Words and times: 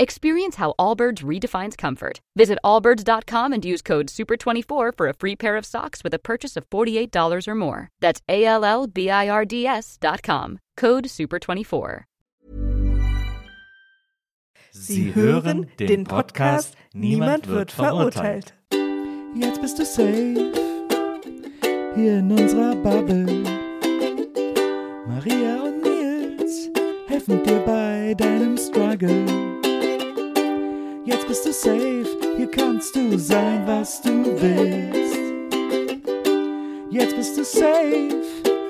Experience 0.00 0.56
how 0.56 0.72
Allbirds 0.78 1.22
redefines 1.22 1.76
comfort. 1.76 2.20
Visit 2.34 2.58
allbirds.com 2.64 3.52
and 3.52 3.62
use 3.62 3.82
code 3.82 4.06
SUPER24 4.06 4.96
for 4.96 5.08
a 5.08 5.12
free 5.12 5.36
pair 5.36 5.58
of 5.58 5.66
socks 5.66 6.02
with 6.02 6.14
a 6.14 6.18
purchase 6.18 6.56
of 6.56 6.64
$48 6.70 7.46
or 7.46 7.54
more. 7.54 7.90
That's 8.00 8.22
A 8.26 8.46
L 8.46 8.64
L 8.64 8.86
B 8.86 9.10
I 9.10 9.28
R 9.28 9.44
D 9.44 9.66
S.com. 9.66 10.58
Code 10.78 11.04
SUPER24. 11.04 12.04
Sie 14.72 15.14
hören 15.14 15.66
den 15.78 16.04
Podcast 16.04 16.76
Niemand 16.94 17.46
wird 17.48 17.70
verurteilt. 17.70 18.54
Jetzt 19.34 19.60
bist 19.60 19.78
du 19.78 19.84
safe 19.84 20.52
hier 21.94 22.20
in 22.20 22.32
unserer 22.32 22.74
Bubble. 22.76 23.26
Maria 25.06 25.62
und 25.62 25.82
Nils 25.82 26.70
helfen 27.06 27.44
dir 27.44 27.58
bei 27.66 28.14
deinem 28.14 28.56
Struggle. 28.56 29.59
Jetzt 31.10 31.26
bist 31.26 31.44
du 31.44 31.52
safe, 31.52 32.36
hier 32.36 32.48
kannst 32.48 32.94
du 32.94 33.18
sein, 33.18 33.66
was 33.66 34.00
du 34.00 34.24
willst. 34.40 35.18
Jetzt 36.88 37.16
bist 37.16 37.36
du 37.36 37.44
safe 37.44 38.22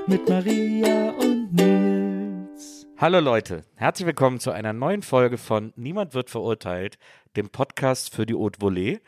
mit 0.06 0.27
Maria 0.27 1.11
und 1.11 1.53
Nils. 1.53 2.87
Hallo 2.97 3.20
Leute, 3.20 3.62
herzlich 3.75 4.06
willkommen 4.06 4.41
zu 4.41 4.53
einer 4.53 4.73
neuen 4.73 5.03
Folge 5.03 5.37
von 5.37 5.75
Niemand 5.77 6.15
wird 6.15 6.31
verurteilt, 6.31 6.97
dem 7.37 7.50
Podcast 7.50 8.15
für 8.15 8.25
die 8.25 8.33
Haute 8.33 8.59
Volée. 8.59 9.00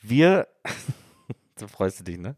Wir, 0.00 0.46
da 1.56 1.66
freust 1.66 1.98
du 1.98 2.04
dich, 2.04 2.18
ne? 2.18 2.36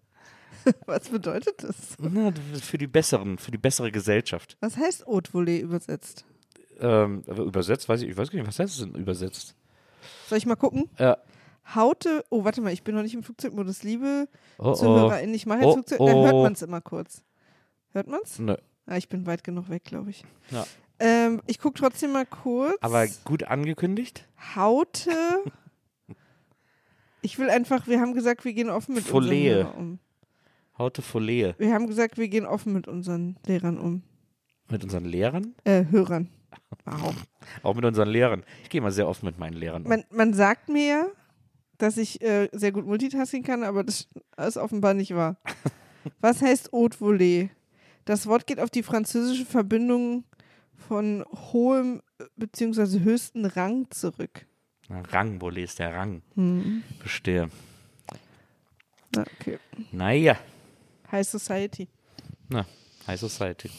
Was 0.86 1.10
bedeutet 1.10 1.62
das? 1.62 1.98
Na, 1.98 2.32
für 2.62 2.78
die 2.78 2.86
besseren, 2.86 3.36
für 3.36 3.50
die 3.50 3.58
bessere 3.58 3.92
Gesellschaft. 3.92 4.56
Was 4.60 4.78
heißt 4.78 5.04
Haute 5.04 5.32
Volée 5.32 5.60
übersetzt? 5.60 6.24
Ähm, 6.80 7.24
übersetzt, 7.26 7.90
weiß 7.90 8.00
ich, 8.00 8.08
ich 8.08 8.16
weiß 8.16 8.30
gar 8.30 8.38
nicht, 8.38 8.48
was 8.48 8.58
heißt 8.58 8.72
es 8.72 8.80
denn 8.80 8.94
übersetzt? 8.94 9.54
Soll 10.28 10.38
ich 10.38 10.46
mal 10.46 10.56
gucken? 10.56 10.88
Ja. 10.98 11.18
Haute, 11.74 12.24
oh, 12.30 12.44
warte 12.44 12.60
mal, 12.60 12.72
ich 12.72 12.82
bin 12.82 12.94
noch 12.94 13.02
nicht 13.02 13.14
im 13.14 13.22
Flugzeugmodus. 13.22 13.82
Liebe 13.82 14.28
Oh, 14.58 14.70
oh. 14.70 14.74
ZuhörerInnen, 14.74 15.34
ich 15.34 15.46
mache 15.46 15.60
Oh, 15.60 15.64
jetzt 15.66 15.74
Flugzeug, 15.74 15.98
dann 15.98 16.16
hört 16.16 16.34
oh. 16.34 16.42
man 16.42 16.52
es 16.52 16.62
immer 16.62 16.80
kurz. 16.80 17.22
Hört 17.92 18.08
man's? 18.08 18.38
Nö. 18.38 18.56
Ah, 18.86 18.96
ich 18.96 19.08
bin 19.08 19.26
weit 19.26 19.44
genug 19.44 19.68
weg, 19.68 19.84
glaube 19.84 20.10
ich. 20.10 20.24
Ja. 20.50 20.66
Ähm, 20.98 21.40
ich 21.46 21.58
gucke 21.58 21.78
trotzdem 21.78 22.12
mal 22.12 22.26
kurz. 22.26 22.76
Aber 22.80 23.06
gut 23.24 23.44
angekündigt? 23.44 24.26
Haute. 24.54 25.12
Ich 27.22 27.38
will 27.38 27.50
einfach, 27.50 27.86
wir 27.86 28.00
haben 28.00 28.14
gesagt, 28.14 28.44
wir 28.44 28.52
gehen 28.52 28.70
offen 28.70 28.94
mit 28.94 29.04
unseren 29.04 29.22
Folie. 29.22 29.54
Lehrern 29.54 29.74
um. 29.74 29.98
Haute 30.78 31.02
Folie. 31.02 31.54
Wir 31.58 31.74
haben 31.74 31.86
gesagt, 31.86 32.16
wir 32.18 32.28
gehen 32.28 32.46
offen 32.46 32.72
mit 32.72 32.88
unseren 32.88 33.38
Lehrern 33.46 33.78
um. 33.78 34.02
Mit 34.70 34.82
unseren 34.82 35.04
Lehrern? 35.04 35.54
Äh, 35.64 35.84
Hörern. 35.90 36.30
Wow. 36.84 37.14
Auch 37.62 37.74
mit 37.74 37.84
unseren 37.84 38.08
Lehrern. 38.08 38.42
Ich 38.62 38.70
gehe 38.70 38.80
mal 38.80 38.92
sehr 38.92 39.08
oft 39.08 39.22
mit 39.22 39.38
meinen 39.38 39.54
Lehrern 39.54 39.82
um. 39.82 39.88
Man, 39.88 40.04
man 40.10 40.34
sagt 40.34 40.68
mir, 40.68 41.12
dass 41.78 41.96
ich 41.96 42.20
äh, 42.22 42.48
sehr 42.52 42.72
gut 42.72 42.86
Multitasking 42.86 43.42
kann, 43.42 43.64
aber 43.64 43.84
das 43.84 44.08
ist 44.36 44.56
offenbar 44.56 44.94
nicht 44.94 45.14
wahr. 45.14 45.36
Was 46.20 46.42
heißt 46.42 46.72
Haute 46.72 46.98
Volée? 46.98 47.50
Das 48.04 48.26
Wort 48.26 48.46
geht 48.46 48.60
auf 48.60 48.70
die 48.70 48.82
französische 48.82 49.44
Verbindung 49.44 50.24
von 50.88 51.24
hohem 51.52 52.02
bzw. 52.36 53.00
höchsten 53.00 53.44
Rang 53.44 53.90
zurück. 53.90 54.46
Na, 54.88 55.02
Rang, 55.02 55.40
wo 55.40 55.50
ist 55.50 55.78
der 55.78 55.94
Rang? 55.94 56.22
Hm. 56.34 56.82
Verstehe. 56.98 57.50
Na, 59.14 59.22
okay. 59.38 59.58
Naja. 59.92 60.36
High 61.12 61.26
Society. 61.26 61.88
Na, 62.48 62.66
High 63.06 63.20
Society. 63.20 63.70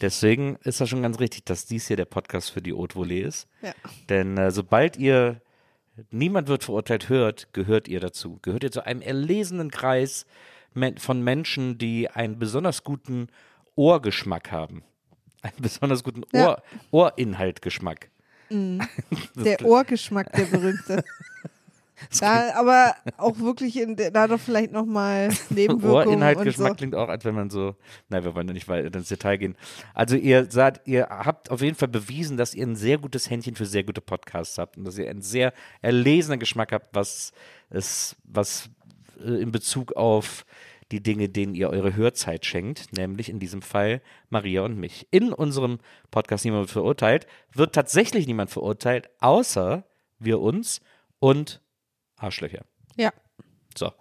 Deswegen 0.00 0.56
ist 0.64 0.80
das 0.80 0.88
schon 0.88 1.02
ganz 1.02 1.20
richtig, 1.20 1.44
dass 1.44 1.66
dies 1.66 1.86
hier 1.88 1.96
der 1.96 2.04
Podcast 2.04 2.50
für 2.50 2.60
die 2.62 2.72
Haute 2.72 2.96
Volée 2.98 3.22
ist. 3.22 3.48
Ja. 3.62 3.72
Denn 4.08 4.36
äh, 4.36 4.50
sobald 4.50 4.96
ihr 4.96 5.40
Niemand 6.10 6.48
wird 6.48 6.64
verurteilt 6.64 7.08
hört, 7.08 7.52
gehört 7.52 7.86
ihr 7.86 8.00
dazu. 8.00 8.38
Gehört 8.42 8.64
ihr 8.64 8.72
zu 8.72 8.84
einem 8.84 9.00
erlesenen 9.00 9.70
Kreis 9.70 10.26
von 10.98 11.22
Menschen, 11.22 11.78
die 11.78 12.10
einen 12.10 12.38
besonders 12.38 12.82
guten 12.82 13.28
Ohrgeschmack 13.76 14.50
haben. 14.50 14.82
Einen 15.42 15.56
besonders 15.58 16.02
guten 16.02 16.22
Ja. 16.32 16.62
Ohr 16.90 17.12
Ohrinhaltgeschmack. 17.12 18.10
Der 18.50 19.64
Ohrgeschmack, 19.64 20.32
der 20.32 20.44
berühmte. 20.44 21.02
Da, 22.20 22.54
aber 22.54 22.94
auch 23.18 23.38
wirklich 23.38 23.78
in 23.78 23.96
da 23.96 24.26
doch 24.26 24.40
vielleicht 24.40 24.72
nochmal 24.72 25.28
Nebenwirkungen. 25.50 26.08
Ohrinhaltgeschmack 26.08 26.70
und 26.70 26.72
so. 26.72 26.76
klingt 26.76 26.94
auch, 26.94 27.08
als 27.08 27.24
wenn 27.24 27.34
man 27.34 27.50
so, 27.50 27.76
nein, 28.08 28.24
wir 28.24 28.34
wollen 28.34 28.46
ja 28.46 28.54
nicht 28.54 28.68
weiter 28.68 28.96
ins 28.96 29.08
Detail 29.08 29.36
gehen. 29.36 29.56
Also 29.92 30.16
ihr 30.16 30.50
seid, 30.50 30.80
ihr 30.86 31.08
habt 31.10 31.50
auf 31.50 31.60
jeden 31.60 31.76
Fall 31.76 31.88
bewiesen, 31.88 32.36
dass 32.36 32.54
ihr 32.54 32.66
ein 32.66 32.76
sehr 32.76 32.98
gutes 32.98 33.28
Händchen 33.28 33.56
für 33.56 33.66
sehr 33.66 33.84
gute 33.84 34.00
Podcasts 34.00 34.58
habt 34.58 34.76
und 34.78 34.84
dass 34.84 34.96
ihr 34.96 35.10
einen 35.10 35.22
sehr 35.22 35.52
erlesenen 35.82 36.38
Geschmack 36.38 36.72
habt, 36.72 36.94
was 36.94 37.32
es, 37.70 38.16
was 38.24 38.70
äh, 39.20 39.42
in 39.42 39.52
Bezug 39.52 39.92
auf 39.92 40.44
die 40.92 41.02
Dinge, 41.02 41.28
denen 41.28 41.54
ihr 41.54 41.70
eure 41.70 41.96
Hörzeit 41.96 42.44
schenkt, 42.46 42.92
nämlich 42.92 43.28
in 43.28 43.38
diesem 43.38 43.62
Fall 43.62 44.02
Maria 44.28 44.62
und 44.62 44.78
mich. 44.78 45.08
In 45.10 45.32
unserem 45.32 45.78
Podcast 46.10 46.44
Niemand 46.44 46.62
wird 46.62 46.70
verurteilt, 46.70 47.26
wird 47.52 47.74
tatsächlich 47.74 48.26
niemand 48.26 48.50
verurteilt, 48.50 49.08
außer 49.20 49.84
wir 50.18 50.40
uns 50.40 50.80
und 51.18 51.60
Arschlöcher. 52.24 52.64
Ja. 52.96 53.12
So. 53.76 53.92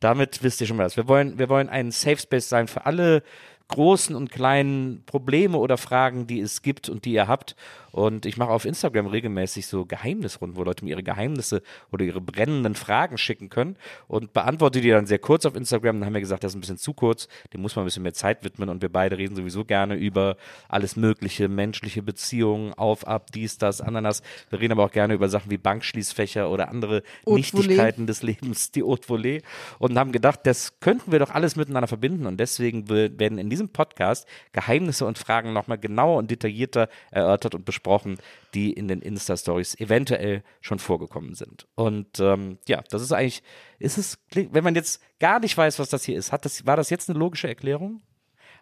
Damit 0.00 0.42
wisst 0.42 0.60
ihr 0.60 0.66
schon 0.66 0.78
das. 0.78 0.96
Wir 0.96 1.06
wollen, 1.06 1.38
wir 1.38 1.48
wollen 1.48 1.68
ein 1.68 1.92
Safe 1.92 2.16
Space 2.16 2.48
sein 2.48 2.66
für 2.66 2.86
alle 2.86 3.22
großen 3.72 4.14
und 4.14 4.30
kleinen 4.30 5.02
Probleme 5.06 5.58
oder 5.58 5.76
Fragen, 5.76 6.26
die 6.26 6.40
es 6.40 6.62
gibt 6.62 6.88
und 6.88 7.04
die 7.04 7.12
ihr 7.12 7.28
habt. 7.28 7.56
Und 7.90 8.24
ich 8.24 8.38
mache 8.38 8.48
auf 8.50 8.64
Instagram 8.64 9.06
regelmäßig 9.06 9.66
so 9.66 9.84
Geheimnisrunden, 9.84 10.56
wo 10.56 10.62
Leute 10.64 10.82
mir 10.82 10.92
ihre 10.92 11.02
Geheimnisse 11.02 11.60
oder 11.90 12.06
ihre 12.06 12.22
brennenden 12.22 12.74
Fragen 12.74 13.18
schicken 13.18 13.50
können 13.50 13.76
und 14.08 14.32
beantworte 14.32 14.80
die 14.80 14.88
dann 14.88 15.04
sehr 15.04 15.18
kurz 15.18 15.44
auf 15.44 15.54
Instagram. 15.54 16.00
Dann 16.00 16.06
haben 16.06 16.14
wir 16.14 16.22
gesagt, 16.22 16.42
das 16.42 16.52
ist 16.52 16.56
ein 16.56 16.62
bisschen 16.62 16.78
zu 16.78 16.94
kurz, 16.94 17.28
dem 17.52 17.60
muss 17.60 17.76
man 17.76 17.82
ein 17.82 17.86
bisschen 17.86 18.02
mehr 18.02 18.14
Zeit 18.14 18.44
widmen 18.44 18.70
und 18.70 18.80
wir 18.80 18.88
beide 18.88 19.18
reden 19.18 19.36
sowieso 19.36 19.66
gerne 19.66 19.96
über 19.96 20.36
alles 20.70 20.96
Mögliche, 20.96 21.48
menschliche 21.48 22.02
Beziehungen, 22.02 22.72
auf, 22.72 23.06
ab, 23.06 23.30
dies, 23.34 23.58
das, 23.58 23.82
Ananas. 23.82 24.22
Wir 24.48 24.60
reden 24.60 24.72
aber 24.72 24.84
auch 24.84 24.90
gerne 24.92 25.12
über 25.12 25.28
Sachen 25.28 25.50
wie 25.50 25.58
Bankschließfächer 25.58 26.48
oder 26.48 26.70
andere 26.70 27.02
Haute 27.26 27.36
Nichtigkeiten 27.36 28.06
des 28.06 28.22
Lebens, 28.22 28.70
die 28.70 28.82
Haute 28.82 29.06
Volée 29.06 29.42
und 29.78 29.98
haben 29.98 30.12
gedacht, 30.12 30.40
das 30.44 30.80
könnten 30.80 31.12
wir 31.12 31.18
doch 31.18 31.30
alles 31.30 31.56
miteinander 31.56 31.88
verbinden 31.88 32.24
und 32.24 32.38
deswegen 32.38 32.88
we- 32.88 33.12
werden 33.18 33.36
in 33.36 33.50
diesem 33.50 33.61
Podcast 33.68 34.26
Geheimnisse 34.52 35.06
und 35.06 35.18
Fragen 35.18 35.52
nochmal 35.52 35.78
genauer 35.78 36.18
und 36.18 36.30
detaillierter 36.30 36.88
erörtert 37.10 37.54
und 37.54 37.64
besprochen, 37.64 38.18
die 38.54 38.72
in 38.72 38.88
den 38.88 39.02
Insta-Stories 39.02 39.78
eventuell 39.80 40.42
schon 40.60 40.78
vorgekommen 40.78 41.34
sind. 41.34 41.66
Und 41.74 42.20
ähm, 42.20 42.58
ja, 42.66 42.82
das 42.90 43.02
ist 43.02 43.12
eigentlich, 43.12 43.42
ist 43.78 43.98
es, 43.98 44.18
wenn 44.34 44.64
man 44.64 44.74
jetzt 44.74 45.02
gar 45.20 45.40
nicht 45.40 45.56
weiß, 45.56 45.78
was 45.78 45.90
das 45.90 46.04
hier 46.04 46.16
ist, 46.16 46.32
hat 46.32 46.44
das, 46.44 46.66
war 46.66 46.76
das 46.76 46.90
jetzt 46.90 47.08
eine 47.08 47.18
logische 47.18 47.48
Erklärung? 47.48 48.02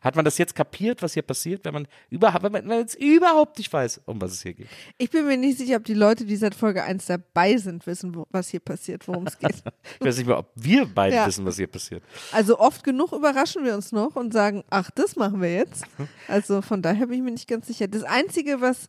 Hat 0.01 0.17
man 0.17 0.25
das 0.25 0.39
jetzt 0.39 0.55
kapiert, 0.55 1.03
was 1.03 1.13
hier 1.15 1.23
passiert, 1.23 1.65
wenn 1.65 1.75
man 1.75 1.87
überhaupt, 2.09 2.43
wenn 2.43 2.53
man 2.53 2.79
jetzt 2.79 2.95
überhaupt 2.95 3.59
nicht 3.59 3.71
weiß, 3.73 4.01
um 4.07 4.21
was 4.21 4.33
es 4.33 4.43
hier 4.43 4.55
geht? 4.55 4.69
Ich 4.99 5.11
bin 5.11 5.27
mir 5.27 5.37
nicht 5.37 5.59
sicher, 5.59 5.77
ob 5.77 5.85
die 5.85 5.95
Leute, 5.95 6.25
die 6.25 6.37
seit 6.37 6.55
Folge 6.55 6.83
1 6.83 7.05
dabei 7.07 7.57
sind, 7.59 7.87
wissen, 7.87 8.15
wo, 8.15 8.27
was 8.31 8.49
hier 8.49 8.61
passiert, 8.61 9.07
worum 9.09 9.27
es 9.27 9.39
geht. 9.39 9.55
Ich 10.01 10.07
weiß 10.07 10.17
nicht 10.17 10.27
mehr, 10.27 10.39
ob 10.39 10.51
wir 10.55 10.87
beide 10.87 11.17
Ja. 11.17 11.27
wissen, 11.27 11.45
was 11.45 11.57
hier 11.57 11.67
passiert. 11.67 12.03
Also 12.33 12.59
oft 12.59 12.83
genug 12.83 13.13
überraschen 13.13 13.65
wir 13.65 13.75
uns 13.75 13.93
noch 13.93 14.17
und 14.17 14.33
sagen, 14.33 14.65
ach, 14.71 14.91
das 14.91 15.17
machen 15.17 15.41
wir 15.43 15.53
jetzt. 15.55 15.85
Also 16.29 16.63
von 16.63 16.81
daher 16.81 17.07
bin 17.07 17.17
ich 17.19 17.23
mir 17.23 17.33
nicht 17.33 17.49
ganz 17.49 17.67
sicher. 17.67 17.87
Das 17.89 18.03
Einzige, 18.05 18.61
was, 18.61 18.89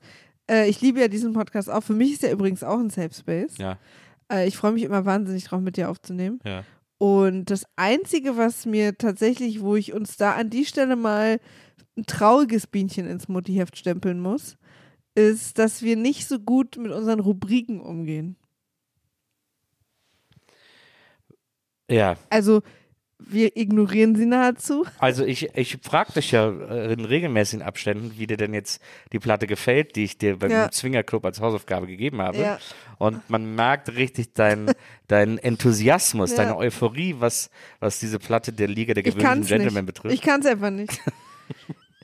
äh, 0.50 0.70
ich 0.70 0.80
liebe 0.82 1.00
ja 1.02 1.08
diesen 1.10 1.34
Podcast 1.34 1.70
auch, 1.70 1.82
für 1.82 1.94
mich 1.94 2.14
ist 2.14 2.24
er 2.24 2.32
übrigens 2.32 2.64
auch 2.64 2.78
ein 2.80 2.90
Safe 2.90 3.14
Space. 3.14 3.58
Ja, 3.58 3.78
Äh, 4.32 4.48
ich 4.48 4.56
freue 4.56 4.72
mich 4.72 4.84
immer 4.84 5.04
wahnsinnig 5.06 5.44
drauf, 5.44 5.60
mit 5.60 5.76
dir 5.76 5.90
aufzunehmen. 5.90 6.40
ja. 6.46 6.64
Und 7.02 7.46
das 7.46 7.66
Einzige, 7.78 8.38
was 8.38 8.68
mir 8.68 8.96
tatsächlich, 8.96 9.62
wo 9.62 9.76
ich 9.76 9.92
uns 9.92 10.18
da 10.18 10.34
an 10.34 10.52
die 10.52 10.66
Stelle 10.66 10.96
mal 10.96 11.40
ein 11.98 12.06
trauriges 12.06 12.68
Bienchen 12.68 13.08
ins 13.08 13.28
Muttiheft 13.28 13.76
stempeln 13.76 14.20
muss, 14.20 14.56
ist, 15.16 15.58
dass 15.58 15.82
wir 15.82 15.96
nicht 15.96 16.28
so 16.28 16.38
gut 16.38 16.78
mit 16.78 16.92
unseren 16.92 17.20
Rubriken 17.20 17.82
umgehen. 17.82 18.36
Ja, 21.90 22.18
Also, 22.30 22.62
wir 23.30 23.56
ignorieren 23.58 24.16
sie 24.16 24.26
nahezu. 24.26 24.86
Also 25.00 25.24
ich, 25.26 25.56
ich 25.56 25.78
frage 25.82 26.14
dich 26.14 26.32
ja 26.32 26.50
äh, 26.50 26.94
in 26.94 27.06
regelmäßigen 27.06 27.66
Abständen, 27.66 28.14
wie 28.18 28.28
dir 28.28 28.38
denn 28.38 28.54
jetzt 28.54 28.82
die 29.12 29.20
Platte 29.20 29.48
gefällt, 29.48 29.96
die 29.96 30.04
ich 30.06 30.18
dir 30.18 30.38
beim 30.40 30.52
Ja. 30.52 30.72
Zwingerclub 30.72 31.24
als 31.26 31.40
Hausaufgabe 31.42 31.88
gegeben 31.88 32.22
habe. 32.22 32.38
Ja. 32.40 32.60
Und 32.98 33.28
man 33.30 33.56
merkt 33.56 33.96
richtig 33.96 34.34
deinen 34.34 34.72
deinen 35.08 35.38
Enthusiasmus, 35.38 36.32
Ja. 36.32 36.38
deine 36.38 36.58
Euphorie, 36.58 37.16
was, 37.20 37.50
was 37.80 38.00
diese 38.00 38.20
Platte 38.20 38.54
der 38.54 38.68
Liga 38.68 38.94
der 38.94 39.06
Ich 39.06 39.16
gewöhnlichen 39.16 39.46
Gentlemen 39.48 39.86
nicht. 39.86 39.86
betrifft. 39.86 40.14
Ich 40.16 40.22
kann 40.22 40.40
es 40.42 40.46
einfach 40.48 40.70
nicht. 40.72 41.00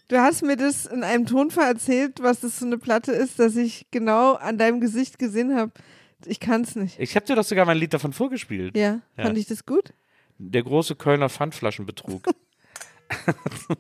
Du 0.10 0.16
hast 0.18 0.42
mir 0.42 0.56
das 0.56 0.86
in 0.86 1.04
einem 1.04 1.26
Tonfall 1.26 1.68
erzählt, 1.68 2.22
was 2.22 2.40
das 2.40 2.60
für 2.60 2.66
eine 2.66 2.78
Platte 2.78 3.12
ist, 3.12 3.40
dass 3.40 3.58
ich 3.58 3.88
genau 3.92 4.36
an 4.36 4.58
deinem 4.58 4.80
Gesicht 4.80 5.20
gesehen 5.20 5.54
habe. 5.58 5.74
Ich 6.26 6.40
kann 6.40 6.62
es 6.62 6.78
nicht. 6.78 6.98
Ich 6.98 7.14
habe 7.18 7.26
dir 7.26 7.36
doch 7.36 7.44
sogar 7.44 7.66
mein 7.66 7.78
Lied 7.78 7.94
davon 7.94 8.14
vorgespielt. 8.14 8.78
Ja, 8.78 9.02
Ja. 9.18 9.24
fand 9.26 9.38
ich 9.38 9.48
das 9.48 9.66
gut? 9.66 9.92
Der 10.40 10.64
große 10.64 10.96
Kölner 10.96 11.30
Pfandflaschenbetrug. 11.30 12.24
du 13.26 13.76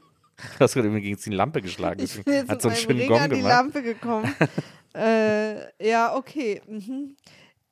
hast 0.60 0.74
gerade 0.74 0.88
irgendwie 0.88 1.02
gegen 1.02 1.18
die 1.18 1.30
Lampe 1.30 1.62
geschlagen. 1.62 2.02
Ich 2.02 2.24
bin 2.24 2.34
jetzt 2.34 2.50
hat 2.50 2.62
so 2.62 2.70
einen 2.70 2.78
schönen 2.78 3.00
Ring 3.00 3.10
Gong 3.10 3.20
an 3.20 3.30
die 3.30 3.38
gemacht. 3.38 3.50
Lampe 3.52 3.84
gekommen. 3.84 4.34
äh, 4.96 5.88
ja, 5.88 6.16
okay. 6.16 6.62
Mhm. 6.68 7.16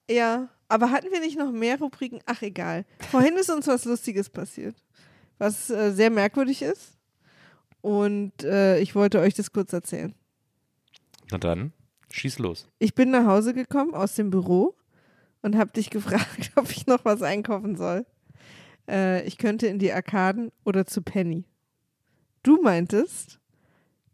Ja, 0.10 0.50
aber 0.68 0.92
hatten 0.92 1.12
wir 1.12 1.20
nicht 1.20 1.38
noch 1.38 1.52
mehr 1.52 1.80
Rubriken? 1.80 2.20
Ach, 2.26 2.42
egal. 2.42 2.86
Vorhin 3.12 3.36
ist 3.38 3.50
uns 3.50 3.68
was 3.68 3.86
Lustiges 3.86 4.30
passiert, 4.30 4.76
was 5.38 5.70
äh, 5.70 5.92
sehr 5.92 6.10
merkwürdig 6.10 6.62
ist. 6.62 6.98
Und 7.82 8.44
äh, 8.44 8.80
ich 8.80 8.96
wollte 8.96 9.20
euch 9.20 9.36
das 9.36 9.52
kurz 9.52 9.72
erzählen. 9.74 10.16
Na 11.32 11.38
dann, 11.38 11.74
schieß 12.12 12.40
los. 12.40 12.68
Ich 12.80 12.96
bin 12.96 13.12
nach 13.12 13.26
Hause 13.26 13.54
gekommen 13.54 13.94
aus 13.94 14.16
dem 14.16 14.30
Büro 14.30 14.76
und 15.42 15.56
habe 15.56 15.72
dich 15.72 15.90
gefragt, 15.90 16.52
ob 16.56 16.70
ich 16.72 16.88
noch 16.88 17.06
was 17.06 17.22
einkaufen 17.22 17.76
soll. 17.76 18.06
Äh, 18.90 19.24
ich 19.26 19.38
könnte 19.38 19.68
in 19.68 19.80
die 19.80 19.92
Arkaden 19.92 20.52
oder 20.64 20.86
zu 20.86 21.02
Penny. 21.02 21.46
Du 22.44 22.62
meintest, 22.62 23.40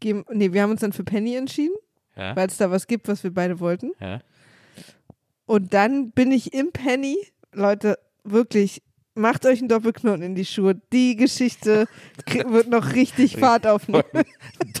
geh, 0.00 0.22
nee, 0.30 0.52
wir 0.52 0.62
haben 0.62 0.70
uns 0.70 0.80
dann 0.80 0.92
für 0.92 1.04
Penny 1.04 1.34
entschieden, 1.36 1.74
Ja? 2.16 2.34
weil 2.36 2.48
es 2.48 2.56
da 2.56 2.70
was 2.70 2.86
gibt, 2.86 3.08
was 3.08 3.22
wir 3.24 3.32
beide 3.34 3.60
wollten. 3.60 3.92
ja? 4.00 4.20
Und 5.46 5.74
dann 5.74 6.12
bin 6.12 6.30
ich 6.32 6.54
im 6.54 6.72
Penny, 6.72 7.18
Leute, 7.52 7.98
wirklich, 8.24 8.82
macht 9.14 9.44
euch 9.46 9.58
einen 9.58 9.68
Doppelknoten 9.68 10.22
in 10.22 10.34
die 10.34 10.44
Schuhe. 10.44 10.74
Die 10.92 11.16
Geschichte 11.16 11.86
wird 12.46 12.68
noch 12.68 12.94
richtig 12.94 13.36
Fahrt 13.38 13.66
aufnehmen. 13.66 14.04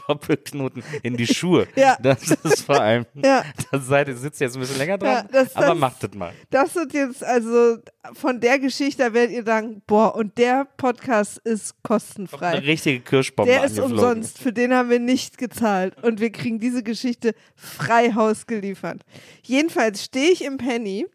Doppelknoten 0.08 0.82
in 1.02 1.16
die 1.16 1.26
Schuhe. 1.26 1.66
Ja. 1.76 1.96
Das 2.00 2.22
ist 2.30 2.62
vor 2.62 2.80
allem. 2.80 3.06
Ja, 3.14 3.44
Das 3.70 3.86
seid 3.86 4.08
ihr 4.08 4.16
sitzt 4.16 4.40
jetzt 4.40 4.56
ein 4.56 4.60
bisschen 4.60 4.78
länger 4.78 4.98
Ja, 5.02 5.22
dran, 5.22 5.28
das- 5.30 5.54
aber 5.56 5.66
das- 5.66 5.78
macht 5.78 6.02
das 6.02 6.14
mal. 6.14 6.32
das 6.50 6.74
wird 6.74 6.92
jetzt 6.94 7.22
also 7.24 7.78
von 8.14 8.40
der 8.40 8.58
Geschichte, 8.58 9.02
da 9.04 9.12
werdet 9.14 9.36
ihr 9.36 9.44
sagen, 9.44 9.82
boah, 9.86 10.14
und 10.16 10.36
der 10.38 10.66
Podcast 10.76 11.38
ist 11.44 11.72
Eine 11.72 11.80
kostenfrei. 11.82 12.58
richtige 12.58 13.00
Kirschbombe 13.00 13.50
Der 13.52 13.64
ist 13.64 13.78
umsonst, 13.78 14.38
für 14.38 14.52
den 14.52 14.72
haben 14.74 14.90
wir 14.90 14.98
nicht 14.98 15.38
gezahlt 15.38 16.02
und 16.02 16.20
wir 16.20 16.30
kriegen 16.32 16.58
diese 16.58 16.82
Geschichte 16.82 17.34
frei 17.54 18.12
Haus 18.14 18.46
geliefert. 18.46 19.02
Jedenfalls 19.44 20.04
stehe 20.04 20.30
ich 20.30 20.44
im 20.44 20.56
Penny 20.56 21.06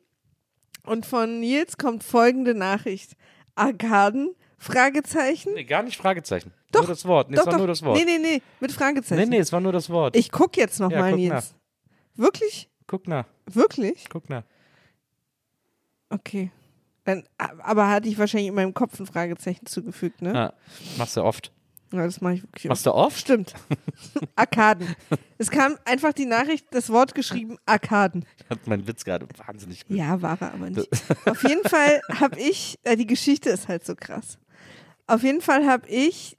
und 0.88 1.06
von 1.06 1.40
Nils 1.40 1.78
kommt 1.78 2.04
folgende 2.04 2.54
Nachricht. 2.54 3.16
Arkaden? 3.56 4.36
Fragezeichen? 4.58 5.54
Nee, 5.54 5.64
gar 5.66 5.84
nicht 5.84 5.98
Fragezeichen. 5.98 6.52
Doch, 6.72 6.82
Nur 6.82 6.90
das 6.90 7.06
Wort. 7.06 7.30
Nee, 7.30 7.36
doch, 7.36 7.44
es 7.44 7.46
war 7.46 7.52
doch. 7.54 7.58
nur 7.60 7.68
das 7.68 7.84
Wort. 7.84 7.98
Nee, 7.98 8.06
nee, 8.06 8.18
nee, 8.18 8.42
mit 8.60 8.72
Fragezeichen. 8.72 9.22
nee, 9.22 9.38
nee, 9.38 9.40
es 9.40 9.52
war 9.54 9.60
nur 9.62 9.72
das 9.72 9.90
Wort. 9.90 10.16
Ich 10.16 10.32
guck 10.32 10.58
jetzt 10.58 10.80
Ja, 10.80 10.88
nochmal, 10.90 11.12
guck 11.12 11.20
Nils. 11.20 11.54
Wirklich? 12.16 12.70
Guck 12.88 13.08
nach, 13.08 13.26
Wirklich? 13.46 14.06
guck 14.10 14.30
nach. 14.30 14.44
Okay. 16.10 16.52
Dann, 17.04 17.24
aber 17.38 17.90
hatte 17.90 18.10
ich 18.10 18.18
wahrscheinlich 18.18 18.50
in 18.50 18.56
meinem 18.56 18.74
Kopf 18.74 19.00
ein 19.00 19.06
Fragezeichen 19.06 19.66
zugefügt, 19.66 20.22
ne? 20.22 20.34
Ja, 20.34 20.54
machst 20.98 21.16
du 21.16 21.24
oft. 21.24 21.52
Ja, 21.92 22.06
das 22.06 22.20
mache 22.22 22.36
ich 22.36 22.44
wirklich. 22.44 22.66
Machst 22.66 22.86
du 22.86 22.94
oft? 22.94 23.18
Stimmt. 23.18 23.54
Arkaden. 24.36 24.96
Es 25.38 25.50
kam 25.50 25.78
einfach 25.86 26.14
die 26.14 26.26
Nachricht, 26.26 26.68
das 26.72 26.90
Wort 26.90 27.16
geschrieben, 27.16 27.58
Arkaden. 27.66 28.26
Hat 28.50 28.68
mein 28.68 28.86
Witz 28.88 29.06
gerade 29.06 29.28
wahnsinnig 29.46 29.88
gut. 29.88 29.98
Ja, 29.98 30.22
war 30.22 30.38
er 30.42 30.54
aber 30.54 30.70
nicht. 30.70 30.90
Auf 31.26 31.44
jeden 31.44 31.68
Fall 31.68 32.02
habe 32.20 32.40
ich, 32.40 32.78
äh, 32.84 32.98
die 32.98 33.08
Geschichte 33.08 33.50
ist 33.50 33.68
halt 33.68 33.86
so 33.86 33.96
krass. 33.96 34.38
Auf 35.08 35.24
jeden 35.24 35.42
Fall 35.42 35.66
habe 35.66 35.88
ich 35.88 36.38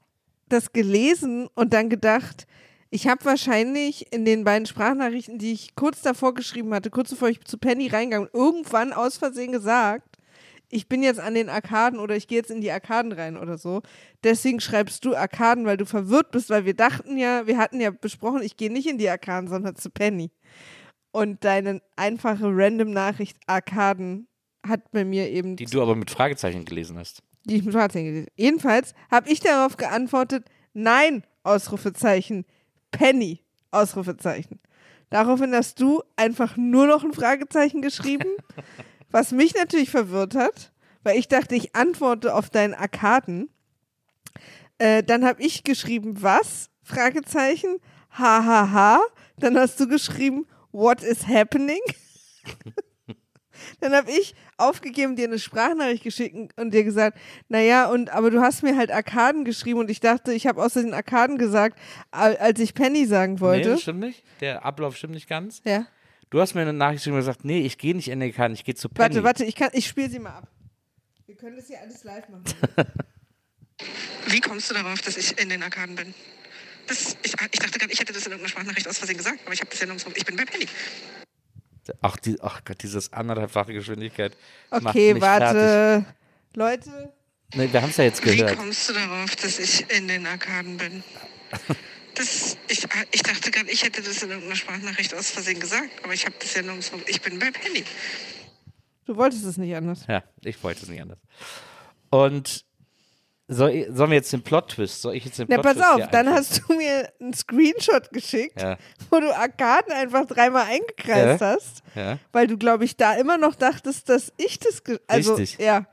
das 0.49 0.71
gelesen 0.71 1.47
und 1.55 1.73
dann 1.73 1.89
gedacht, 1.89 2.45
ich 2.91 3.07
habe 3.07 3.23
wahrscheinlich 3.25 4.11
in 4.11 4.25
den 4.25 4.43
beiden 4.43 4.65
Sprachnachrichten, 4.65 5.37
die 5.37 5.53
ich 5.53 5.75
kurz 5.75 6.01
davor 6.01 6.33
geschrieben 6.33 6.73
hatte, 6.73 6.89
kurz 6.89 7.11
bevor 7.11 7.29
ich 7.29 7.43
zu 7.43 7.57
Penny 7.57 7.87
reingegangen, 7.87 8.29
irgendwann 8.33 8.93
aus 8.93 9.17
Versehen 9.17 9.51
gesagt, 9.51 10.17
ich 10.71 10.87
bin 10.87 11.01
jetzt 11.03 11.19
an 11.19 11.33
den 11.33 11.49
Arkaden 11.49 11.99
oder 11.99 12.15
ich 12.15 12.27
gehe 12.27 12.37
jetzt 12.37 12.51
in 12.51 12.61
die 12.61 12.71
Arkaden 12.71 13.11
rein 13.11 13.37
oder 13.37 13.57
so. 13.57 13.81
Deswegen 14.23 14.59
schreibst 14.59 15.03
du 15.05 15.15
Arkaden, 15.15 15.65
weil 15.65 15.77
du 15.77 15.85
verwirrt 15.85 16.31
bist, 16.31 16.49
weil 16.49 16.65
wir 16.65 16.75
dachten 16.75 17.17
ja, 17.17 17.47
wir 17.47 17.57
hatten 17.57 17.81
ja 17.81 17.89
besprochen, 17.91 18.41
ich 18.43 18.55
gehe 18.57 18.71
nicht 18.71 18.87
in 18.87 18.97
die 18.97 19.09
Arkaden, 19.09 19.49
sondern 19.49 19.75
zu 19.75 19.89
Penny. 19.89 20.31
Und 21.11 21.43
deine 21.43 21.81
einfache 21.95 22.45
random 22.45 22.91
Nachricht 22.91 23.37
Arkaden 23.47 24.27
hat 24.67 24.91
bei 24.91 25.03
mir 25.05 25.29
eben 25.29 25.55
Die 25.55 25.65
du 25.65 25.81
aber 25.81 25.95
mit 25.95 26.11
Fragezeichen 26.11 26.65
gelesen 26.65 26.97
hast. 26.97 27.23
die 27.45 27.55
ich 27.57 27.63
mit 27.63 27.73
Fragezeichen 27.73 28.05
gelesen 28.05 28.27
habe. 28.27 28.41
Jedenfalls 28.43 28.93
habe 29.09 29.29
ich 29.31 29.39
darauf 29.39 29.77
geantwortet, 29.77 30.45
nein, 30.73 31.23
Ausrufezeichen, 31.43 32.45
Penny, 32.91 33.41
Ausrufezeichen. 33.71 34.59
Daraufhin 35.09 35.53
hast 35.55 35.81
du 35.81 36.03
einfach 36.15 36.57
nur 36.57 36.85
noch 36.85 37.03
ein 37.03 37.13
Fragezeichen 37.13 37.81
geschrieben, 37.81 38.29
was 39.11 39.31
mich 39.31 39.53
natürlich 39.55 39.89
verwirrt 39.89 40.35
hat, 40.35 40.71
weil 41.03 41.17
ich 41.17 41.27
dachte, 41.27 41.55
ich 41.55 41.75
antworte 41.75 42.33
auf 42.35 42.49
deinen 42.49 42.73
Arkaden. 42.73 43.49
Äh, 44.77 45.03
dann 45.03 45.25
habe 45.25 45.41
ich 45.41 45.63
geschrieben, 45.63 46.21
was? 46.21 46.69
Fragezeichen, 46.83 47.77
hahaha. 48.11 48.99
Dann 49.37 49.57
hast 49.57 49.79
du 49.79 49.87
geschrieben, 49.87 50.45
what 50.71 51.03
is 51.03 51.27
happening? 51.27 51.79
Dann 53.81 53.93
habe 53.93 54.09
ich 54.11 54.35
aufgegeben, 54.57 55.17
dir 55.17 55.25
eine 55.27 55.37
Sprachnachricht 55.37 56.01
geschickt 56.03 56.57
und 56.57 56.73
dir 56.73 56.85
gesagt, 56.85 57.17
naja, 57.49 57.87
und 57.89 58.09
aber 58.09 58.31
du 58.31 58.39
hast 58.39 58.63
mir 58.63 58.77
halt 58.77 58.89
Arkaden 58.89 59.43
geschrieben 59.43 59.79
und 59.79 59.89
ich 59.91 59.99
dachte, 59.99 60.31
ich 60.33 60.47
habe 60.47 60.63
außerdem 60.63 60.93
Arkaden 60.93 61.37
gesagt, 61.37 61.77
al- 62.11 62.37
als 62.37 62.57
ich 62.61 62.73
Penny 62.73 63.05
sagen 63.05 63.33
Nee, 63.35 63.39
wollte. 63.41 63.69
das 63.71 63.81
stimmt 63.81 63.99
nicht. 63.99 64.23
Der 64.39 64.63
Ablauf 64.63 64.95
stimmt 64.95 65.13
nicht 65.13 65.27
ganz. 65.27 65.61
ja. 65.65 65.85
Du 66.29 66.39
hast 66.39 66.53
mir 66.53 66.61
eine 66.61 66.73
Nachricht 66.73 66.99
geschrieben 66.99 67.15
und 67.15 67.21
gesagt, 67.21 67.43
nee, 67.43 67.61
ich 67.61 67.77
gehe 67.77 67.95
nicht 67.95 68.07
in 68.07 68.19
den 68.19 68.33
Kahn, 68.33 68.53
ich 68.53 68.63
gehe 68.63 68.75
zu 68.75 68.89
Penny. 68.89 68.99
Warte, 69.15 69.23
warte, 69.23 69.45
ich 69.45 69.55
kann, 69.55 69.69
ich 69.73 69.87
spiele 69.87 70.09
sie 70.09 70.19
mal 70.19 70.37
ab. 70.37 70.47
Wir 71.25 71.35
können 71.35 71.55
das 71.55 71.67
hier 71.67 71.79
alles 71.81 72.03
live 72.03 72.27
machen. 72.29 72.43
Wie 74.27 74.41
kommst 74.41 74.69
du 74.69 74.75
darauf, 74.75 75.01
dass 75.01 75.17
ich 75.17 75.39
in 75.41 75.49
den 75.49 75.63
Arkaden 75.63 75.95
bin? 75.95 76.13
Das, 76.87 77.17
ich, 77.23 77.33
ich 77.33 77.59
dachte 77.59 77.79
gerade, 77.79 77.91
ich 77.91 77.99
hätte 77.99 78.13
das 78.13 78.25
in 78.25 78.31
irgendeiner 78.31 78.49
Sprachnachricht 78.49 78.87
aus 78.87 78.97
Versehen 78.97 79.17
gesagt, 79.17 79.39
aber 79.45 79.53
ich 79.53 79.59
habe 79.61 79.69
das 79.71 79.79
ja 79.79 79.85
nirgendwo. 79.87 80.11
Ich 80.15 80.25
bin 80.25 80.35
bei 80.35 80.45
Penny. 80.45 80.67
Ach, 82.01 82.17
die, 82.17 82.37
ach 82.41 82.63
Gott, 82.63 82.83
dieses 82.83 83.11
anderthalbfache 83.13 83.73
Geschwindigkeit. 83.73 84.35
macht 84.69 84.85
Okay, 84.87 85.13
mich 85.13 85.21
warte. 85.21 86.05
Fertig. 86.05 86.07
Leute, 86.55 87.13
Nee, 87.55 87.67
wir 87.71 87.81
haben 87.81 87.89
es 87.89 87.97
ja 87.97 88.03
jetzt 88.03 88.23
Wie 88.23 88.35
gehört. 88.35 88.57
kommst 88.57 88.89
du 88.89 88.93
darauf, 88.93 89.35
dass 89.35 89.57
ich 89.57 89.89
in 89.91 90.07
den 90.07 90.27
Arkaden 90.27 90.77
bin? 90.77 91.03
Das, 92.19 92.57
ich, 92.67 92.85
ich 93.11 93.23
dachte 93.23 93.49
gerade, 93.49 93.69
ich 93.71 93.83
hätte 93.83 94.01
das 94.01 94.21
in 94.21 94.29
irgendeiner 94.29 94.55
Sprachnachricht 94.55 95.13
aus 95.15 95.31
Versehen 95.31 95.59
gesagt, 95.59 95.89
aber 96.03 96.13
ich 96.13 96.25
habe 96.25 96.35
das 96.39 96.53
ja 96.53 96.61
nirgendwo. 96.61 96.97
Ich 97.07 97.21
bin 97.21 97.39
bei 97.39 97.49
Penny. 97.51 97.83
du 99.05 99.15
wolltest 99.15 99.45
es 99.45 99.57
nicht 99.57 99.73
anders. 99.75 100.01
Ja, 100.07 100.23
ich 100.43 100.61
wollte 100.63 100.83
es 100.83 100.89
nicht 100.89 101.01
anders. 101.01 101.19
Und 102.09 102.65
soll, 103.47 103.69
ich- 103.71 103.87
sollen 103.91 104.11
wir 104.11 104.17
jetzt 104.17 104.31
den 104.33 104.43
Plot-Twist? 104.43 105.01
Soll 105.01 105.15
ich 105.15 105.25
jetzt 105.25 105.39
den 105.39 105.47
Na, 105.49 105.57
pass 105.57 105.73
Plot-Twist 105.75 105.89
auf, 105.89 105.95
hier 105.97 106.07
dann 106.07 106.27
einführen? 106.27 106.37
hast 106.37 106.61
du 106.69 106.73
mir 106.75 107.13
einen 107.19 107.33
Screenshot 107.33 108.11
geschickt, 108.11 108.61
Ja. 108.61 108.77
wo 109.09 109.19
du 109.19 109.35
Arkaden 109.35 109.91
einfach 109.93 110.25
dreimal 110.27 110.65
eingekreist 110.65 111.41
Ja. 111.41 111.47
hast, 111.55 111.83
Ja. 111.95 112.19
weil 112.31 112.47
du, 112.47 112.57
glaube 112.57 112.85
ich, 112.85 112.97
da 112.97 113.13
immer 113.15 113.37
noch 113.37 113.55
dachtest, 113.55 114.09
dass 114.09 114.31
ich 114.37 114.59
das. 114.59 114.83
ge- 114.83 114.99
Also, 115.07 115.35
Richtig. 115.35 115.63
Ja. 115.65 115.87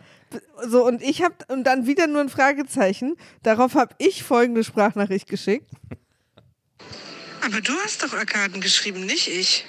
So, 0.66 0.84
und 0.84 1.02
ich 1.02 1.22
habe, 1.22 1.36
und 1.48 1.64
dann 1.64 1.86
wieder 1.86 2.08
nur 2.08 2.20
ein 2.20 2.28
Fragezeichen. 2.28 3.16
Darauf 3.44 3.74
habe 3.76 3.94
ich 3.98 4.24
folgende 4.24 4.64
Sprachnachricht 4.64 5.28
geschickt. 5.28 5.70
Aber 7.44 7.60
du 7.60 7.72
hast 7.84 8.02
doch 8.02 8.12
Arkaden 8.12 8.60
geschrieben, 8.60 9.06
nicht 9.06 9.28
ich. 9.28 9.64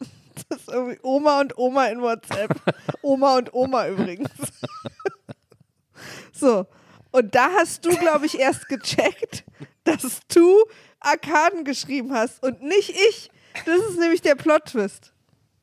Das 0.48 0.60
ist 0.60 0.68
irgendwie 0.68 0.98
Oma 1.02 1.40
und 1.40 1.56
Oma 1.56 1.86
in 1.86 2.02
WhatsApp. 2.02 2.50
Oma 3.02 3.38
und 3.38 3.54
Oma 3.54 3.88
übrigens. 3.88 4.28
so. 6.32 6.66
Und 7.10 7.34
da 7.34 7.50
hast 7.52 7.86
du, 7.86 7.96
glaube 7.96 8.26
ich, 8.26 8.38
erst 8.38 8.68
gecheckt, 8.68 9.44
dass 9.84 10.20
du 10.28 10.62
Arkaden 11.00 11.64
geschrieben 11.64 12.12
hast 12.12 12.42
und 12.42 12.62
nicht 12.62 12.90
ich. 12.90 13.30
Das 13.64 13.80
ist 13.80 13.98
nämlich 13.98 14.20
der 14.20 14.34
Plot-Twist. 14.34 15.14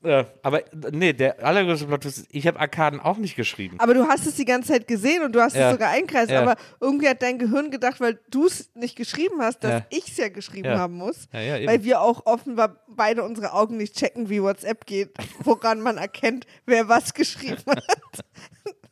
Ja, 0.05 0.25
aber 0.41 0.63
nee, 0.91 1.13
der 1.13 1.43
allergrößte 1.45 1.86
Plot-Twist 1.88 2.17
ist, 2.19 2.27
ich 2.29 2.45
habe 2.45 2.60
Arkaden 2.60 3.00
auch 3.00 3.17
nicht 3.17 3.36
geschrieben. 3.38 3.79
Aber 3.79 3.93
du 3.93 4.05
hast 4.07 4.25
es 4.27 4.36
die 4.36 4.43
ganze 4.45 4.74
Zeit 4.74 4.88
gesehen 4.88 5.24
und 5.24 5.33
du 5.33 5.41
hast 5.41 5.55
Ja. 5.55 5.67
es 5.67 5.72
sogar 5.74 5.91
einkreist. 5.91 6.29
Ja. 6.29 6.41
Aber 6.41 6.55
irgendwie 6.81 7.07
hat 7.07 7.22
dein 7.22 7.39
Gehirn 7.39 7.72
gedacht, 7.72 8.01
weil 8.01 8.19
du 8.29 8.45
es 8.48 8.69
nicht 8.75 8.95
geschrieben 8.98 9.36
hast, 9.39 9.63
dass 9.63 9.72
Ja. 9.72 9.86
ich 9.89 10.10
es 10.10 10.17
ja 10.17 10.27
geschrieben 10.29 10.77
haben 10.77 10.95
muss. 10.95 11.27
Weil 11.31 11.83
wir 11.83 12.01
auch 12.01 12.25
offenbar 12.25 12.83
beide 12.88 13.24
unsere 13.24 13.53
Augen 13.53 13.77
nicht 13.77 13.95
checken, 13.95 14.29
wie 14.29 14.41
WhatsApp 14.43 14.86
geht, 14.86 15.12
woran 15.39 15.79
man 15.79 15.98
erkennt, 15.98 16.45
wer 16.65 16.89
was 16.89 17.13
geschrieben 17.13 17.63
hat. 17.67 17.83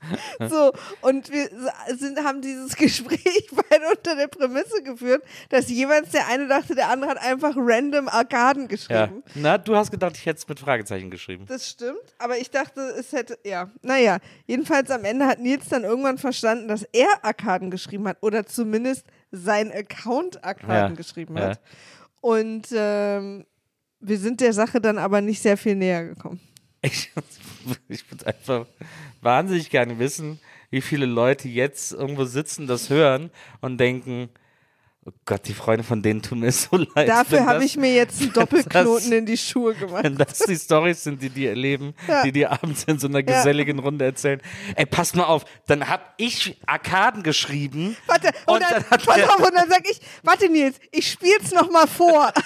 So, 0.50 0.74
und 1.02 1.30
wir 1.32 1.50
sind, 1.96 2.24
haben 2.24 2.42
dieses 2.42 2.76
Gespräch 2.78 3.50
beide 3.70 3.88
unter 3.90 4.16
der 4.16 4.28
Prämisse 4.28 4.82
geführt, 4.84 5.24
dass 5.50 5.70
jeweils 5.70 6.10
der 6.10 6.28
eine 6.28 6.48
dachte, 6.48 6.74
der 6.76 6.90
andere 6.90 7.12
hat 7.12 7.22
einfach 7.22 7.54
random 7.56 8.08
Arkaden 8.10 8.64
Ja. 8.64 8.68
geschrieben. 8.68 9.24
Na, 9.36 9.58
du 9.58 9.76
hast 9.76 9.92
gedacht, 9.92 10.18
ich 10.18 10.26
hätte 10.26 10.40
es 10.40 10.48
mit 10.48 10.60
Fragezeichen 10.60 11.12
geschrieben. 11.12 11.46
Das 11.48 11.70
stimmt, 11.70 12.00
aber 12.18 12.38
ich 12.38 12.50
dachte, 12.50 12.82
es 13.00 13.12
hätte, 13.12 13.38
ja, 13.46 13.70
naja, 13.82 14.18
jedenfalls 14.48 14.90
am 14.90 15.06
Ende 15.06 15.26
hat 15.28 15.40
Nils 15.40 15.68
dann 15.70 15.84
irgendwann 15.84 16.18
verstanden, 16.18 16.68
dass 16.68 16.84
er 16.92 17.24
Arkaden 17.24 17.70
geschrieben 17.72 18.08
hat 18.08 18.18
oder 18.22 18.46
zumindest 18.46 19.06
sein 19.32 19.72
Account 19.72 20.44
Arkaden 20.44 20.92
Ja, 20.92 20.96
geschrieben 20.96 21.38
ja. 21.38 21.50
hat. 21.50 21.62
Und 22.22 22.68
ähm, 22.74 23.46
wir 24.00 24.18
sind 24.18 24.42
der 24.42 24.54
Sache 24.54 24.82
dann 24.82 24.98
aber 24.98 25.22
nicht 25.22 25.42
sehr 25.42 25.58
viel 25.58 25.76
näher 25.76 26.06
gekommen. 26.06 26.40
Ich, 26.82 27.12
ich 27.90 28.10
würde 28.12 28.28
einfach 28.28 28.66
wahnsinnig 29.22 29.70
gerne 29.70 30.00
wissen, 30.00 30.40
wie 30.72 30.82
viele 30.82 31.06
Leute 31.06 31.48
jetzt 31.48 31.92
irgendwo 31.92 32.26
sitzen, 32.26 32.66
das 32.66 32.90
hören 32.90 33.30
und 33.60 33.78
denken, 33.78 34.30
oh 35.06 35.12
Gott, 35.26 35.48
die 35.48 35.54
Freunde 35.54 35.84
von 35.84 36.02
denen 36.02 36.22
tun 36.24 36.40
mir 36.40 36.52
so 36.52 36.78
leid. 36.78 37.08
Dafür 37.08 37.46
habe 37.46 37.56
das- 37.60 37.66
ich 37.66 37.78
mir 37.78 37.94
jetzt 37.94 38.22
einen 38.22 38.34
Doppelknoten 38.34 39.12
in 39.12 39.26
die 39.26 39.38
Schuhe 39.38 39.76
gemacht. 39.76 40.04
Wenn 40.04 40.16
das 40.18 40.40
die 40.40 40.56
Storys 40.56 41.04
sind, 41.04 41.22
die 41.22 41.30
die 41.30 41.46
erleben, 41.46 41.94
Ja. 42.08 42.24
die 42.24 42.32
die 42.32 42.48
abends 42.48 42.84
in 42.86 42.98
so 42.98 43.08
einer 43.08 43.22
geselligen 43.22 43.78
Runde 43.80 44.06
erzählen. 44.06 44.42
Ey, 44.76 44.86
pass 44.88 45.14
mal 45.14 45.26
auf, 45.26 45.46
dann 45.68 45.88
hab 45.88 46.14
ich 46.18 46.58
Arkaden 46.66 47.22
geschrieben. 47.22 47.96
Warte, 48.08 48.30
und, 48.48 48.56
Und 48.56 48.62
dann, 48.64 48.74
dann 48.74 48.90
hat 48.90 49.06
pass 49.06 49.16
der- 49.16 49.30
auf, 49.30 49.38
und 49.38 49.54
dann 49.54 49.70
sag 49.70 49.88
ich, 49.90 50.00
warte 50.24 50.50
Nils, 50.50 50.78
ich 50.92 51.12
spiel's 51.12 51.52
noch 51.52 51.70
mal 51.70 51.86
vor. 51.88 52.32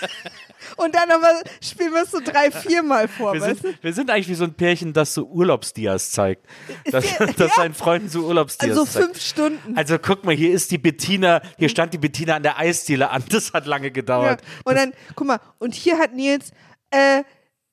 und 0.78 0.96
dann 0.96 1.10
aber 1.12 1.32
spielen 1.62 1.94
wir 1.94 2.04
es 2.04 2.12
so 2.12 2.20
drei, 2.24 2.52
viermal 2.52 3.08
vor, 3.08 3.34
Wir 3.34 3.42
sind, 3.56 3.84
wir 3.84 3.94
sind 3.94 4.10
eigentlich 4.10 4.30
wie 4.30 4.36
so 4.36 4.44
ein 4.46 4.54
Pärchen, 4.54 4.94
das 4.94 5.14
so 5.14 5.26
Urlaubsdias 5.26 6.12
zeigt. 6.12 6.46
Das, 6.92 7.04
Ja, 7.20 7.26
das 7.26 7.38
ja. 7.38 7.50
seinen 7.56 7.74
Freunden 7.74 8.10
so 8.10 8.26
Urlaubsdias 8.26 8.72
Also 8.78 8.86
zeigt. 8.86 9.06
fünf 9.06 9.22
Stunden. 9.22 9.78
Also 9.78 9.98
guck 10.00 10.24
mal, 10.26 10.36
hier 10.36 10.52
ist 10.54 10.72
die 10.72 10.78
Bettina, 10.78 11.42
hier 11.58 11.70
stand 11.70 11.94
die 11.94 11.98
Bettina 11.98 12.36
an 12.36 12.44
der 12.44 12.58
Eisdiele 12.60 13.10
an. 13.10 13.24
Das 13.30 13.54
hat 13.54 13.66
lange 13.66 13.88
Ja. 13.88 13.94
gedauert. 13.94 14.42
Und 14.64 14.76
dann, 14.76 14.94
guck 15.16 15.28
mal, 15.28 15.40
und 15.60 15.74
hier 15.76 15.98
hat 16.00 16.14
Nils, 16.14 16.52
äh, 16.92 17.24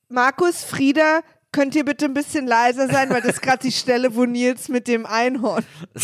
Markus, 0.09 0.63
Frieda, 0.63 1.21
könnt 1.51 1.75
ihr 1.75 1.85
bitte 1.85 2.05
ein 2.05 2.13
bisschen 2.13 2.47
leiser 2.47 2.87
sein, 2.87 3.09
weil 3.09 3.21
das 3.21 3.33
ist 3.35 3.41
gerade 3.41 3.59
die 3.63 3.71
Stelle, 3.71 4.15
wo 4.15 4.25
Nils 4.25 4.69
mit 4.69 4.87
dem 4.87 5.05
Einhorn. 5.05 5.63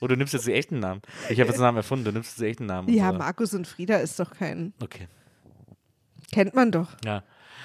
Oh, 0.00 0.06
du 0.06 0.16
nimmst 0.16 0.34
jetzt 0.34 0.46
die 0.46 0.52
echten 0.52 0.80
Namen. 0.80 1.00
Ich 1.30 1.40
habe 1.40 1.48
jetzt 1.48 1.54
einen 1.54 1.62
Namen 1.62 1.78
erfunden, 1.78 2.04
du 2.04 2.12
nimmst 2.12 2.32
jetzt 2.32 2.40
die 2.40 2.44
echten 2.46 2.66
Namen. 2.66 2.92
Ja, 2.92 3.08
oder? 3.08 3.16
Markus 3.18 3.54
und 3.54 3.66
Frieda 3.66 3.96
ist 3.96 4.20
doch 4.20 4.30
kein, 4.38 4.74
Okay, 4.82 5.08
kennt 6.32 6.54
man 6.54 6.70
doch. 6.70 6.88
ja. 7.04 7.22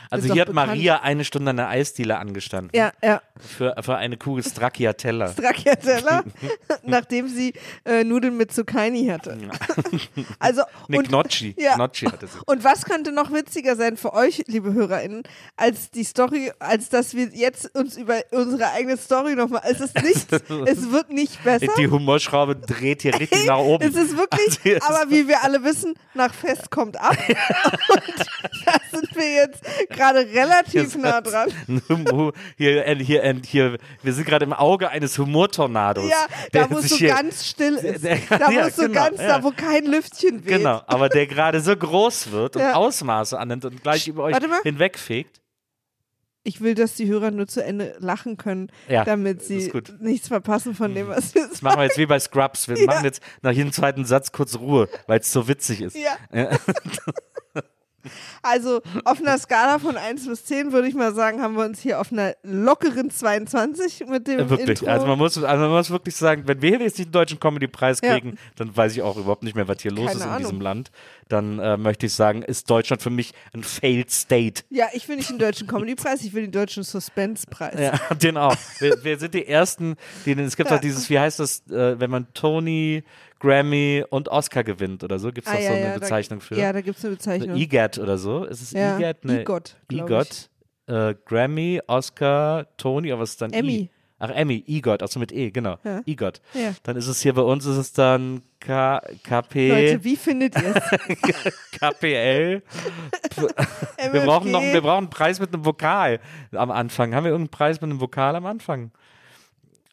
Also 0.09 0.33
hier 0.33 0.41
hat 0.41 0.49
bekannt. 0.49 0.67
Maria 0.67 1.01
eine 1.01 1.23
Stunde 1.25 1.51
an 1.51 1.57
der 1.57 1.69
Eisdiele 1.69 2.17
angestanden. 2.17 2.71
Ja, 2.75 2.91
ja. 3.03 3.21
Für, 3.39 3.75
für 3.81 3.95
eine 3.95 4.17
Kugel 4.17 4.43
Stracciatella. 4.43 5.29
Stracciatella, 5.29 6.23
nachdem 6.83 7.27
sie 7.27 7.53
äh, 7.85 8.03
Nudeln 8.03 8.37
mit 8.37 8.53
Zucchini 8.53 9.07
hatte. 9.07 9.37
also, 10.39 10.63
Ne, 10.87 10.97
und, 10.97 11.07
Gnocchi. 11.09 11.55
Ja. 11.57 11.75
Gnocchi 11.75 12.05
hatte 12.05 12.27
sie. 12.27 12.39
Und 12.45 12.63
was 12.63 12.85
könnte 12.85 13.11
noch 13.11 13.31
witziger 13.31 13.75
sein 13.75 13.97
für 13.97 14.13
euch, 14.13 14.43
liebe 14.47 14.73
HörerInnen, 14.73 15.23
als 15.55 15.91
die 15.91 16.03
Story, 16.03 16.51
als 16.59 16.89
dass 16.89 17.13
wir 17.15 17.27
jetzt 17.33 17.73
uns 17.75 17.97
über 17.97 18.21
unsere 18.31 18.71
eigene 18.71 18.97
Story 18.97 19.35
nochmal. 19.35 19.61
Es 19.69 19.79
ist 19.79 20.01
nicht, 20.03 20.31
es 20.31 20.91
wird 20.91 21.09
nicht 21.09 21.43
besser. 21.43 21.67
Die 21.77 21.87
Humorschraube 21.87 22.55
dreht 22.55 23.03
hier 23.03 23.19
richtig 23.19 23.45
nach 23.45 23.57
oben. 23.57 23.87
Es 23.87 23.95
ist 23.95 24.17
wirklich, 24.17 24.59
Also 24.83 25.01
aber 25.01 25.11
wie 25.11 25.27
wir 25.27 25.43
alle 25.43 25.63
wissen, 25.63 25.93
nach 26.13 26.33
Fest 26.33 26.69
kommt 26.69 26.99
ab. 26.99 27.17
Und 27.27 28.25
da 28.65 28.73
sind 28.91 29.15
wir 29.15 29.33
jetzt 29.33 29.63
gerade 29.97 30.19
relativ 30.19 30.95
nah 30.97 31.21
dran. 31.21 31.49
Hier, 32.57 32.85
äh, 32.87 32.95
hier, 33.03 33.23
äh, 33.23 33.35
hier, 33.45 33.77
wir 34.01 34.13
sind 34.13 34.25
gerade 34.25 34.45
im 34.45 34.53
Auge 34.53 34.89
eines 34.89 35.17
Humortornados. 35.17 36.09
Ja, 36.09 36.25
der 36.53 36.67
da 36.67 36.71
wo 36.71 36.79
es 36.79 36.89
so 36.89 37.05
ganz 37.05 37.47
still 37.47 37.75
ist. 37.75 38.03
der- 38.03 38.17
Da 38.29 38.47
wo 38.47 38.51
ja, 38.51 38.69
so 38.69 38.83
genau, 38.83 38.93
ganz, 38.93 39.19
ja. 39.19 39.27
da 39.27 39.43
wo 39.43 39.51
kein 39.51 39.85
Lüftchen 39.85 40.45
weht. 40.45 40.57
Genau, 40.57 40.81
aber 40.87 41.09
der 41.09 41.27
gerade 41.27 41.59
so 41.61 41.75
groß 41.75 42.31
wird 42.31 42.55
und 42.55 42.61
Ja. 42.61 42.73
Ausmaße 42.73 43.37
annimmt 43.37 43.65
und 43.65 43.81
gleich 43.83 44.07
über 44.07 44.23
euch 44.23 44.37
hinwegfegt. 44.63 45.39
Ich 46.45 46.59
will, 46.59 46.75
dass 46.75 46.95
die 46.95 47.07
Hörer 47.07 47.31
nur 47.31 47.47
zu 47.47 47.63
Ende 47.63 47.95
lachen 47.99 48.35
können, 48.35 48.69
Ja, 48.89 49.05
damit 49.05 49.41
sie 49.43 49.71
nichts 50.01 50.27
verpassen 50.27 50.75
von 50.75 50.93
dem, 50.93 51.07
was 51.07 51.33
wir 51.33 51.47
Das 51.47 51.61
machen 51.61 51.77
wir 51.79 51.85
jetzt 51.85 51.97
wie 51.97 52.05
bei 52.05 52.19
Scrubs. 52.19 52.67
Wir 52.67 52.85
machen 52.85 53.05
jetzt 53.05 53.21
nach 53.41 53.51
jedem 53.53 53.71
zweiten 53.71 54.03
Satz 54.03 54.33
kurz 54.33 54.57
Ruhe, 54.57 54.89
weil 55.07 55.21
es 55.21 55.31
so 55.31 55.47
witzig 55.47 55.79
ist. 55.79 55.95
Ja. 55.95 56.17
Ja. 58.03 58.11
Also 58.41 58.81
auf 59.05 59.19
einer 59.19 59.37
Skala 59.37 59.79
von 59.79 59.97
1 59.97 60.27
bis 60.27 60.45
10 60.45 60.71
würde 60.71 60.87
ich 60.87 60.93
mal 60.95 61.13
sagen, 61.13 61.41
haben 61.41 61.55
wir 61.55 61.65
uns 61.65 61.79
hier 61.79 61.99
auf 61.99 62.11
einer 62.11 62.35
lockeren 62.43 63.09
22 63.09 64.05
mit 64.07 64.27
dem 64.27 64.49
Wirklich. 64.49 64.81
Intro. 64.81 64.87
Also 64.87 65.05
man 65.07 65.17
muss, 65.17 65.41
also 65.41 65.61
man 65.63 65.71
muss 65.71 65.89
wirklich 65.89 66.15
sagen, 66.15 66.43
wenn 66.45 66.61
wir 66.61 66.71
jetzt 66.79 66.97
nicht 66.97 67.07
den 67.09 67.11
deutschen 67.13 67.39
Comedy-Preis 67.39 67.99
Ja. 68.03 68.13
kriegen, 68.13 68.37
dann 68.55 68.75
weiß 68.75 68.93
ich 68.93 69.01
auch 69.01 69.17
überhaupt 69.17 69.43
nicht 69.43 69.55
mehr, 69.55 69.67
was 69.67 69.81
hier 69.81 69.91
los 69.91 70.07
Keine 70.07 70.17
ist 70.19 70.23
in 70.25 70.29
Ahnung. 70.29 70.41
diesem 70.43 70.61
Land. 70.61 70.91
Dann 71.29 71.59
äh, 71.59 71.77
möchte 71.77 72.05
ich 72.05 72.13
sagen, 72.13 72.41
ist 72.43 72.69
Deutschland 72.69 73.01
für 73.01 73.09
mich 73.09 73.33
ein 73.53 73.63
failed 73.63 74.11
state. 74.11 74.63
ja, 74.69 74.87
ich 74.93 75.07
will 75.07 75.15
nicht 75.15 75.29
den 75.29 75.39
deutschen 75.39 75.67
Comedy-Preis, 75.67 76.21
ich 76.23 76.33
will 76.33 76.43
den 76.43 76.51
deutschen 76.51 76.83
Suspense-Preis. 76.83 77.79
Ja, 77.79 78.15
den 78.15 78.37
auch. 78.37 78.55
Wir, 78.79 79.03
wir 79.03 79.17
sind 79.17 79.33
die 79.33 79.47
Ersten, 79.47 79.95
die, 80.25 80.33
es 80.33 80.55
gibt 80.57 80.69
Ja. 80.69 80.75
doch 80.75 80.81
dieses, 80.81 81.09
wie 81.09 81.17
heißt 81.19 81.39
das, 81.39 81.63
äh, 81.69 81.99
wenn 81.99 82.09
man 82.11 82.27
Tony, 82.33 83.03
Grammy 83.43 84.03
und 84.09 84.29
Oscar 84.29 84.63
gewinnt 84.63 85.03
oder 85.03 85.19
so, 85.19 85.31
gibt 85.33 85.45
es 85.47 85.53
Ah, 85.53 85.57
doch 85.57 85.61
ja, 85.63 85.67
so 85.69 85.73
eine 85.75 85.85
ja, 85.87 85.93
Bezeichnung 85.95 86.39
da, 86.39 86.45
für. 86.45 86.55
Ja, 86.55 86.71
da 86.71 86.79
gibt 86.81 86.97
es 86.97 87.03
eine 87.03 87.13
Bezeichnung. 87.15 87.57
EGAT 87.57 87.99
oder 87.99 88.17
so. 88.17 88.45
Ist 88.45 88.61
es 88.61 88.71
Ja, 88.71 88.97
EGAT? 88.97 89.25
Nee. 89.25 89.41
EGOT, 89.41 89.75
EGOT. 89.91 90.49
Äh, 90.87 91.15
Grammy, 91.25 91.81
Oscar, 91.87 92.67
Tony, 92.77 93.11
aber 93.11 93.21
was 93.21 93.31
ist 93.31 93.41
dann 93.41 93.51
I? 93.53 93.57
Emmy. 93.57 93.89
Ach, 94.19 94.29
Emmy, 94.29 94.63
EGOT, 94.65 95.01
also 95.01 95.19
mit 95.19 95.33
E, 95.33 95.51
genau. 95.51 95.77
Ja. 95.83 96.01
EGOT. 96.05 96.39
Ja. 96.53 96.73
Dann 96.83 96.95
ist 96.95 97.07
es 97.07 97.19
hier 97.21 97.33
bei 97.33 97.41
uns, 97.41 97.65
ist 97.65 97.75
es 97.75 97.91
dann 97.91 98.41
K 98.61 99.01
KP, 99.23 99.69
Leute, 99.69 100.03
wie 100.05 100.15
findet 100.15 100.55
ihr 100.61 100.73
es? 100.75 101.69
KPL. 101.77 102.61
Wir 104.11 104.21
brauchen 104.21 104.51
noch, 104.51 104.61
wir 104.61 104.81
brauchen 104.81 105.05
einen 105.05 105.09
Preis 105.09 105.41
mit 105.41 105.53
einem 105.53 105.65
Vokal 105.65 106.21
am 106.53 106.71
Anfang. 106.71 107.13
Haben 107.13 107.25
wir 107.25 107.31
irgendeinen 107.31 107.51
Preis 107.51 107.81
mit 107.81 107.89
einem 107.89 107.99
Vokal 107.99 108.35
am 108.37 108.45
Anfang? 108.45 108.91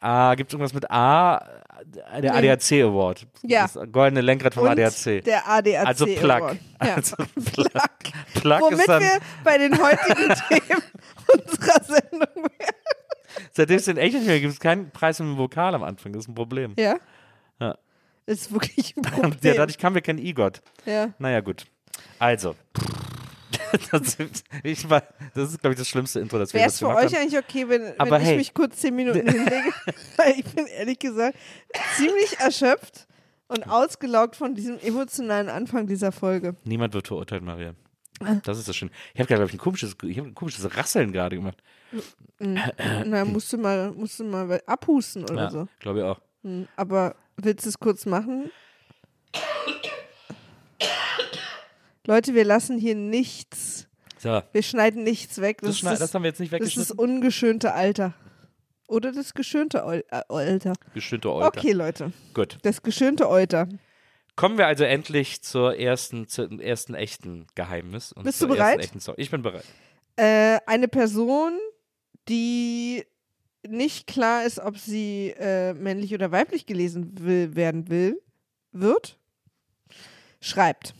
Ah, 0.00 0.34
gibt 0.34 0.50
es 0.50 0.54
irgendwas 0.54 0.74
mit 0.74 0.90
A? 0.90 1.44
Der 1.84 2.20
Nee. 2.20 2.50
ADAC 2.50 2.72
Award. 2.84 3.26
Ja. 3.42 3.62
Das 3.62 3.74
goldene 3.92 4.20
Lenkrad 4.20 4.54
vom 4.54 4.64
Und 4.64 4.70
ADAC. 4.70 5.22
Der 5.24 5.48
ADAC. 5.48 5.86
Also 5.86 6.06
Plug. 6.06 6.30
Award. 6.30 6.58
Ja. 6.82 6.94
Also 6.96 7.16
Plug. 7.16 7.70
Plug 8.34 8.60
Womit 8.60 8.78
ist 8.78 8.88
dann, 8.88 9.02
wir 9.02 9.18
bei 9.44 9.58
den 9.58 9.78
heutigen 9.82 10.34
Themen 10.48 10.82
unserer 11.28 11.84
Sendung 11.84 12.44
wären. 12.44 12.74
seitdem 13.52 13.76
es 13.76 13.84
den 13.84 13.96
echt 13.98 14.14
nicht 14.14 14.26
mehr 14.26 14.40
gibt, 14.40 14.52
es 14.52 14.60
keinen 14.60 14.90
Preis 14.90 15.20
einem 15.20 15.36
Vokal 15.38 15.74
am 15.74 15.82
Anfang. 15.82 16.12
Das 16.12 16.24
ist 16.24 16.28
ein 16.28 16.34
Problem. 16.34 16.74
Ja? 16.78 16.96
Ja. 17.60 17.76
Ist 18.26 18.52
wirklich 18.52 18.96
ein 18.96 19.02
Problem. 19.02 19.38
Ja, 19.42 19.54
dadurch 19.54 19.78
kam 19.78 19.94
wir 19.94 20.00
kein 20.02 20.18
EGOT. 20.18 20.60
ja. 20.86 21.10
Naja, 21.18 21.40
gut. 21.40 21.66
Also. 22.18 22.54
das, 23.92 24.14
ist- 24.16 24.44
ich 24.62 24.88
war, 24.88 25.02
das 25.34 25.50
ist, 25.50 25.60
glaube 25.60 25.74
ich, 25.74 25.78
das 25.78 25.88
schlimmste 25.88 26.20
Intro, 26.20 26.38
das 26.38 26.52
wir 26.52 26.58
Wäre 26.58 26.66
jetzt 26.68 26.74
es 26.74 26.78
für 26.80 26.88
euch 26.88 26.96
haben. 27.06 27.14
eigentlich 27.16 27.38
okay, 27.38 27.68
wenn, 27.68 27.98
Aber 27.98 28.10
wenn 28.12 28.22
ich 28.22 28.28
hey. 28.28 28.36
mich 28.36 28.54
kurz 28.54 28.76
zehn 28.78 28.94
Minuten 28.94 29.20
hinlege? 29.30 29.70
Weil 30.16 30.32
ich 30.38 30.44
bin 30.44 30.66
ehrlich 30.66 30.98
gesagt 30.98 31.36
ziemlich 31.96 32.38
erschöpft 32.38 33.06
und 33.48 33.68
ausgelaugt 33.68 34.36
von 34.36 34.54
diesem 34.54 34.78
emotionalen 34.80 35.48
Anfang 35.48 35.86
dieser 35.86 36.12
Folge. 36.12 36.56
Niemand 36.64 36.94
wird 36.94 37.08
verurteilt, 37.08 37.42
Maria. 37.42 37.74
Ah. 38.22 38.36
Das 38.44 38.58
ist 38.58 38.68
das 38.68 38.76
schön. 38.76 38.90
Ich 39.14 39.20
habe 39.20 39.26
gerade, 39.28 39.38
glaube 39.40 39.48
ich, 39.50 39.54
ein 39.54 39.58
komisches, 39.58 39.96
ich 40.02 40.18
ein 40.18 40.34
komisches 40.34 40.76
Rasseln 40.76 41.10
gerade 41.12 41.36
gemacht. 41.36 41.56
Na, 42.38 43.24
musst 43.24 43.52
du 43.52 43.58
mal, 43.58 43.90
musst 43.92 44.20
du 44.20 44.24
mal 44.24 44.60
abhusten 44.66 45.24
oder 45.24 45.34
Ja, 45.44 45.50
so. 45.50 45.68
glaube 45.80 45.98
ich 46.00 46.04
auch. 46.04 46.20
Hm, 46.44 46.68
Aber 46.76 47.16
willst 47.36 47.64
du 47.64 47.70
es 47.70 47.78
kurz 47.78 48.04
machen? 48.06 48.50
Leute, 52.10 52.34
wir 52.34 52.44
lassen 52.44 52.76
hier 52.76 52.96
nichts, 52.96 53.86
So, 54.18 54.42
wir 54.50 54.62
schneiden 54.64 55.04
nichts 55.04 55.40
weg. 55.40 55.58
das, 55.60 55.80
Das, 55.80 55.92
ist, 55.92 56.02
das 56.02 56.12
haben 56.12 56.24
wir 56.24 56.30
jetzt 56.30 56.40
nicht 56.40 56.52
das 56.52 56.60
ist 56.60 56.76
das 56.76 56.88
weggeschnitten. 56.88 57.14
ungeschönte 57.16 57.72
Alter. 57.72 58.14
Oder 58.88 59.12
das 59.12 59.32
geschönte 59.32 59.78
äh, 59.78 60.22
Alter. 60.28 60.72
Geschönte 60.92 61.32
Euter. 61.32 61.46
Okay, 61.46 61.70
Leute. 61.70 62.12
Gut. 62.34 62.58
Das 62.62 62.82
geschönte 62.82 63.28
Euter. 63.28 63.68
Kommen 64.34 64.58
wir 64.58 64.66
also 64.66 64.82
endlich 64.82 65.42
zur 65.42 65.76
ersten, 65.76 66.26
zum 66.26 66.58
ersten 66.58 66.94
echten 66.94 67.46
Geheimnis. 67.54 68.12
Bist 68.24 68.42
du 68.42 68.48
bereit? 68.48 68.90
Ich 69.16 69.30
bin 69.30 69.42
bereit. 69.42 69.64
Äh, 70.16 70.58
eine 70.66 70.88
Person, 70.88 71.56
die 72.28 73.04
nicht 73.64 74.08
klar 74.08 74.44
ist, 74.44 74.58
ob 74.58 74.78
sie 74.78 75.32
äh, 75.38 75.74
männlich 75.74 76.12
oder 76.12 76.32
weiblich 76.32 76.66
gelesen 76.66 77.12
will, 77.20 77.54
werden 77.54 77.88
will, 77.88 78.20
wird, 78.72 79.16
schreibt. 80.40 80.94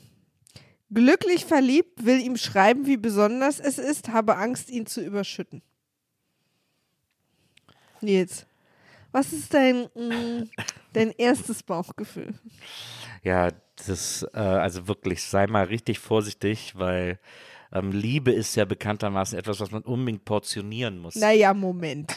Glücklich 0.92 1.44
verliebt, 1.44 2.04
will 2.04 2.20
ihm 2.20 2.36
schreiben, 2.36 2.86
wie 2.86 2.96
besonders 2.96 3.60
es 3.60 3.78
ist, 3.78 4.08
habe 4.08 4.36
Angst, 4.36 4.70
ihn 4.70 4.86
zu 4.86 5.00
überschütten. 5.00 5.62
Nils, 8.00 8.46
was 9.12 9.32
ist 9.32 9.52
dein, 9.54 9.88
mm, 9.94 10.48
dein 10.92 11.10
erstes 11.12 11.62
Bauchgefühl? 11.62 12.34
Ja, 13.22 13.50
das, 13.86 14.26
äh, 14.34 14.38
also 14.38 14.88
wirklich, 14.88 15.22
sei 15.22 15.46
mal 15.46 15.64
richtig 15.64 15.98
vorsichtig, 15.98 16.74
weil 16.76 17.18
ähm, 17.72 17.92
Liebe 17.92 18.32
ist 18.32 18.56
ja 18.56 18.64
bekanntermaßen 18.64 19.38
etwas, 19.38 19.60
was 19.60 19.70
man 19.70 19.82
unbedingt 19.82 20.24
portionieren 20.24 20.98
muss. 20.98 21.14
Naja, 21.14 21.54
Moment. 21.54 22.16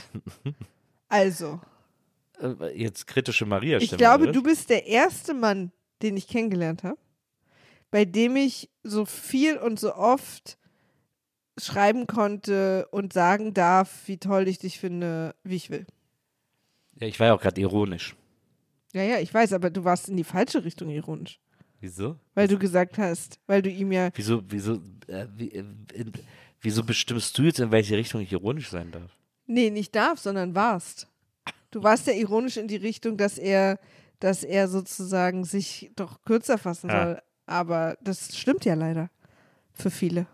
Also, 1.09 1.61
äh, 2.41 2.75
jetzt 2.75 3.05
kritische 3.05 3.45
Maria 3.45 3.77
Ich 3.77 3.95
glaube, 3.95 4.31
du 4.31 4.41
bist 4.41 4.69
der 4.69 4.87
erste 4.87 5.35
Mann, 5.35 5.71
den 6.01 6.17
ich 6.17 6.27
kennengelernt 6.27 6.83
habe, 6.83 6.97
bei 7.93 8.05
dem 8.05 8.35
ich 8.35 8.71
so 8.81 9.05
viel 9.05 9.55
und 9.59 9.79
so 9.79 9.93
oft 9.93 10.57
schreiben 11.59 12.07
konnte 12.07 12.88
und 12.89 13.13
sagen 13.13 13.53
darf, 13.53 14.07
wie 14.07 14.17
toll 14.17 14.47
ich 14.47 14.57
dich 14.57 14.79
finde, 14.79 15.35
wie 15.43 15.57
ich 15.57 15.69
will. 15.69 15.85
Ja, 17.00 17.05
ich 17.05 17.19
war 17.19 17.27
ja 17.27 17.35
auch 17.35 17.41
gerade 17.41 17.62
ironisch. 17.62 18.15
Ja, 18.93 19.03
ja, 19.03 19.19
ich 19.19 19.31
weiß, 19.31 19.53
aber 19.53 19.69
du 19.69 19.83
warst 19.83 20.09
in 20.09 20.17
die 20.17 20.23
falsche 20.23 20.65
Richtung 20.65 20.89
ironisch. 20.89 21.39
Wieso? 21.81 22.17
Weil 22.33 22.47
du 22.47 22.57
gesagt 22.57 22.97
hast, 22.97 23.39
weil 23.45 23.62
du 23.62 23.69
ihm 23.69 23.91
ja. 23.91 24.09
Wieso, 24.15 24.41
wieso, 24.47 24.81
äh, 25.05 25.27
wie, 25.35 25.51
äh, 25.51 25.59
in, 25.93 26.12
wieso 26.62 26.83
bestimmst 26.83 27.38
du 27.38 27.43
jetzt, 27.43 27.59
in 27.59 27.69
welche 27.69 27.95
Richtung 27.95 28.21
ich 28.21 28.31
ironisch 28.31 28.71
sein 28.71 28.89
darf? 28.91 29.15
Nee, 29.45 29.69
nicht 29.69 29.95
darf, 29.95 30.17
sondern 30.17 30.55
warst. 30.55 31.07
Du 31.69 31.83
warst 31.83 32.07
ja 32.07 32.13
ironisch 32.13 32.57
in 32.57 32.67
die 32.67 32.75
Richtung, 32.77 33.17
dass 33.17 33.38
er, 33.38 33.79
dass 34.19 34.43
er 34.43 34.67
sozusagen 34.67 35.43
sich 35.43 35.91
doch 35.95 36.23
kürzer 36.23 36.57
fassen 36.57 36.89
Ja. 36.89 37.03
soll. 37.05 37.21
Aber 37.45 37.97
das 38.01 38.38
stimmt 38.38 38.65
ja 38.65 38.73
leider. 38.73 39.09
Für 39.73 39.89
viele. 39.89 40.27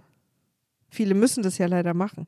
Viele 0.89 1.13
müssen 1.13 1.44
das 1.44 1.58
ja 1.58 1.68
leider 1.68 1.94
machen. 1.94 2.28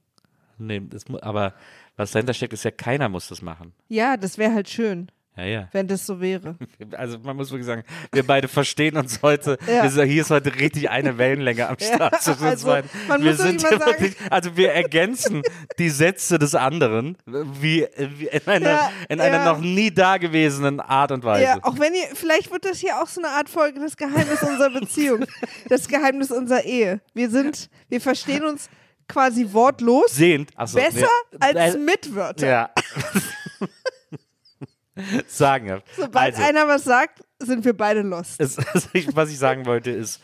Nee, 0.57 0.81
das, 0.88 1.05
aber 1.21 1.53
was 1.95 2.11
dahinter 2.11 2.33
steckt, 2.33 2.53
ist 2.53 2.63
ja, 2.63 2.71
keiner 2.71 3.09
muss 3.09 3.27
das 3.27 3.41
machen. 3.41 3.73
Ja, 3.89 4.15
das 4.17 4.38
wäre 4.38 4.53
halt 4.53 4.69
schön, 4.69 5.11
Ja, 5.38 5.45
ja. 5.45 5.69
wenn 5.71 5.88
das 5.88 6.05
so 6.05 6.19
wäre. 6.19 6.55
Also 6.97 7.19
man 7.19 7.38
muss 7.38 7.50
wirklich 7.51 7.65
sagen, 7.65 7.83
wir 8.11 8.23
beide 8.23 8.47
verstehen 8.47 8.97
uns 8.97 9.21
heute. 9.21 9.57
Ja. 9.67 9.89
Sind, 9.89 10.07
hier 10.09 10.21
ist 10.21 10.29
heute 10.29 10.53
richtig 10.55 10.89
eine 10.89 11.17
Wellenlänge 11.17 11.69
am 11.69 11.77
Start 11.79 12.13
uns 12.13 12.41
also, 12.41 12.67
wir 12.67 12.83
muss 13.19 13.38
wirklich 13.38 13.61
mal 13.63 13.69
sagen- 13.69 13.85
wirklich, 13.85 14.15
also 14.29 14.57
wir 14.57 14.71
ergänzen 14.73 15.41
die 15.79 15.89
Sätze 15.89 16.38
des 16.38 16.53
anderen 16.53 17.17
wie, 17.25 17.88
wie 17.97 18.27
in 18.27 18.47
einer, 18.47 18.69
Ja, 18.69 18.91
in 19.07 19.21
einer 19.21 19.38
ja. 19.38 19.53
noch 19.53 19.59
nie 19.59 19.91
dagewesenen 19.91 20.79
Art 20.79 21.11
und 21.11 21.23
Weise. 21.23 21.43
Ja, 21.43 21.59
auch 21.61 21.79
wenn 21.79 21.93
ihr, 21.93 22.07
vielleicht 22.13 22.51
wird 22.51 22.65
das 22.65 22.79
hier 22.79 23.01
auch 23.01 23.07
so 23.07 23.21
eine 23.21 23.29
Art 23.29 23.47
Folge, 23.47 23.79
das 23.79 23.95
Geheimnis 23.95 24.41
unserer 24.43 24.69
Beziehung, 24.71 25.25
das 25.69 25.88
Geheimnis 25.88 26.31
unserer 26.31 26.65
Ehe. 26.65 27.00
Wir 27.13 27.29
sind, 27.29 27.69
wir 27.89 28.01
verstehen 28.01 28.43
uns 28.43 28.69
quasi 29.07 29.47
wortlos 29.51 30.11
Sehend. 30.13 30.51
Achso, 30.57 30.77
besser 30.77 31.07
nee. 31.31 31.59
als 31.59 31.77
mit 31.77 32.13
Wörtern. 32.13 32.50
Ja. 32.50 32.69
Sagen. 35.27 35.81
Sobald 35.95 36.36
also, 36.36 36.48
einer 36.48 36.67
was 36.67 36.83
sagt, 36.83 37.24
sind 37.39 37.63
wir 37.65 37.75
beide 37.75 38.01
lost. 38.01 38.39
es, 38.39 38.57
was 39.15 39.31
ich 39.31 39.39
sagen 39.39 39.65
wollte 39.65 39.91
ist, 39.91 40.21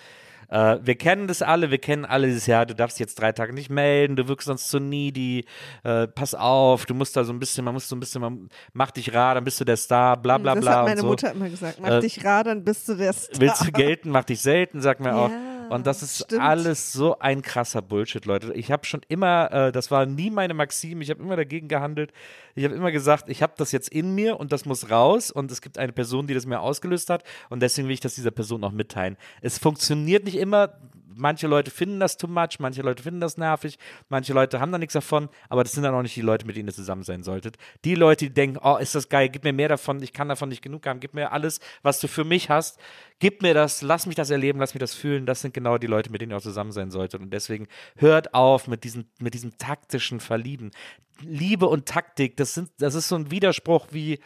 äh, 0.49 0.77
wir 0.81 0.95
kennen 0.95 1.27
das 1.27 1.41
alle, 1.41 1.71
wir 1.71 1.77
kennen 1.77 2.05
alle 2.05 2.27
dieses 2.27 2.45
Jahr, 2.47 2.65
du 2.65 2.73
darfst 2.73 2.99
jetzt 2.99 3.19
drei 3.19 3.31
Tage 3.31 3.53
nicht 3.53 3.69
melden, 3.69 4.15
du 4.15 4.27
wirkst 4.27 4.47
sonst 4.47 4.69
zu 4.69 4.79
needy, 4.79 5.45
äh, 5.83 6.07
pass 6.07 6.33
auf, 6.35 6.85
du 6.85 6.93
musst 6.93 7.17
da 7.17 7.23
so 7.23 7.33
ein 7.33 7.39
bisschen, 7.39 7.65
man 7.65 7.73
muss 7.73 7.87
so 7.89 7.95
ein 7.95 7.99
bisschen, 7.99 8.21
man, 8.21 8.49
mach 8.73 8.91
dich 8.91 9.13
rar, 9.13 9.35
dann 9.35 9.43
bist 9.43 9.59
du 9.59 9.65
der 9.65 9.77
Star, 9.77 10.15
bla 10.17 10.37
bla 10.37 10.55
das 10.55 10.61
bla 10.61 10.71
hat 10.71 10.79
und 10.79 10.85
meine 10.89 11.01
so. 11.01 11.07
Mutter 11.07 11.31
immer 11.31 11.49
gesagt. 11.49 11.79
Mach 11.81 11.89
Äh, 11.89 11.99
dich 11.99 12.23
rar, 12.23 12.43
dann 12.45 12.63
bist 12.63 12.87
du 12.87 12.95
der 12.95 13.13
Star. 13.13 13.41
Willst 13.41 13.67
du 13.67 13.71
gelten, 13.71 14.09
mach 14.09 14.23
dich 14.23 14.41
selten, 14.41 14.81
sagt 14.81 15.01
mir 15.01 15.15
auch. 15.15 15.31
Und 15.69 15.87
das 15.87 16.03
ist 16.03 16.23
stimmt. 16.25 16.41
alles 16.41 16.91
so 16.93 17.19
ein 17.19 17.41
krasser 17.41 17.81
Bullshit, 17.81 18.25
Leute. 18.25 18.53
Ich 18.53 18.71
habe 18.71 18.85
schon 18.85 19.01
immer, 19.07 19.51
äh, 19.51 19.71
das 19.71 19.91
war 19.91 20.05
nie 20.05 20.29
meine 20.29 20.53
Maxime, 20.53 21.03
ich 21.03 21.09
habe 21.09 21.21
immer 21.21 21.35
dagegen 21.35 21.67
gehandelt. 21.67 22.11
Ich 22.55 22.63
habe 22.63 22.75
immer 22.75 22.91
gesagt, 22.91 23.29
ich 23.29 23.41
habe 23.43 23.53
das 23.57 23.71
jetzt 23.71 23.89
in 23.89 24.15
mir 24.15 24.39
und 24.39 24.51
das 24.51 24.65
muss 24.65 24.89
raus 24.89 25.31
und 25.31 25.51
es 25.51 25.61
gibt 25.61 25.77
eine 25.77 25.93
Person, 25.93 26.27
die 26.27 26.33
das 26.33 26.45
mir 26.45 26.59
ausgelöst 26.59 27.09
hat 27.09 27.23
und 27.49 27.61
deswegen 27.61 27.87
will 27.87 27.93
ich 27.93 27.99
das 27.99 28.15
dieser 28.15 28.31
Person 28.31 28.63
auch 28.63 28.71
mitteilen. 28.71 29.17
Es 29.41 29.57
funktioniert 29.57 30.25
nicht 30.25 30.37
immer. 30.37 30.73
Manche 31.17 31.47
Leute 31.47 31.71
finden 31.71 31.99
das 31.99 32.17
too 32.17 32.27
much, 32.27 32.59
manche 32.59 32.81
Leute 32.81 33.03
finden 33.03 33.19
das 33.19 33.37
nervig, 33.37 33.77
manche 34.09 34.33
Leute 34.33 34.59
haben 34.59 34.71
da 34.71 34.77
nichts 34.77 34.93
davon, 34.93 35.29
aber 35.49 35.63
das 35.63 35.73
sind 35.73 35.83
dann 35.83 35.93
auch 35.93 36.01
nicht 36.01 36.15
die 36.15 36.21
Leute, 36.21 36.45
mit 36.45 36.55
denen 36.55 36.69
ihr 36.69 36.73
zusammen 36.73 37.03
sein 37.03 37.23
solltet. 37.23 37.57
Die 37.85 37.95
Leute, 37.95 38.25
die 38.25 38.33
denken, 38.33 38.59
oh, 38.61 38.77
ist 38.77 38.95
das 38.95 39.09
geil, 39.09 39.29
gib 39.29 39.43
mir 39.43 39.53
mehr 39.53 39.69
davon, 39.69 40.01
ich 40.01 40.13
kann 40.13 40.29
davon 40.29 40.49
nicht 40.49 40.61
genug 40.61 40.85
haben, 40.85 40.99
gib 40.99 41.13
mir 41.13 41.31
alles, 41.31 41.59
was 41.81 41.99
du 41.99 42.07
für 42.07 42.23
mich 42.23 42.49
hast, 42.49 42.79
gib 43.19 43.41
mir 43.41 43.53
das, 43.53 43.81
lass 43.81 44.05
mich 44.05 44.15
das 44.15 44.29
erleben, 44.29 44.59
lass 44.59 44.73
mich 44.73 44.79
das 44.79 44.93
fühlen, 44.93 45.25
das 45.25 45.41
sind 45.41 45.53
genau 45.53 45.77
die 45.77 45.87
Leute, 45.87 46.11
mit 46.11 46.21
denen 46.21 46.31
ihr 46.31 46.37
auch 46.37 46.41
zusammen 46.41 46.71
sein 46.71 46.91
solltet. 46.91 47.21
Und 47.21 47.31
deswegen 47.31 47.67
hört 47.95 48.33
auf 48.33 48.67
mit 48.67 48.83
diesem, 48.83 49.05
mit 49.19 49.33
diesem 49.33 49.57
taktischen 49.57 50.19
Verlieben. 50.19 50.71
Liebe 51.21 51.67
und 51.67 51.87
Taktik, 51.87 52.37
das 52.37 52.53
sind, 52.53 52.69
das 52.77 52.93
ist 52.93 53.07
so 53.07 53.15
ein 53.15 53.31
Widerspruch 53.31 53.87
wie 53.91 54.19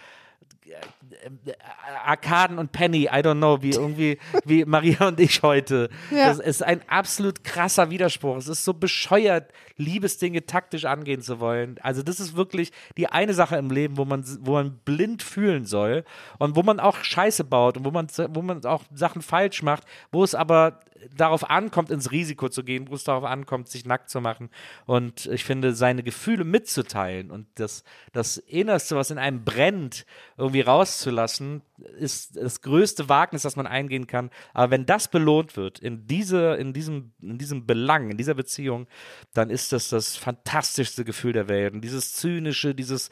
Arkaden 2.06 2.58
und 2.58 2.72
Penny, 2.72 3.04
I 3.04 3.22
don't 3.22 3.38
know, 3.38 3.62
wie 3.62 3.72
irgendwie, 3.72 4.18
wie 4.46 4.66
Maria 4.66 5.08
und 5.08 5.20
ich 5.20 5.42
heute. 5.44 5.90
Ja. 6.10 6.28
Das 6.28 6.40
ist 6.40 6.64
ein 6.64 6.82
absolut 6.88 7.44
krasser 7.44 7.90
Widerspruch. 7.90 8.38
Es 8.38 8.48
ist 8.48 8.64
so 8.64 8.74
bescheuert, 8.74 9.52
Liebesdinge 9.78 10.46
taktisch 10.46 10.86
angehen 10.86 11.22
zu 11.22 11.40
wollen. 11.40 11.78
Also 11.82 12.04
das 12.04 12.20
ist 12.20 12.36
wirklich 12.36 12.72
die 12.98 13.08
eine 13.08 13.34
Sache 13.34 13.58
im 13.58 13.70
Leben, 13.70 13.98
wo 13.98 14.06
man, 14.06 14.24
wo 14.42 14.54
man 14.54 14.78
blind 14.86 15.24
fühlen 15.24 15.66
soll 15.66 16.04
und 16.40 16.56
wo 16.56 16.64
man 16.64 16.80
auch 16.80 16.98
Scheiße 16.98 17.44
baut 17.44 17.78
und 17.78 17.86
wo 17.86 17.92
man, 17.92 18.08
wo 18.30 18.42
man 18.42 18.64
auch 18.66 18.84
Sachen 18.94 19.22
falsch 19.22 19.64
macht, 19.64 19.84
wo 20.12 20.24
es 20.24 20.36
aber 20.36 20.80
darauf 21.16 21.50
ankommt, 21.50 21.90
ins 21.90 22.12
Risiko 22.12 22.50
zu 22.50 22.64
gehen, 22.64 22.90
wo 22.90 22.96
es 22.96 23.04
darauf 23.04 23.24
ankommt, 23.24 23.68
sich 23.70 23.86
nackt 23.86 24.10
zu 24.10 24.22
machen. 24.22 24.50
Und 24.86 25.26
ich 25.28 25.44
finde, 25.44 25.74
seine 25.74 26.04
Gefühle 26.04 26.44
mitzuteilen 26.44 27.32
und 27.32 27.48
das, 27.56 27.84
das 28.14 28.38
Innerste, 28.38 28.96
was 28.96 29.12
in 29.12 29.18
einem 29.18 29.44
brennt, 29.44 30.06
irgendwie 30.38 30.62
rauszulassen, 30.62 31.62
ist 31.98 32.38
das 32.38 32.62
größte 32.62 33.10
Wagnis, 33.10 33.42
das 33.42 33.56
man 33.56 33.68
eingehen 33.68 34.08
kann. 34.08 34.30
Aber 34.54 34.72
wenn 34.72 34.86
das 34.86 35.08
belohnt 35.08 35.58
wird 35.58 35.80
in, 35.80 36.08
diese, 36.08 36.56
in, 36.56 36.74
diesem, 36.74 37.14
in 37.22 37.38
diesem 37.38 37.66
Belang, 37.66 38.12
in 38.12 38.18
dieser 38.18 38.36
Beziehung, 38.36 38.88
dann 39.34 39.50
ist 39.50 39.72
das 39.72 39.90
das 39.90 40.16
fantastischste 40.16 41.04
Gefühl 41.04 41.34
der 41.34 41.48
Welt. 41.48 41.74
Und 41.74 41.82
dieses 41.82 42.16
Zynische, 42.16 42.76
dieses 42.76 43.10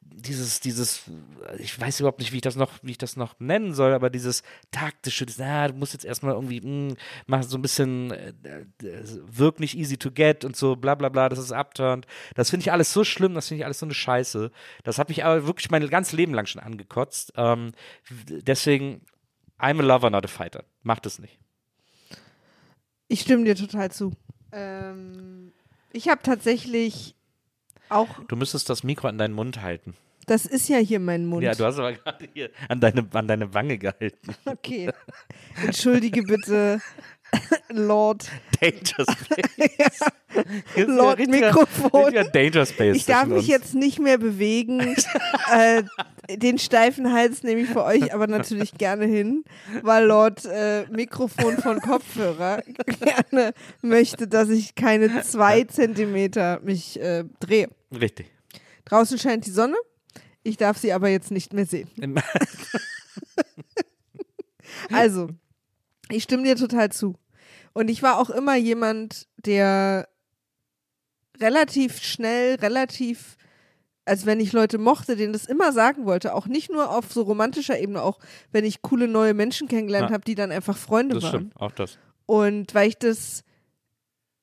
dieses, 0.00 0.60
dieses, 0.60 1.02
ich 1.58 1.78
weiß 1.78 2.00
überhaupt 2.00 2.18
nicht, 2.18 2.32
wie 2.32 2.36
ich 2.36 2.42
das 2.42 2.56
noch, 2.56 2.72
wie 2.82 2.92
ich 2.92 2.98
das 2.98 3.16
noch 3.16 3.38
nennen 3.38 3.74
soll, 3.74 3.92
aber 3.92 4.10
dieses 4.10 4.42
taktische, 4.70 5.26
dieses, 5.26 5.40
ah, 5.40 5.68
du 5.68 5.74
musst 5.74 5.92
jetzt 5.92 6.04
erstmal 6.04 6.34
irgendwie, 6.34 6.60
mh, 6.60 6.94
mach 7.26 7.42
so 7.42 7.56
ein 7.56 7.62
bisschen, 7.62 8.10
äh, 8.10 8.32
äh, 8.82 9.04
wirk 9.26 9.60
nicht 9.60 9.76
easy 9.76 9.96
to 9.96 10.10
get 10.10 10.44
und 10.44 10.56
so, 10.56 10.76
bla 10.76 10.94
bla 10.94 11.08
bla, 11.08 11.28
das 11.28 11.38
ist 11.38 11.52
abturnt. 11.52 12.06
Das 12.34 12.50
finde 12.50 12.62
ich 12.62 12.72
alles 12.72 12.92
so 12.92 13.04
schlimm, 13.04 13.34
das 13.34 13.48
finde 13.48 13.60
ich 13.60 13.64
alles 13.64 13.78
so 13.78 13.86
eine 13.86 13.94
Scheiße. 13.94 14.50
Das 14.82 14.98
hat 14.98 15.08
mich 15.08 15.24
aber 15.24 15.46
wirklich 15.46 15.70
mein 15.70 15.86
ganzes 15.88 16.12
Leben 16.12 16.34
lang 16.34 16.46
schon 16.46 16.62
angekotzt. 16.62 17.32
Ähm, 17.36 17.72
deswegen, 18.28 19.02
I'm 19.58 19.78
a 19.78 19.82
lover, 19.82 20.10
not 20.10 20.24
a 20.24 20.28
fighter. 20.28 20.64
Macht 20.82 21.06
es 21.06 21.18
nicht. 21.18 21.38
Ich 23.08 23.20
stimme 23.20 23.44
dir 23.44 23.56
total 23.56 23.90
zu. 23.90 24.12
Ähm, 24.52 25.52
ich 25.92 26.08
habe 26.08 26.22
tatsächlich 26.22 27.14
auch, 27.90 28.08
Du 28.28 28.36
müsstest 28.36 28.68
das 28.70 28.82
Mikro 28.82 29.08
an 29.08 29.18
deinen 29.18 29.34
Mund 29.34 29.60
halten. 29.62 29.94
das 30.26 30.44
ist 30.46 30.68
ja 30.68 30.78
hier 30.78 31.00
mein 31.00 31.24
Mund. 31.26 31.42
Ja, 31.42 31.54
du 31.54 31.64
hast 31.64 31.78
aber 31.78 31.92
gerade 31.94 32.28
hier 32.34 32.50
an 32.68 32.80
deine, 32.80 33.06
an 33.12 33.26
deine 33.28 33.54
Wange 33.54 33.78
gehalten. 33.78 34.34
Okay. 34.44 34.90
Entschuldige 35.64 36.22
bitte, 36.22 36.80
Lord. 37.70 38.28
Danger 38.60 39.04
Space. 39.12 40.00
Jetzt 40.74 40.88
Lord 40.88 41.18
richtiger- 41.18 41.46
Mikrofon. 41.46 42.04
richtiger 42.04 42.24
Danger 42.24 42.66
Space. 42.66 42.96
Ich 42.96 43.04
darf 43.06 43.26
mich 43.26 43.36
uns. 43.38 43.46
jetzt 43.48 43.74
nicht 43.74 43.98
mehr 44.00 44.18
bewegen. 44.18 44.96
äh, 45.52 45.82
den 46.36 46.58
steifen 46.58 47.12
Hals 47.12 47.42
nehme 47.42 47.60
ich 47.62 47.68
für 47.68 47.84
euch 47.84 48.12
aber 48.12 48.26
natürlich 48.26 48.72
gerne 48.74 49.04
hin, 49.06 49.44
weil 49.82 50.04
Lord 50.06 50.44
äh, 50.46 50.86
Mikrofon 50.90 51.58
von 51.58 51.80
Kopfhörer 51.80 52.62
gerne 53.00 53.52
möchte, 53.82 54.26
dass 54.28 54.48
ich 54.48 54.74
keine 54.74 55.22
zwei 55.22 55.64
Zentimeter 55.64 56.60
mich 56.62 57.00
äh, 57.00 57.24
drehe. 57.40 57.68
Richtig. 57.92 58.30
Draußen 58.86 59.18
scheint 59.18 59.46
die 59.46 59.50
Sonne. 59.50 59.76
Ich 60.42 60.56
darf 60.56 60.78
sie 60.78 60.92
aber 60.92 61.08
jetzt 61.08 61.30
nicht 61.30 61.52
mehr 61.52 61.66
sehen. 61.66 61.88
Also, 64.90 65.28
ich 66.10 66.22
stimme 66.24 66.44
dir 66.44 66.56
total 66.56 66.90
zu. 66.90 67.14
Und 67.72 67.88
ich 67.88 68.02
war 68.02 68.18
auch 68.18 68.30
immer 68.30 68.56
jemand, 68.56 69.26
der 69.36 70.08
relativ 71.40 72.02
schnell, 72.02 72.56
relativ, 72.56 73.36
als 74.04 74.26
wenn 74.26 74.40
ich 74.40 74.52
Leute 74.52 74.78
mochte, 74.78 75.16
denen 75.16 75.32
das 75.32 75.44
immer 75.44 75.72
sagen 75.72 76.04
wollte, 76.06 76.34
auch 76.34 76.46
nicht 76.46 76.70
nur 76.70 76.90
auf 76.90 77.12
so 77.12 77.22
romantischer 77.22 77.78
Ebene, 77.78 78.02
auch 78.02 78.18
wenn 78.50 78.64
ich 78.64 78.82
coole 78.82 79.06
neue 79.08 79.34
Menschen 79.34 79.68
kennengelernt 79.68 80.10
Ja. 80.10 80.14
habe, 80.14 80.24
die 80.24 80.34
dann 80.34 80.50
einfach 80.50 80.76
Freunde 80.76 81.14
Das 81.14 81.24
waren. 81.24 81.30
stimmt, 81.30 81.56
auch 81.60 81.72
das. 81.72 81.98
Und 82.26 82.74
weil 82.74 82.88
ich 82.88 82.98
das, 82.98 83.44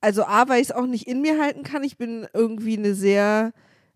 also 0.02 0.24
A, 0.24 0.48
weil 0.48 0.62
ich 0.62 0.70
es 0.70 0.76
auch 0.76 0.86
nicht 0.88 1.08
in 1.08 1.22
mir 1.22 1.40
halten 1.42 1.64
kann, 1.64 1.84
ich 1.84 1.98
bin 1.98 2.28
irgendwie 2.34 2.78
eine 2.78 2.94
sehr, 2.96 3.52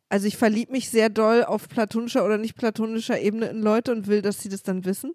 also 0.09 0.27
ich 0.27 0.37
verliebe 0.37 0.71
mich 0.71 0.89
sehr 0.89 1.09
doll 1.09 1.43
auf 1.43 1.69
platonischer 1.69 2.25
oder 2.25 2.37
nicht 2.37 2.55
platonischer 2.55 3.19
Ebene 3.19 3.47
in 3.47 3.61
Leute 3.61 3.91
und 3.91 4.07
will, 4.07 4.21
dass 4.21 4.41
sie 4.41 4.49
das 4.49 4.63
dann 4.63 4.85
wissen, 4.85 5.13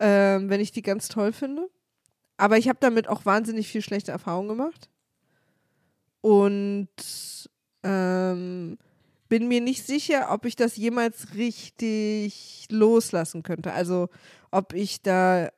ähm, 0.00 0.48
wenn 0.48 0.60
ich 0.60 0.72
die 0.72 0.82
ganz 0.82 1.08
toll 1.08 1.32
finde. 1.32 1.68
Aber 2.36 2.56
ich 2.56 2.68
habe 2.68 2.78
damit 2.80 3.08
auch 3.08 3.26
wahnsinnig 3.26 3.68
viel 3.68 3.82
schlechte 3.82 4.12
Erfahrungen 4.12 4.48
gemacht. 4.48 4.88
Und 6.20 6.88
ähm, 7.82 8.78
bin 9.28 9.48
mir 9.48 9.60
nicht 9.60 9.86
sicher, 9.86 10.28
ob 10.30 10.44
ich 10.44 10.56
das 10.56 10.76
jemals 10.76 11.34
richtig 11.34 12.66
loslassen 12.70 13.42
könnte. 13.42 13.72
Also 13.72 14.08
ob 14.50 14.72
ich 14.72 15.02
da 15.02 15.50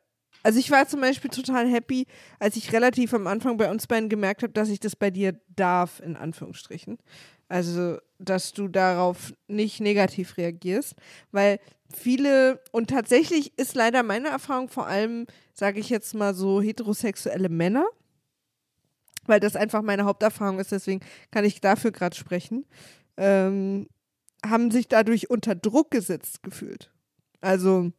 Also 0.42 0.58
ich 0.58 0.70
war 0.70 0.88
zum 0.88 1.00
Beispiel 1.00 1.30
total 1.30 1.68
happy, 1.68 2.06
als 2.38 2.56
ich 2.56 2.72
relativ 2.72 3.12
am 3.14 3.26
Anfang 3.26 3.56
bei 3.56 3.70
uns 3.70 3.86
beiden 3.86 4.08
gemerkt 4.08 4.42
habe, 4.42 4.52
dass 4.52 4.68
ich 4.68 4.80
das 4.80 4.96
bei 4.96 5.10
dir 5.10 5.38
darf, 5.54 6.00
in 6.00 6.16
Anführungsstrichen. 6.16 6.98
Also, 7.48 7.98
dass 8.18 8.52
du 8.52 8.68
darauf 8.68 9.34
nicht 9.48 9.80
negativ 9.80 10.36
reagierst, 10.36 10.94
weil 11.32 11.58
viele, 11.92 12.60
und 12.70 12.90
tatsächlich 12.90 13.58
ist 13.58 13.74
leider 13.74 14.04
meine 14.04 14.28
Erfahrung 14.28 14.68
vor 14.68 14.86
allem, 14.86 15.26
sage 15.52 15.80
ich 15.80 15.90
jetzt 15.90 16.14
mal 16.14 16.32
so, 16.32 16.62
heterosexuelle 16.62 17.48
Männer, 17.48 17.84
weil 19.26 19.40
das 19.40 19.56
einfach 19.56 19.82
meine 19.82 20.04
Haupterfahrung 20.04 20.60
ist, 20.60 20.70
deswegen 20.70 21.00
kann 21.32 21.44
ich 21.44 21.60
dafür 21.60 21.90
gerade 21.90 22.16
sprechen, 22.16 22.66
ähm, 23.16 23.88
haben 24.46 24.70
sich 24.70 24.86
dadurch 24.86 25.28
unter 25.28 25.56
Druck 25.56 25.90
gesetzt 25.90 26.44
gefühlt. 26.44 26.92
Also, 27.40 27.90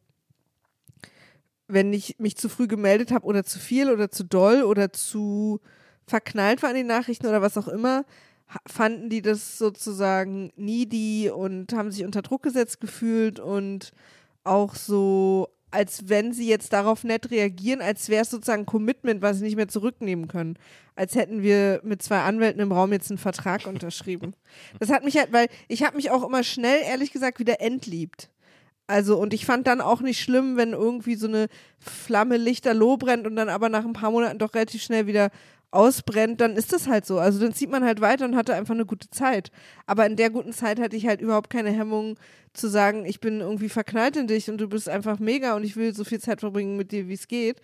wenn 1.68 1.92
ich 1.92 2.18
mich 2.18 2.36
zu 2.36 2.48
früh 2.48 2.66
gemeldet 2.66 3.12
habe 3.12 3.26
oder 3.26 3.44
zu 3.44 3.58
viel 3.58 3.90
oder 3.90 4.10
zu 4.10 4.24
doll 4.24 4.62
oder 4.62 4.92
zu 4.92 5.60
verknallt 6.06 6.62
war 6.62 6.70
an 6.70 6.76
den 6.76 6.86
Nachrichten 6.86 7.26
oder 7.26 7.42
was 7.42 7.56
auch 7.56 7.68
immer, 7.68 8.04
fanden 8.66 9.08
die 9.08 9.22
das 9.22 9.58
sozusagen 9.58 10.52
needy 10.56 11.30
und 11.30 11.72
haben 11.72 11.90
sich 11.90 12.04
unter 12.04 12.22
Druck 12.22 12.42
gesetzt 12.42 12.80
gefühlt 12.80 13.40
und 13.40 13.92
auch 14.44 14.74
so, 14.74 15.48
als 15.70 16.08
wenn 16.08 16.32
sie 16.32 16.48
jetzt 16.48 16.72
darauf 16.72 17.04
nett 17.04 17.30
reagieren, 17.30 17.80
als 17.80 18.08
wäre 18.08 18.22
es 18.22 18.30
sozusagen 18.30 18.62
ein 18.62 18.66
Commitment, 18.66 19.22
was 19.22 19.38
sie 19.38 19.44
nicht 19.44 19.56
mehr 19.56 19.68
zurücknehmen 19.68 20.28
können. 20.28 20.58
Als 20.94 21.14
hätten 21.14 21.42
wir 21.42 21.80
mit 21.82 22.02
zwei 22.02 22.20
Anwälten 22.20 22.60
im 22.60 22.72
Raum 22.72 22.92
jetzt 22.92 23.10
einen 23.10 23.18
Vertrag 23.18 23.66
unterschrieben. 23.66 24.34
Das 24.78 24.90
hat 24.90 25.04
mich 25.04 25.16
halt, 25.16 25.32
weil 25.32 25.48
ich 25.68 25.82
habe 25.82 25.96
mich 25.96 26.10
auch 26.10 26.26
immer 26.26 26.42
schnell, 26.42 26.82
ehrlich 26.82 27.12
gesagt, 27.12 27.38
wieder 27.38 27.60
entliebt. 27.60 28.31
Also, 28.86 29.18
und 29.18 29.32
ich 29.32 29.46
fand 29.46 29.66
dann 29.66 29.80
auch 29.80 30.00
nicht 30.00 30.20
schlimm, 30.20 30.56
wenn 30.56 30.72
irgendwie 30.72 31.14
so 31.14 31.26
eine 31.26 31.46
Flamme 31.78 32.36
lichterloh 32.36 32.96
brennt 32.96 33.26
und 33.26 33.36
dann 33.36 33.48
aber 33.48 33.68
nach 33.68 33.84
ein 33.84 33.92
paar 33.92 34.10
Monaten 34.10 34.38
doch 34.38 34.54
relativ 34.54 34.82
schnell 34.82 35.06
wieder 35.06 35.30
ausbrennt, 35.72 36.40
dann 36.40 36.56
ist 36.56 36.72
das 36.72 36.86
halt 36.86 37.06
so. 37.06 37.18
Also 37.18 37.40
dann 37.40 37.54
zieht 37.54 37.70
man 37.70 37.84
halt 37.84 38.00
weiter 38.00 38.26
und 38.26 38.36
hatte 38.36 38.54
einfach 38.54 38.74
eine 38.74 38.84
gute 38.84 39.08
Zeit. 39.10 39.50
Aber 39.86 40.06
in 40.06 40.16
der 40.16 40.30
guten 40.30 40.52
Zeit 40.52 40.78
hatte 40.78 40.96
ich 40.96 41.06
halt 41.06 41.20
überhaupt 41.20 41.48
keine 41.50 41.70
Hemmung 41.70 42.18
zu 42.52 42.68
sagen, 42.68 43.06
ich 43.06 43.20
bin 43.20 43.40
irgendwie 43.40 43.70
verknallt 43.70 44.16
in 44.16 44.26
dich 44.26 44.50
und 44.50 44.58
du 44.58 44.68
bist 44.68 44.88
einfach 44.88 45.18
mega 45.18 45.56
und 45.56 45.64
ich 45.64 45.76
will 45.76 45.94
so 45.94 46.04
viel 46.04 46.20
Zeit 46.20 46.40
verbringen 46.40 46.76
mit 46.76 46.92
dir, 46.92 47.08
wie 47.08 47.14
es 47.14 47.26
geht. 47.26 47.60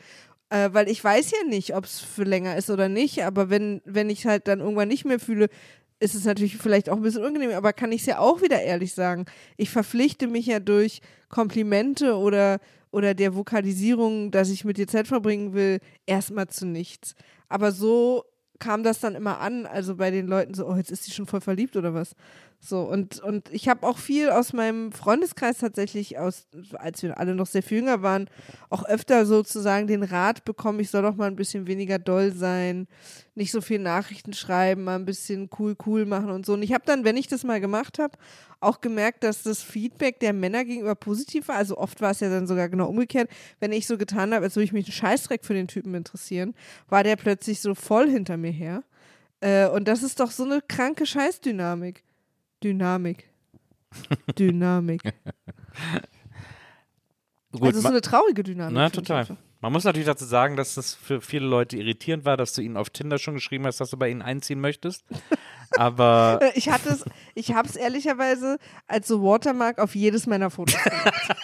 Äh, 0.51 0.71
weil 0.73 0.89
ich 0.89 1.05
weiß 1.05 1.31
ja 1.33 1.47
nicht, 1.47 1.77
ob 1.77 1.85
es 1.85 2.01
für 2.01 2.25
länger 2.25 2.57
ist 2.57 2.71
oder 2.71 2.89
nicht, 2.89 3.23
aber 3.23 3.51
wenn, 3.51 3.83
wenn 3.85 4.09
ich 4.09 4.27
halt 4.27 4.49
dann 4.49 4.61
irgendwann 4.61 4.89
nicht 4.89 5.05
mehr 5.05 5.21
fühle, 5.21 5.49
ist 6.01 6.15
es 6.15 6.25
natürlich 6.25 6.57
vielleicht 6.57 6.89
auch 6.89 6.97
ein 6.97 7.03
bisschen 7.03 7.23
unangenehm, 7.23 7.53
aber 7.53 7.73
kann 7.73 7.93
ich 7.93 8.03
es 8.03 8.07
ja 8.07 8.19
auch 8.19 8.43
wieder 8.43 8.63
ehrlich 8.63 8.95
sagen. 8.95 9.27
Ich 9.57 9.71
verpflichte 9.71 10.27
mich 10.29 10.47
ja 10.47 10.61
durch 10.61 11.01
Komplimente 11.29 12.17
oder, 12.17 12.61
oder 12.91 13.15
der 13.15 13.35
Vokalisierung, 13.35 14.31
dass 14.31 14.51
ich 14.51 14.65
mit 14.65 14.79
dir 14.79 14.87
Zeit 14.87 15.09
verbringen 15.09 15.55
will, 15.55 15.81
erstmal 16.07 16.49
zu 16.49 16.67
nichts. 16.67 17.15
Aber 17.49 17.73
so 17.73 18.25
kam 18.59 18.83
das 18.83 19.01
dann 19.01 19.15
immer 19.15 19.41
an, 19.41 19.67
also 19.67 19.97
bei 19.97 20.11
den 20.11 20.27
Leuten 20.27 20.55
so, 20.55 20.67
oh, 20.67 20.77
jetzt 20.77 20.91
ist 20.91 21.05
sie 21.05 21.13
schon 21.13 21.27
voll 21.27 21.41
verliebt 21.41 21.77
oder 21.77 21.95
was. 21.95 22.15
So, 22.61 22.83
und, 22.83 23.21
und 23.21 23.53
ich 23.53 23.69
habe 23.69 23.87
auch 23.87 23.99
viel 23.99 24.31
aus 24.31 24.53
meinem 24.53 24.91
Freundeskreis 24.91 25.59
tatsächlich, 25.59 26.19
aus, 26.19 26.49
als 26.75 27.03
wir 27.03 27.17
alle 27.19 27.37
noch 27.37 27.47
sehr 27.47 27.63
viel 27.63 27.79
jünger 27.79 28.03
waren, 28.03 28.29
auch 28.69 28.85
öfter 28.85 29.27
sozusagen 29.27 29.87
den 29.87 30.03
Rat 30.03 30.45
bekommen, 30.45 30.81
ich 30.81 30.91
soll 30.91 31.03
doch 31.03 31.15
mal 31.15 31.29
ein 31.29 31.37
bisschen 31.37 31.69
weniger 31.69 32.01
doll 32.01 32.33
sein, 32.33 32.89
nicht 33.37 33.53
so 33.53 33.61
viel 33.61 33.79
Nachrichten 33.79 34.33
schreiben, 34.33 34.83
mal 34.83 34.97
ein 34.97 35.05
bisschen 35.05 35.49
cool, 35.59 35.77
cool 35.87 36.05
machen 36.05 36.31
und 36.31 36.45
so. 36.45 36.55
Und 36.55 36.63
ich 36.63 36.73
habe 36.73 36.83
dann, 36.85 37.05
wenn 37.05 37.17
ich 37.17 37.29
das 37.29 37.45
mal 37.45 37.61
gemacht 37.61 38.01
habe, 38.01 38.19
auch 38.59 38.81
gemerkt, 38.81 39.23
dass 39.23 39.45
das 39.45 39.63
Feedback 39.63 40.19
der 40.19 40.33
Männer 40.33 40.65
gegenüber 40.65 40.97
positiv 40.97 41.47
war. 41.47 41.55
Also 41.55 41.79
oft 41.79 42.01
war 42.01 42.11
es 42.11 42.19
ja 42.19 42.29
dann 42.29 42.49
sogar 42.49 42.69
genau 42.69 42.89
umgekehrt. 42.89 43.31
Wenn 43.61 43.71
ich 43.71 43.87
so 43.87 43.97
getan 43.97 44.35
habe, 44.35 44.45
als 44.45 44.57
würde 44.57 44.65
ich 44.65 44.73
mich 44.73 44.87
einen 44.87 44.93
Scheißdreck 44.93 45.45
für 45.45 45.55
den 45.55 45.69
Typen 45.69 45.95
interessieren, 45.95 46.57
war 46.89 47.05
der 47.05 47.15
plötzlich 47.15 47.61
so 47.61 47.77
voll 47.77 48.11
hinter 48.11 48.37
mir 48.37 48.51
her. 48.51 48.83
Äh, 49.41 49.69
und 49.69 49.87
das 49.87 50.03
ist 50.03 50.19
doch 50.19 50.33
so 50.33 50.43
eine 50.43 50.61
kranke 50.61 51.07
Scheißdynamik. 51.07 52.03
Dynamik. 52.63 53.29
Dynamik. 54.39 55.03
Gut, 57.53 57.63
also 57.63 57.81
so 57.81 57.89
eine 57.89 58.01
traurige 58.03 58.43
Dynamik. 58.43 58.75
na, 58.75 58.91
total. 58.91 59.27
Man 59.61 59.73
muss 59.73 59.83
natürlich 59.85 60.07
dazu 60.07 60.25
sagen, 60.25 60.55
dass 60.57 60.75
das 60.75 60.95
für 60.95 61.21
viele 61.21 61.47
Leute 61.47 61.77
irritierend 61.79 62.25
war, 62.25 62.37
dass 62.37 62.53
du 62.53 62.61
ihnen 62.63 62.77
auf 62.77 62.91
Tinder 62.91 63.19
schon 63.19 63.35
geschrieben 63.35 63.67
hast, 63.67 63.81
dass 63.81 63.91
du 63.91 63.97
bei 63.97 64.09
ihnen 64.11 64.23
einziehen 64.23 64.61
möchtest. 64.61 65.05
Aber 65.77 66.39
Äh, 66.43 66.53
Ich 66.55 66.69
hatte 66.71 66.91
es, 66.91 67.05
ich 67.35 67.53
habe 67.55 67.67
es 67.69 67.75
ehrlicherweise 67.75 68.59
als 68.87 69.09
so 69.09 69.23
Watermark 69.23 69.79
auf 69.79 69.95
jedes 69.97 70.27
meiner 70.27 70.51
Fotos 70.51 70.77
gemacht. 70.83 71.37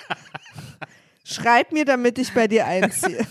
Schreib 1.24 1.72
mir, 1.72 1.84
damit 1.86 2.18
ich 2.18 2.32
bei 2.34 2.46
dir 2.46 2.66
einziehe. 2.66 3.26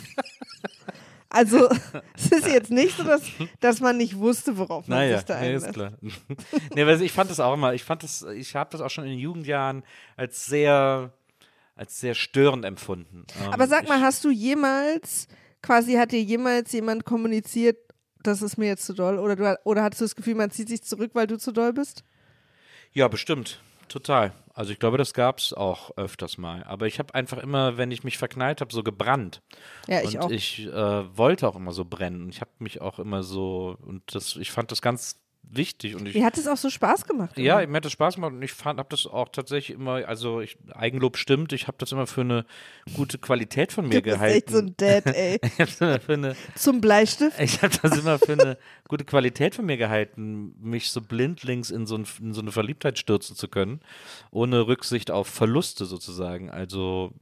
Also, 1.34 1.68
es 2.16 2.32
ist 2.32 2.48
jetzt 2.48 2.72
nicht 2.72 2.96
so, 2.96 3.04
dass, 3.04 3.24
dass 3.60 3.82
man 3.82 3.98
nicht 3.98 4.18
wusste, 4.18 4.58
worauf 4.58 4.88
man 4.88 5.00
Naja, 5.00 5.18
sich 5.18 5.26
da 5.26 5.40
nee, 5.42 5.56
ist 5.56 5.64
einlässt. 5.66 5.74
klar. 5.74 5.94
nee, 6.76 6.86
weil 6.86 7.02
ich 7.02 7.12
fand 7.12 7.30
das 7.30 7.40
auch 7.40 7.54
immer, 7.56 7.74
ich 7.74 7.84
fand 7.84 8.04
das, 8.04 8.22
ich 8.36 8.56
habe 8.56 8.70
das 8.72 8.80
auch 8.82 8.90
schon 8.90 9.04
in 9.04 9.10
den 9.12 9.20
Jugendjahren 9.20 9.84
als 10.16 10.46
sehr, 10.46 11.12
als 11.76 12.00
sehr 12.00 12.14
störend 12.14 12.64
empfunden. 12.66 13.26
Ähm, 13.44 13.52
Aber 13.52 13.68
sag 13.68 13.88
mal, 13.90 14.00
hast 14.00 14.24
du 14.24 14.30
jemals, 14.30 15.28
quasi 15.62 15.96
hat 15.96 16.12
dir 16.12 16.22
jemals 16.22 16.72
jemand 16.72 17.04
kommuniziert, 17.04 17.78
das 18.22 18.42
ist 18.42 18.58
mir 18.58 18.68
jetzt 18.68 18.86
zu 18.86 18.94
doll? 18.94 19.18
Oder, 19.20 19.36
du, 19.36 19.60
oder 19.66 19.84
hattest 19.84 20.02
du 20.02 20.06
das 20.06 20.16
Gefühl, 20.16 20.36
man 20.36 20.52
zieht 20.52 20.70
sich 20.70 20.84
zurück, 20.84 21.12
weil 21.14 21.28
du 21.28 21.38
zu 21.38 21.52
doll 21.52 21.74
bist? 21.74 22.04
Ja, 22.94 23.08
bestimmt. 23.08 23.60
Total. 23.90 24.32
Also 24.54 24.72
ich 24.72 24.80
glaube, 24.80 24.98
das 24.98 25.14
gab 25.14 25.40
es 25.40 25.52
auch 25.52 25.98
öfters 25.98 26.38
mal. 26.38 26.64
Aber 26.64 26.86
ich 26.86 27.00
habe 27.00 27.16
einfach 27.16 27.40
immer, 27.40 27.78
wenn 27.78 27.90
ich 27.90 28.04
mich 28.04 28.20
verknallt 28.20 28.62
habe, 28.62 28.72
so 28.72 28.84
gebrannt. 28.84 29.42
Ja, 29.88 30.02
ich 30.02 30.16
und 30.16 30.24
auch. 30.24 30.30
ich 30.30 30.68
äh, 30.68 31.18
wollte 31.18 31.48
auch 31.48 31.56
immer 31.56 31.72
so 31.72 31.86
brennen. 31.86 32.30
Ich 32.30 32.40
habe 32.40 32.52
mich 32.60 32.80
auch 32.80 33.00
immer 33.00 33.24
so, 33.24 33.78
und 33.82 34.04
das, 34.14 34.36
ich 34.36 34.52
fand 34.52 34.72
das 34.72 34.84
ganz 34.84 35.23
wichtig. 35.44 35.96
Und 35.96 36.08
ich, 36.08 36.16
Mir 36.16 36.26
hat 36.26 36.38
es 36.38 36.48
auch 36.48 36.58
so 36.58 36.70
Spaß 36.70 37.06
gemacht. 37.06 37.38
Ja, 37.38 37.60
immer. 37.60 37.72
mir 37.72 37.78
hat 37.78 37.86
das 37.86 37.92
Spaß 37.92 38.16
gemacht 38.16 38.34
und 38.34 38.42
ich 38.42 38.54
fand, 38.54 38.80
habe 38.80 38.90
das 38.90 39.06
auch 39.06 39.30
tatsächlich 39.30 39.78
immer, 39.78 40.08
also 40.08 40.42
ich, 40.42 40.58
Eigenlob 40.74 41.18
stimmt, 41.18 41.54
ich 41.54 41.68
habe 41.68 41.78
das 41.78 41.92
immer 41.92 42.08
für 42.08 42.22
eine 42.22 42.46
gute 42.96 43.18
Qualität 43.18 43.72
von 43.72 43.88
mir 43.88 44.02
du 44.02 44.04
bist 44.04 44.16
gehalten. 44.16 44.38
echt 44.38 44.50
so 44.50 44.58
ein 44.58 44.74
Dad, 44.78 45.06
ey. 45.16 45.40
ich 45.42 45.52
habe 45.60 45.66
das 45.66 45.82
immer 45.82 46.00
für 46.00 46.14
eine, 46.14 46.36
Zum 46.56 46.82
Bleistift. 46.82 47.40
ich 47.40 47.62
habe 47.62 47.76
das 47.82 47.98
immer 47.98 48.20
für 48.20 48.34
eine 48.34 48.58
gute 48.88 49.06
Qualität 49.06 49.56
von 49.56 49.66
mir 49.66 49.78
gehalten, 49.78 50.56
mich 50.60 50.90
so 50.90 51.02
blindlings 51.02 51.70
in 51.72 51.86
so, 51.86 51.98
ein, 51.98 52.06
in 52.22 52.34
so 52.34 52.42
eine 52.42 52.52
Verliebtheit 52.52 52.98
stürzen 52.98 53.36
zu 53.36 53.48
können, 53.48 53.82
ohne 54.32 54.68
Rücksicht 54.68 55.12
auf 55.12 55.28
Verluste 55.28 55.86
sozusagen. 55.86 56.50
Also 56.50 57.14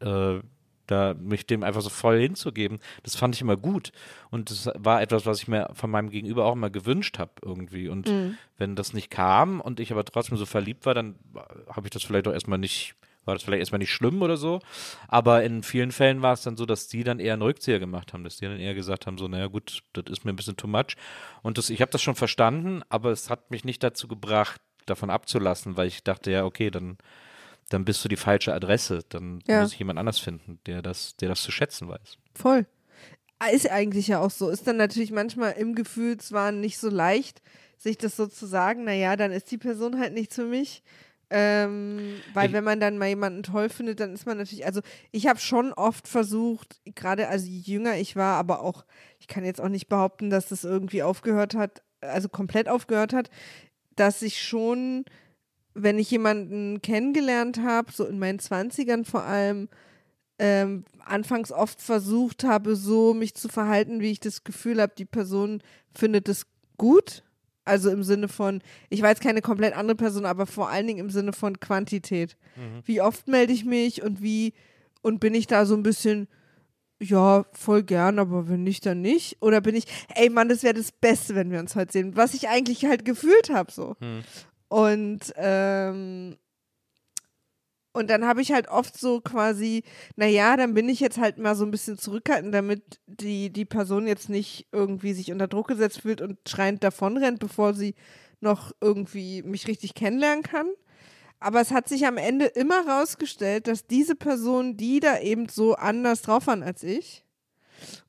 äh, 0.00 0.40
da 0.86 1.14
mich 1.14 1.46
dem 1.46 1.62
einfach 1.62 1.82
so 1.82 1.90
voll 1.90 2.20
hinzugeben, 2.20 2.78
das 3.02 3.16
fand 3.16 3.34
ich 3.34 3.40
immer 3.40 3.56
gut. 3.56 3.92
Und 4.30 4.50
das 4.50 4.70
war 4.74 5.02
etwas, 5.02 5.26
was 5.26 5.40
ich 5.40 5.48
mir 5.48 5.70
von 5.74 5.90
meinem 5.90 6.10
Gegenüber 6.10 6.44
auch 6.44 6.52
immer 6.52 6.70
gewünscht 6.70 7.18
habe 7.18 7.32
irgendwie. 7.42 7.88
Und 7.88 8.08
wenn 8.58 8.76
das 8.76 8.92
nicht 8.92 9.10
kam 9.10 9.60
und 9.60 9.80
ich 9.80 9.92
aber 9.92 10.04
trotzdem 10.04 10.36
so 10.36 10.46
verliebt 10.46 10.86
war, 10.86 10.94
dann 10.94 11.16
habe 11.68 11.86
ich 11.86 11.90
das 11.90 12.02
vielleicht 12.02 12.28
auch 12.28 12.32
erstmal 12.32 12.58
nicht, 12.58 12.94
war 13.24 13.34
das 13.34 13.42
vielleicht 13.42 13.60
erstmal 13.60 13.80
nicht 13.80 13.92
schlimm 13.92 14.22
oder 14.22 14.36
so. 14.36 14.60
Aber 15.08 15.42
in 15.42 15.62
vielen 15.62 15.92
Fällen 15.92 16.22
war 16.22 16.32
es 16.32 16.42
dann 16.42 16.56
so, 16.56 16.66
dass 16.66 16.88
die 16.88 17.04
dann 17.04 17.18
eher 17.18 17.32
einen 17.32 17.42
Rückzieher 17.42 17.78
gemacht 17.78 18.12
haben, 18.12 18.24
dass 18.24 18.36
die 18.36 18.46
dann 18.46 18.60
eher 18.60 18.74
gesagt 18.74 19.06
haben, 19.06 19.18
so, 19.18 19.28
naja 19.28 19.46
gut, 19.48 19.82
das 19.92 20.04
ist 20.08 20.24
mir 20.24 20.32
ein 20.32 20.36
bisschen 20.36 20.56
too 20.56 20.68
much. 20.68 20.96
Und 21.42 21.58
das, 21.58 21.70
ich 21.70 21.80
habe 21.80 21.90
das 21.90 22.02
schon 22.02 22.14
verstanden, 22.14 22.82
aber 22.88 23.10
es 23.10 23.30
hat 23.30 23.50
mich 23.50 23.64
nicht 23.64 23.82
dazu 23.82 24.08
gebracht, 24.08 24.60
davon 24.86 25.10
abzulassen, 25.10 25.76
weil 25.76 25.88
ich 25.88 26.04
dachte, 26.04 26.30
ja, 26.30 26.44
okay, 26.44 26.70
dann 26.70 26.96
dann 27.68 27.84
bist 27.84 28.04
du 28.04 28.08
die 28.08 28.16
falsche 28.16 28.54
Adresse. 28.54 29.00
Dann 29.08 29.40
Ja. 29.46 29.62
muss 29.62 29.72
ich 29.72 29.78
jemand 29.78 29.98
anders 29.98 30.18
finden, 30.18 30.58
der 30.66 30.82
das, 30.82 31.16
der 31.16 31.28
das 31.28 31.42
zu 31.42 31.50
schätzen 31.50 31.88
weiß. 31.88 32.18
Voll. 32.34 32.66
Ah, 33.38 33.48
Ist 33.48 33.70
eigentlich 33.70 34.08
ja 34.08 34.20
auch 34.20 34.30
so. 34.30 34.48
Ist 34.48 34.66
dann 34.66 34.76
natürlich 34.78 35.10
manchmal 35.12 35.52
im 35.52 35.74
Gefühlswahn 35.74 36.60
nicht 36.60 36.78
so 36.78 36.88
leicht, 36.88 37.42
sich 37.76 37.98
das 37.98 38.16
so 38.16 38.26
zu 38.26 38.46
sagen, 38.46 38.84
naja, 38.84 39.16
dann 39.16 39.32
ist 39.32 39.50
die 39.50 39.58
Person 39.58 39.98
halt 40.00 40.14
nichts 40.14 40.34
für 40.36 40.46
mich. 40.46 40.82
Ähm, 41.28 42.20
weil 42.34 42.46
Ich- 42.46 42.52
wenn 42.52 42.62
man 42.64 42.78
dann 42.78 42.98
mal 42.98 43.08
jemanden 43.08 43.42
toll 43.42 43.68
findet, 43.68 43.98
dann 44.00 44.14
ist 44.14 44.26
man 44.26 44.38
natürlich, 44.38 44.64
also 44.64 44.80
ich 45.10 45.26
habe 45.26 45.40
schon 45.40 45.72
oft 45.72 46.06
versucht, 46.06 46.80
gerade 46.94 47.26
also 47.28 47.46
je 47.48 47.58
jünger 47.58 47.96
ich 47.98 48.14
war, 48.14 48.36
aber 48.38 48.60
auch, 48.62 48.84
ich 49.18 49.26
kann 49.26 49.44
jetzt 49.44 49.60
auch 49.60 49.68
nicht 49.68 49.88
behaupten, 49.88 50.30
dass 50.30 50.48
das 50.48 50.62
irgendwie 50.64 51.02
aufgehört 51.02 51.54
hat, 51.54 51.82
also 52.00 52.28
komplett 52.28 52.68
aufgehört 52.68 53.12
hat, 53.12 53.28
dass 53.96 54.22
ich 54.22 54.40
schon, 54.40 55.04
wenn 55.76 55.98
ich 55.98 56.10
jemanden 56.10 56.80
kennengelernt 56.80 57.60
habe, 57.62 57.92
so 57.92 58.04
in 58.06 58.18
meinen 58.18 58.38
Zwanzigern 58.38 59.04
vor 59.04 59.24
allem, 59.24 59.68
ähm, 60.38 60.84
anfangs 61.04 61.52
oft 61.52 61.80
versucht 61.80 62.44
habe, 62.44 62.76
so 62.76 63.14
mich 63.14 63.34
zu 63.34 63.48
verhalten, 63.48 64.00
wie 64.00 64.10
ich 64.10 64.20
das 64.20 64.42
Gefühl 64.42 64.80
habe, 64.80 64.94
die 64.96 65.04
Person 65.04 65.62
findet 65.94 66.28
es 66.28 66.46
gut. 66.76 67.22
Also 67.64 67.90
im 67.90 68.02
Sinne 68.04 68.28
von, 68.28 68.62
ich 68.90 69.02
war 69.02 69.10
jetzt 69.10 69.22
keine 69.22 69.42
komplett 69.42 69.76
andere 69.76 69.96
Person, 69.96 70.24
aber 70.24 70.46
vor 70.46 70.70
allen 70.70 70.86
Dingen 70.86 71.00
im 71.00 71.10
Sinne 71.10 71.32
von 71.32 71.58
Quantität. 71.58 72.36
Wie 72.84 73.00
oft 73.00 73.28
melde 73.28 73.52
ich 73.52 73.64
mich 73.64 74.02
und 74.02 74.22
wie, 74.22 74.54
und 75.02 75.18
bin 75.20 75.34
ich 75.34 75.46
da 75.46 75.66
so 75.66 75.74
ein 75.74 75.82
bisschen, 75.82 76.28
ja, 77.00 77.44
voll 77.52 77.82
gern, 77.82 78.18
aber 78.18 78.48
wenn 78.48 78.62
nicht, 78.62 78.86
dann 78.86 79.00
nicht. 79.00 79.36
Oder 79.40 79.60
bin 79.60 79.74
ich, 79.74 79.84
ey 80.14 80.30
Mann, 80.30 80.48
das 80.48 80.62
wäre 80.62 80.74
das 80.74 80.92
Beste, 80.92 81.34
wenn 81.34 81.50
wir 81.50 81.58
uns 81.58 81.74
heute 81.74 81.92
sehen. 81.92 82.16
Was 82.16 82.34
ich 82.34 82.48
eigentlich 82.48 82.84
halt 82.84 83.04
gefühlt 83.04 83.50
habe, 83.50 83.72
so. 83.72 83.96
Und, 84.76 85.32
ähm, 85.36 86.36
Und 87.94 88.10
dann 88.10 88.26
habe 88.26 88.42
ich 88.42 88.52
halt 88.52 88.68
oft 88.68 88.98
so 88.98 89.22
quasi, 89.22 89.82
naja, 90.16 90.54
dann 90.58 90.74
bin 90.74 90.86
ich 90.90 91.00
jetzt 91.00 91.16
halt 91.16 91.38
mal 91.38 91.54
so 91.54 91.64
ein 91.64 91.70
bisschen 91.70 91.96
zurückhaltend, 91.96 92.52
damit 92.52 93.00
die, 93.06 93.48
die 93.50 93.64
Person 93.64 94.06
jetzt 94.06 94.28
nicht 94.28 94.66
irgendwie 94.70 95.14
sich 95.14 95.32
unter 95.32 95.48
Druck 95.48 95.68
gesetzt 95.68 96.02
fühlt 96.02 96.20
und 96.20 96.36
schreiend 96.46 96.84
davonrennt, 96.84 97.38
bevor 97.38 97.72
sie 97.72 97.94
noch 98.42 98.72
irgendwie 98.82 99.42
mich 99.42 99.66
richtig 99.66 99.94
kennenlernen 99.94 100.42
kann. 100.42 100.66
Aber 101.40 101.62
es 101.62 101.70
hat 101.70 101.88
sich 101.88 102.06
am 102.06 102.18
Ende 102.18 102.44
immer 102.44 102.86
rausgestellt, 102.86 103.66
dass 103.66 103.86
diese 103.86 104.14
Person, 104.14 104.76
die 104.76 105.00
da 105.00 105.18
eben 105.20 105.48
so 105.48 105.74
anders 105.74 106.20
drauf 106.20 106.48
waren 106.48 106.62
als 106.62 106.82
ich 106.82 107.24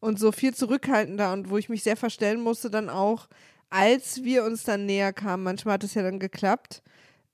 und 0.01 0.19
so 0.19 0.33
viel 0.33 0.53
zurückhaltender 0.53 1.31
und 1.31 1.49
wo 1.49 1.57
ich 1.57 1.69
mich 1.69 1.83
sehr 1.83 1.97
verstellen 1.97 2.41
musste, 2.41 2.69
dann 2.69 2.89
auch, 2.89 3.29
als 3.69 4.23
wir 4.23 4.43
uns 4.43 4.63
dann 4.63 4.85
näher 4.85 5.13
kamen, 5.13 5.43
manchmal 5.43 5.75
hat 5.75 5.83
es 5.83 5.93
ja 5.93 6.03
dann 6.03 6.19
geklappt, 6.19 6.81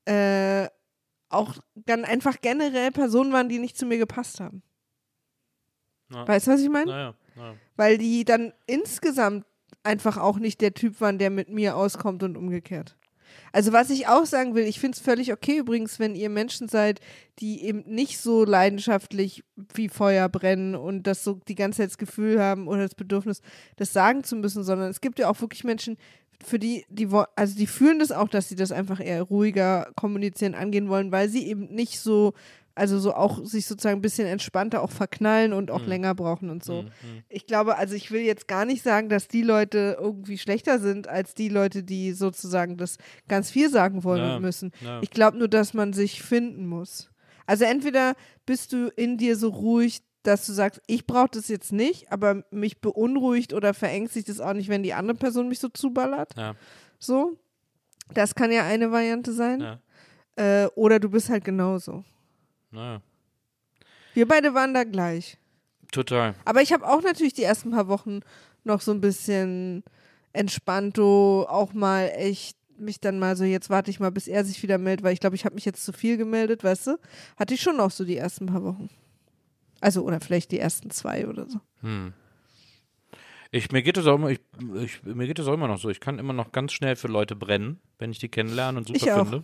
äh, 0.05 0.67
auch 1.29 1.55
dann 1.75 2.05
einfach 2.05 2.41
generell 2.41 2.91
Personen 2.91 3.33
waren, 3.33 3.49
die 3.49 3.59
nicht 3.59 3.77
zu 3.77 3.85
mir 3.85 3.97
gepasst 3.97 4.39
haben. 4.39 4.61
Ja. 6.11 6.27
Weißt 6.27 6.47
du, 6.47 6.51
was 6.51 6.61
ich 6.61 6.69
meine? 6.69 6.91
Naja, 6.91 7.13
naja. 7.35 7.55
Weil 7.75 7.97
die 7.97 8.23
dann 8.23 8.53
insgesamt 8.67 9.45
einfach 9.83 10.17
auch 10.17 10.37
nicht 10.37 10.61
der 10.61 10.73
Typ 10.73 11.01
waren, 11.01 11.17
der 11.17 11.29
mit 11.29 11.49
mir 11.49 11.75
auskommt 11.75 12.23
und 12.23 12.37
umgekehrt. 12.37 12.95
Also 13.51 13.73
was 13.73 13.89
ich 13.89 14.07
auch 14.07 14.25
sagen 14.25 14.55
will, 14.55 14.65
ich 14.65 14.79
finde 14.79 14.95
es 14.95 15.01
völlig 15.01 15.31
okay 15.33 15.57
übrigens, 15.57 15.99
wenn 15.99 16.15
ihr 16.15 16.29
Menschen 16.29 16.67
seid, 16.67 16.99
die 17.39 17.63
eben 17.63 17.83
nicht 17.85 18.19
so 18.19 18.45
leidenschaftlich 18.45 19.43
wie 19.73 19.89
Feuer 19.89 20.29
brennen 20.29 20.75
und 20.75 21.03
das 21.03 21.23
so 21.23 21.39
die 21.47 21.55
ganze 21.55 21.77
Zeit 21.77 21.89
das 21.89 21.97
Gefühl 21.97 22.39
haben 22.39 22.67
oder 22.67 22.83
das 22.83 22.95
Bedürfnis, 22.95 23.41
das 23.75 23.93
sagen 23.93 24.23
zu 24.23 24.35
müssen, 24.35 24.63
sondern 24.63 24.89
es 24.89 25.01
gibt 25.01 25.19
ja 25.19 25.29
auch 25.29 25.41
wirklich 25.41 25.63
Menschen, 25.63 25.97
für 26.43 26.59
die, 26.59 26.85
die, 26.89 27.07
also 27.35 27.55
die 27.55 27.67
fühlen 27.67 27.99
das 27.99 28.11
auch, 28.11 28.27
dass 28.29 28.49
sie 28.49 28.55
das 28.55 28.71
einfach 28.71 28.99
eher 28.99 29.23
ruhiger 29.23 29.91
kommunizieren, 29.95 30.55
angehen 30.55 30.89
wollen, 30.89 31.11
weil 31.11 31.29
sie 31.29 31.45
eben 31.47 31.65
nicht 31.73 31.99
so, 31.99 32.33
also 32.75 32.97
so 32.99 33.13
auch 33.13 33.45
sich 33.45 33.65
sozusagen 33.67 33.99
ein 33.99 34.01
bisschen 34.01 34.27
entspannter 34.27 34.81
auch 34.81 34.89
verknallen 34.91 35.53
und 35.53 35.69
auch 35.71 35.81
Mhm. 35.81 35.87
länger 35.89 36.15
brauchen 36.15 36.49
und 36.49 36.63
so. 36.63 36.83
Mhm. 36.83 37.23
Ich 37.29 37.45
glaube, 37.45 37.77
also 37.77 37.93
ich 37.95 38.09
will 38.11 38.21
jetzt 38.21 38.47
gar 38.47 38.65
nicht 38.65 38.83
sagen, 38.83 39.09
dass 39.09 39.27
die 39.27 39.43
Leute 39.43 39.97
irgendwie 39.99 40.37
schlechter 40.37 40.79
sind 40.79 41.07
als 41.07 41.33
die 41.35 41.49
Leute, 41.49 41.83
die 41.83 42.13
sozusagen 42.13 42.77
das 42.77 42.97
ganz 43.27 43.51
viel 43.51 43.69
sagen 43.69 44.03
wollen 44.03 44.21
Ja, 44.23 44.35
und 44.37 44.41
müssen. 44.41 44.71
ja. 44.83 45.01
Ich 45.01 45.11
glaube 45.11 45.37
nur, 45.37 45.47
dass 45.47 45.73
man 45.73 45.93
sich 45.93 46.21
finden 46.23 46.65
muss. 46.67 47.09
Also 47.45 47.65
entweder 47.65 48.13
bist 48.45 48.71
du 48.73 48.87
in 48.95 49.17
dir 49.17 49.35
so 49.35 49.49
ruhig, 49.49 50.01
dass 50.23 50.45
du 50.45 50.53
sagst, 50.53 50.81
ich 50.87 51.05
brauche 51.05 51.29
das 51.31 51.47
jetzt 51.47 51.71
nicht, 51.71 52.11
aber 52.11 52.43
mich 52.51 52.79
beunruhigt 52.81 53.53
oder 53.53 53.73
verängstigt 53.73 54.29
es 54.29 54.39
auch 54.39 54.53
nicht, 54.53 54.69
wenn 54.69 54.83
die 54.83 54.93
andere 54.93 55.17
Person 55.17 55.49
mich 55.49 55.59
so 55.59 55.69
zuballert. 55.69 56.31
Ja. 56.37 56.55
So. 56.99 57.37
Das 58.13 58.35
kann 58.35 58.51
ja 58.51 58.63
eine 58.63 58.91
Variante 58.91 59.33
sein. 59.33 59.61
Ja. 59.61 59.79
Äh, 60.35 60.67
oder 60.75 60.99
du 60.99 61.09
bist 61.09 61.29
halt 61.29 61.43
genauso. 61.43 62.03
Naja. 62.71 63.01
Wir 64.13 64.27
beide 64.27 64.53
waren 64.53 64.73
da 64.73 64.83
gleich. 64.83 65.37
Total. 65.91 66.35
Aber 66.45 66.61
ich 66.61 66.73
habe 66.73 66.87
auch 66.87 67.01
natürlich 67.01 67.33
die 67.33 67.43
ersten 67.43 67.71
paar 67.71 67.87
Wochen 67.87 68.21
noch 68.63 68.81
so 68.81 68.91
ein 68.91 69.01
bisschen 69.01 69.83
entspannto, 70.33 71.45
auch 71.47 71.73
mal 71.73 72.11
echt 72.15 72.57
mich 72.77 72.99
dann 72.99 73.19
mal 73.19 73.35
so, 73.35 73.43
jetzt 73.43 73.69
warte 73.69 73.91
ich 73.91 73.99
mal, 73.99 74.11
bis 74.11 74.27
er 74.27 74.43
sich 74.43 74.61
wieder 74.63 74.77
meldet, 74.77 75.03
weil 75.03 75.13
ich 75.13 75.19
glaube, 75.19 75.35
ich 75.35 75.45
habe 75.45 75.55
mich 75.55 75.65
jetzt 75.65 75.85
zu 75.85 75.93
viel 75.93 76.17
gemeldet, 76.17 76.63
weißt 76.63 76.87
du? 76.87 76.99
Hatte 77.37 77.53
ich 77.53 77.61
schon 77.61 77.77
noch 77.77 77.91
so 77.91 78.03
die 78.03 78.17
ersten 78.17 78.47
paar 78.47 78.63
Wochen. 78.63 78.89
Also, 79.83 80.03
oder 80.03 80.21
vielleicht 80.21 80.51
die 80.51 80.59
ersten 80.59 80.89
zwei 80.91 81.27
oder 81.27 81.49
so. 81.49 81.59
Hm. 81.81 82.13
Ich, 83.51 83.71
mir 83.71 83.83
geht 83.83 83.97
es 83.97 84.07
auch 84.07 84.15
immer, 84.15 84.29
ich, 84.29 84.39
ich, 84.81 85.03
mir 85.03 85.27
geht 85.27 85.39
es 85.39 85.47
auch 85.47 85.53
immer 85.53 85.67
noch 85.67 85.77
so. 85.77 85.89
Ich 85.89 85.99
kann 85.99 86.19
immer 86.19 86.31
noch 86.33 86.53
ganz 86.53 86.71
schnell 86.71 86.95
für 86.95 87.09
Leute 87.09 87.35
brennen, 87.35 87.79
wenn 87.99 88.09
ich 88.09 88.17
die 88.17 88.29
kennenlerne 88.29 88.77
und 88.77 88.87
super 88.87 88.97
Ich 88.97 89.11
auch. 89.11 89.27
finde. 89.27 89.43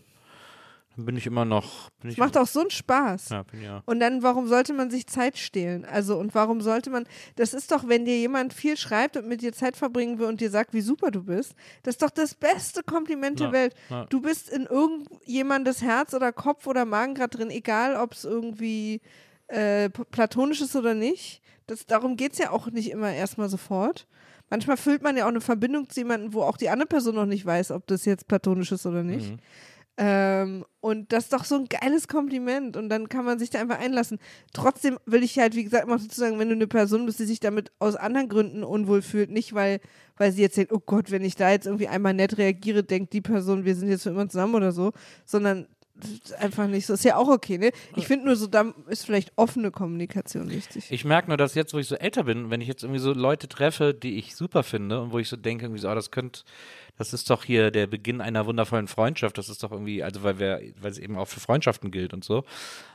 Dann 0.96 1.06
bin 1.06 1.18
ich 1.18 1.28
immer 1.28 1.44
noch. 1.46 1.90
Es 2.04 2.14
ich, 2.14 2.18
macht 2.18 2.38
auch 2.38 2.48
so 2.48 2.62
einen 2.62 2.72
Spaß. 2.72 3.30
ja, 3.30 3.44
bin 3.44 3.62
ja. 3.62 3.84
Und 3.86 4.00
dann, 4.00 4.24
warum 4.24 4.48
sollte 4.48 4.74
man 4.74 4.90
sich 4.90 5.08
Zeit 5.08 5.38
stehlen? 5.38 5.84
Also, 5.86 6.18
und 6.18 6.34
warum 6.34 6.62
sollte 6.62 6.90
man, 6.90 7.06
das 7.36 7.54
ist 7.54 7.72
doch, 7.72 7.88
wenn 7.88 8.06
dir 8.06 8.18
jemand 8.18 8.54
viel 8.54 8.78
schreibt 8.78 9.18
und 9.18 9.28
mit 9.28 9.42
dir 9.42 9.52
Zeit 9.52 9.76
verbringen 9.76 10.20
will 10.20 10.26
und 10.28 10.40
dir 10.42 10.50
sagt, 10.50 10.74
wie 10.74 10.82
super 10.82 11.12
du 11.12 11.24
bist, 11.24 11.54
das 11.84 11.96
ist 11.96 12.02
doch 12.02 12.10
das 12.10 12.34
beste 12.34 12.82
Kompliment 12.82 13.42
der 13.42 13.52
Welt. 13.52 13.76
ja. 13.90 14.06
Du 14.06 14.22
bist 14.22 14.50
in 14.50 14.66
irgendjemandes 14.66 15.82
Herz 15.82 16.14
oder 16.14 16.32
Kopf 16.32 16.66
oder 16.66 16.86
Magen 16.86 17.14
gerade 17.14 17.38
drin, 17.38 17.50
egal 17.50 17.98
ob 17.98 18.14
es 18.14 18.24
irgendwie 18.24 19.02
äh, 19.50 19.90
p- 19.90 20.06
platonisch 20.06 20.62
ist 20.62 20.76
oder 20.76 20.94
nicht. 20.94 21.42
Das, 21.68 21.86
darum 21.86 22.16
geht 22.16 22.34
es 22.34 22.40
ja 22.40 22.52
auch 22.52 22.72
nicht 22.72 22.90
immer 22.90 23.14
erstmal 23.14 23.50
sofort. 23.50 24.08
Manchmal 24.50 24.78
fühlt 24.78 25.04
man 25.04 25.16
ja 25.16 25.26
auch 25.26 25.30
eine 25.30 25.42
Verbindung 25.42 25.90
zu 25.90 26.00
jemandem, 26.00 26.34
wo 26.34 26.42
auch 26.42 26.58
die 26.58 26.70
andere 26.70 26.88
Person 26.88 27.16
noch 27.16 27.28
nicht 27.28 27.46
weiß, 27.46 27.72
ob 27.72 27.86
das 27.86 28.06
jetzt 28.06 28.28
platonisch 28.28 28.72
ist 28.72 28.86
oder 28.86 29.04
nicht. 29.04 29.32
Mhm. 29.32 29.38
Ähm, 30.02 30.66
und 30.80 31.12
das 31.12 31.26
ist 31.26 31.34
doch 31.34 31.44
so 31.44 31.56
ein 31.56 31.66
geiles 31.66 32.08
Kompliment 32.08 32.78
und 32.78 32.88
dann 32.88 33.10
kann 33.10 33.26
man 33.26 33.38
sich 33.38 33.50
da 33.50 33.60
einfach 33.60 33.80
einlassen. 33.80 34.18
Trotzdem 34.54 34.98
will 35.06 35.24
ich 35.24 35.38
halt, 35.38 35.56
wie 35.56 35.66
gesagt, 35.66 35.84
immer 35.84 35.98
dazu 35.98 36.18
sagen, 36.18 36.40
wenn 36.40 36.48
du 36.48 36.56
eine 36.56 36.68
Person 36.68 37.06
bist, 37.06 37.20
die 37.20 37.26
sich 37.26 37.42
damit 37.42 37.74
aus 37.80 37.98
anderen 37.98 38.30
Gründen 38.30 38.64
unwohl 38.64 39.02
fühlt, 39.02 39.30
nicht 39.30 39.54
weil, 39.54 39.82
weil 40.16 40.32
sie 40.32 40.42
jetzt 40.42 40.56
denkt, 40.56 40.72
oh 40.72 40.80
Gott, 40.80 41.12
wenn 41.12 41.26
ich 41.26 41.36
da 41.36 41.52
jetzt 41.52 41.66
irgendwie 41.66 41.90
einmal 41.90 42.14
nett 42.14 42.38
reagiere, 42.38 42.84
denkt 42.84 43.12
die 43.12 43.20
Person, 43.20 43.66
wir 43.66 43.76
sind 43.76 43.90
jetzt 43.90 44.04
für 44.04 44.10
immer 44.12 44.30
zusammen 44.30 44.56
oder 44.56 44.72
so, 44.72 44.94
sondern 45.26 45.68
einfach 46.40 46.68
nicht 46.68 46.86
so. 46.86 46.94
Ist 46.94 47.04
ja 47.04 47.16
auch 47.16 47.28
okay, 47.28 47.58
ne? 47.58 47.72
Ich 47.96 48.08
finde 48.08 48.26
nur 48.26 48.36
so, 48.36 48.48
da 48.48 48.74
ist 48.88 49.06
vielleicht 49.06 49.32
offene 49.36 49.72
Kommunikation 49.72 50.50
wichtig. 50.50 50.86
Ich 50.90 51.06
merke 51.06 51.28
nur, 51.28 51.38
dass 51.38 51.56
jetzt, 51.56 51.74
wo 51.74 51.80
ich 51.80 51.88
so 51.88 51.96
älter 51.96 52.24
bin, 52.24 52.50
wenn 52.50 52.62
ich 52.62 52.68
jetzt 52.68 52.84
irgendwie 52.84 53.00
so 53.00 53.14
Leute 53.14 53.48
treffe, 53.48 53.94
die 53.94 54.18
ich 54.18 54.36
super 54.36 54.64
finde 54.64 55.02
und 55.02 55.12
wo 55.12 55.20
ich 55.20 55.30
so 55.30 55.38
denke, 55.38 55.66
irgendwie 55.66 55.82
so, 55.82 55.90
oh, 55.90 55.96
das 55.96 56.12
könnte, 56.12 56.42
das 57.00 57.14
ist 57.14 57.30
doch 57.30 57.46
hier 57.46 57.72
der 57.72 57.88
Beginn 57.88 58.20
einer 58.20 58.46
wundervollen 58.46 58.88
Freundschaft. 58.90 59.38
Das 59.38 59.48
ist 59.48 59.64
doch 59.64 59.72
irgendwie, 59.72 60.04
also 60.04 60.22
weil 60.22 60.38
wir, 60.38 60.62
weil 60.82 60.92
es 60.92 60.98
eben 61.00 61.18
auch 61.18 61.28
für 61.30 61.40
Freundschaften 61.40 61.92
gilt 61.92 62.14
und 62.14 62.26
so. 62.26 62.44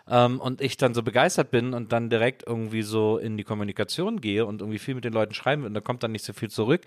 Ähm, 0.06 0.38
und 0.40 0.60
ich 0.60 0.76
dann 0.76 0.92
so 0.92 1.02
begeistert 1.02 1.50
bin 1.50 1.72
und 1.72 1.90
dann 1.90 2.10
direkt 2.10 2.44
irgendwie 2.46 2.82
so 2.82 3.16
in 3.16 3.38
die 3.38 3.44
Kommunikation 3.44 4.20
gehe 4.20 4.44
und 4.44 4.60
irgendwie 4.60 4.78
viel 4.78 4.94
mit 4.94 5.04
den 5.06 5.14
Leuten 5.14 5.32
schreiben 5.32 5.62
will 5.62 5.68
und 5.68 5.74
da 5.74 5.80
kommt 5.80 6.02
dann 6.02 6.12
nicht 6.12 6.26
so 6.26 6.34
viel 6.34 6.50
zurück, 6.50 6.82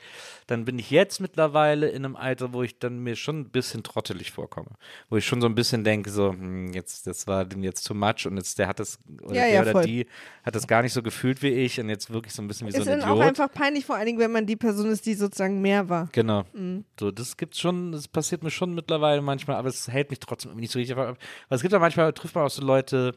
dann 0.46 0.66
bin 0.66 0.78
ich 0.78 0.92
jetzt 0.92 1.20
mittlerweile 1.20 1.90
in 1.90 2.06
einem 2.06 2.16
Alter, 2.16 2.54
wo 2.54 2.62
ich 2.62 2.78
dann 2.78 3.00
mir 3.00 3.16
schon 3.16 3.40
ein 3.40 3.50
bisschen 3.50 3.82
trottelig 3.82 4.32
vorkomme. 4.32 4.70
Wo 5.10 5.18
ich 5.18 5.26
schon 5.26 5.42
so 5.42 5.48
ein 5.48 5.56
bisschen 5.56 5.84
denke, 5.84 6.12
so, 6.12 6.30
hm, 6.32 6.72
jetzt, 6.74 7.08
das 7.08 7.26
war 7.26 7.44
dem 7.46 7.64
jetzt 7.64 7.88
too 7.88 7.96
much 7.96 8.28
und 8.28 8.38
jetzt 8.38 8.60
der 8.60 8.68
hat 8.68 8.80
das, 8.80 9.00
oder 9.24 9.34
Ja, 9.34 9.42
der 9.42 9.50
ja, 9.52 9.62
oder 9.64 9.72
voll. 9.72 9.84
die 9.86 10.06
hat 10.44 10.54
das 10.54 10.68
gar 10.68 10.84
nicht 10.84 10.94
so 10.94 11.02
gefühlt 11.02 11.42
wie 11.42 11.50
ich 11.50 11.80
und 11.80 11.90
jetzt 11.90 12.12
wirklich 12.14 12.36
so 12.36 12.44
ein 12.44 12.48
bisschen 12.48 12.68
wie 12.68 12.72
ist 12.78 12.84
so 12.86 12.92
ein 12.92 13.00
dann 13.00 13.10
auch 13.10 13.16
Idiot. 13.16 13.30
einfach 13.30 13.52
peinlich, 13.52 13.84
vor 13.88 13.96
allen 13.96 14.06
Dingen, 14.06 14.20
wenn 14.20 14.32
man 14.32 14.46
die 14.46 14.56
Person 14.56 14.92
ist, 14.92 15.08
die 15.08 15.16
sozusagen 15.16 15.60
mehr 15.60 15.90
war. 15.90 16.08
Genau. 16.12 16.44
Mhm. 16.54 16.86
So, 17.00 17.07
das 17.12 17.38
gibt's 17.38 17.60
schon, 17.60 17.92
das 17.92 18.08
passiert 18.08 18.44
mir 18.44 18.52
schon 18.52 18.74
mittlerweile 18.76 19.22
manchmal, 19.22 19.58
aber 19.58 19.70
es 19.70 19.88
hält 19.88 20.10
mich 20.10 20.20
trotzdem 20.20 20.56
nicht 20.56 20.72
so 20.72 20.80
richtig. 20.80 20.98
ab. 20.98 21.18
Aber 21.48 21.56
es 21.56 21.62
gibt 21.62 21.74
ja 21.74 21.80
manchmal, 21.80 22.12
trifft 22.14 22.36
man 22.36 22.46
auch 22.46 22.50
so 22.50 22.64
Leute, 22.64 23.16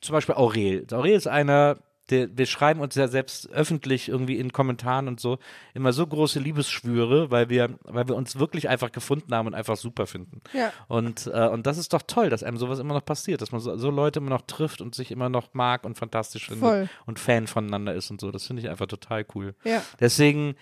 zum 0.00 0.12
Beispiel 0.12 0.34
Aurel. 0.34 0.86
Aurel 0.92 1.12
ist 1.12 1.28
einer, 1.28 1.78
der, 2.10 2.36
wir 2.36 2.46
schreiben 2.46 2.80
uns 2.80 2.94
ja 2.94 3.08
selbst 3.08 3.50
öffentlich 3.50 4.08
irgendwie 4.08 4.38
in 4.38 4.52
Kommentaren 4.52 5.08
und 5.08 5.20
so 5.20 5.38
immer 5.74 5.92
so 5.92 6.06
große 6.06 6.40
Liebesschwüre, 6.40 7.30
weil 7.30 7.50
wir, 7.50 7.78
weil 7.84 8.08
wir 8.08 8.16
uns 8.16 8.38
wirklich 8.38 8.68
einfach 8.68 8.92
gefunden 8.92 9.34
haben 9.34 9.46
und 9.46 9.54
einfach 9.54 9.76
super 9.76 10.06
finden. 10.06 10.40
Ja. 10.52 10.72
Und, 10.88 11.26
äh, 11.26 11.48
und 11.48 11.66
das 11.66 11.78
ist 11.78 11.92
doch 11.92 12.02
toll, 12.06 12.30
dass 12.30 12.42
einem 12.42 12.56
sowas 12.56 12.78
immer 12.78 12.94
noch 12.94 13.04
passiert, 13.04 13.42
dass 13.42 13.52
man 13.52 13.60
so, 13.60 13.76
so 13.76 13.90
Leute 13.90 14.20
immer 14.20 14.30
noch 14.30 14.42
trifft 14.42 14.80
und 14.80 14.94
sich 14.94 15.10
immer 15.10 15.28
noch 15.28 15.52
mag 15.52 15.84
und 15.84 15.98
fantastisch 15.98 16.46
findet 16.46 16.64
Voll. 16.64 16.88
und 17.06 17.18
Fan 17.18 17.46
voneinander 17.46 17.94
ist 17.94 18.10
und 18.10 18.20
so. 18.20 18.30
Das 18.30 18.46
finde 18.46 18.62
ich 18.62 18.68
einfach 18.68 18.86
total 18.86 19.26
cool. 19.34 19.54
Ja. 19.64 19.82
Deswegen, 20.00 20.54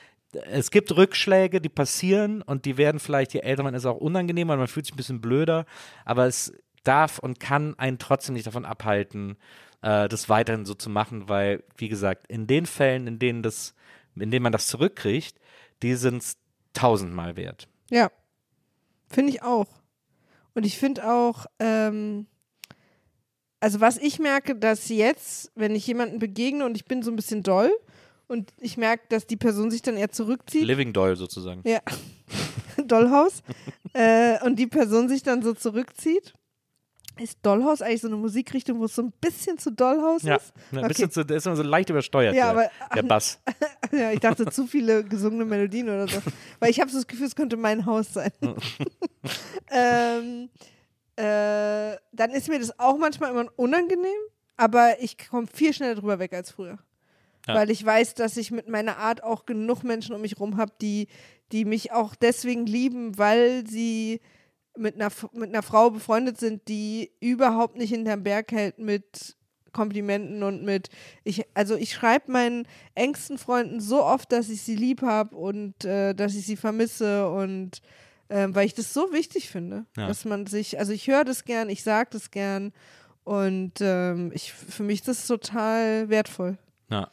es 0.44 0.70
gibt 0.70 0.94
Rückschläge, 0.96 1.60
die 1.60 1.68
passieren 1.68 2.42
und 2.42 2.64
die 2.64 2.76
werden 2.76 3.00
vielleicht, 3.00 3.34
je 3.34 3.40
älter 3.40 3.62
man 3.62 3.74
ist, 3.74 3.86
auch 3.86 3.96
unangenehmer 3.96 4.54
und 4.54 4.60
man 4.60 4.68
fühlt 4.68 4.86
sich 4.86 4.94
ein 4.94 4.98
bisschen 4.98 5.20
blöder, 5.20 5.66
aber 6.04 6.26
es 6.26 6.52
darf 6.84 7.18
und 7.18 7.40
kann 7.40 7.78
einen 7.78 7.98
trotzdem 7.98 8.34
nicht 8.34 8.46
davon 8.46 8.64
abhalten, 8.64 9.36
äh, 9.82 10.08
das 10.08 10.28
weiterhin 10.28 10.64
so 10.64 10.74
zu 10.74 10.90
machen, 10.90 11.28
weil, 11.28 11.62
wie 11.76 11.88
gesagt, 11.88 12.26
in 12.28 12.46
den 12.46 12.66
Fällen, 12.66 13.06
in 13.06 13.18
denen 13.18 13.42
das, 13.42 13.74
in 14.14 14.30
denen 14.30 14.42
man 14.42 14.52
das 14.52 14.66
zurückkriegt, 14.68 15.38
die 15.82 15.94
sind 15.94 16.18
es 16.18 16.36
tausendmal 16.72 17.36
wert. 17.36 17.68
Ja, 17.90 18.10
finde 19.08 19.32
ich 19.32 19.42
auch. 19.42 19.68
Und 20.54 20.64
ich 20.64 20.78
finde 20.78 21.10
auch, 21.10 21.46
ähm, 21.58 22.26
also 23.60 23.80
was 23.80 23.98
ich 23.98 24.18
merke, 24.18 24.54
dass 24.54 24.88
jetzt, 24.88 25.50
wenn 25.54 25.74
ich 25.74 25.86
jemanden 25.86 26.18
begegne 26.18 26.64
und 26.64 26.76
ich 26.76 26.84
bin 26.84 27.02
so 27.02 27.10
ein 27.10 27.16
bisschen 27.16 27.42
doll 27.42 27.70
und 28.28 28.52
ich 28.58 28.76
merke, 28.76 29.04
dass 29.08 29.26
die 29.26 29.36
Person 29.36 29.70
sich 29.70 29.82
dann 29.82 29.96
eher 29.96 30.10
zurückzieht, 30.10 30.64
Living 30.64 30.92
Doll 30.92 31.16
sozusagen. 31.16 31.62
ja, 31.64 31.80
Dollhaus, 32.84 33.42
äh, 33.92 34.42
und 34.44 34.56
die 34.58 34.66
Person 34.66 35.08
sich 35.08 35.22
dann 35.22 35.42
so 35.42 35.52
zurückzieht. 35.54 36.34
Ist 37.18 37.38
Dollhaus 37.42 37.80
eigentlich 37.80 38.02
so 38.02 38.08
eine 38.08 38.16
Musikrichtung, 38.16 38.78
wo 38.78 38.84
es 38.84 38.94
so 38.94 39.00
ein 39.00 39.10
bisschen 39.22 39.56
zu 39.56 39.72
Dollhaus 39.72 40.22
Ja, 40.22 40.36
ist? 40.36 40.52
ein 40.70 40.78
Okay. 40.80 40.88
bisschen 40.88 41.10
zu, 41.10 41.24
der 41.24 41.38
ist 41.38 41.46
immer 41.46 41.56
so 41.56 41.62
leicht 41.62 41.88
übersteuert, 41.88 42.34
Ja, 42.34 42.52
der, 42.52 42.68
aber- 42.68 42.70
der 42.94 43.02
Bass. 43.08 43.40
Ja, 43.90 44.12
ich 44.12 44.20
dachte 44.20 44.44
zu 44.50 44.66
viele 44.66 45.02
gesungene 45.02 45.46
Melodien 45.46 45.88
oder 45.88 46.06
so. 46.08 46.18
Weil 46.60 46.68
ich 46.70 46.78
habe 46.78 46.90
so 46.90 46.98
das 46.98 47.06
Gefühl, 47.06 47.26
es 47.26 47.34
könnte 47.34 47.56
mein 47.56 47.86
Haus 47.86 48.12
sein. 48.12 48.30
ähm, 49.70 50.50
äh, 51.16 51.96
dann 52.12 52.30
ist 52.32 52.48
mir 52.48 52.58
das 52.58 52.78
auch 52.78 52.98
manchmal 52.98 53.30
immer 53.30 53.46
unangenehm, 53.56 54.18
aber 54.58 55.00
ich 55.00 55.16
komme 55.16 55.46
viel 55.46 55.72
schneller 55.72 55.94
drüber 55.94 56.18
weg 56.18 56.34
als 56.34 56.50
früher. 56.50 56.78
Ja. 57.46 57.54
Weil 57.54 57.70
ich 57.70 57.84
weiß, 57.84 58.14
dass 58.14 58.36
ich 58.36 58.50
mit 58.50 58.68
meiner 58.68 58.98
Art 58.98 59.22
auch 59.22 59.46
genug 59.46 59.84
Menschen 59.84 60.14
um 60.14 60.20
mich 60.20 60.38
rum 60.40 60.56
habe, 60.56 60.72
die, 60.80 61.08
die 61.52 61.64
mich 61.64 61.92
auch 61.92 62.14
deswegen 62.14 62.66
lieben, 62.66 63.18
weil 63.18 63.66
sie 63.66 64.20
mit 64.76 64.94
einer, 64.96 65.10
mit 65.32 65.50
einer 65.50 65.62
Frau 65.62 65.90
befreundet 65.90 66.38
sind, 66.38 66.68
die 66.68 67.12
überhaupt 67.20 67.76
nicht 67.76 67.90
hinterm 67.90 68.22
Berg 68.24 68.52
hält 68.52 68.78
mit 68.78 69.36
Komplimenten 69.72 70.42
und 70.42 70.64
mit 70.64 70.88
ich 71.22 71.44
also 71.54 71.76
ich 71.76 71.92
schreibe 71.92 72.32
meinen 72.32 72.66
engsten 72.94 73.36
Freunden 73.36 73.80
so 73.80 74.02
oft, 74.02 74.32
dass 74.32 74.48
ich 74.48 74.62
sie 74.62 74.74
lieb 74.74 75.02
habe 75.02 75.36
und 75.36 75.84
äh, 75.84 76.14
dass 76.14 76.34
ich 76.34 76.46
sie 76.46 76.56
vermisse 76.56 77.28
und 77.28 77.82
ähm, 78.30 78.54
weil 78.54 78.66
ich 78.66 78.74
das 78.74 78.92
so 78.94 79.12
wichtig 79.12 79.50
finde, 79.50 79.84
Ja. 79.96 80.06
dass 80.08 80.24
man 80.24 80.46
sich 80.46 80.78
also 80.78 80.92
ich 80.92 81.06
höre 81.08 81.24
das 81.24 81.44
gern, 81.44 81.68
ich 81.68 81.82
sage 81.82 82.08
das 82.12 82.30
gern 82.30 82.72
und 83.24 83.74
ähm, 83.80 84.30
ich 84.34 84.52
für 84.52 84.82
mich 84.82 85.00
ist 85.00 85.08
das 85.08 85.26
total 85.26 86.08
wertvoll 86.08 86.56
Ja. 86.90 87.10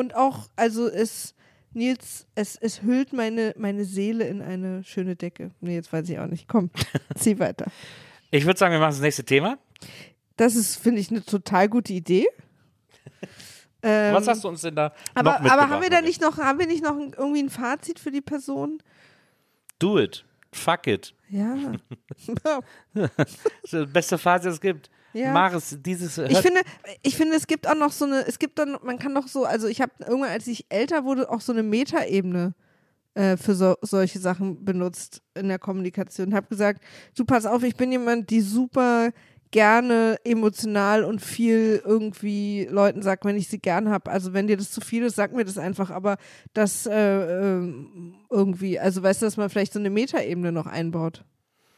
Und 0.00 0.14
auch 0.14 0.48
also 0.56 0.88
es 0.88 1.34
Nils, 1.72 2.26
es, 2.34 2.56
es 2.56 2.82
hüllt 2.82 3.12
meine, 3.12 3.54
meine 3.56 3.84
Seele 3.84 4.26
in 4.26 4.42
eine 4.42 4.82
schöne 4.82 5.14
Decke. 5.14 5.52
Nee, 5.60 5.74
jetzt 5.74 5.92
weiß 5.92 6.08
ich 6.08 6.18
auch 6.18 6.26
nicht. 6.26 6.48
Komm, 6.48 6.70
zieh 7.14 7.38
weiter. 7.38 7.66
Ich 8.32 8.44
würde 8.46 8.58
sagen, 8.58 8.72
wir 8.72 8.80
machen 8.80 8.90
das 8.90 9.00
nächste 9.00 9.24
Thema. 9.24 9.58
Das 10.36 10.56
ist, 10.56 10.76
finde 10.76 11.00
ich, 11.00 11.10
eine 11.10 11.24
total 11.24 11.68
gute 11.68 11.92
Idee. 11.92 12.26
Ähm, 13.82 14.14
Was 14.14 14.28
hast 14.28 14.44
du 14.44 14.48
uns 14.48 14.60
denn 14.60 14.76
da 14.76 14.92
aber, 15.14 15.40
noch 15.40 15.50
aber 15.50 15.70
haben 15.70 15.80
wir 15.80 15.88
da 15.88 16.02
nicht 16.02 16.20
noch, 16.20 16.36
haben 16.36 16.58
wir 16.58 16.66
nicht 16.66 16.84
noch 16.84 16.98
ein, 16.98 17.14
irgendwie 17.16 17.42
ein 17.42 17.48
Fazit 17.48 17.98
für 17.98 18.10
die 18.10 18.20
Person? 18.20 18.82
Do 19.78 19.98
it. 19.98 20.22
Fuck 20.52 20.86
it. 20.86 21.14
Ja. 21.30 21.72
Das 22.92 23.38
ist 23.62 23.72
das 23.72 23.90
beste 23.90 24.18
Phase, 24.18 24.48
das 24.48 24.56
es 24.56 24.60
gibt. 24.60 24.90
Ja. 25.12 25.32
Mach 25.32 25.52
es. 25.54 25.76
Dieses. 25.80 26.18
Ich 26.18 26.38
finde, 26.38 26.60
ich 27.02 27.16
finde, 27.16 27.36
es 27.36 27.46
gibt 27.46 27.68
auch 27.68 27.74
noch 27.74 27.92
so 27.92 28.04
eine, 28.04 28.26
es 28.26 28.38
gibt 28.38 28.58
dann, 28.58 28.76
man 28.82 28.98
kann 28.98 29.14
doch 29.14 29.28
so, 29.28 29.44
also 29.44 29.66
ich 29.66 29.80
habe 29.80 29.92
irgendwann, 30.00 30.30
als 30.30 30.46
ich 30.46 30.66
älter 30.68 31.04
wurde, 31.04 31.30
auch 31.30 31.40
so 31.40 31.52
eine 31.52 31.62
Metaebene 31.62 32.54
äh, 33.14 33.36
für 33.36 33.54
so, 33.54 33.76
solche 33.82 34.18
Sachen 34.18 34.64
benutzt 34.64 35.22
in 35.34 35.48
der 35.48 35.58
Kommunikation. 35.58 36.34
Habe 36.34 36.48
gesagt, 36.48 36.82
du 37.16 37.24
pass 37.24 37.46
auf, 37.46 37.62
ich 37.62 37.76
bin 37.76 37.90
jemand, 37.92 38.30
die 38.30 38.40
super 38.40 39.10
gerne 39.50 40.16
emotional 40.24 41.02
und 41.02 41.20
viel 41.20 41.82
irgendwie 41.84 42.68
Leuten 42.70 43.02
sagt, 43.02 43.24
wenn 43.24 43.36
ich 43.36 43.48
sie 43.48 43.58
gern 43.58 43.88
habe. 43.88 44.10
Also 44.10 44.32
wenn 44.32 44.46
dir 44.46 44.56
das 44.56 44.70
zu 44.70 44.80
viel 44.80 45.02
ist, 45.02 45.16
sag 45.16 45.34
mir 45.34 45.44
das 45.44 45.58
einfach. 45.58 45.90
Aber 45.90 46.18
das 46.52 46.86
äh, 46.86 46.94
ähm, 46.94 48.14
irgendwie, 48.30 48.78
also 48.78 49.02
weißt 49.02 49.22
du, 49.22 49.26
dass 49.26 49.36
man 49.36 49.50
vielleicht 49.50 49.72
so 49.72 49.80
eine 49.80 49.90
Metaebene 49.90 50.52
noch 50.52 50.66
einbaut. 50.66 51.24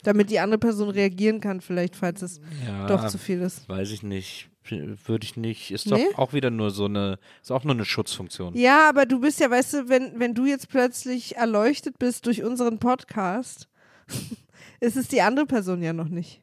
Damit 0.03 0.31
die 0.31 0.41
andere 0.41 0.59
Person 0.59 0.89
reagieren 0.91 1.41
kann, 1.41 1.61
vielleicht, 1.61 1.95
falls 1.97 2.23
es 2.23 2.41
ja, 2.67 2.87
doch 2.87 3.07
zu 3.09 3.19
viel 3.19 3.41
ist. 3.41 3.69
Weiß 3.69 3.91
ich 3.93 4.03
nicht. 4.03 4.49
Würde 4.69 5.25
ich 5.25 5.37
nicht. 5.37 5.71
Ist 5.73 5.91
doch 5.91 5.97
Nee? 5.97 6.07
auch 6.17 6.33
wieder 6.33 6.51
nur 6.51 6.71
so 6.71 6.85
eine. 6.85 7.19
Ist 7.41 7.51
auch 7.51 7.65
nur 7.65 7.75
eine 7.75 7.85
Schutzfunktion. 7.85 8.55
Ja, 8.57 8.89
aber 8.89 9.07
du 9.07 9.21
bist 9.21 9.41
ja, 9.41 9.51
weißt 9.51 9.75
du, 9.75 9.89
wenn, 9.89 10.19
wenn 10.21 10.35
du 10.35 10.47
jetzt 10.47 10.69
plötzlich 10.69 11.37
erleuchtet 11.37 11.99
bist 11.99 12.27
durch 12.27 12.43
unseren 12.45 12.79
Podcast, 12.79 13.69
ist 14.81 14.97
es 14.97 15.09
die 15.09 15.21
andere 15.23 15.47
Person 15.47 15.83
ja 15.83 15.93
noch 15.93 16.09
nicht. 16.09 16.42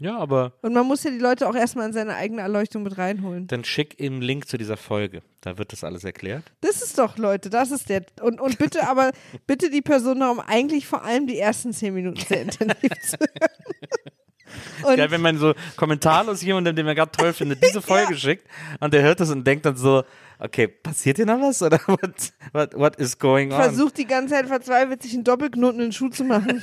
Ja, 0.00 0.16
aber 0.16 0.54
Und 0.62 0.72
man 0.72 0.86
muss 0.86 1.04
ja 1.04 1.10
die 1.10 1.18
Leute 1.18 1.46
auch 1.48 1.54
erstmal 1.54 1.86
in 1.86 1.92
seine 1.92 2.14
eigene 2.16 2.40
Erleuchtung 2.40 2.82
mit 2.82 2.96
reinholen. 2.96 3.46
dann 3.46 3.64
schick 3.64 4.00
ihm 4.00 4.14
einen 4.14 4.22
Link 4.22 4.48
zu 4.48 4.56
dieser 4.56 4.78
Folge. 4.78 5.20
Da 5.42 5.58
wird 5.58 5.72
das 5.72 5.84
alles 5.84 6.04
erklärt. 6.04 6.44
Das 6.62 6.80
ist 6.82 6.98
doch, 6.98 7.18
Leute, 7.18 7.50
das 7.50 7.70
ist 7.70 7.88
der. 7.90 8.04
Und, 8.22 8.40
und 8.40 8.58
bitte 8.58 8.88
aber, 8.88 9.12
bitte 9.46 9.70
die 9.70 9.82
Person 9.82 10.20
darum, 10.20 10.40
eigentlich 10.40 10.86
vor 10.86 11.04
allem 11.04 11.26
die 11.26 11.38
ersten 11.38 11.72
zehn 11.72 11.94
Minuten 11.94 12.20
sehr 12.20 12.42
intensiv 12.42 12.90
zu 13.02 13.18
hören. 13.18 13.50
Geil, 14.96 15.10
wenn 15.10 15.20
man 15.20 15.38
so 15.38 15.54
kommentarlos 15.76 16.42
jemandem, 16.42 16.74
den 16.74 16.86
man 16.86 16.96
gerade 16.96 17.12
toll 17.12 17.32
findet, 17.32 17.62
diese 17.62 17.82
Folge 17.92 18.16
schickt 18.16 18.48
und 18.80 18.92
der 18.92 19.02
hört 19.02 19.20
das 19.20 19.30
und 19.30 19.46
denkt 19.46 19.64
dann 19.64 19.76
so, 19.76 20.02
okay, 20.38 20.66
passiert 20.66 21.18
hier 21.18 21.26
noch 21.26 21.40
was? 21.40 21.62
Oder 21.62 21.78
what, 21.86 22.32
what, 22.52 22.74
what 22.74 22.96
is 22.96 23.18
going 23.18 23.52
on? 23.52 23.60
versucht 23.62 23.98
die 23.98 24.06
ganze 24.06 24.34
Zeit 24.34 24.46
verzweifelt, 24.46 25.02
sich 25.02 25.14
einen 25.14 25.24
Doppelknoten 25.24 25.80
in 25.80 25.86
den 25.86 25.92
Schuh 25.92 26.08
zu 26.08 26.24
machen. 26.24 26.62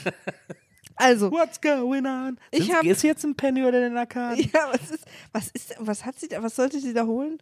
Also, 0.97 1.31
What's 1.31 1.61
going 1.61 2.05
on? 2.05 2.39
Ich 2.51 2.71
hab- 2.73 2.83
ist 2.83 3.03
jetzt 3.03 3.23
ein 3.23 3.35
Penny 3.35 3.63
oder 3.63 3.79
den 3.79 3.95
Arkaden? 3.97 4.49
Ja, 4.53 4.71
was 4.71 4.89
ist, 4.91 5.05
was 5.31 5.47
ist, 5.49 5.75
was 5.79 6.05
hat 6.05 6.19
sie 6.19 6.27
da, 6.27 6.41
was 6.43 6.55
sollte 6.55 6.79
sie 6.79 6.93
da 6.93 7.05
holen? 7.05 7.41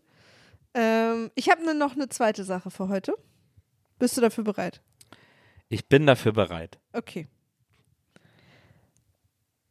Ähm, 0.73 1.31
ich 1.35 1.49
habe 1.49 1.63
ne, 1.63 1.73
noch 1.73 1.93
eine 1.95 2.09
zweite 2.09 2.43
Sache 2.43 2.69
für 2.69 2.89
heute. 2.89 3.15
Bist 3.97 4.17
du 4.17 4.21
dafür 4.21 4.43
bereit? 4.43 4.81
Ich 5.69 5.87
bin 5.87 6.05
dafür 6.05 6.33
bereit. 6.33 6.79
Okay. 6.91 7.27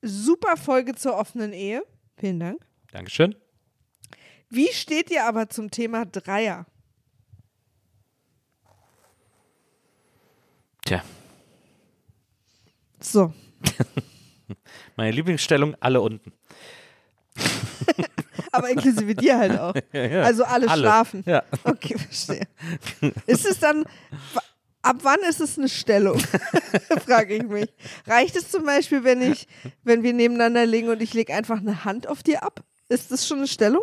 Super 0.01 0.57
Folge 0.57 0.95
zur 0.95 1.17
offenen 1.17 1.53
Ehe. 1.53 1.83
Vielen 2.17 2.41
Dank. 2.41 2.67
Dankeschön. 2.91 3.35
Wie 4.49 4.69
steht 4.73 5.11
ihr 5.11 5.25
aber 5.27 5.49
zum 5.51 5.71
Thema 5.71 6.07
Dreier? 6.07 6.67
Tja, 10.87 11.03
So, 13.01 13.33
meine 14.97 15.11
Lieblingsstellung, 15.11 15.77
alle 15.81 16.01
unten. 16.01 16.33
aber 18.53 18.71
inklusive 18.71 19.15
dir 19.15 19.39
halt 19.39 19.59
auch. 19.59 19.75
ja. 19.93 20.23
Also 20.23 20.45
alle, 20.45 20.69
Alle. 20.69 20.81
schlafen. 20.83 21.23
Ja. 21.27 21.43
Okay, 21.65 21.99
verstehe. 21.99 22.47
Ist 23.27 23.47
es 23.47 23.59
dann, 23.59 23.85
ab 24.83 24.97
wann 25.03 25.21
ist 25.29 25.41
es 25.41 25.59
eine 25.59 25.69
Stellung? 25.69 26.19
Frage 27.05 27.37
ich 27.37 27.43
mich. 27.45 27.69
Reicht 28.07 28.37
es 28.37 28.51
zum 28.51 28.65
Beispiel, 28.65 29.05
wenn 29.05 29.23
ich, 29.23 29.49
wenn 29.83 30.03
wir 30.03 30.13
nebeneinander 30.13 30.67
liegen 30.67 30.89
und 30.89 31.03
ich 31.03 31.15
lege 31.15 31.35
einfach 31.35 31.59
eine 31.59 31.85
Hand 31.85 32.07
auf 32.07 32.23
dir 32.23 32.43
ab? 32.43 32.63
Ist 32.89 33.11
das 33.11 33.27
schon 33.27 33.39
eine 33.39 33.47
Stellung? 33.49 33.83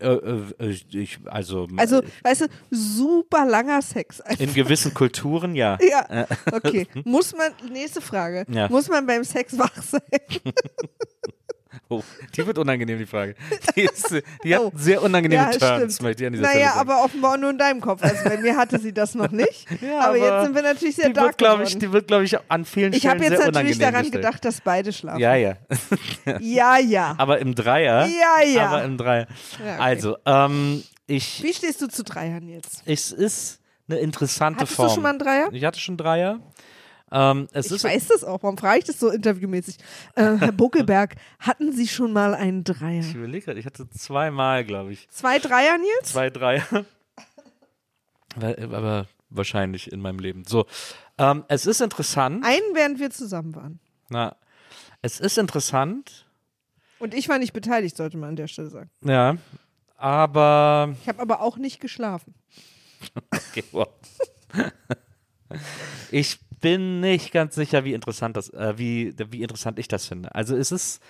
Äh, 0.00 0.64
äh, 0.64 0.76
ich, 0.92 1.18
also, 1.26 1.68
Also, 1.76 2.02
weißt 2.22 2.42
du, 2.42 2.46
super 2.70 3.44
langer 3.44 3.82
Sex. 3.82 4.22
in 4.38 4.52
gewissen 4.54 4.94
Kulturen 4.94 5.54
ja. 5.54 5.78
ja, 5.88 6.26
okay. 6.52 6.86
Muss 7.04 7.34
man, 7.36 7.52
nächste 7.70 8.00
Frage. 8.00 8.44
Ja. 8.48 8.68
Muss 8.68 8.88
man 8.88 9.06
beim 9.06 9.24
Sex 9.24 9.58
wach 9.58 9.82
sein? 9.82 10.00
Oh, 11.92 12.04
die 12.36 12.46
wird 12.46 12.56
unangenehm, 12.56 12.98
die 13.00 13.04
Frage. 13.06 13.34
Die, 13.74 13.80
ist, 13.82 14.14
die 14.44 14.54
hat 14.54 14.60
Oh. 14.62 14.70
sehr 14.76 15.02
unangenehme 15.02 15.42
Ja, 15.42 15.50
Turns, 15.50 15.94
stimmt. 15.96 16.02
möchte 16.08 16.22
ich 16.22 16.26
an 16.28 16.32
dieser 16.34 16.44
Naja, 16.44 16.68
Stelle 16.68 16.80
aber 16.80 17.04
offenbar 17.04 17.36
nur 17.36 17.50
in 17.50 17.58
deinem 17.58 17.80
Kopf. 17.80 18.00
Also 18.02 18.22
bei 18.24 18.36
mir 18.36 18.56
hatte 18.56 18.78
sie 18.78 18.92
das 18.92 19.14
noch 19.16 19.30
nicht. 19.32 19.66
Ja, 19.82 20.00
aber, 20.06 20.16
jetzt 20.16 20.28
aber 20.30 20.42
sind 20.44 20.54
wir 20.54 20.62
natürlich 20.62 20.94
sehr 20.96 21.08
die 21.08 21.14
dark 21.14 21.26
wird, 21.28 21.38
glaube 21.38 21.62
ich, 21.64 21.76
die 21.78 21.90
wird, 21.92 22.06
glaube 22.06 22.24
ich, 22.24 22.36
an 22.48 22.64
vielen 22.64 22.92
Ich 22.92 23.00
Stellen 23.00 23.14
habe 23.14 23.24
jetzt 23.24 23.36
sehr 23.42 23.50
natürlich 23.50 23.76
unangenehm 23.76 23.78
daran 23.80 24.02
gestellt. 24.04 24.24
gedacht, 24.24 24.44
dass 24.44 24.60
beide 24.60 24.92
schlafen. 24.92 25.18
Ja, 25.20 25.34
ja. 25.34 25.54
Ja, 26.40 26.78
ja. 26.78 27.14
Aber 27.18 27.38
im 27.40 27.54
Dreier. 27.56 28.06
Ja, 28.06 28.46
ja. 28.46 28.66
Aber 28.68 28.84
im 28.84 28.96
Dreier. 28.96 29.26
Ja, 29.58 29.74
okay. 29.74 29.82
Also, 29.82 30.16
ähm, 30.26 30.82
ich, 31.08 31.42
Wie 31.42 31.52
stehst 31.52 31.82
du 31.82 31.88
zu 31.88 32.04
Dreiern 32.04 32.46
jetzt? 32.48 32.82
es 32.86 33.10
ist 33.10 33.58
eine 33.88 33.98
interessante 33.98 34.60
Hattest 34.60 34.76
Form. 34.76 34.86
du 34.88 34.94
schon 34.94 35.02
mal 35.02 35.08
einen 35.10 35.18
Dreier? 35.18 35.48
Ich 35.50 35.64
hatte 35.64 35.80
schon 35.80 35.96
Dreier. 35.96 36.38
Ähm, 37.12 37.48
Ich 37.52 37.70
weiß 37.84 38.08
das 38.08 38.24
auch. 38.24 38.42
Warum 38.42 38.56
frage 38.56 38.78
ich 38.80 38.84
das 38.84 38.98
so 39.00 39.08
interviewmäßig? 39.10 39.76
Äh, 40.14 40.36
Herr 40.36 40.52
Buckelberg, 40.52 41.16
hatten 41.40 41.72
Sie 41.72 41.88
schon 41.88 42.12
mal 42.12 42.34
einen 42.34 42.64
Dreier? 42.64 43.00
Ich 43.00 43.14
überlege 43.14 43.44
gerade, 43.46 43.58
ich 43.60 43.66
hatte 43.66 43.88
zweimal, 43.90 44.64
glaube 44.64 44.92
ich. 44.92 45.08
Zwei 45.10 45.38
Dreier, 45.38 45.78
Nils? 45.78 46.12
Zwei 46.12 46.30
Dreier. 46.30 46.64
Aber 48.36 49.06
wahrscheinlich 49.28 49.90
in 49.92 50.00
meinem 50.00 50.18
Leben. 50.18 50.44
So, 50.46 50.66
ähm, 51.18 51.44
es 51.48 51.66
ist 51.66 51.80
interessant. 51.80 52.44
Einen, 52.44 52.74
während 52.74 52.98
wir 53.00 53.10
zusammen 53.10 53.54
waren. 53.54 53.80
Na, 54.08 54.36
es 55.02 55.18
ist 55.20 55.38
interessant. 55.38 56.26
Und 56.98 57.14
ich 57.14 57.28
war 57.28 57.38
nicht 57.38 57.52
beteiligt, 57.52 57.96
sollte 57.96 58.18
man 58.18 58.30
an 58.30 58.36
der 58.36 58.46
Stelle 58.46 58.68
sagen. 58.70 58.90
Ja, 59.02 59.36
aber 59.96 60.94
Ich 61.02 61.08
habe 61.08 61.20
aber 61.20 61.40
auch 61.40 61.56
nicht 61.56 61.80
geschlafen. 61.80 62.34
Okay, 63.32 63.64
wow. 63.72 63.88
ich 66.10 66.38
bin 66.60 67.00
nicht 67.00 67.32
ganz 67.32 67.54
sicher, 67.54 67.84
wie 67.84 67.94
interessant 67.94 68.36
das, 68.36 68.50
äh, 68.50 68.74
wie, 68.76 69.14
wie 69.30 69.42
interessant 69.42 69.78
ich 69.78 69.88
das 69.88 70.06
finde. 70.06 70.34
Also 70.34 70.56
es 70.56 70.72
ist, 70.72 71.02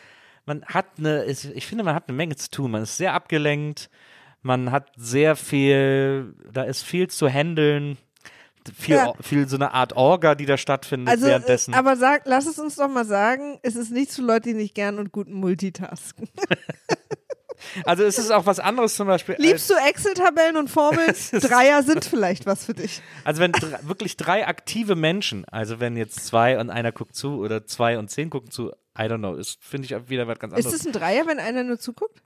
man 0.46 0.64
hat 0.64 0.86
eine, 0.98 1.24
ich 1.26 1.66
finde, 1.66 1.84
man 1.84 1.94
hat 1.94 2.08
eine 2.08 2.16
Menge 2.16 2.36
zu 2.36 2.50
tun. 2.50 2.70
Man 2.70 2.82
ist 2.82 2.96
sehr 2.96 3.14
abgelenkt, 3.14 3.90
man 4.42 4.70
hat 4.70 4.90
sehr 4.96 5.36
viel, 5.36 6.34
da 6.52 6.62
ist 6.62 6.82
viel 6.82 7.08
zu 7.08 7.28
handeln, 7.28 7.98
viel, 8.74 8.96
Ja. 8.96 9.12
viel 9.20 9.48
so 9.48 9.56
eine 9.56 9.72
Art 9.74 9.94
Orga, 9.94 10.34
die 10.34 10.46
da 10.46 10.56
stattfindet 10.56 11.08
Also, 11.08 11.26
währenddessen. 11.26 11.74
äh, 11.74 11.76
aber 11.76 11.96
sag, 11.96 12.22
lass 12.26 12.46
es 12.46 12.58
uns 12.58 12.76
doch 12.76 12.88
mal 12.88 13.04
sagen, 13.06 13.58
es 13.62 13.74
ist 13.76 13.90
nichts 13.90 14.16
für 14.16 14.22
Leute, 14.22 14.50
die 14.50 14.54
nicht 14.54 14.74
gern 14.74 14.98
und 14.98 15.12
gut 15.12 15.28
multitasken. 15.28 16.28
also 17.84 18.04
es 18.04 18.18
ist 18.18 18.30
auch 18.30 18.46
was 18.46 18.58
anderes 18.60 18.94
zum 18.96 19.06
Beispiel. 19.06 19.36
Liebst 19.38 19.68
du 19.70 19.74
Excel-Tabellen 19.74 20.56
und 20.56 20.68
Formeln? 20.68 21.10
Ist- 21.10 21.32
Dreier 21.32 21.82
sind 21.82 22.04
vielleicht 22.04 22.46
was 22.46 22.64
für 22.64 22.74
dich. 22.74 23.02
Also 23.24 23.40
wenn 23.40 23.52
dr 23.52 23.80
wirklich 23.82 24.16
drei 24.16 24.46
aktive 24.46 24.96
Menschen, 24.96 25.44
also 25.46 25.80
wenn 25.80 25.96
jetzt 25.96 26.26
zwei 26.26 26.58
und 26.58 26.70
einer 26.70 26.92
guckt 26.92 27.14
zu 27.14 27.38
oder 27.38 27.66
zwei 27.66 27.98
und 27.98 28.10
zehn 28.10 28.30
gucken 28.30 28.50
zu, 28.50 28.70
I 28.98 29.02
don't 29.02 29.18
know, 29.18 29.34
ist 29.34 29.58
finde 29.62 29.86
ich 29.86 30.08
wieder 30.08 30.26
was 30.26 30.38
ganz 30.38 30.54
Ist 30.54 30.66
anderes. 30.66 30.80
es 30.80 30.86
ein 30.86 30.92
Dreier, 30.92 31.26
wenn 31.26 31.38
einer 31.38 31.64
nur 31.64 31.78
zuguckt? 31.78 32.22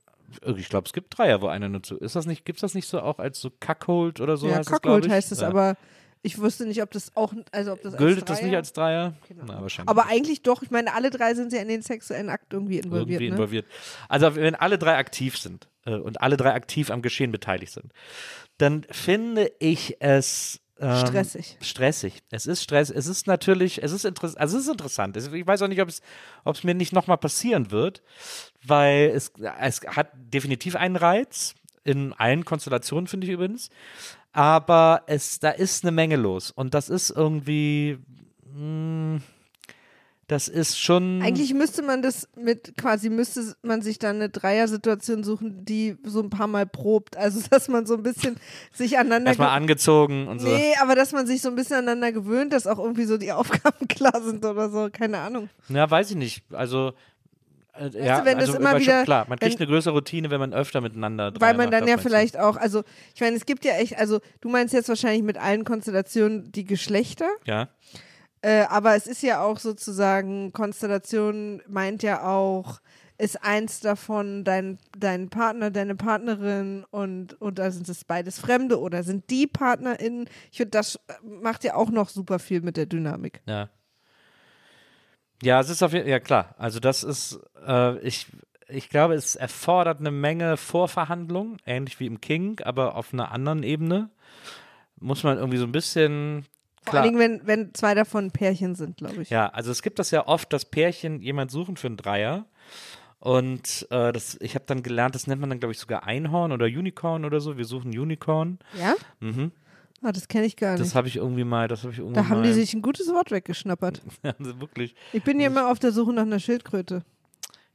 ich 0.56 0.68
glaube, 0.68 0.86
es 0.86 0.92
gibt 0.92 1.16
Dreier, 1.16 1.40
wo 1.42 1.46
einer 1.46 1.68
nur 1.68 1.82
zu. 1.82 1.96
Ist 1.96 2.16
das 2.16 2.26
nicht, 2.26 2.44
gibt 2.44 2.56
es 2.58 2.60
das 2.62 2.74
nicht 2.74 2.88
so 2.88 3.00
auch 3.00 3.18
als 3.18 3.40
so 3.40 3.50
Cuckold 3.50 4.20
oder 4.20 4.37
so 4.37 4.48
ja, 4.48 4.56
heißt 4.56 4.70
ich? 5.04 5.10
heißt 5.10 5.32
es, 5.32 5.40
ja. 5.40 5.48
aber 5.48 5.76
ich 6.25 6.38
wusste 6.40 6.66
nicht, 6.66 6.83
ob 6.83 6.90
das 6.90 7.14
auch, 7.14 7.33
also 7.52 7.72
ob 7.75 7.83
das 7.83 7.96
Gültet 7.96 8.29
das 8.29 8.42
nicht 8.42 8.56
als 8.56 8.72
Dreier? 8.72 9.14
Genau. 9.29 9.44
Na, 9.46 9.62
wahrscheinlich. 9.62 9.88
Aber 9.90 10.06
eigentlich 10.06 10.42
doch, 10.42 10.62
ich 10.62 10.70
meine, 10.70 10.94
alle 10.94 11.10
drei 11.10 11.35
sind 11.35 11.52
ja 11.52 11.60
in 11.60 11.68
den 11.68 11.83
sexuellen 11.83 12.31
Akt 12.31 12.52
irgendwie 12.52 12.79
involviert. 12.79 13.08
irgendwie 13.20 13.29
ne? 13.29 13.35
involviert. 13.37 13.66
Also 14.08 14.35
wenn 14.35 14.54
alle 14.54 14.79
drei 14.79 14.96
aktiv 14.96 15.38
sind 15.38 15.68
äh, 15.85 15.94
und 15.94 16.20
alle 16.20 16.37
drei 16.37 16.54
aktiv 16.54 16.90
am 16.90 17.02
Geschehen 17.02 17.31
beteiligt 17.31 17.72
sind, 17.72 17.92
dann 18.58 18.87
finde 18.90 19.52
ich 19.58 19.96
es 20.00 20.60
ähm, 20.81 21.06
Stressig. 21.06 21.56
stressig. 21.60 22.22
Es 22.31 22.46
ist 22.46 22.62
Stress. 22.62 22.90
Es 22.90 23.06
ist 23.06 23.27
natürlich, 23.29 23.83
es 23.83 23.92
ist 23.92 24.04
interessant. 24.04 24.40
Also 24.40 24.56
es 24.58 24.64
ist 24.64 24.70
interessant. 24.72 25.16
Es- 25.16 25.33
Ich 25.33 25.46
weiß 25.46 25.62
auch 25.62 25.68
nicht, 25.68 25.81
ob 25.81 25.88
es, 25.88 26.00
ob 26.44 26.56
es 26.56 26.64
mir 26.64 26.75
nicht 26.75 26.92
nochmal 26.92 27.18
passieren 27.18 27.70
wird, 27.70 28.02
weil 28.64 29.12
es, 29.14 29.31
es 29.60 29.83
hat 29.87 30.08
definitiv 30.14 30.75
einen 30.75 30.96
Reiz. 30.96 31.54
In 31.87 32.14
allen 32.14 32.46
Konstellationen 32.46 33.06
finde 33.06 33.27
ich 33.27 33.33
übrigens. 33.35 33.68
Aber 34.35 35.02
es, 35.06 35.38
da 35.38 35.50
ist 35.50 35.85
eine 35.85 35.92
Menge 35.92 36.16
los. 36.16 36.50
Und 36.50 36.74
das 36.74 36.88
ist 36.90 37.10
irgendwie, 37.10 37.98
mh, 38.54 39.20
das 40.26 40.48
ist 40.48 40.78
schon. 40.80 41.20
Eigentlich 41.22 41.52
müsste 41.54 41.82
man 41.82 42.00
das 42.02 42.28
mit, 42.35 42.76
quasi 42.76 43.10
müsste 43.10 43.54
man 43.62 43.82
sich 43.82 43.98
dann 43.98 44.16
eine 44.16 44.30
Dreiersituation 44.30 45.22
suchen, 45.22 45.64
die 45.64 45.96
so 46.02 46.20
ein 46.20 46.30
paar 46.30 46.46
Mal 46.48 46.66
probt. 46.66 47.16
Also, 47.16 47.40
dass 47.50 47.68
man 47.68 47.87
so 47.87 47.94
ein 47.94 48.02
bisschen 48.02 48.37
sich 48.72 48.98
aneinander 48.98 49.28
erstmal 49.30 49.48
ge- 49.50 49.56
angezogen 49.56 50.26
und 50.26 50.40
so. 50.40 50.48
Nee, 50.48 50.72
aber 50.82 50.94
dass 50.96 51.12
man 51.12 51.26
sich 51.26 51.40
so 51.40 51.48
ein 51.50 51.54
bisschen 51.54 51.76
aneinander 51.76 52.10
gewöhnt, 52.10 52.52
dass 52.52 52.66
auch 52.66 52.78
irgendwie 52.78 53.04
so 53.04 53.18
die 53.18 53.32
Aufgaben 53.32 53.87
klar 53.87 54.20
sind 54.22 54.44
oder 54.44 54.68
so, 54.70 54.88
keine 54.90 55.18
Ahnung. 55.18 55.48
Ja, 55.68 55.88
weiß 55.90 56.10
ich 56.10 56.16
nicht. 56.16 56.42
Also. 56.52 56.92
Äh, 57.77 58.04
ja, 58.04 58.20
du, 58.20 58.25
wenn 58.27 58.38
das 58.38 58.48
also, 58.48 58.58
immer 58.60 58.70
aber 58.70 58.79
schon 58.81 58.87
wieder- 58.87 59.04
klar, 59.04 59.27
man 59.29 59.38
kriegt 59.38 59.54
wenn- 59.58 59.66
eine 59.66 59.72
größere 59.75 59.94
Routine, 59.94 60.31
wenn 60.31 60.40
man 60.40 60.52
öfter 60.54 60.81
miteinander 60.81 61.33
Weil 61.38 61.54
man 61.54 61.70
dann 61.70 61.81
das 61.83 61.90
ja 61.90 61.98
vielleicht 61.98 62.38
auch, 62.38 62.56
also 62.56 62.83
ich 63.14 63.20
meine, 63.20 63.37
es 63.37 63.46
gibt 63.46 63.64
ja 63.64 63.72
echt, 63.75 63.98
also 63.98 64.20
du 64.40 64.48
meinst 64.48 64.72
jetzt 64.75 64.88
wahrscheinlich 64.88 65.22
mit 65.22 65.37
allen 65.38 65.64
Konstellationen 65.64 66.52
die 66.52 66.64
Geschlechter, 66.64 67.29
Ja. 67.46 67.68
äh, 68.42 68.62
aber 68.68 68.94
es 68.94 69.06
ist 69.06 69.22
ja 69.22 69.42
auch 69.42 69.58
sozusagen, 69.58 70.52
Konstellation 70.52 71.62
meint 71.66 72.02
ja 72.02 72.22
auch, 72.25 72.81
ist 73.16 73.42
eins 73.44 73.79
davon 73.81 74.42
dein, 74.44 74.79
dein 74.98 75.29
Partner, 75.31 75.70
deine 75.70 75.94
Partnerin 75.94 76.85
und, 76.90 77.40
oder 77.40 77.70
sind 77.70 77.88
es 77.88 78.04
beides 78.04 78.40
Fremde 78.40 78.81
oder 78.81 79.04
sind 79.04 79.31
die 79.31 79.46
PartnerInnen? 79.46 80.29
Ich 80.50 80.56
finde, 80.56 80.70
das 80.72 80.98
macht 81.22 81.62
ja 81.62 81.75
auch 81.77 81.90
noch 81.90 82.08
super 82.08 82.40
viel 82.40 82.60
mit 82.60 82.77
der 82.77 82.87
Dynamik. 82.87 83.40
Ja. 83.46 83.68
Ja, 85.42 85.60
es 85.60 85.68
ist 85.68 85.82
auf 85.82 85.92
jeden 85.92 86.04
Fall, 86.04 86.10
ja 86.10 86.20
klar. 86.20 86.54
Also 86.58 86.80
das 86.80 87.02
ist, 87.04 87.38
äh, 87.66 87.98
ich, 87.98 88.26
ich 88.68 88.88
glaube, 88.88 89.14
es 89.14 89.37
erfordert 89.37 90.00
eine 90.00 90.10
Menge 90.10 90.56
Vorverhandlung, 90.56 91.58
ähnlich 91.66 92.00
wie 92.00 92.06
im 92.06 92.20
King, 92.20 92.60
aber 92.64 92.96
auf 92.96 93.12
einer 93.12 93.32
anderen 93.32 93.62
Ebene. 93.62 94.10
Muss 95.00 95.22
man 95.22 95.37
irgendwie 95.37 95.58
so 95.58 95.64
ein 95.64 95.72
bisschen. 95.72 96.46
Vor 96.82 96.92
Klar. 96.92 97.02
allen 97.02 97.16
Dingen, 97.16 97.40
wenn, 97.40 97.46
wenn 97.46 97.74
zwei 97.74 97.94
davon 97.94 98.30
Pärchen 98.30 98.74
sind, 98.74 98.98
glaube 98.98 99.22
ich. 99.22 99.30
Ja, 99.30 99.48
also 99.48 99.70
es 99.70 99.82
gibt 99.82 99.98
das 99.98 100.10
ja 100.10 100.26
oft, 100.26 100.52
dass 100.52 100.64
Pärchen 100.64 101.20
jemand 101.20 101.50
suchen 101.50 101.76
für 101.76 101.88
einen 101.88 101.96
Dreier. 101.96 102.46
Und 103.18 103.87
äh, 103.90 104.12
das, 104.12 104.37
ich 104.40 104.54
habe 104.54 104.66
dann 104.66 104.82
gelernt, 104.82 105.14
das 105.14 105.26
nennt 105.26 105.40
man 105.40 105.48
dann, 105.48 105.58
glaube 105.58 105.72
ich, 105.72 105.78
sogar 105.78 106.04
Einhorn 106.04 106.52
oder 106.52 106.66
Unicorn 106.66 107.24
oder 107.24 107.40
so. 107.40 107.56
Wir 107.56 107.64
suchen 107.64 107.98
Unicorn. 107.98 108.58
Ja? 108.78 108.94
Mhm. 109.20 109.50
Ah, 110.07 110.13
das 110.13 110.29
kenne 110.29 110.44
ich 110.44 110.57
gar 110.57 110.73
nicht. 110.73 110.83
Das 110.83 110.94
habe 110.94 111.09
ich 111.09 111.17
irgendwie 111.17 111.44
mal, 111.44 111.67
das 111.67 111.83
habe 111.83 111.92
ich 111.92 111.98
irgendwie 111.98 112.15
Da 112.17 112.29
haben 112.29 112.40
mal. 112.40 112.46
die 112.46 112.52
sich 112.52 112.75
ein 112.75 112.83
gutes 112.83 113.09
Wort 113.09 113.31
weggeschnappert. 113.31 114.02
also 114.23 114.61
wirklich. 114.61 114.94
Ich 115.15 115.23
bin 115.25 115.40
ja 115.40 115.46
immer 115.46 115.71
auf 115.71 115.79
der 115.79 115.92
Suche 115.92 116.13
nach 116.13 116.23
einer 116.23 116.38
Schildkröte. 116.40 117.02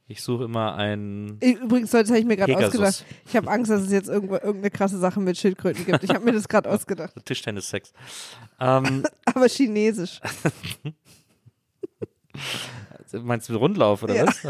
Ich 0.06 0.22
suche 0.22 0.44
immer 0.44 0.74
einen. 0.76 1.38
Übrigens, 1.40 1.90
das 1.90 2.08
habe 2.08 2.18
ich 2.18 2.24
mir 2.24 2.36
gerade 2.36 2.56
ausgedacht. 2.56 3.04
Ich 3.26 3.36
habe 3.36 3.48
Angst, 3.50 3.70
dass 3.70 3.82
es 3.82 3.92
jetzt 3.92 4.08
irgendwo, 4.08 4.34
irgendeine 4.34 4.70
krasse 4.70 4.98
Sache 4.98 5.20
mit 5.20 5.36
Schildkröten 5.38 5.84
gibt. 5.86 6.02
Ich 6.04 6.10
habe 6.10 6.24
mir 6.24 6.32
das 6.32 6.48
gerade 6.48 6.68
ausgedacht. 6.72 7.14
Tischtennis-Sex. 7.24 7.92
ähm, 8.60 9.04
Aber 9.24 9.48
chinesisch. 9.48 10.20
meinst 13.22 13.48
du 13.48 13.56
Rundlauf 13.56 14.02
oder 14.02 14.14
Ja. 14.16 14.26
was? 14.26 14.44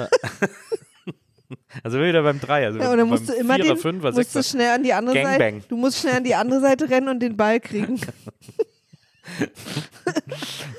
Also 1.82 2.00
wieder 2.00 2.22
beim 2.22 2.40
Drei. 2.40 2.66
Also 2.66 2.78
Ja, 2.78 2.92
und 2.92 2.98
dann 2.98 3.08
musst 3.08 3.28
du 3.28 3.32
immer 3.32 3.56
Vierer, 3.56 3.74
den, 3.74 3.76
Fünfer, 3.76 4.12
musst 4.12 4.34
du 4.34 4.42
schnell 4.42 4.74
an 4.74 4.82
die 4.82 4.92
andere 4.92 5.14
Gangbang. 5.14 5.54
Seite. 5.54 5.68
Du 5.68 5.76
musst 5.76 6.00
schnell 6.00 6.16
an 6.16 6.24
die 6.24 6.34
andere 6.34 6.60
Seite 6.60 6.88
rennen 6.88 7.08
und 7.08 7.20
den 7.20 7.36
Ball 7.36 7.60
kriegen. 7.60 8.00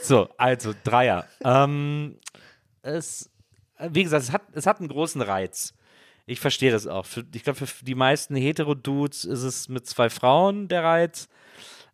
So, 0.01 0.27
also 0.37 0.73
Dreier. 0.83 1.25
ähm, 1.43 2.17
es, 2.81 3.29
wie 3.79 4.03
gesagt, 4.03 4.23
es 4.23 4.31
hat, 4.31 4.41
es 4.53 4.65
hat 4.65 4.79
einen 4.79 4.89
großen 4.89 5.21
Reiz. 5.21 5.73
Ich 6.25 6.39
verstehe 6.39 6.71
das 6.71 6.87
auch. 6.87 7.05
Für, 7.05 7.23
ich 7.33 7.43
glaube, 7.43 7.65
für 7.65 7.85
die 7.85 7.95
meisten 7.95 8.35
Hetero-Dudes 8.35 9.25
ist 9.25 9.43
es 9.43 9.69
mit 9.69 9.87
zwei 9.87 10.09
Frauen 10.09 10.67
der 10.67 10.83
Reiz. 10.83 11.29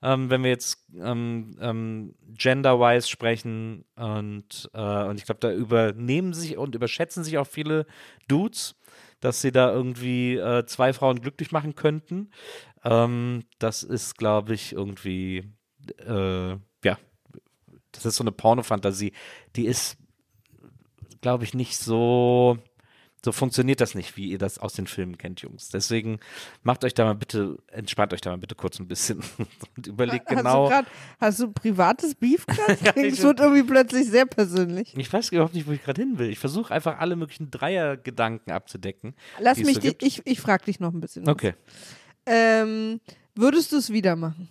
Ähm, 0.02 0.30
wenn 0.30 0.44
wir 0.44 0.52
jetzt 0.52 0.86
ähm, 0.96 1.58
ähm, 1.60 2.14
gender-wise 2.28 3.08
sprechen 3.08 3.84
und, 3.96 4.70
äh, 4.74 5.04
und 5.06 5.18
ich 5.18 5.26
glaube, 5.26 5.40
da 5.40 5.52
übernehmen 5.52 6.34
sich 6.34 6.58
und 6.58 6.76
überschätzen 6.76 7.24
sich 7.24 7.38
auch 7.40 7.48
viele 7.48 7.88
Dudes, 8.28 8.76
dass 9.20 9.42
sie 9.42 9.52
da 9.52 9.72
irgendwie 9.72 10.36
äh, 10.36 10.66
zwei 10.68 10.94
Frauen 10.94 11.22
glücklich 11.22 11.52
machen 11.52 11.74
könnten. 11.76 12.30
Ähm, 12.84 13.44
das 13.60 13.84
ist, 13.84 14.18
glaube 14.18 14.54
ich, 14.54 14.74
irgendwie, 14.74 15.52
äh, 16.06 16.52
ja, 16.84 16.98
das 17.92 18.06
ist 18.06 18.18
so 18.18 18.24
eine 18.24 18.32
Pornofantasie, 18.32 19.14
die 19.56 19.66
ist, 19.66 19.98
glaube 21.22 21.44
ich, 21.44 21.54
nicht 21.54 21.78
so, 21.78 22.60
so 23.24 23.32
funktioniert 23.32 23.82
das 23.82 23.96
nicht, 23.96 24.16
wie 24.16 24.30
ihr 24.30 24.38
das 24.38 24.60
aus 24.60 24.74
den 24.74 24.88
Filmen 24.88 25.18
kennt, 25.18 25.42
Jungs. 25.42 25.70
Deswegen 25.70 26.20
macht 26.64 26.84
euch 26.84 26.94
da 26.94 27.04
mal 27.06 27.16
bitte, 27.16 27.58
entspannt 27.68 28.14
euch 28.14 28.22
da 28.22 28.30
mal 28.30 28.38
bitte 28.38 28.56
kurz 28.56 28.80
ein 28.80 28.88
bisschen 28.88 29.22
und 29.78 29.88
überlegt 29.88 30.30
Hast 30.30 30.38
genau. 30.38 30.66
du, 30.66 30.70
grad, 30.70 30.86
hast 31.20 31.40
du 31.40 31.52
privates 31.52 32.16
Beef 32.16 32.46
gerade? 32.46 32.78
Ja, 32.84 32.94
Es 32.96 33.22
wird 33.22 33.40
irgendwie 33.40 33.64
plötzlich 33.64 34.08
sehr 34.08 34.26
persönlich. 34.26 34.94
Ich 34.96 35.12
weiß 35.12 35.32
überhaupt 35.32 35.56
nicht, 35.56 35.68
wo 35.68 35.72
ich 35.72 35.84
gerade 35.84 36.02
hin 36.02 36.20
will. 36.20 36.30
Ich 36.30 36.40
versuche 36.40 36.74
einfach 36.74 37.00
alle 37.00 37.16
möglichen 37.16 37.50
Dreiergedanken 37.50 38.54
abzudecken. 38.54 39.16
Lass 39.40 39.58
mich, 39.58 39.76
so 39.76 39.82
die, 39.82 39.96
ich, 40.00 40.22
ich 40.26 40.40
frage 40.40 40.66
dich 40.66 40.80
noch 40.80 40.94
ein 40.94 41.02
bisschen. 41.02 41.28
Okay. 41.28 41.56
Ähm, 42.26 43.00
würdest 43.36 43.72
du 43.72 43.78
es 43.78 43.92
wieder 43.92 44.16
machen? 44.16 44.50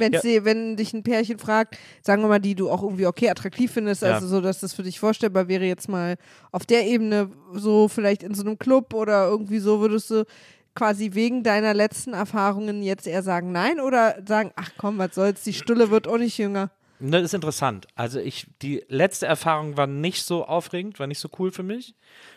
Wenn's 0.00 0.22
Ja. 0.24 0.44
wenn 0.44 0.76
dich 0.76 0.92
ein 0.92 1.02
Pärchen 1.02 1.38
fragt, 1.38 1.78
sagen 2.02 2.22
wir 2.22 2.28
mal, 2.28 2.40
die 2.40 2.54
du 2.54 2.70
auch 2.70 2.82
irgendwie 2.82 3.06
okay 3.06 3.30
attraktiv 3.30 3.70
findest, 3.70 4.02
Ja. 4.02 4.14
also 4.14 4.26
so, 4.26 4.40
dass 4.40 4.60
das 4.60 4.72
für 4.72 4.82
dich 4.82 4.98
vorstellbar 4.98 5.46
wäre, 5.48 5.64
jetzt 5.64 5.88
mal 5.88 6.16
auf 6.50 6.66
der 6.66 6.86
Ebene, 6.86 7.30
so 7.52 7.88
vielleicht 7.88 8.22
in 8.22 8.34
so 8.34 8.42
einem 8.42 8.58
Club 8.58 8.94
oder 8.94 9.26
irgendwie 9.28 9.58
so, 9.58 9.80
würdest 9.80 10.10
du 10.10 10.24
quasi 10.74 11.10
wegen 11.14 11.42
deiner 11.42 11.74
letzten 11.74 12.12
Erfahrungen 12.14 12.82
jetzt 12.82 13.06
eher 13.06 13.22
sagen 13.22 13.52
nein 13.52 13.80
oder 13.80 14.22
sagen, 14.26 14.52
ach 14.56 14.70
komm, 14.78 14.98
was 14.98 15.14
soll's, 15.14 15.42
die 15.42 15.52
Stulle 15.52 15.90
wird 15.90 16.08
auch 16.08 16.18
nicht 16.18 16.38
jünger. 16.38 16.70
Das 17.00 17.22
ist 17.22 17.34
interessant. 17.34 17.86
Also 17.94 18.20
ich, 18.20 18.46
die 18.60 18.84
letzte 18.88 19.26
Erfahrung 19.26 19.76
war 19.76 19.86
nicht 19.86 20.22
so 20.22 20.44
aufregend, 20.44 20.98
war 21.00 21.06
nicht 21.06 21.18
so 21.18 21.28
cool 21.38 21.50
für 21.50 21.62
mich. 21.62 21.94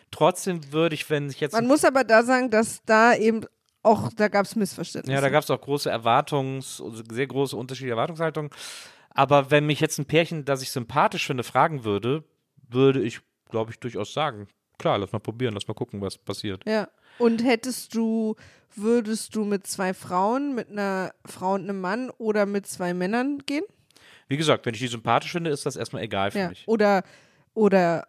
Trotzdem 0.09 0.61
würde 0.71 0.95
ich, 0.95 1.09
wenn 1.09 1.29
ich 1.29 1.39
jetzt 1.41 1.51
Man 1.53 1.67
muss 1.67 1.83
aber 1.83 2.03
da 2.03 2.23
sagen, 2.23 2.49
dass 2.49 2.81
da 2.85 3.13
eben 3.13 3.41
auch, 3.83 4.11
da 4.15 4.27
gab 4.29 4.45
es 4.45 4.55
Missverständnisse. 4.55 5.13
Ja, 5.13 5.21
da 5.21 5.29
gab 5.29 5.43
es 5.43 5.49
auch 5.51 5.59
große 5.61 5.91
Erwartungs-, 5.91 6.81
also 6.81 7.03
sehr 7.11 7.27
große 7.27 7.55
unterschiedliche 7.55 7.91
Erwartungshaltungen. 7.93 8.49
Aber 9.11 9.51
wenn 9.51 9.65
mich 9.65 9.79
jetzt 9.79 9.99
ein 9.99 10.05
Pärchen, 10.05 10.45
das 10.45 10.61
ich 10.63 10.71
sympathisch 10.71 11.27
finde, 11.27 11.43
fragen 11.43 11.83
würde, 11.83 12.23
würde 12.67 13.01
ich, 13.01 13.19
glaube 13.49 13.71
ich, 13.71 13.79
durchaus 13.79 14.13
sagen, 14.13 14.47
klar, 14.79 14.97
lass 14.97 15.11
mal 15.11 15.19
probieren, 15.19 15.53
lass 15.53 15.67
mal 15.67 15.73
gucken, 15.75 16.01
was 16.01 16.17
passiert. 16.17 16.63
Ja. 16.67 16.87
Und 17.19 17.43
hättest 17.43 17.93
du, 17.93 18.35
würdest 18.75 19.35
du 19.35 19.45
mit 19.45 19.67
zwei 19.67 19.93
Frauen, 19.93 20.55
mit 20.55 20.69
einer 20.71 21.13
Frau 21.25 21.53
und 21.53 21.61
einem 21.63 21.79
Mann 21.79 22.09
oder 22.17 22.47
mit 22.47 22.65
zwei 22.65 22.93
Männern 22.95 23.37
gehen? 23.45 23.63
Wie 24.27 24.37
gesagt, 24.37 24.65
wenn 24.65 24.73
ich 24.73 24.79
die 24.79 24.87
sympathisch 24.87 25.31
finde, 25.31 25.51
ist 25.51 25.65
das 25.67 25.75
erstmal 25.75 26.01
egal 26.01 26.31
für 26.31 26.39
Ja. 26.39 26.49
mich. 26.49 26.63
Oder, 26.67 27.03
oder 27.53 28.07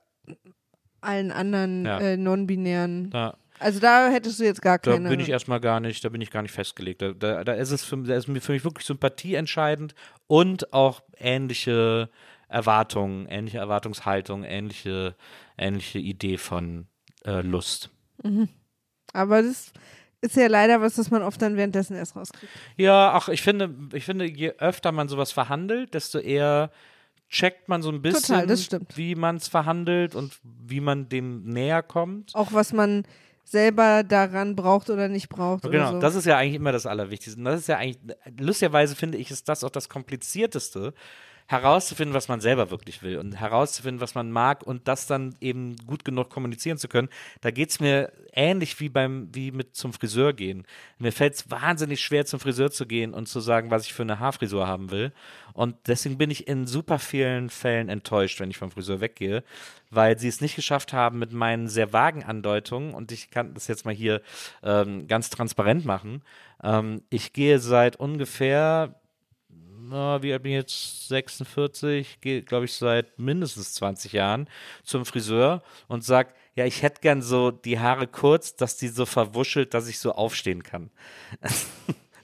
allen 1.03 1.31
anderen 1.33 1.85
Ja. 1.85 1.99
äh, 2.01 2.16
non-binären. 2.16 3.11
Da, 3.11 3.37
Also 3.59 3.80
da 3.80 4.09
hättest 4.09 4.40
du 4.40 4.44
jetzt 4.44 4.62
gar 4.62 4.78
da 4.78 4.92
keine. 4.92 5.09
bin 5.09 5.20
ich 5.20 5.28
erstmal 5.28 5.61
gar 5.61 5.80
nicht, 5.80 6.05
da 6.05 6.09
bin 6.09 6.20
ich 6.20 6.30
gar 6.30 6.42
nicht 6.42 6.52
festgelegt. 6.52 7.02
Da, 7.02 7.12
da, 7.12 7.44
da 7.44 7.52
ist 7.52 7.70
es 7.70 7.84
für, 7.84 7.96
da 7.98 8.16
ist 8.16 8.26
für 8.26 8.32
mich 8.32 8.64
wirklich 8.64 8.86
Sympathie 8.86 9.34
entscheidend 9.34 9.94
und 10.26 10.72
auch 10.72 11.02
ähnliche 11.18 12.11
Erwartungen, 12.48 13.26
ähnliche 13.28 13.59
Erwartungshaltung, 13.59 14.44
ähnliche, 14.44 15.14
ähnliche 15.57 15.98
Idee 15.98 16.38
von 16.38 16.86
äh, 17.24 17.40
Lust. 17.40 17.90
Aber 19.12 19.42
das 19.42 19.72
ist 20.20 20.36
ja 20.36 20.46
leider 20.46 20.80
was, 20.80 20.94
das 20.94 21.11
man 21.11 21.22
oft 21.22 21.40
dann 21.42 21.57
währenddessen 21.57 21.96
erst 21.96 22.16
rauskriegt. 22.16 22.52
Ja, 22.76 23.12
ach, 23.12 23.28
ich 23.28 23.42
finde, 23.42 23.74
ich 23.92 24.05
finde, 24.05 24.24
je 24.24 24.52
öfter 24.59 24.92
man 24.92 25.09
sowas 25.09 25.32
verhandelt, 25.32 25.94
desto 25.94 26.18
eher 26.18 26.70
checkt 27.28 27.68
man 27.68 27.82
so 27.82 27.90
ein 27.90 28.00
bisschen, 28.00 28.48
Total, 28.48 28.86
wie 28.94 29.14
man 29.14 29.36
es 29.36 29.48
verhandelt 29.48 30.14
und 30.14 30.38
wie 30.42 30.80
man 30.80 31.09
dem 31.09 31.44
näher 31.44 31.82
kommt. 31.82 32.34
Auch 32.34 32.52
was 32.52 32.72
man 32.72 33.05
selber 33.45 34.03
daran 34.03 34.57
braucht 34.57 34.90
oder 34.90 35.09
nicht 35.09 35.28
braucht. 35.28 35.62
Genau, 35.62 35.74
oder 35.74 35.92
so. 35.92 35.99
das 36.01 36.14
ist 36.14 36.24
ja 36.24 36.38
eigentlich 36.38 36.55
immer 36.55 36.72
das 36.72 36.86
Allerwichtigste. 36.86 37.38
Und 37.38 37.45
das 37.45 37.61
ist 37.61 37.68
ja 37.68 37.78
eigentlich, 37.78 37.99
lustigerweise 38.38 38.97
finde 38.97 39.18
ich, 39.18 39.30
ist 39.30 39.49
das 39.49 39.62
auch 39.62 39.70
das 39.70 39.88
Komplizierteste, 39.88 40.95
herauszufinden, 41.47 42.14
was 42.14 42.28
man 42.28 42.40
selber 42.40 42.70
wirklich 42.70 43.03
will 43.03 43.18
und 43.18 43.38
herauszufinden, 43.38 44.01
was 44.01 44.14
man 44.14 44.30
mag 44.30 44.62
und 44.62 44.88
das 44.88 45.07
dann 45.07 45.34
eben 45.40 45.76
gut 45.86 46.05
genug 46.05 46.30
kommunizieren 46.30 46.78
zu 46.78 46.88
können. 46.88 47.11
Da 47.42 47.51
geht 47.51 47.70
es 47.70 47.80
mir 47.80 48.12
ähnlich 48.32 48.80
wie 48.80 48.88
beim, 48.88 49.28
wie 49.32 49.51
mit 49.51 49.76
zum 49.76 49.92
Friseur 49.92 50.32
gehen. 50.32 50.66
Mir 50.99 51.12
fällt 51.12 51.34
es 51.34 51.51
wahnsinnig 51.51 52.01
schwer, 52.01 52.24
zum 52.24 52.40
Friseur 52.40 52.70
zu 52.70 52.86
gehen 52.86 53.12
und 53.12 53.28
zu 53.28 53.40
sagen, 53.40 53.70
was 53.70 53.84
ich 53.84 53.92
für 53.92 54.03
eine 54.03 54.20
Haarfrisur 54.20 54.66
haben 54.66 54.90
will. 54.90 55.12
Und 55.53 55.76
deswegen 55.86 56.16
bin 56.16 56.30
ich 56.30 56.49
in 56.49 56.66
super 56.66 56.99
vielen 56.99 57.51
Fällen 57.51 57.90
enttäuscht, 57.90 58.40
wenn 58.40 58.51
ich 58.51 58.57
vom 58.57 58.70
Friseur 58.70 59.01
weggehe, 59.01 59.45
weil 59.90 60.18
sie 60.18 60.28
es 60.28 60.40
nicht 60.40 60.57
geschafft 60.57 60.95
haben 60.95 61.18
mit 61.18 61.32
meinen 61.32 61.68
sehr 61.68 61.92
vagen 61.92 62.24
Andeutungen 62.24 62.95
und 62.95 63.12
ich 63.12 63.30
kann 63.30 63.53
das 63.53 63.68
jetzt 63.68 63.84
mal 63.84 63.95
hier 63.95 64.22
ähm, 64.62 65.07
ganz 65.09 65.28
transparent 65.28 65.84
machen. 65.84 66.22
Ähm, 66.62 67.03
ich 67.11 67.34
gehe 67.34 67.59
seit 67.59 67.97
ungefähr 67.97 68.95
na, 69.89 70.22
wie 70.22 70.32
alt 70.32 70.43
bin 70.43 70.53
ich 70.53 70.59
jetzt? 70.59 71.09
46, 71.09 72.20
gehe, 72.20 72.43
glaube 72.43 72.64
ich, 72.64 72.72
seit 72.72 73.18
mindestens 73.18 73.74
20 73.74 74.12
Jahren 74.12 74.49
zum 74.82 75.05
Friseur 75.05 75.62
und 75.89 76.05
sage, 76.05 76.30
ja, 76.55 76.64
ich 76.64 76.82
hätte 76.82 77.01
gern 77.01 77.22
so 77.22 77.51
die 77.51 77.78
Haare 77.78 78.07
kurz, 78.07 78.57
dass 78.57 78.76
die 78.76 78.89
so 78.89 79.07
verwuschelt, 79.07 79.74
dass 79.74 79.89
ich 79.89 79.99
so 79.99 80.12
aufstehen 80.12 80.62
kann. 80.62 80.91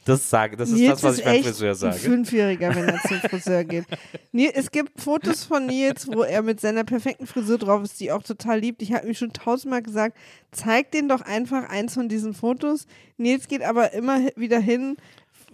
Das 0.06 0.30
sage, 0.30 0.56
das 0.56 0.70
ist 0.70 0.76
Nils 0.76 0.92
das, 0.92 1.02
was 1.02 1.18
ich 1.18 1.24
beim 1.24 1.44
Friseur 1.44 1.70
Ein 1.70 1.76
sage. 1.76 1.98
Fünfjähriger, 1.98 2.74
wenn 2.74 2.88
er 2.88 3.00
zum 3.02 3.20
Friseur 3.20 3.64
geht. 3.64 3.84
Nils, 4.32 4.52
es 4.54 4.70
gibt 4.70 4.98
Fotos 4.98 5.44
von 5.44 5.66
Nils, 5.66 6.08
wo 6.08 6.22
er 6.22 6.40
mit 6.40 6.58
seiner 6.58 6.84
perfekten 6.84 7.26
Frisur 7.26 7.58
drauf 7.58 7.84
ist, 7.84 8.00
die 8.00 8.10
auch 8.10 8.22
total 8.22 8.60
liebt. 8.60 8.80
Ich 8.80 8.94
habe 8.94 9.06
ihm 9.06 9.14
schon 9.14 9.34
tausendmal 9.34 9.82
gesagt, 9.82 10.16
zeig 10.52 10.90
den 10.90 11.08
doch 11.08 11.20
einfach 11.20 11.68
eins 11.68 11.94
von 11.94 12.08
diesen 12.08 12.32
Fotos. 12.32 12.86
Nils 13.18 13.46
geht 13.46 13.62
aber 13.62 13.92
immer 13.92 14.20
wieder 14.36 14.58
hin, 14.58 14.96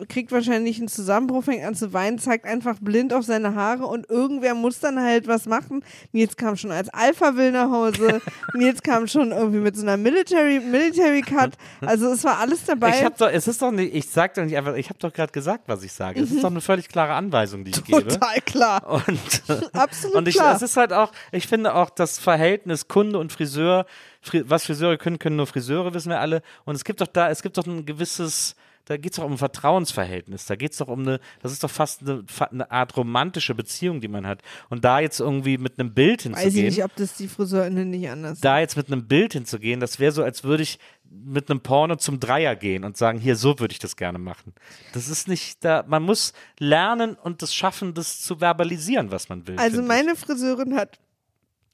kriegt 0.09 0.33
wahrscheinlich 0.33 0.79
einen 0.79 0.89
Zusammenbruch, 0.89 1.45
fängt 1.45 1.65
an 1.65 1.75
zu 1.75 1.93
weinen, 1.93 2.19
zeigt 2.19 2.45
einfach 2.45 2.77
blind 2.81 3.13
auf 3.13 3.25
seine 3.25 3.55
Haare 3.55 3.87
und 3.87 4.09
irgendwer 4.11 4.55
muss 4.55 4.81
dann 4.81 5.01
halt 5.01 5.27
was 5.27 5.47
machen. 5.47 5.85
Nils 6.13 6.37
kam 6.37 6.57
schon 6.57 6.71
als 6.71 6.89
Alpha-Will 6.91 7.53
nach 7.53 7.71
Hause. 7.71 8.21
Nils 8.55 8.83
kam 8.83 9.07
schon 9.07 9.33
irgendwie 9.33 9.61
mit 9.61 9.77
so 9.77 9.83
einer 9.83 9.97
Military, 9.97 10.61
Military 10.61 11.23
Cut. 11.23 11.53
Also 11.81 12.13
es 12.13 12.25
war 12.25 12.39
alles 12.39 12.65
dabei. 12.65 12.91
Ich 12.91 13.05
habe 13.05 13.15
doch, 13.19 13.31
es 13.31 13.49
ist 13.49 13.63
doch 13.63 13.71
nicht, 13.71 13.95
ich 13.95 14.09
sag 14.09 14.35
doch 14.35 14.45
nicht 14.45 14.57
einfach, 14.57 14.75
ich 14.75 14.89
habe 14.89 14.99
doch 14.99 15.13
gerade 15.13 15.33
gesagt, 15.33 15.65
was 15.67 15.83
ich 15.83 15.93
sage. 15.93 16.21
Es 16.21 16.31
ist 16.31 16.43
doch 16.43 16.51
eine 16.51 16.61
völlig 16.61 16.89
klare 16.89 17.15
Anweisung, 17.15 17.65
die 17.65 17.71
ich 17.71 17.85
gebe. 17.85 18.07
Total 18.07 18.41
klar. 18.43 18.87
Und, 19.07 19.43
Absolut 19.73 20.17
und 20.17 20.29
ich, 20.29 20.37
klar. 20.37 20.55
es 20.55 20.63
ist 20.63 20.77
halt 20.77 20.93
auch, 20.93 21.13
ich 21.33 21.47
finde 21.47 21.75
auch 21.75 21.91
das 21.91 22.19
Verhältnis 22.19 22.89
Kunde 22.89 23.19
und 23.19 23.33
Friseur, 23.33 23.87
Fri 24.21 24.43
was 24.47 24.67
Friseure 24.67 24.99
können, 24.99 25.19
können 25.19 25.37
nur 25.37 25.47
Friseure, 25.47 25.95
wissen 25.95 26.11
wir 26.11 26.21
alle. 26.21 26.43
Und 26.65 26.75
es 26.75 26.85
gibt 26.85 27.01
doch 27.01 27.07
da, 27.07 27.31
es 27.31 27.43
gibt 27.43 27.57
doch 27.59 27.67
ein 27.67 27.87
gewisses, 27.87 28.57
da 28.87 28.97
geht 28.97 29.13
es 29.13 29.17
doch 29.17 29.25
um 29.25 29.33
ein 29.33 29.39
Vertrauensverhältnis. 29.39 30.47
Da 30.47 30.55
geht 30.55 30.73
es 30.73 30.79
doch 30.79 30.89
um 30.89 31.01
eine, 31.01 31.21
das 31.43 31.53
ist 31.53 31.63
doch 31.63 31.71
fast 31.71 32.03
eine, 32.03 32.25
eine 32.51 32.71
Art 32.71 32.97
romantische 32.97 33.55
Beziehung, 33.55 34.01
die 34.01 34.09
man 34.09 34.27
hat. 34.27 34.43
Und 34.71 34.85
da 34.85 35.01
jetzt 35.01 35.21
irgendwie 35.21 35.59
mit 35.59 35.79
einem 35.79 35.93
Bild 35.93 36.25
Weiß 36.25 36.39
ich 36.39 36.43
hinzugehen, 36.43 36.67
nicht, 36.67 36.85
ob 36.85 36.95
das 36.97 37.15
die 37.15 37.29
FriseurInnen 37.29 37.91
nicht 37.91 38.09
anders 38.09 38.41
da 38.41 38.61
jetzt 38.61 38.77
mit 38.77 38.91
einem 38.91 39.09
Bild 39.09 39.33
hinzugehen, 39.33 39.81
das 39.81 39.99
wäre 39.99 40.13
so, 40.13 40.23
als 40.23 40.45
würde 40.45 40.63
ich 40.63 40.79
mit 41.11 41.51
einem 41.51 41.61
Porno 41.61 41.97
zum 41.97 42.21
Dreier 42.21 42.55
gehen 42.55 42.85
und 42.85 42.97
sagen, 42.97 43.19
hier, 43.19 43.35
so 43.35 43.59
würde 43.59 43.73
ich 43.73 43.81
das 43.81 43.97
gerne 43.97 44.19
machen. 44.19 44.55
Das 44.93 45.09
ist 45.09 45.27
nicht 45.27 45.65
da, 45.65 45.85
man 45.89 46.05
muss 46.05 46.33
lernen 46.61 47.17
und 47.17 47.43
das 47.43 47.53
schaffen, 47.53 47.93
das 47.93 48.21
zu 48.21 48.41
verbalisieren, 48.41 49.11
was 49.11 49.29
man 49.29 49.47
will. 49.49 49.59
Also 49.59 49.83
meine 49.83 50.15
Friseurin 50.15 50.77
hat 50.77 51.01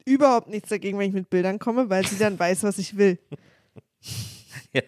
überhaupt 0.06 0.48
nichts 0.48 0.70
dagegen, 0.70 0.98
wenn 0.98 1.08
ich 1.08 1.14
mit 1.14 1.28
Bildern 1.28 1.58
komme, 1.58 1.90
weil 1.90 2.06
sie 2.06 2.16
dann 2.16 2.38
weiß, 2.38 2.62
was 2.62 2.78
ich 2.78 2.96
will. 2.96 3.18
ich. 4.72 4.82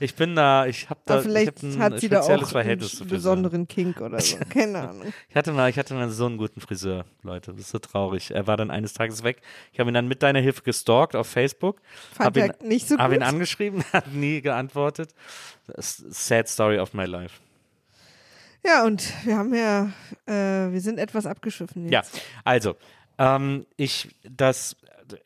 Ich 0.00 0.14
bin 0.14 0.34
da, 0.36 0.66
ich 0.66 0.88
habe 0.90 1.00
da, 1.04 1.14
Aber 1.14 1.22
vielleicht 1.22 1.62
ich 1.62 1.70
hab 1.70 1.76
ein 1.76 1.82
hat 1.94 2.00
sie 2.00 2.08
da 2.08 2.20
auch 2.20 2.48
Verhältnis 2.48 3.00
einen 3.00 3.10
besonderen 3.10 3.68
Kink 3.68 4.00
oder 4.00 4.20
so. 4.20 4.36
Keine 4.48 4.88
Ahnung. 4.88 5.12
Ich 5.28 5.36
hatte 5.36 5.52
mal, 5.52 5.70
ich 5.70 5.78
hatte 5.78 5.94
mal 5.94 6.08
so 6.10 6.26
einen 6.26 6.36
guten 6.38 6.60
Friseur, 6.60 7.04
Leute. 7.22 7.52
Das 7.52 7.60
ist 7.62 7.70
so 7.70 7.78
traurig. 7.78 8.30
Er 8.30 8.46
war 8.46 8.56
dann 8.56 8.70
eines 8.70 8.92
Tages 8.92 9.22
weg. 9.22 9.42
Ich 9.72 9.80
habe 9.80 9.90
ihn 9.90 9.94
dann 9.94 10.08
mit 10.08 10.22
deiner 10.22 10.40
Hilfe 10.40 10.62
gestalkt 10.62 11.16
auf 11.16 11.26
Facebook. 11.26 11.80
Fand 12.14 12.36
ihn, 12.36 12.52
nicht 12.62 12.88
so 12.88 12.98
Habe 12.98 13.14
ihn 13.14 13.20
gut. 13.20 13.28
angeschrieben, 13.28 13.84
hat 13.92 14.12
nie 14.12 14.40
geantwortet. 14.40 15.14
Sad 15.78 16.48
story 16.48 16.78
of 16.78 16.94
my 16.94 17.04
life. 17.04 17.40
Ja, 18.64 18.84
und 18.84 19.12
wir 19.24 19.36
haben 19.36 19.54
ja, 19.54 19.92
äh, 20.26 20.72
wir 20.72 20.80
sind 20.80 20.98
etwas 20.98 21.26
abgeschiffen 21.26 21.88
Ja, 21.88 22.00
jetzt. 22.00 22.20
also, 22.44 22.76
ähm, 23.18 23.66
ich, 23.76 24.14
das, 24.22 24.76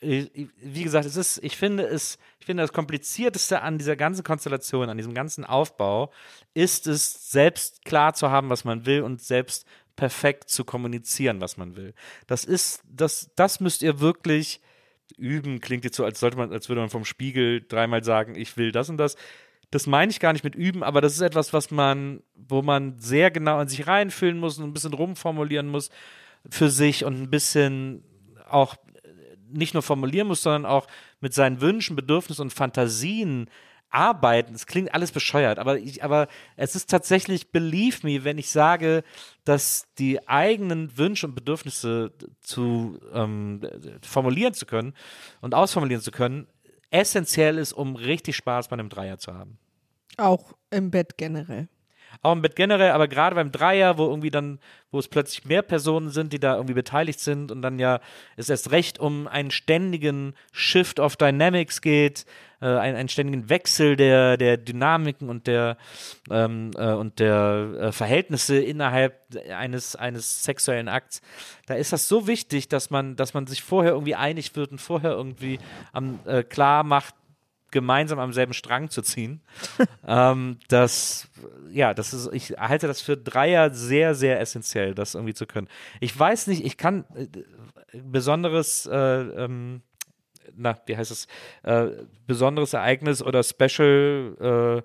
wie 0.01 0.82
gesagt, 0.82 1.07
es 1.07 1.16
ist, 1.16 1.43
ich 1.43 1.57
finde 1.57 1.84
es, 1.84 2.18
ich 2.41 2.47
finde 2.47 2.62
das 2.62 2.72
Komplizierteste 2.72 3.62
an 3.62 3.78
dieser 3.78 3.97
ganzen 3.97 4.24
Konstellation, 4.24 4.89
an 4.89 4.97
diesem 4.97 5.14
ganzen 5.14 5.45
Aufbau, 5.45 6.12
ist 6.55 6.87
es, 6.87 7.30
selbst 7.30 7.84
klar 7.84 8.14
zu 8.14 8.30
haben, 8.30 8.51
was 8.51 8.64
man 8.64 8.87
will 8.87 9.03
und 9.03 9.20
selbst 9.20 9.66
perfekt 9.97 10.51
zu 10.51 10.64
kommunizieren, 10.64 11.41
was 11.41 11.57
man 11.57 11.74
will. 11.74 11.95
Das 12.26 12.45
ist, 12.45 12.82
das, 12.89 13.30
das 13.34 13.61
müsst 13.61 13.82
ihr 13.82 14.01
wirklich 14.01 14.61
üben. 15.16 15.61
Klingt 15.61 15.84
jetzt 15.84 15.97
so, 15.97 16.05
als 16.05 16.20
sollte 16.20 16.37
man, 16.37 16.53
als 16.53 16.68
würde 16.68 16.80
man 16.80 16.91
vom 16.91 17.05
Spiegel 17.05 17.64
dreimal 17.66 18.05
sagen, 18.05 18.34
ich 18.34 18.57
will 18.57 18.72
das 18.72 18.89
und 18.89 18.99
das. 18.99 19.16
Das 19.70 19.87
meine 19.87 20.11
ich 20.11 20.20
gar 20.20 20.32
nicht 20.32 20.45
mit 20.45 20.55
üben, 20.55 20.84
aber 20.84 21.01
das 21.01 21.14
ist 21.14 21.22
etwas, 21.22 21.53
was 21.53 21.70
man, 21.70 22.22
wo 22.34 22.62
man 22.62 22.99
sehr 22.99 23.30
genau 23.30 23.61
in 23.61 23.68
sich 23.68 23.87
reinfühlen 23.87 24.39
muss 24.39 24.59
und 24.59 24.64
ein 24.64 24.72
bisschen 24.72 24.95
rumformulieren 24.95 25.66
muss 25.66 25.91
für 26.49 26.70
sich 26.70 27.05
und 27.05 27.20
ein 27.20 27.30
bisschen 27.30 28.05
auch 28.49 28.76
nicht 29.51 29.75
nur 29.75 29.83
formulieren 29.83 30.29
muss, 30.29 30.43
sondern 30.43 30.67
auch 30.67 30.87
mit 31.21 31.35
seinen 31.35 31.61
Wünschen, 31.61 31.97
Bedürfnissen 31.97 32.43
und 32.43 32.53
Fantasien 32.53 33.49
arbeiten. 33.91 34.55
Es 34.55 34.67
klingt 34.67 34.93
alles 34.95 35.13
bescheuert, 35.13 35.59
aber, 35.59 35.79
ich, 35.79 36.03
aber 36.05 36.29
es 36.57 36.75
ist 36.75 36.91
tatsächlich, 36.91 37.51
believe 37.51 38.07
me, 38.07 38.25
wenn 38.25 38.39
ich 38.39 38.51
sage, 38.51 39.05
dass 39.45 39.87
die 39.99 40.27
eigenen 40.29 40.97
Wünsche 40.99 41.27
und 41.27 41.35
Bedürfnisse 41.35 42.13
zu 42.41 42.99
ähm, 43.13 43.63
formulieren 44.03 44.55
zu 44.55 44.67
können 44.67 44.95
und 45.41 45.55
ausformulieren 45.55 46.03
zu 46.03 46.11
können, 46.11 46.47
essentiell 46.91 47.59
ist, 47.59 47.73
um 47.73 47.97
richtig 47.97 48.37
Spaß 48.37 48.69
bei 48.69 48.75
einem 48.75 48.89
Dreier 48.89 49.19
zu 49.19 49.35
haben. 49.35 49.59
Auch 50.17 50.53
im 50.71 50.91
Bett 50.91 51.17
generell. 51.17 51.69
Auch 52.23 52.33
im 52.33 52.43
Bett 52.43 52.57
generell, 52.57 52.91
aber 52.91 53.09
gerade 53.09 53.37
beim 53.37 53.53
Dreier, 53.53 53.99
wo 53.99 54.09
irgendwie 54.09 54.31
dann, 54.31 54.59
wo 54.91 54.99
es 54.99 55.09
plötzlich 55.09 55.45
mehr 55.45 55.62
Personen 55.62 56.11
sind, 56.11 56.33
die 56.33 56.41
da 56.41 56.55
irgendwie 56.55 56.75
beteiligt 56.75 57.21
sind 57.21 57.51
und 57.53 57.62
dann 57.62 57.79
ja 57.79 58.01
es 58.37 58.49
erst 58.49 58.71
recht 58.71 58.99
um 58.99 59.27
einen 59.29 59.51
ständigen 59.51 60.35
Shift 60.53 61.01
of 61.01 61.17
Dynamics 61.17 61.81
geht, 61.81 62.27
äh, 62.61 62.67
einen, 62.67 62.97
einen 62.97 63.09
ständigen 63.09 63.49
Wechsel 63.49 63.97
der, 63.97 64.37
der 64.37 64.57
Dynamiken 64.57 65.29
und 65.29 65.47
der 65.47 65.77
ähm, 66.31 66.71
äh, 66.77 66.93
und 66.93 67.19
der 67.19 67.75
äh, 67.79 67.93
Verhältnisse 67.93 68.59
innerhalb 68.59 69.21
eines, 69.51 69.97
eines 69.97 70.43
sexuellen 70.45 70.89
Akts. 70.89 71.21
Da 71.67 71.75
ist 71.75 71.93
das 71.93 72.09
so 72.09 72.27
wichtig, 72.27 72.69
dass 72.69 72.91
man, 72.91 73.17
dass 73.17 73.35
man 73.35 73.47
sich 73.47 73.62
vorher 73.62 73.93
irgendwie 73.93 74.14
einig 74.14 74.57
wird 74.57 74.73
und 74.73 74.81
vorher 74.81 75.12
irgendwie 75.12 75.59
am, 75.93 76.21
äh, 76.25 76.43
klar 76.43 76.83
macht, 76.83 77.14
gemeinsam 77.77 78.18
am 78.18 78.33
selben 78.33 78.55
Strang 78.55 78.89
zu 78.89 79.03
ziehen. 79.03 79.43
ähm, 80.07 80.59
das, 80.68 81.29
ja, 81.70 81.93
das 81.93 82.14
ist, 82.14 82.31
ich 82.33 82.53
halte 82.59 82.87
das 82.87 83.03
für 83.03 83.18
Dreier 83.18 83.68
sehr, 83.70 84.14
sehr 84.14 84.41
essentiell, 84.41 84.95
das 84.95 85.14
irgendwie 85.14 85.35
zu 85.35 85.45
können. 85.45 85.68
Ich 86.01 86.18
weiß 86.18 86.47
nicht, 86.47 86.64
ich 86.64 86.79
kann 86.79 87.05
äh, 87.14 87.27
besonderes, 88.03 88.87
äh, 88.87 88.97
ähm, 88.97 89.83
na, 90.57 90.81
wie 90.87 90.97
heißt 90.97 91.11
es, 91.11 91.27
äh, 91.64 91.89
besonderes 92.27 92.72
Ereignis 92.72 93.22
oder 93.22 93.43
Special, 93.43 94.83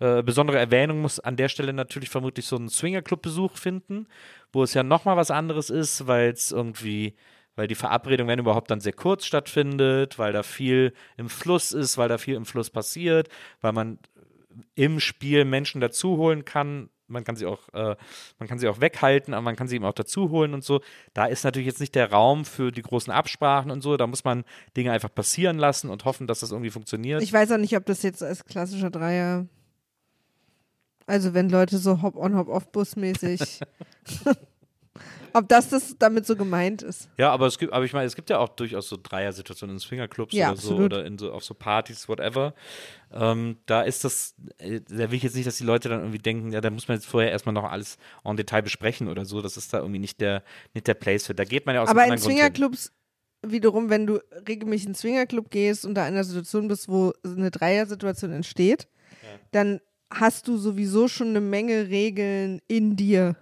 äh, 0.00 0.18
äh, 0.18 0.22
besondere 0.24 0.58
Erwähnung 0.58 1.00
muss 1.00 1.20
an 1.20 1.36
der 1.36 1.48
Stelle 1.48 1.72
natürlich 1.72 2.10
vermutlich 2.10 2.46
so 2.46 2.56
einen 2.56 2.68
Swingerclub-Besuch 2.68 3.56
finden, 3.56 4.08
wo 4.52 4.64
es 4.64 4.74
ja 4.74 4.82
nochmal 4.82 5.16
was 5.16 5.30
anderes 5.30 5.70
ist, 5.70 6.08
weil 6.08 6.30
es 6.30 6.50
irgendwie 6.50 7.14
weil 7.56 7.68
die 7.68 7.74
Verabredung, 7.74 8.28
wenn 8.28 8.38
überhaupt, 8.38 8.70
dann 8.70 8.80
sehr 8.80 8.92
kurz 8.92 9.26
stattfindet, 9.26 10.18
weil 10.18 10.32
da 10.32 10.42
viel 10.42 10.92
im 11.16 11.28
Fluss 11.28 11.72
ist, 11.72 11.98
weil 11.98 12.08
da 12.08 12.18
viel 12.18 12.34
im 12.34 12.46
Fluss 12.46 12.70
passiert, 12.70 13.28
weil 13.60 13.72
man 13.72 13.98
im 14.74 15.00
Spiel 15.00 15.44
Menschen 15.44 15.80
dazu 15.80 16.16
holen 16.16 16.44
kann. 16.44 16.88
Man 17.08 17.24
kann 17.24 17.36
sie 17.36 17.44
auch, 17.44 17.68
äh, 17.74 17.94
man 18.38 18.48
kann 18.48 18.58
sie 18.58 18.68
auch 18.68 18.80
weghalten, 18.80 19.34
aber 19.34 19.42
man 19.42 19.56
kann 19.56 19.68
sie 19.68 19.76
eben 19.76 19.84
auch 19.84 19.92
dazu 19.92 20.30
holen 20.30 20.54
und 20.54 20.64
so. 20.64 20.80
Da 21.12 21.26
ist 21.26 21.44
natürlich 21.44 21.66
jetzt 21.66 21.80
nicht 21.80 21.94
der 21.94 22.10
Raum 22.10 22.46
für 22.46 22.72
die 22.72 22.80
großen 22.80 23.12
Absprachen 23.12 23.70
und 23.70 23.82
so. 23.82 23.98
Da 23.98 24.06
muss 24.06 24.24
man 24.24 24.44
Dinge 24.76 24.92
einfach 24.92 25.14
passieren 25.14 25.58
lassen 25.58 25.90
und 25.90 26.06
hoffen, 26.06 26.26
dass 26.26 26.40
das 26.40 26.52
irgendwie 26.52 26.70
funktioniert. 26.70 27.22
Ich 27.22 27.32
weiß 27.32 27.52
auch 27.52 27.58
nicht, 27.58 27.76
ob 27.76 27.84
das 27.84 28.02
jetzt 28.02 28.22
als 28.22 28.46
klassischer 28.46 28.90
Dreier. 28.90 29.46
Also 31.06 31.34
wenn 31.34 31.50
Leute 31.50 31.76
so 31.76 32.00
Hop-on, 32.00 32.36
Hop-off-Bus 32.36 32.96
mäßig. 32.96 33.60
ob 35.34 35.48
das, 35.48 35.68
das 35.68 35.96
damit 35.98 36.26
so 36.26 36.36
gemeint 36.36 36.82
ist. 36.82 37.08
Ja, 37.18 37.30
aber 37.30 37.46
es 37.46 37.58
gibt, 37.58 37.72
aber 37.72 37.84
ich 37.84 37.92
meine, 37.92 38.06
es 38.06 38.16
gibt 38.16 38.30
ja 38.30 38.38
auch 38.38 38.48
durchaus 38.48 38.88
so 38.88 38.98
Dreier-Situationen 39.02 39.76
in 39.76 39.80
Swingerclubs 39.80 40.34
Ja, 40.34 40.50
oder 40.50 40.56
so 40.60 40.68
absolut. 40.70 40.92
oder 40.92 41.04
in 41.04 41.18
so 41.18 41.32
auf 41.32 41.44
so 41.44 41.54
Partys, 41.54 42.08
whatever. 42.08 42.54
Ähm, 43.12 43.58
da 43.66 43.82
ist 43.82 44.04
das, 44.04 44.34
äh, 44.58 44.80
da 44.88 45.10
will 45.10 45.14
ich 45.14 45.22
jetzt 45.22 45.34
nicht, 45.36 45.46
dass 45.46 45.58
die 45.58 45.64
Leute 45.64 45.88
dann 45.88 46.00
irgendwie 46.00 46.18
denken, 46.18 46.52
ja, 46.52 46.60
da 46.60 46.70
muss 46.70 46.88
man 46.88 46.96
jetzt 46.96 47.06
vorher 47.06 47.30
erstmal 47.30 47.52
noch 47.52 47.70
alles 47.70 47.98
en 48.24 48.36
Detail 48.36 48.62
besprechen 48.62 49.08
oder 49.08 49.24
so. 49.24 49.42
Das 49.42 49.56
ist 49.56 49.72
da 49.72 49.78
irgendwie 49.78 49.98
nicht 49.98 50.20
der, 50.20 50.42
nicht 50.74 50.86
der 50.86 50.94
Place 50.94 51.26
für. 51.26 51.34
Da 51.34 51.44
geht 51.44 51.66
man 51.66 51.74
ja 51.74 51.82
aus 51.82 51.88
Aber 51.88 52.06
in. 52.06 52.18
Swingerclubs 52.18 52.92
wiederum, 53.44 53.90
wenn 53.90 54.06
du 54.06 54.20
regelmäßig 54.48 54.84
in 54.84 54.88
einen 54.90 54.94
Swingerclub 54.94 55.50
gehst 55.50 55.84
und 55.84 55.94
da 55.94 56.06
in 56.06 56.14
einer 56.14 56.24
Situation 56.24 56.68
bist, 56.68 56.88
wo 56.88 57.12
eine 57.24 57.50
Dreier-Situation 57.50 58.32
entsteht, 58.32 58.86
dann 59.50 59.80
hast 60.12 60.48
du 60.48 60.56
sowieso 60.56 61.08
schon 61.08 61.28
eine 61.28 61.40
Menge 61.40 61.88
Regeln 61.88 62.60
in 62.68 62.96
dir. 62.96 63.36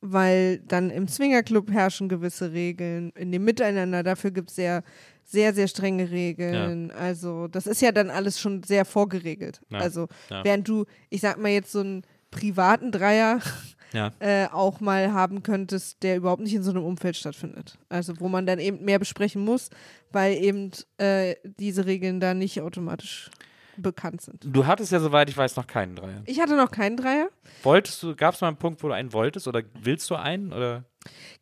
Weil 0.00 0.58
dann 0.60 0.90
im 0.90 1.08
Swingerclub 1.08 1.70
herrschen 1.72 2.08
gewisse 2.08 2.52
Regeln, 2.52 3.10
in 3.16 3.32
dem 3.32 3.44
Miteinander, 3.44 4.02
dafür 4.02 4.30
gibt 4.30 4.50
es 4.50 4.56
sehr, 4.56 4.82
sehr, 5.24 5.52
sehr 5.54 5.68
strenge 5.68 6.10
Regeln. 6.10 6.90
Also, 6.92 7.48
das 7.48 7.66
ist 7.66 7.80
ja 7.82 7.92
dann 7.92 8.10
alles 8.10 8.38
schon 8.40 8.62
sehr 8.62 8.84
vorgeregelt. 8.84 9.60
Ja, 9.70 9.78
Also, 9.78 10.08
ja. 10.30 10.44
während 10.44 10.68
du, 10.68 10.84
ich 11.10 11.20
sag 11.20 11.38
mal 11.38 11.48
jetzt 11.50 11.72
so 11.72 11.80
einen 11.80 12.02
privaten 12.30 12.92
Dreier 12.92 13.40
Ja. 13.92 14.12
äh, 14.18 14.46
auch 14.52 14.80
mal 14.80 15.12
haben 15.12 15.42
könntest, 15.42 16.02
der 16.02 16.16
überhaupt 16.16 16.42
nicht 16.42 16.54
in 16.54 16.62
so 16.62 16.70
einem 16.70 16.84
Umfeld 16.84 17.16
stattfindet. 17.16 17.78
Also 17.88 18.18
wo 18.20 18.28
man 18.28 18.44
dann 18.44 18.58
eben 18.58 18.84
mehr 18.84 18.98
besprechen 18.98 19.42
muss, 19.44 19.70
weil 20.12 20.34
eben 20.36 20.70
äh, 20.98 21.36
diese 21.44 21.86
Regeln 21.86 22.18
da 22.20 22.34
nicht 22.34 22.60
automatisch 22.60 23.30
bekannt 23.82 24.20
sind. 24.20 24.44
Du 24.44 24.66
hattest 24.66 24.92
ja, 24.92 25.00
soweit 25.00 25.28
ich 25.28 25.36
weiß, 25.36 25.56
noch 25.56 25.66
keinen 25.66 25.96
Dreier. 25.96 26.22
Ich 26.26 26.40
hatte 26.40 26.56
noch 26.56 26.70
keinen 26.70 26.96
Dreier. 26.96 27.28
Wolltest 27.62 28.02
du, 28.02 28.14
gab 28.14 28.34
es 28.34 28.40
mal 28.40 28.48
einen 28.48 28.56
Punkt, 28.56 28.82
wo 28.82 28.88
du 28.88 28.94
einen 28.94 29.12
wolltest 29.12 29.48
oder 29.48 29.62
willst 29.80 30.08
du 30.10 30.14
einen? 30.14 30.52
Oder? 30.52 30.84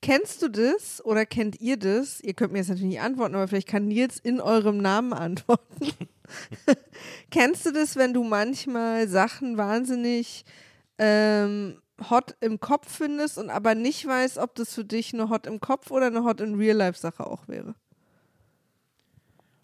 Kennst 0.02 0.42
du 0.42 0.48
das 0.48 1.04
oder 1.04 1.26
kennt 1.26 1.60
ihr 1.60 1.76
das? 1.76 2.20
Ihr 2.20 2.34
könnt 2.34 2.52
mir 2.52 2.58
jetzt 2.58 2.68
natürlich 2.68 2.90
nicht 2.90 3.00
antworten, 3.00 3.34
aber 3.34 3.48
vielleicht 3.48 3.68
kann 3.68 3.86
Nils 3.86 4.18
in 4.18 4.40
eurem 4.40 4.78
Namen 4.78 5.12
antworten. 5.14 5.92
Kennst 7.30 7.66
du 7.66 7.72
das, 7.72 7.96
wenn 7.96 8.14
du 8.14 8.24
manchmal 8.24 9.08
Sachen 9.08 9.56
wahnsinnig 9.56 10.44
ähm, 10.98 11.80
hot 12.10 12.36
im 12.40 12.60
Kopf 12.60 12.90
findest 12.90 13.38
und 13.38 13.50
aber 13.50 13.74
nicht 13.74 14.06
weißt, 14.06 14.38
ob 14.38 14.54
das 14.54 14.74
für 14.74 14.84
dich 14.84 15.14
eine 15.14 15.28
hot 15.28 15.46
im 15.46 15.60
Kopf 15.60 15.90
oder 15.90 16.06
eine 16.06 16.24
hot 16.24 16.40
in 16.40 16.54
real 16.54 16.76
life 16.76 16.98
Sache 16.98 17.26
auch 17.26 17.48
wäre? 17.48 17.74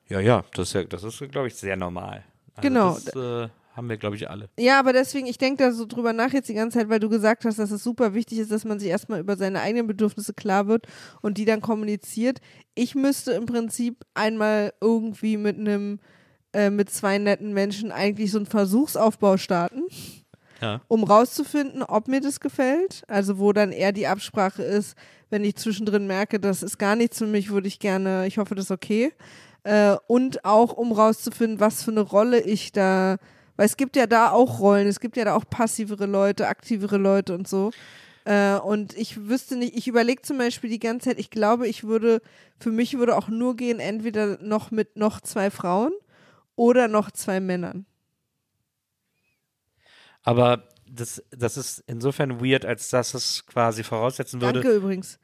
Ja, 0.08 0.20
ja, 0.20 0.44
das 0.54 0.68
ist, 0.68 0.74
ja, 0.74 0.84
das 0.84 1.04
ist 1.04 1.18
glaube 1.30 1.48
ich, 1.48 1.54
sehr 1.54 1.76
normal. 1.76 2.24
Also 2.57 2.68
Genau. 2.68 2.98
Das 3.05 3.14
äh, 3.16 3.48
haben 3.76 3.88
wir, 3.88 3.96
glaube 3.96 4.16
ich, 4.16 4.28
alle. 4.28 4.48
Ja, 4.59 4.78
aber 4.78 4.92
deswegen, 4.92 5.26
ich 5.26 5.38
denke 5.38 5.62
da 5.64 5.72
so 5.72 5.86
drüber 5.86 6.12
nach 6.12 6.32
jetzt 6.32 6.48
die 6.48 6.55
ganze 6.55 6.78
Zeit, 6.78 6.88
weil 6.88 7.01
du 7.01 7.09
gesagt 7.09 7.44
hast, 7.44 7.59
dass 7.59 7.70
es 7.70 7.82
super 7.82 8.14
wichtig 8.14 8.38
ist, 8.38 8.51
dass 8.51 8.64
man 8.64 8.78
sich 8.80 8.88
erstmal 8.88 9.20
über 9.20 9.36
seine 9.36 9.61
eigenen 9.61 9.86
Bedürfnisse 9.86 10.34
klar 10.34 10.66
wird 10.66 10.86
und 11.22 11.38
die 11.38 11.44
dann 11.44 11.61
kommuniziert. 11.61 12.40
Ich 12.74 12.94
müsste 12.94 13.32
im 13.32 13.46
Prinzip 13.46 14.05
einmal 14.14 14.72
irgendwie 14.80 15.36
mit 15.36 15.57
einem, 15.57 16.01
äh, 16.53 16.68
mit 16.70 16.90
zwei 16.90 17.18
netten 17.18 17.53
Menschen 17.55 17.92
eigentlich 17.92 18.32
so 18.32 18.38
einen 18.38 18.46
Versuchsaufbau 18.46 19.36
starten, 19.36 19.82
Ja. 20.61 20.80
um 20.88 21.05
rauszufinden, 21.05 21.82
ob 21.84 22.09
mir 22.09 22.20
das 22.20 22.40
gefällt. 22.40 23.05
Also 23.09 23.38
wo 23.38 23.53
dann 23.53 23.70
eher 23.72 23.92
die 23.92 24.09
Absprache 24.09 24.62
ist, 24.62 24.94
wenn 25.30 25.44
ich 25.44 25.55
zwischendrin 25.57 26.09
merke, 26.09 26.40
das 26.40 26.64
ist 26.64 26.76
gar 26.76 26.96
nichts 26.96 27.18
für 27.18 27.26
mich, 27.26 27.51
würde 27.51 27.68
ich 27.68 27.78
gerne, 27.78 28.26
ich 28.26 28.36
hoffe, 28.38 28.57
das 28.57 28.64
ist 28.66 28.70
okay. 28.72 29.12
Äh, 29.62 29.96
und 30.06 30.44
auch 30.44 30.72
um 30.72 30.92
rauszufinden, 30.92 31.61
was 31.61 31.82
für 31.82 31.90
eine 31.90 32.00
Rolle 32.00 32.40
ich 32.40 32.72
da, 32.72 33.18
weil 33.56 33.66
es 33.66 33.76
gibt 33.76 33.96
ja 33.96 34.06
da 34.06 34.30
auch 34.30 34.58
Rollen, 34.61 34.86
es 34.86 35.00
gibt 35.00 35.16
ja 35.16 35.24
da 35.24 35.34
auch 35.34 35.44
passivere 35.48 36.06
Leute, 36.06 36.48
aktivere 36.48 36.96
Leute 36.96 37.34
und 37.34 37.46
so. 37.46 37.70
Äh, 38.24 38.56
und 38.56 38.96
ich 38.96 39.28
wüsste 39.28 39.56
nicht, 39.56 39.76
ich 39.76 39.86
überlege 39.86 40.22
zum 40.22 40.38
Beispiel 40.38 40.70
die 40.70 40.78
ganze 40.78 41.11
Zeit, 41.11 41.18
ich 41.18 41.30
glaube, 41.30 41.68
ich 41.68 41.84
würde, 41.84 42.22
für 42.58 42.70
mich 42.70 42.98
würde 42.98 43.16
auch 43.16 43.28
nur 43.28 43.56
gehen, 43.56 43.80
entweder 43.80 44.38
noch 44.42 44.70
mit 44.70 44.96
noch 44.96 45.20
zwei 45.20 45.50
Frauen 45.50 45.92
oder 46.56 46.88
noch 46.88 47.11
zwei 47.11 47.40
Männern. 47.40 47.86
Aber 50.22 50.68
das, 50.86 51.22
das 51.30 51.56
ist 51.56 51.84
insofern 51.86 52.44
weird, 52.44 52.64
als 52.64 52.88
dass 52.88 53.14
es 53.14 53.46
quasi 53.46 53.82
voraussetzen 53.82 54.40
würde. 54.40 54.61
Danke 54.61 54.76
übrigens. 54.76 55.18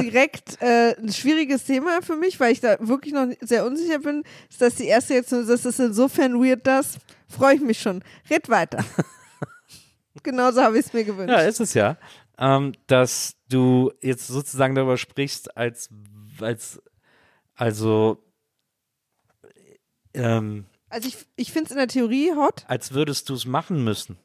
Direkt 0.00 0.60
äh, 0.60 0.94
ein 0.98 1.12
schwieriges 1.12 1.64
Thema 1.64 2.00
für 2.02 2.16
mich, 2.16 2.38
weil 2.40 2.52
ich 2.52 2.60
da 2.60 2.76
wirklich 2.80 3.12
noch 3.12 3.26
sehr 3.40 3.64
unsicher 3.64 3.98
bin. 4.00 4.24
Ist 4.50 4.60
das 4.60 4.74
die 4.76 4.86
erste 4.86 5.14
jetzt, 5.14 5.32
das 5.32 5.64
ist 5.64 5.80
insofern 5.80 6.34
weird, 6.42 6.66
das 6.66 6.98
freue 7.28 7.54
ich 7.56 7.60
mich 7.60 7.80
schon. 7.80 8.02
Red 8.30 8.48
weiter. 8.48 8.84
Genauso 10.22 10.62
habe 10.62 10.78
ich 10.78 10.86
es 10.86 10.92
mir 10.92 11.04
gewünscht. 11.04 11.30
Ja, 11.30 11.42
ist 11.42 11.60
es 11.60 11.74
ja. 11.74 11.96
Ähm, 12.38 12.72
dass 12.86 13.34
du 13.48 13.92
jetzt 14.00 14.26
sozusagen 14.26 14.74
darüber 14.74 14.96
sprichst, 14.96 15.56
als, 15.56 15.88
als 16.40 16.80
also, 17.54 18.22
ähm, 20.14 20.66
Also 20.88 21.08
ich, 21.08 21.16
ich 21.36 21.52
finde 21.52 21.66
es 21.66 21.70
in 21.72 21.78
der 21.78 21.88
Theorie 21.88 22.32
hot. 22.34 22.64
als 22.68 22.92
würdest 22.92 23.28
du 23.28 23.34
es 23.34 23.44
machen 23.44 23.82
müssen. 23.84 24.16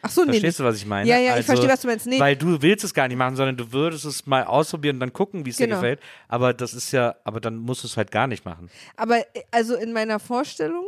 Ach 0.00 0.10
so, 0.10 0.22
nee. 0.22 0.32
Verstehst 0.32 0.60
du, 0.60 0.64
was 0.64 0.76
ich 0.76 0.86
meine? 0.86 1.08
Ja, 1.08 1.16
ja, 1.16 1.30
ich 1.30 1.30
also, 1.32 1.46
verstehe, 1.46 1.68
was 1.70 1.80
du 1.80 1.88
meinst. 1.88 2.06
Nee, 2.06 2.20
Weil 2.20 2.36
du 2.36 2.62
willst 2.62 2.84
es 2.84 2.94
gar 2.94 3.08
nicht 3.08 3.16
machen, 3.16 3.34
sondern 3.36 3.56
du 3.56 3.72
würdest 3.72 4.04
es 4.04 4.26
mal 4.26 4.44
ausprobieren 4.44 4.96
und 4.96 5.00
dann 5.00 5.12
gucken, 5.12 5.44
wie 5.44 5.50
es 5.50 5.56
Genau. 5.56 5.70
dir 5.70 5.74
gefällt. 5.80 6.00
Aber 6.28 6.54
das 6.54 6.72
ist 6.74 6.92
ja, 6.92 7.16
aber 7.24 7.40
dann 7.40 7.56
musst 7.56 7.82
du 7.82 7.88
es 7.88 7.96
halt 7.96 8.10
gar 8.12 8.26
nicht 8.28 8.44
machen. 8.44 8.70
aber 8.96 9.18
äh, 9.34 9.42
also 9.50 9.74
in 9.74 9.92
meiner 9.92 10.20
Vorstellung 10.20 10.84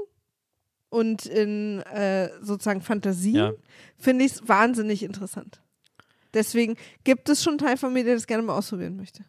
und 0.90 1.26
in 1.26 1.80
äh, 1.82 2.30
sozusagen 2.40 2.82
Fantasien 2.82 3.34
Ja. 3.36 3.52
finde 3.98 4.24
ich 4.24 4.32
es 4.32 4.48
wahnsinnig 4.48 5.02
interessant. 5.02 5.61
Deswegen 6.32 6.76
gibt 7.02 7.28
es 7.28 7.42
schon 7.42 7.52
einen 7.54 7.58
Teil 7.58 7.76
von 7.76 7.92
mir, 7.92 8.04
der 8.04 8.14
das 8.14 8.26
gerne 8.28 8.42
mal 8.44 8.56
ausprobieren 8.56 8.96
möchte. 8.96 9.24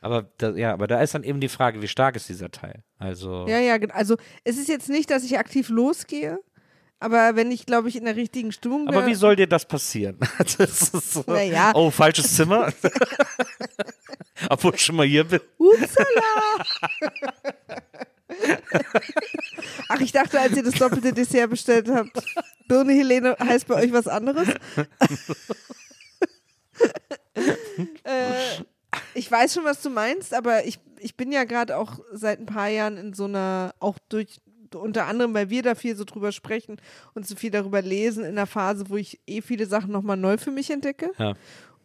Aber 0.00 0.30
da, 0.38 0.50
ja, 0.50 0.72
aber 0.72 0.86
da 0.86 1.02
ist 1.02 1.14
dann 1.14 1.24
eben 1.24 1.40
die 1.40 1.48
Frage, 1.48 1.82
wie 1.82 1.88
stark 1.88 2.14
ist 2.14 2.28
dieser 2.28 2.52
Teil? 2.52 2.84
Also 2.98 3.46
Ja, 3.48 3.58
ja, 3.58 3.74
also 3.90 4.16
es 4.44 4.56
ist 4.56 4.68
jetzt 4.68 4.88
nicht, 4.88 5.10
dass 5.10 5.24
ich 5.24 5.36
aktiv 5.38 5.68
losgehe, 5.70 6.38
aber 7.00 7.36
wenn 7.36 7.50
ich, 7.50 7.66
glaube 7.66 7.88
ich, 7.88 7.96
in 7.96 8.04
der 8.04 8.16
richtigen 8.16 8.52
Stimmung 8.52 8.86
bin. 8.86 8.94
Aber 8.94 9.06
wie 9.06 9.14
soll 9.14 9.36
dir 9.36 9.46
das 9.46 9.64
passieren? 9.64 10.18
das 10.38 10.58
ist 10.58 11.12
so, 11.12 11.24
Naja. 11.26 11.72
Oh, 11.74 11.90
falsches 11.90 12.34
Zimmer. 12.34 12.72
Obwohl 14.50 14.74
ich 14.74 14.84
schon 14.84 14.96
mal 14.96 15.06
hier 15.06 15.24
bin. 15.24 15.40
Upsala! 15.58 16.64
Ach, 19.88 20.00
ich 20.00 20.12
dachte, 20.12 20.40
als 20.40 20.56
ihr 20.56 20.62
das 20.62 20.74
doppelte 20.74 21.12
Dessert 21.12 21.50
bestellt 21.50 21.88
habt, 21.88 22.12
Birne 22.68 22.92
Helene 22.92 23.36
heißt 23.40 23.66
bei 23.66 23.74
euch 23.76 23.92
was 23.92 24.06
anderes. 24.06 24.48
äh, 28.04 28.62
ich 29.14 29.30
weiß 29.30 29.54
schon, 29.54 29.64
was 29.64 29.82
du 29.82 29.90
meinst, 29.90 30.34
aber 30.34 30.64
ich, 30.66 30.78
ich 30.98 31.16
bin 31.16 31.32
ja 31.32 31.44
gerade 31.44 31.76
auch 31.76 31.98
seit 32.12 32.40
ein 32.40 32.46
paar 32.46 32.68
Jahren 32.68 32.96
in 32.96 33.14
so 33.14 33.24
einer, 33.24 33.74
auch 33.80 33.98
durch, 34.08 34.40
unter 34.74 35.06
anderem, 35.06 35.34
weil 35.34 35.50
wir 35.50 35.62
da 35.62 35.74
viel 35.74 35.96
so 35.96 36.04
drüber 36.04 36.32
sprechen 36.32 36.80
und 37.14 37.26
so 37.26 37.36
viel 37.36 37.50
darüber 37.50 37.82
lesen, 37.82 38.24
in 38.24 38.30
einer 38.32 38.46
Phase, 38.46 38.88
wo 38.88 38.96
ich 38.96 39.20
eh 39.26 39.40
viele 39.42 39.66
Sachen 39.66 39.92
nochmal 39.92 40.16
neu 40.16 40.36
für 40.38 40.50
mich 40.50 40.70
entdecke. 40.70 41.10
Ja. 41.18 41.34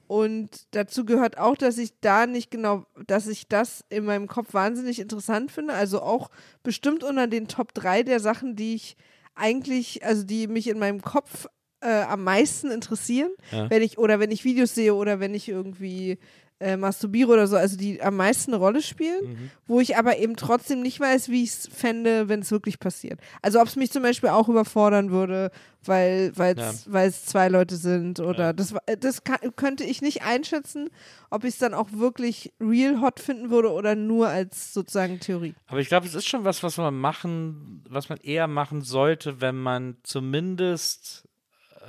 Und 0.07 0.49
dazu 0.71 1.05
gehört 1.05 1.38
auch, 1.38 1.55
dass 1.55 1.77
ich 1.77 1.99
da 2.01 2.27
nicht 2.27 2.51
genau, 2.51 2.86
dass 3.07 3.25
ich 3.27 3.47
das 3.47 3.84
in 3.89 4.05
meinem 4.05 4.27
Kopf 4.27 4.53
wahnsinnig 4.53 4.99
interessant 4.99 5.51
finde. 5.51 5.73
Also 5.73 6.01
auch 6.01 6.29
bestimmt 6.61 7.03
unter 7.03 7.25
den 7.27 7.47
Top 7.47 7.73
3 7.73 8.03
der 8.03 8.19
Sachen, 8.19 8.55
die 8.55 8.75
ich 8.75 8.95
eigentlich, 9.34 10.05
also 10.05 10.23
die 10.23 10.47
mich 10.47 10.67
in 10.67 10.77
meinem 10.77 11.01
Kopf 11.01 11.47
äh, 11.81 12.03
am 12.03 12.23
meisten 12.23 12.69
interessieren, 12.69 13.31
Ja. 13.51 13.69
wenn 13.69 13.81
ich, 13.81 13.97
oder 13.97 14.19
wenn 14.19 14.29
ich 14.31 14.43
Videos 14.43 14.75
sehe 14.75 14.93
oder 14.93 15.19
wenn 15.19 15.34
ich 15.34 15.49
irgendwie 15.49 16.19
äh, 16.59 16.77
masturbiere 16.77 17.31
oder 17.33 17.47
so, 17.47 17.57
also 17.57 17.75
die 17.77 18.01
am 18.01 18.15
meisten 18.15 18.51
eine 18.53 18.59
Rolle 18.63 18.81
spielen, 18.81 19.23
Mhm. 19.31 19.49
wo 19.67 19.79
ich 19.81 19.97
aber 19.97 20.17
eben 20.17 20.35
trotzdem 20.35 20.81
nicht 20.81 20.99
weiß, 20.99 21.29
wie 21.29 21.43
ich 21.43 21.49
es 21.49 21.67
fände, 21.73 22.29
wenn 22.29 22.39
es 22.41 22.51
wirklich 22.51 22.79
passiert. 22.79 23.19
Also 23.41 23.59
ob 23.59 23.67
es 23.67 23.75
mich 23.75 23.91
zum 23.91 24.03
Beispiel 24.03 24.29
auch 24.29 24.47
überfordern 24.47 25.11
würde, 25.11 25.51
weil 25.85 26.31
es 26.37 26.87
Ja. 26.87 27.11
zwei 27.11 27.49
Leute 27.49 27.75
sind 27.75 28.19
oder 28.21 28.45
Ja. 28.45 28.53
das, 28.53 28.73
wa- 28.73 28.79
das 28.97 29.23
kann, 29.25 29.39
könnte 29.57 29.83
ich 29.83 30.01
nicht 30.01 30.21
einschätzen, 30.23 30.89
ob 31.29 31.43
ich 31.43 31.55
es 31.55 31.57
dann 31.59 31.73
auch 31.73 31.89
wirklich 31.91 32.53
real 32.61 33.01
hot 33.01 33.19
finden 33.19 33.49
würde 33.49 33.71
oder 33.71 33.95
nur 33.95 34.29
als 34.29 34.73
sozusagen 34.73 35.19
Theorie. 35.19 35.55
Aber 35.67 35.79
ich 35.81 35.87
glaube, 35.89 36.05
es 36.07 36.15
ist 36.15 36.27
schon 36.27 36.45
was, 36.45 36.63
was 36.63 36.77
man 36.77 36.97
machen, 36.97 37.83
was 37.89 38.07
man 38.07 38.19
eher 38.19 38.47
machen 38.47 38.81
sollte, 38.81 39.41
wenn 39.41 39.57
man 39.57 39.97
zumindest 40.03 41.27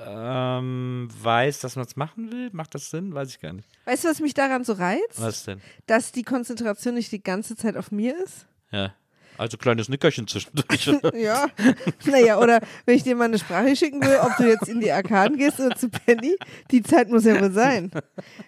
ähm, 0.06 1.08
weiß, 1.22 1.60
dass 1.60 1.76
man 1.76 1.86
es 1.86 1.96
machen 1.96 2.30
will. 2.32 2.50
Macht 2.52 2.74
das 2.74 2.90
Sinn? 2.90 3.14
Weiß 3.14 3.28
ich 3.30 3.40
gar 3.40 3.52
nicht. 3.52 3.68
Weißt 3.84 4.04
du, 4.04 4.08
was 4.08 4.20
mich 4.20 4.34
daran 4.34 4.64
so 4.64 4.74
reizt? 4.74 5.20
Was 5.20 5.44
denn? 5.44 5.60
Dass 5.86 6.12
die 6.12 6.22
Konzentration 6.22 6.94
nicht 6.94 7.12
die 7.12 7.22
ganze 7.22 7.56
Zeit 7.56 7.76
auf 7.76 7.90
mir 7.90 8.16
ist. 8.22 8.46
Ja. 8.70 8.94
Also 9.36 9.56
kleines 9.56 9.88
Nickerchen 9.88 10.28
zwischendurch. 10.28 10.86
Ja, 11.14 11.48
naja, 12.04 12.38
oder 12.38 12.60
wenn 12.86 12.96
ich 12.96 13.02
dir 13.02 13.16
mal 13.16 13.24
eine 13.24 13.38
Sprache 13.38 13.74
schicken 13.74 14.00
will, 14.00 14.18
ob 14.22 14.36
du 14.36 14.44
jetzt 14.44 14.68
in 14.68 14.80
die 14.80 14.92
Arkaden 14.92 15.36
gehst 15.36 15.58
oder 15.58 15.74
zu 15.74 15.88
Penny, 15.88 16.36
die 16.70 16.82
Zeit 16.82 17.08
muss 17.10 17.24
ja 17.24 17.40
wohl 17.40 17.50
sein. 17.50 17.90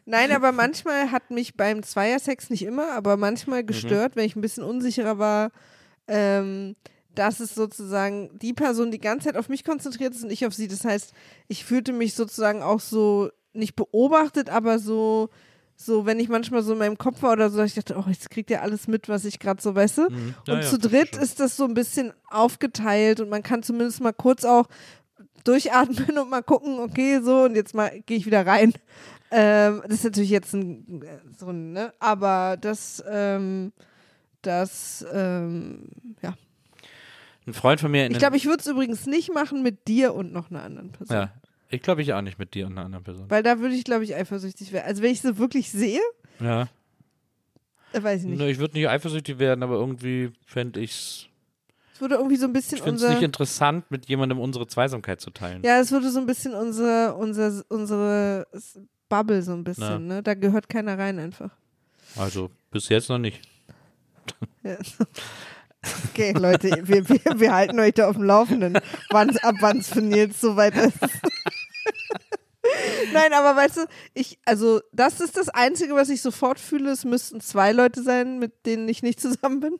Nein, 0.05 0.31
aber 0.31 0.53
manchmal 0.53 1.11
hat 1.11 1.31
mich 1.31 1.57
beim 1.57 1.83
Zweiersex 1.83 2.51
nicht 2.51 2.63
immer, 2.63 2.93
aber 2.93 3.17
manchmal 3.17 3.65
gestört, 3.65 4.15
wenn 4.15 4.27
ich 4.27 4.37
ein 4.37 4.41
bisschen 4.41 4.63
unsicherer 4.63 5.19
war, 5.19 5.51
ähm, 6.07 6.77
dass 7.17 7.41
es 7.41 7.55
sozusagen 7.55 8.39
die 8.39 8.53
Person 8.53 8.91
die 8.91 9.01
ganze 9.01 9.27
Zeit 9.27 9.37
auf 9.37 9.49
mich 9.49 9.65
konzentriert 9.65 10.15
ist 10.15 10.23
und 10.23 10.31
ich 10.31 10.47
auf 10.47 10.55
sie. 10.55 10.69
Das 10.69 10.85
heißt, 10.85 11.13
ich 11.49 11.65
fühlte 11.65 11.93
mich 11.93 12.15
sozusagen 12.15 12.63
auch 12.63 12.81
so 12.81 13.31
nicht 13.53 13.75
beobachtet, 13.75 14.51
aber 14.51 14.79
so, 14.79 15.31
so, 15.77 16.07
wenn 16.07 16.21
ich 16.21 16.29
manchmal 16.29 16.63
so 16.63 16.75
in 16.75 16.79
meinem 16.79 16.99
Kopf 16.99 17.23
war 17.23 17.33
oder 17.33 17.51
so, 17.51 17.63
ich 17.63 17.75
dachte, 17.75 17.97
oh, 17.99 18.09
jetzt 18.09 18.31
kriegt 18.31 18.51
ihr 18.51 18.63
alles 18.63 18.87
mit, 18.87 19.09
was 19.09 19.25
ich 19.25 19.39
gerade 19.39 19.61
so 19.61 19.75
weißt. 19.75 19.99
du? 19.99 20.03
Mhm. 20.11 20.35
Ja, 20.47 20.55
Und 20.55 20.61
ja, 20.63 20.69
zu 20.69 20.79
dritt 20.79 21.15
schon. 21.15 21.25
ist 21.25 21.41
das 21.41 21.57
so 21.57 21.65
ein 21.65 21.75
bisschen 21.75 22.13
aufgeteilt 22.31 23.21
und 23.21 23.31
man 23.31 23.43
kann 23.43 23.63
zumindest 23.63 24.01
mal 24.01 24.13
kurz 24.13 24.45
auch 24.45 24.67
durchatmen 25.45 26.19
und 26.19 26.31
mal 26.31 26.43
gucken, 26.43 26.79
okay, 26.79 27.21
so 27.23 27.45
und 27.45 27.57
jetzt 27.57 27.75
mal 27.75 28.01
gehe 28.05 28.19
ich 28.19 28.27
wieder 28.27 28.47
rein. 28.47 28.75
Ähm, 29.31 29.83
das 29.85 29.95
ist 29.99 30.05
natürlich 30.05 30.31
jetzt 30.31 30.55
ein, 30.55 31.03
so 31.37 31.49
ein, 31.49 31.73
ne, 31.73 31.93
aber 31.99 32.57
das, 32.61 33.03
ähm, 33.11 33.73
das, 34.43 35.05
ähm, 35.13 35.89
ja. 36.23 36.35
Ein 37.47 37.55
Freund 37.55 37.81
von 37.81 37.91
mir 37.91 38.11
Ich 38.11 38.19
glaube, 38.19 38.37
ich 38.37 38.47
würde 38.47 38.61
es 38.61 38.67
übrigens 38.67 39.07
nicht 39.07 39.33
machen 39.33 39.63
mit 39.63 39.87
dir 39.89 40.15
und 40.15 40.33
noch 40.33 40.51
einer 40.51 40.63
anderen 40.63 40.91
Person. 40.93 41.17
Ja. 41.17 41.33
Ich 41.69 41.83
glaube, 41.83 42.03
ich 42.03 42.13
auch 42.13 42.23
nicht 42.23 42.39
mit 42.39 42.55
dir 42.55 42.67
und 42.67 42.73
einer 42.73 42.85
anderen 42.85 43.05
Person. 43.05 43.27
Weil 43.29 43.43
da 43.43 43.59
würde 43.59 43.75
ich, 43.75 43.85
glaube 43.85 44.05
ich, 44.05 44.15
eifersüchtig 44.15 44.73
werden. 44.73 44.87
Also 44.87 45.03
wenn 45.03 45.13
ich 45.13 45.21
sie 45.21 45.39
wirklich 45.39 45.71
sehe, 45.71 46.01
Ja. 46.41 46.69
äh, 47.93 48.03
weiß 48.03 48.23
ich 48.23 48.27
nicht. 48.29 48.39
Ne, 48.39 48.51
ich 48.51 48.59
würde 48.59 48.75
nicht 48.75 48.89
eifersüchtig 48.89 49.39
werden, 49.39 49.63
aber 49.63 49.75
irgendwie 49.75 50.33
fände 50.45 50.81
ich's. 50.81 51.27
Es 51.95 52.01
würde 52.01 52.17
irgendwie 52.17 52.37
so 52.37 52.47
ein 52.47 52.53
bisschen 52.53 52.79
Ich 52.79 52.85
finde 52.85 53.03
es 53.03 53.11
nicht 53.11 53.23
interessant, 53.23 53.91
mit 53.91 54.07
jemandem 54.07 54.39
unsere 54.39 54.67
Zweisamkeit 54.67 55.21
zu 55.21 55.31
teilen. 55.31 55.63
Ja, 55.65 55.81
es 55.81 55.91
würde 55.93 56.11
so 56.11 56.21
ein 56.21 56.27
bisschen 56.27 56.53
unsere, 56.55 57.15
unsere, 57.15 57.65
unsere 57.69 58.47
Bubble 59.09 59.43
so 59.43 59.53
ein 59.53 59.65
bisschen, 59.65 60.07
ne? 60.07 60.23
Da 60.23 60.35
gehört 60.35 60.69
keiner 60.69 60.99
rein 60.99 61.19
einfach. 61.19 61.51
Also 62.17 62.51
bis 62.71 62.89
jetzt 62.91 63.09
noch 63.09 63.19
nicht. 63.19 63.41
Ja. 64.63 64.77
Okay, 66.11 66.33
Leute, 66.33 66.71
wir, 66.83 67.09
wir, 67.09 67.41
wir 67.41 67.55
halten 67.55 67.79
euch 67.79 67.95
da 67.95 68.09
auf 68.09 68.17
dem 68.17 68.25
Laufenden, 68.25 68.79
wann's, 69.11 69.37
ab 69.43 69.57
wann 69.61 69.79
es 69.79 69.89
für 69.89 70.01
Nils 70.01 70.41
soweit 70.41 70.77
ist. 70.77 70.99
Nein, 73.13 73.33
aber 73.33 73.57
weißt 73.57 73.77
du, 73.77 73.87
ich, 74.15 74.39
also 74.45 74.81
das 74.93 75.21
ist 75.21 75.37
das 75.37 75.49
Einzige, 75.49 75.95
was 75.95 76.09
ich 76.09 76.21
sofort 76.21 76.59
fühle. 76.59 76.91
Es 76.91 77.05
müssten 77.05 77.41
zwei 77.41 77.73
Leute 77.73 78.03
sein, 78.03 78.39
mit 78.39 78.67
denen 78.67 78.89
ich 78.89 79.03
nicht 79.03 79.21
zusammen 79.21 79.61
bin. 79.61 79.79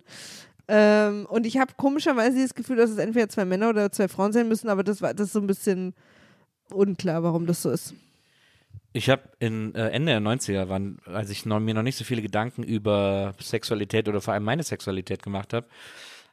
Ähm, 0.69 1.27
und 1.29 1.47
ich 1.47 1.59
habe 1.59 1.75
komischerweise 1.77 2.41
das 2.41 2.55
Gefühl, 2.55 2.77
dass 2.77 2.91
es 2.91 2.99
entweder 2.99 3.29
zwei 3.29 3.45
Männer 3.45 3.71
oder 3.71 3.93
zwei 3.93 4.09
Frauen 4.09 4.33
sein 4.33 4.49
müssen, 4.49 4.69
aber 4.69 4.83
das 4.83 4.99
das 4.99 5.21
ist 5.21 5.33
so 5.33 5.41
ein 5.41 5.47
bisschen 5.47 5.95
unklar, 6.73 7.23
warum 7.23 7.47
das 7.47 7.63
so 7.63 7.71
ist. 7.71 7.95
Ich 8.93 9.11
habe 9.11 9.23
in 9.39 9.75
äh, 9.75 9.89
Ende 9.89 10.13
der 10.13 10.21
90er, 10.21 10.69
wann, 10.69 10.99
als 11.05 11.31
ich 11.31 11.45
noch, 11.45 11.61
mir 11.61 11.75
noch 11.75 11.83
nicht 11.83 11.97
so 11.97 12.05
viele 12.05 12.23
Gedanken 12.23 12.63
über 12.63 13.35
Sexualität 13.41 14.09
oder 14.09 14.21
vor 14.21 14.35
allem 14.35 14.45
meine 14.45 14.63
Sexualität 14.63 15.23
gemacht 15.23 15.53
habe, 15.53 15.67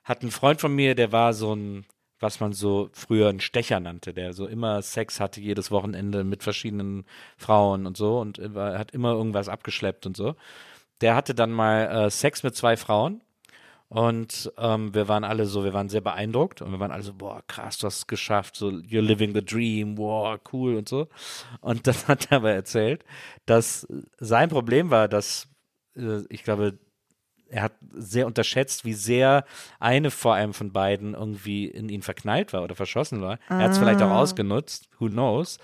hat 0.04 0.24
ein 0.24 0.32
Freund 0.32 0.62
von 0.62 0.74
mir, 0.74 0.96
der 0.96 1.12
war 1.12 1.34
so 1.34 1.56
ein, 1.56 1.86
was 2.20 2.40
man 2.40 2.54
so 2.54 2.90
früher 2.94 3.30
einen 3.30 3.42
Stecher 3.42 3.80
nannte, 3.80 4.14
der 4.14 4.34
so 4.34 4.48
immer 4.48 4.82
Sex 4.82 5.20
hatte 5.20 5.42
jedes 5.42 5.72
Wochenende 5.72 6.24
mit 6.24 6.44
verschiedenen 6.44 7.06
Frauen 7.38 7.86
und 7.86 7.98
so 7.98 8.20
und 8.20 8.40
äh, 8.40 8.50
hat 8.56 8.92
immer 8.92 9.12
irgendwas 9.12 9.50
abgeschleppt 9.50 10.06
und 10.06 10.16
so. 10.16 10.36
Der 11.02 11.16
hatte 11.16 11.36
dann 11.36 11.52
mal 11.52 12.06
äh, 12.06 12.10
Sex 12.10 12.44
mit 12.44 12.56
zwei 12.56 12.78
Frauen 12.78 13.22
und 13.94 14.52
ähm, 14.58 14.96
wir 14.96 15.08
waren 15.08 15.24
alle 15.24 15.46
so, 15.46 15.64
wir 15.64 15.74
waren 15.76 15.88
sehr 15.88 16.02
beeindruckt 16.02 16.64
und 16.64 16.72
wir 16.72 16.80
waren 16.80 16.92
alle 16.92 17.04
so, 17.04 17.14
boah, 17.14 17.44
krass, 17.46 17.78
du 17.78 17.86
hast 17.86 17.98
es 17.98 18.08
geschafft, 18.08 18.56
so, 18.56 18.70
you're 18.70 19.02
living 19.02 19.36
the 19.36 19.46
dream, 19.46 20.00
wow, 20.00 20.40
cool 20.52 20.78
und 20.78 20.90
so. 20.90 21.08
Und 21.62 21.86
dann 21.88 21.96
hat 22.08 22.32
er 22.32 22.38
aber 22.38 22.52
erzählt, 22.52 23.06
dass 23.46 23.88
sein 24.18 24.50
Problem 24.50 24.90
war, 24.90 25.08
dass 25.08 25.48
äh, 25.96 26.22
ich 26.30 26.44
glaube, 26.44 26.80
er 27.54 27.64
hat 27.64 27.74
sehr 27.94 28.26
unterschätzt, 28.26 28.84
wie 28.84 28.94
sehr 28.94 29.46
eine 29.80 30.10
vor 30.10 30.34
allem 30.34 30.54
von 30.54 30.72
beiden 30.72 31.14
irgendwie 31.14 31.66
in 31.68 31.88
ihn 31.90 32.02
verknallt 32.02 32.52
war 32.52 32.64
oder 32.64 32.76
verschossen 32.76 33.22
war. 33.22 33.38
Er 33.48 33.60
hat 33.60 33.72
es 33.72 33.78
vielleicht 33.78 34.02
auch 34.02 34.10
ausgenutzt, 34.10 34.90
who 34.98 35.08
knows. 35.08 35.60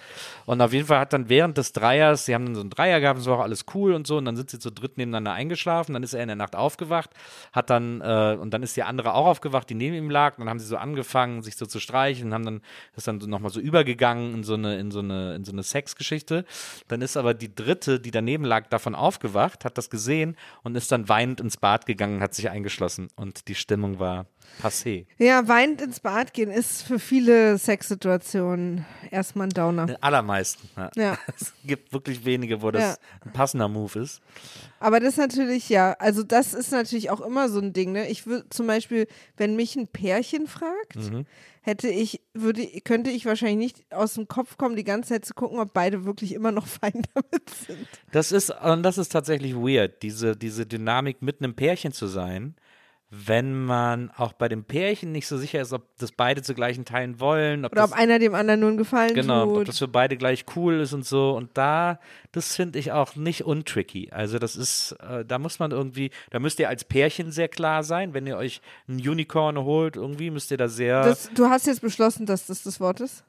Und 0.46 0.62
auf 0.62 0.72
jeden 0.72 0.86
Fall 0.86 1.00
hat 1.00 1.14
dann 1.14 1.30
während 1.30 1.58
des 1.58 1.74
Dreiers, 1.74 2.26
sie 2.26 2.36
haben 2.36 2.46
dann 2.46 2.56
so 2.56 2.62
einen 2.62 2.70
Dreier 2.70 3.00
gehabt, 3.00 3.26
war 3.26 3.40
auch 3.40 3.44
alles 3.44 3.66
cool 3.74 3.94
und 3.94 4.06
so, 4.06 4.18
und 4.18 4.26
dann 4.26 4.36
sind 4.36 4.52
sie 4.52 4.60
zu 4.60 4.72
dritt 4.72 4.98
nebeneinander 4.98 5.34
eingeschlafen, 5.34 5.94
dann 5.94 6.04
ist 6.04 6.14
er 6.14 6.22
in 6.22 6.28
der 6.28 6.36
Nacht 6.36 6.56
aufgewacht, 6.56 7.10
hat 7.54 7.72
dann, 7.72 8.02
äh, 8.02 8.38
und 8.40 8.54
dann 8.54 8.62
ist 8.62 8.78
die 8.78 8.84
andere 8.84 9.14
auch 9.16 9.26
aufgewacht, 9.26 9.70
die 9.70 9.76
neben 9.76 9.96
ihm 9.96 10.12
lag, 10.12 10.38
und 10.38 10.42
dann 10.42 10.50
haben 10.50 10.60
sie 10.60 10.68
so 10.68 10.78
angefangen, 10.78 11.42
sich 11.42 11.56
so 11.56 11.66
zu 11.66 11.80
streichen, 11.80 12.34
haben 12.34 12.46
dann, 12.46 12.62
ist 12.96 13.08
dann 13.08 13.20
so 13.20 13.28
nochmal 13.28 13.52
so 13.52 13.60
übergegangen 13.60 14.36
in 14.36 14.44
so 14.44 14.54
eine, 14.54 14.78
in 14.78 14.92
so 14.92 15.00
eine, 15.00 15.36
in 15.36 15.44
so 15.44 15.52
eine 15.52 15.64
Sexgeschichte. 15.64 16.46
Dann 16.88 17.02
ist 17.02 17.18
aber 17.18 17.34
die 17.34 17.54
dritte, 17.54 18.00
die 18.00 18.12
daneben 18.12 18.46
lag, 18.46 18.68
davon 18.68 18.94
aufgewacht, 18.94 19.66
hat 19.66 19.78
das 19.78 19.90
gesehen 19.90 20.36
und 20.64 20.76
ist 20.76 20.92
dann 20.92 21.10
weinend 21.10 21.42
ins 21.42 21.58
Bad 21.58 21.79
gegangen, 21.86 22.22
hat 22.22 22.34
sich 22.34 22.50
eingeschlossen 22.50 23.10
und 23.16 23.48
die 23.48 23.56
Stimmung 23.56 24.00
war 24.00 24.28
passé. 24.62 25.06
Ja, 25.18 25.48
weinend 25.48 25.82
ins 25.82 26.00
Bad 26.00 26.34
gehen 26.34 26.52
ist 26.52 26.84
für 26.84 27.00
viele 27.00 27.58
Sexsituationen 27.58 28.86
erstmal 29.12 29.48
ein 29.48 29.52
Downer. 29.52 29.86
Den 29.86 30.02
allermeisten. 30.04 30.70
Ja. 30.78 30.92
Ja. 30.96 31.18
Es 31.40 31.54
gibt 31.66 31.94
wirklich 31.94 32.26
wenige, 32.26 32.62
wo 32.62 32.72
das 32.72 32.82
Ja. 32.84 32.96
ein 33.26 33.32
passender 33.34 33.68
Move 33.68 34.00
ist. 34.00 34.22
Aber 34.80 35.00
das 35.00 35.10
ist 35.14 35.18
natürlich, 35.18 35.70
ja, 35.70 35.94
also 36.00 36.24
das 36.24 36.54
ist 36.54 36.72
natürlich 36.72 37.10
auch 37.10 37.22
immer 37.22 37.50
so 37.50 37.60
ein 37.60 37.74
Ding, 37.74 37.92
ne? 37.92 38.10
Ich 38.10 38.26
würde 38.26 38.48
zum 38.50 38.68
Beispiel, 38.68 39.08
wenn 39.38 39.56
mich 39.56 39.76
ein 39.76 39.88
Pärchen 39.88 40.48
fragt, 40.48 40.96
Mhm. 40.96 41.26
hätte 41.62 41.90
ich, 41.90 42.22
würde, 42.34 42.66
könnte 42.84 43.10
ich 43.12 43.26
wahrscheinlich 43.26 43.58
nicht 43.58 43.94
aus 43.94 44.14
dem 44.14 44.28
Kopf 44.28 44.58
kommen, 44.58 44.76
die 44.76 44.84
ganze 44.84 45.10
Zeit 45.10 45.26
zu 45.26 45.34
gucken, 45.34 45.60
ob 45.60 45.74
beide 45.74 46.06
wirklich 46.06 46.34
immer 46.34 46.52
noch 46.52 46.68
fein 46.82 47.02
damit 47.14 47.50
sind. 47.68 47.88
Das 48.12 48.32
ist, 48.32 48.50
und 48.52 48.84
das 48.84 48.98
ist 48.98 49.12
tatsächlich 49.12 49.56
weird, 49.56 50.02
diese, 50.04 50.36
diese 50.36 50.66
Dynamik 50.66 51.22
mit 51.22 51.42
einem 51.42 51.56
Pärchen 51.56 51.92
zu 51.92 52.08
sein, 52.08 52.56
wenn 53.12 53.66
man 53.66 54.12
auch 54.12 54.34
bei 54.34 54.48
dem 54.50 54.64
Pärchen 54.64 55.12
nicht 55.12 55.26
so 55.26 55.38
sicher 55.38 55.60
ist, 55.62 55.74
ob 55.74 55.84
das 55.98 56.12
beide 56.12 56.44
zu 56.44 56.54
gleichen 56.54 56.86
Teilen 56.86 57.20
wollen, 57.20 57.66
ob 57.66 57.72
Oder 57.72 57.82
das, 57.82 57.92
ob 57.92 57.98
einer 57.98 58.20
dem 58.20 58.36
anderen 58.36 58.60
nur 58.60 58.70
einen 58.70 58.78
Gefallen 58.78 59.16
genau, 59.16 59.44
ob 59.50 59.56
tut. 59.56 59.68
das 59.70 59.80
für 59.80 59.88
beide 59.88 60.16
gleich 60.16 60.46
cool 60.56 60.80
ist 60.80 60.94
und 60.94 61.06
so. 61.06 61.32
Und 61.36 61.58
da, 61.58 62.00
das 62.32 62.56
finde 62.56 62.78
ich 62.78 62.92
auch 62.92 63.16
nicht 63.16 63.46
untricky. 63.46 64.10
Also 64.12 64.38
das 64.38 64.56
ist, 64.56 64.92
äh, 65.02 65.26
da 65.26 65.40
muss 65.40 65.58
man 65.58 65.72
irgendwie, 65.72 66.12
da 66.30 66.38
müsst 66.40 66.60
ihr 66.60 66.70
als 66.70 66.84
Pärchen 66.84 67.32
sehr 67.32 67.48
klar 67.48 67.84
sein, 67.84 68.14
wenn 68.14 68.28
ihr 68.28 68.38
euch 68.38 68.62
ein 68.88 68.98
Unicorn 68.98 69.58
holt, 69.58 69.96
irgendwie 69.96 70.30
müsst 70.30 70.52
ihr 70.52 70.58
da 70.58 70.68
sehr, 70.68 71.04
Das, 71.04 71.32
du 71.34 71.50
hast 71.50 71.66
jetzt 71.66 71.82
beschlossen, 71.82 72.28
dass 72.28 72.46
das 72.46 72.62
das 72.62 72.80
Wort 72.80 73.00
ist? 73.00 73.24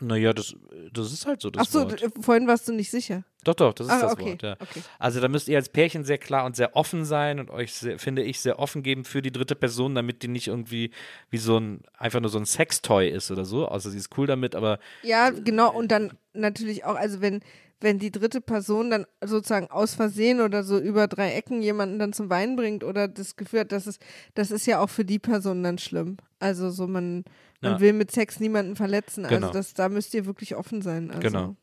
naja, 0.00 0.32
das, 0.32 0.54
das 0.92 1.12
ist 1.12 1.26
halt 1.26 1.40
so 1.40 1.48
das 1.50 1.68
Ach 1.68 1.70
so, 1.70 1.84
Wort. 1.84 2.02
vorhin 2.20 2.48
warst 2.48 2.66
du 2.68 2.72
nicht 2.72 2.90
sicher. 2.90 3.22
Doch, 3.44 3.54
doch, 3.54 3.72
das 3.74 3.88
ist 3.88 3.92
Ah, 3.92 4.00
das 4.02 4.12
okay, 4.12 4.24
Wort, 4.32 4.42
ja. 4.42 4.52
okay. 4.60 4.82
Also 4.98 5.20
da 5.20 5.26
müsst 5.28 5.48
ihr 5.48 5.56
als 5.56 5.68
Pärchen 5.68 6.04
sehr 6.04 6.18
klar 6.18 6.44
und 6.44 6.54
sehr 6.54 6.76
offen 6.76 7.04
sein 7.04 7.40
und 7.40 7.50
euch, 7.50 7.72
sehr, 7.74 7.98
finde 7.98 8.22
ich, 8.22 8.40
sehr 8.40 8.58
offen 8.60 8.82
geben 8.84 9.04
für 9.04 9.20
die 9.20 9.32
dritte 9.32 9.56
Person, 9.56 9.94
damit 9.96 10.22
die 10.22 10.28
nicht 10.28 10.46
irgendwie 10.46 10.90
wie 11.30 11.38
so 11.38 11.58
ein, 11.58 11.82
einfach 11.98 12.20
nur 12.20 12.30
so 12.30 12.38
ein 12.38 12.46
Sextoy 12.46 13.08
ist 13.08 13.30
oder 13.32 13.44
so. 13.44 13.66
Außer 13.66 13.90
sie 13.90 13.98
ist 13.98 14.16
cool 14.16 14.26
damit, 14.28 14.54
aber 14.54 14.78
Ja, 15.02 15.30
genau. 15.30 15.72
Und 15.72 15.90
dann 15.90 16.12
natürlich 16.34 16.84
auch, 16.84 16.94
also 16.94 17.20
wenn, 17.20 17.40
wenn 17.80 17.98
die 17.98 18.12
dritte 18.12 18.40
Person 18.40 18.90
dann 18.90 19.06
sozusagen 19.24 19.68
aus 19.72 19.94
Versehen 19.94 20.40
oder 20.40 20.62
so 20.62 20.78
über 20.78 21.08
drei 21.08 21.32
Ecken 21.32 21.62
jemanden 21.62 21.98
dann 21.98 22.12
zum 22.12 22.30
Weinen 22.30 22.54
bringt 22.54 22.84
oder 22.84 23.08
das 23.08 23.34
Gefühl 23.34 23.60
hat, 23.60 23.72
das 23.72 23.88
ist, 23.88 24.00
das 24.34 24.52
ist 24.52 24.66
ja 24.66 24.78
auch 24.80 24.88
für 24.88 25.04
die 25.04 25.18
Person 25.18 25.64
dann 25.64 25.78
schlimm. 25.78 26.16
Also 26.38 26.70
so 26.70 26.86
man, 26.86 27.24
man 27.60 27.72
Ja. 27.72 27.80
will 27.80 27.92
mit 27.92 28.12
Sex 28.12 28.38
niemanden 28.38 28.76
verletzen. 28.76 29.24
Genau. 29.24 29.48
Also 29.48 29.58
das, 29.58 29.74
da 29.74 29.88
müsst 29.88 30.14
ihr 30.14 30.26
wirklich 30.26 30.54
offen 30.54 30.80
sein. 30.80 31.10
Also. 31.10 31.20
Genau. 31.22 31.56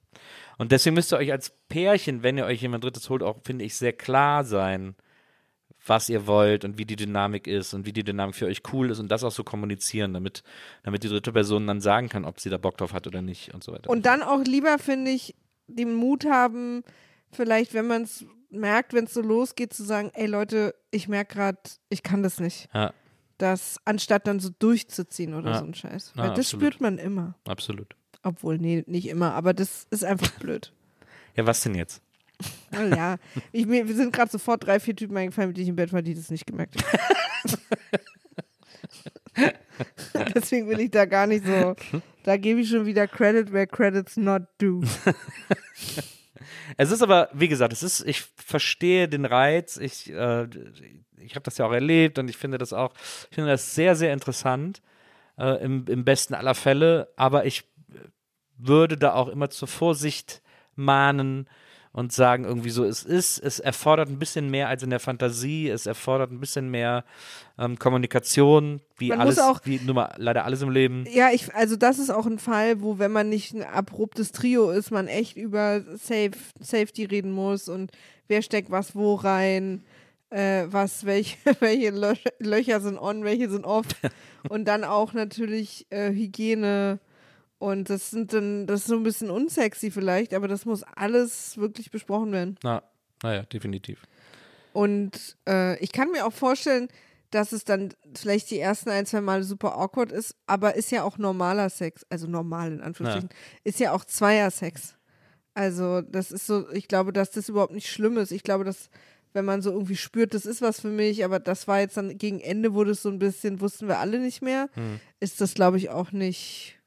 Und 0.59 0.71
deswegen 0.71 0.93
müsst 0.93 1.11
ihr 1.13 1.17
euch 1.17 1.31
als 1.31 1.51
Pärchen, 1.69 2.21
wenn 2.21 2.37
ihr 2.37 2.45
euch 2.45 2.61
jemand 2.61 2.83
Drittes 2.83 3.09
holt, 3.09 3.23
auch, 3.23 3.37
finde 3.43 3.65
ich, 3.65 3.75
sehr 3.75 3.93
klar 3.93 4.43
sein, 4.43 4.93
was 5.87 6.09
ihr 6.09 6.27
wollt 6.27 6.65
und 6.65 6.77
wie 6.77 6.85
die 6.85 6.97
Dynamik 6.97 7.47
ist 7.47 7.73
und 7.73 7.85
wie 7.85 7.93
die 7.93 8.03
Dynamik 8.03 8.35
für 8.35 8.45
euch 8.45 8.61
cool 8.73 8.91
ist 8.91 8.99
und 8.99 9.09
das 9.09 9.23
auch 9.23 9.31
so 9.31 9.43
kommunizieren, 9.43 10.13
damit, 10.13 10.43
damit 10.83 11.03
die 11.03 11.07
dritte 11.07 11.31
Person 11.31 11.65
dann 11.65 11.79
sagen 11.81 12.09
kann, 12.09 12.25
ob 12.25 12.39
sie 12.39 12.49
da 12.49 12.57
Bock 12.57 12.77
drauf 12.77 12.93
hat 12.93 13.07
oder 13.07 13.21
nicht 13.21 13.53
und 13.53 13.63
so 13.63 13.71
weiter. 13.71 13.89
Und 13.89 14.05
dann 14.05 14.21
auch 14.21 14.43
lieber, 14.43 14.77
finde 14.77 15.11
ich, 15.11 15.33
den 15.67 15.95
Mut 15.95 16.25
haben, 16.25 16.83
vielleicht, 17.31 17.73
wenn 17.73 17.87
man 17.87 18.01
es 18.03 18.25
merkt, 18.49 18.93
wenn 18.93 19.05
es 19.05 19.13
so 19.13 19.21
losgeht, 19.21 19.73
zu 19.73 19.83
sagen, 19.83 20.11
ey 20.13 20.25
Leute, 20.27 20.75
ich 20.91 21.07
merke 21.07 21.35
gerade, 21.35 21.59
ich 21.89 22.03
kann 22.03 22.21
das 22.23 22.39
nicht. 22.41 22.67
ja, 22.73 22.91
Das, 23.37 23.77
anstatt 23.85 24.27
dann 24.27 24.41
so 24.41 24.49
durchzuziehen 24.59 25.33
oder 25.33 25.51
Ja. 25.51 25.59
so 25.59 25.65
ein 25.65 25.73
Scheiß. 25.73 26.13
Ja, 26.17 26.23
Weil 26.23 26.29
das 26.31 26.39
absolut. 26.39 26.63
spürt 26.65 26.81
man 26.81 26.97
immer. 26.97 27.35
absolut. 27.47 27.95
Obwohl, 28.23 28.57
nee, 28.57 28.83
nicht 28.87 29.07
immer, 29.07 29.33
aber 29.33 29.53
das 29.53 29.87
ist 29.89 30.03
einfach 30.03 30.31
blöd. 30.39 30.73
Ja, 31.35 31.45
was 31.45 31.61
denn 31.61 31.75
jetzt? 31.75 32.01
Oh 32.73 32.81
ja, 32.81 33.17
ich, 33.53 33.65
mir 33.65 33.87
wir 33.87 33.95
sind 33.95 34.11
gerade 34.11 34.29
sofort 34.29 34.65
drei, 34.65 34.79
vier 34.79 34.95
Typen 34.95 35.15
eingefallen, 35.15 35.49
mit 35.49 35.57
denen 35.57 35.65
ich 35.65 35.69
im 35.69 35.75
Bett 35.75 35.93
war, 35.93 36.01
die 36.01 36.15
das 36.15 36.31
nicht 36.31 36.47
gemerkt 36.47 36.75
haben. 36.83 37.53
Deswegen 40.35 40.67
will 40.67 40.81
ich 40.81 40.91
da 40.91 41.05
gar 41.05 41.27
nicht 41.27 41.45
so, 41.45 41.75
da 42.23 42.35
gebe 42.35 42.59
ich 42.59 42.69
schon 42.69 42.85
wieder 42.85 43.07
Credit 43.07 43.53
where 43.53 43.67
credit's 43.67 44.17
not 44.17 44.41
due. 44.57 44.83
Es 46.77 46.91
ist 46.91 47.01
aber, 47.01 47.29
wie 47.33 47.47
gesagt, 47.47 47.73
es 47.73 47.83
ist, 47.83 48.01
ich 48.01 48.21
verstehe 48.21 49.07
den 49.07 49.25
Reiz, 49.25 49.77
ich, 49.77 50.09
äh, 50.11 50.47
ich 51.17 51.35
habe 51.35 51.43
das 51.43 51.57
ja 51.57 51.65
auch 51.65 51.71
erlebt 51.71 52.19
und 52.19 52.29
ich 52.29 52.37
finde 52.37 52.57
das 52.57 52.73
auch, 52.73 52.93
ich 53.29 53.35
finde 53.35 53.49
das 53.49 53.75
sehr, 53.75 53.95
sehr 53.95 54.13
interessant, 54.13 54.81
äh, 55.37 55.63
im, 55.63 55.85
im 55.87 56.05
besten 56.05 56.35
aller 56.35 56.55
Fälle, 56.55 57.09
aber 57.15 57.45
ich 57.45 57.65
würde 58.57 58.97
da 58.97 59.13
auch 59.13 59.27
immer 59.29 59.49
zur 59.49 59.67
Vorsicht 59.67 60.41
mahnen 60.75 61.47
und 61.91 62.13
sagen 62.13 62.43
irgendwie 62.45 62.69
so, 62.69 62.83
es 62.85 63.03
ist, 63.03 63.39
es 63.39 63.59
erfordert 63.59 64.09
ein 64.09 64.19
bisschen 64.19 64.49
mehr 64.51 64.67
als 64.67 64.83
in 64.83 64.91
der 64.91 64.99
Fantasie, 64.99 65.69
es 65.69 65.85
erfordert 65.87 66.31
ein 66.31 66.39
bisschen 66.39 66.69
mehr 66.69 67.03
ähm, 67.57 67.79
Kommunikation, 67.79 68.79
wie 68.97 69.09
Man 69.09 69.19
alles, 69.21 69.39
auch- 69.39 69.61
wie 69.63 69.79
nun 69.79 69.95
mal 69.95 70.13
leider 70.17 70.45
alles 70.45 70.61
im 70.61 70.69
Leben. 70.69 71.05
Ja, 71.11 71.31
ich, 71.31 71.53
also 71.55 71.75
das 71.75 71.97
ist 71.97 72.11
auch 72.11 72.27
ein 72.27 72.37
Fall, 72.37 72.81
wo, 72.81 72.99
wenn 72.99 73.11
man 73.11 73.29
nicht 73.29 73.53
ein 73.55 73.63
abruptes 73.63 74.31
Trio 74.31 74.69
ist, 74.69 74.91
man 74.91 75.07
echt 75.07 75.35
über 75.35 75.81
Safe, 75.97 76.31
Safety 76.59 77.05
reden 77.05 77.31
muss 77.31 77.67
und 77.69 77.91
wer 78.27 78.43
steckt 78.43 78.69
was 78.69 78.95
wo 78.95 79.15
rein, 79.15 79.83
äh, 80.29 80.65
was, 80.69 81.05
welche, 81.07 81.37
welche 81.59 81.89
Löcher, 81.89 82.29
Löcher 82.37 82.81
sind 82.81 82.99
on, 82.99 83.23
welche 83.23 83.49
sind 83.49 83.65
off. 83.65 83.87
und 84.49 84.65
dann 84.67 84.83
auch 84.83 85.13
natürlich 85.13 85.87
äh, 85.89 86.11
Hygiene. 86.11 86.99
Und 87.59 87.89
das 87.89 88.09
sind 88.09 88.33
dann, 88.33 88.67
das 88.67 88.81
ist 88.81 88.87
so 88.87 88.95
ein 88.95 89.03
bisschen 89.03 89.29
unsexy 89.29 89.91
vielleicht, 89.91 90.33
aber 90.33 90.47
das 90.47 90.65
muss 90.65 90.83
alles 90.83 91.57
wirklich 91.57 91.91
besprochen 91.91 92.31
werden. 92.31 92.57
Na, 92.63 92.83
naja, 93.21 93.43
definitiv. 93.43 94.01
Und 94.73 95.37
äh, 95.47 95.77
ich 95.79 95.91
kann 95.91 96.11
mir 96.11 96.25
auch 96.25 96.33
vorstellen, 96.33 96.87
dass 97.31 97.51
es 97.51 97.63
dann 97.63 97.93
vielleicht 98.15 98.49
die 98.49 98.59
ersten 98.59 98.89
ein, 98.89 99.05
zwei 99.05 99.21
Male 99.21 99.43
super 99.43 99.77
awkward 99.77 100.11
ist, 100.11 100.35
aber 100.47 100.75
ist 100.75 100.91
ja 100.91 101.03
auch 101.03 101.17
normaler 101.17 101.69
Sex, 101.69 102.05
also 102.09 102.27
normal 102.27 102.71
in 102.71 102.81
Anführungsstrichen, 102.81 103.29
ist 103.63 103.79
ja 103.79 103.91
auch 103.91 104.05
Zweiersex. 104.05 104.95
Also 105.53 106.01
das 106.01 106.31
ist 106.31 106.47
so, 106.47 106.69
ich 106.71 106.87
glaube, 106.87 107.11
dass 107.13 107.31
das 107.31 107.49
überhaupt 107.49 107.73
nicht 107.73 107.89
schlimm 107.89 108.17
ist. 108.17 108.31
Ich 108.31 108.43
glaube, 108.43 108.63
dass 108.63 108.89
wenn 109.33 109.45
man 109.45 109.61
so 109.61 109.71
irgendwie 109.71 109.95
spürt, 109.97 110.33
das 110.33 110.45
ist 110.45 110.61
was 110.61 110.79
für 110.79 110.87
mich, 110.87 111.23
aber 111.23 111.39
das 111.39 111.67
war 111.67 111.81
jetzt 111.81 111.97
dann 111.97 112.17
gegen 112.17 112.39
Ende, 112.39 112.73
wurde 112.73 112.91
es 112.91 113.03
so 113.03 113.09
ein 113.09 113.19
bisschen, 113.19 113.61
wussten 113.61 113.87
wir 113.87 113.99
alle 113.99 114.19
nicht 114.19 114.41
mehr, 114.41 114.69
ist 115.19 115.39
das, 115.41 115.53
glaube 115.53 115.77
ich, 115.77 115.89
auch 115.89 116.11
nicht, 116.11 116.78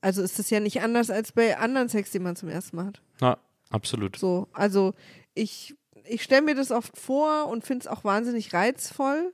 also 0.00 0.22
ist 0.22 0.38
das 0.38 0.50
ja 0.50 0.60
nicht 0.60 0.80
anders 0.82 1.10
als 1.10 1.32
bei 1.32 1.56
anderen 1.58 1.88
Sex, 1.88 2.10
die 2.10 2.18
man 2.18 2.36
zum 2.36 2.48
ersten 2.48 2.76
Mal 2.76 2.86
hat. 2.86 3.02
Na, 3.20 3.38
absolut. 3.70 4.16
So, 4.16 4.48
also 4.52 4.94
ich, 5.34 5.74
ich 6.04 6.22
stelle 6.22 6.42
mir 6.42 6.54
das 6.54 6.70
oft 6.70 6.96
vor 6.96 7.48
und 7.48 7.64
finde 7.64 7.82
es 7.82 7.86
auch 7.86 8.04
wahnsinnig 8.04 8.52
reizvoll. 8.52 9.32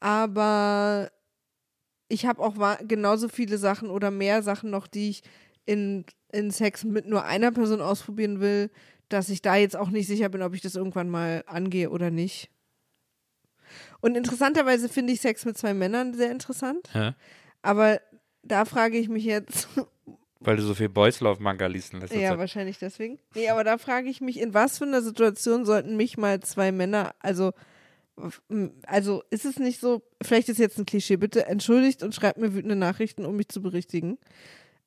aber 0.00 1.10
ich 2.08 2.26
habe 2.26 2.42
auch 2.42 2.54
genauso 2.86 3.28
viele 3.28 3.56
Sachen 3.56 3.88
oder 3.88 4.10
mehr 4.10 4.42
Sachen 4.42 4.68
noch, 4.68 4.86
die 4.86 5.08
ich 5.08 5.22
in, 5.64 6.04
in 6.30 6.50
Sex 6.50 6.84
mit 6.84 7.06
nur 7.06 7.24
einer 7.24 7.52
Person 7.52 7.80
ausprobieren 7.80 8.40
will, 8.40 8.70
dass 9.08 9.30
ich 9.30 9.40
da 9.40 9.56
jetzt 9.56 9.76
auch 9.76 9.88
nicht 9.88 10.06
sicher 10.08 10.28
bin, 10.28 10.42
ob 10.42 10.54
ich 10.54 10.60
das 10.60 10.74
irgendwann 10.74 11.08
mal 11.08 11.42
angehe 11.46 11.88
oder 11.88 12.10
nicht. 12.10 12.50
Und 14.00 14.16
interessanterweise 14.16 14.90
finde 14.90 15.14
ich 15.14 15.22
Sex 15.22 15.46
mit 15.46 15.56
zwei 15.56 15.72
Männern 15.72 16.12
sehr 16.12 16.30
interessant, 16.30 16.90
Hä? 16.92 17.12
aber 17.62 18.00
da 18.42 18.64
frage 18.64 18.98
ich 18.98 19.08
mich 19.08 19.24
jetzt, 19.24 19.68
Weil 20.44 20.56
du 20.56 20.62
so 20.62 20.74
viel 20.74 20.88
Boys 20.88 21.20
Love 21.20 21.42
Manga 21.42 21.66
liest 21.66 21.92
in 21.92 22.00
letzter 22.00 22.18
ja, 22.18 22.30
Zeit. 22.30 22.38
wahrscheinlich 22.38 22.78
deswegen. 22.78 23.18
Nee, 23.34 23.48
aber 23.48 23.64
da 23.64 23.78
frage 23.78 24.08
ich 24.08 24.20
mich, 24.20 24.40
in 24.40 24.54
was 24.54 24.78
für 24.78 24.84
einer 24.84 25.02
Situation 25.02 25.64
sollten 25.64 25.96
mich 25.96 26.18
mal 26.18 26.40
zwei 26.40 26.72
Männer, 26.72 27.14
also, 27.20 27.52
also 28.86 29.22
ist 29.30 29.44
es 29.44 29.58
nicht 29.58 29.80
so, 29.80 30.02
vielleicht 30.20 30.48
ist 30.48 30.58
jetzt 30.58 30.78
ein 30.78 30.86
Klischee, 30.86 31.16
bitte 31.16 31.46
entschuldigt 31.46 32.02
und 32.02 32.14
schreibt 32.14 32.38
mir 32.38 32.54
wütende 32.54 32.76
Nachrichten, 32.76 33.24
um 33.24 33.36
mich 33.36 33.48
zu 33.48 33.62
berichtigen. 33.62 34.18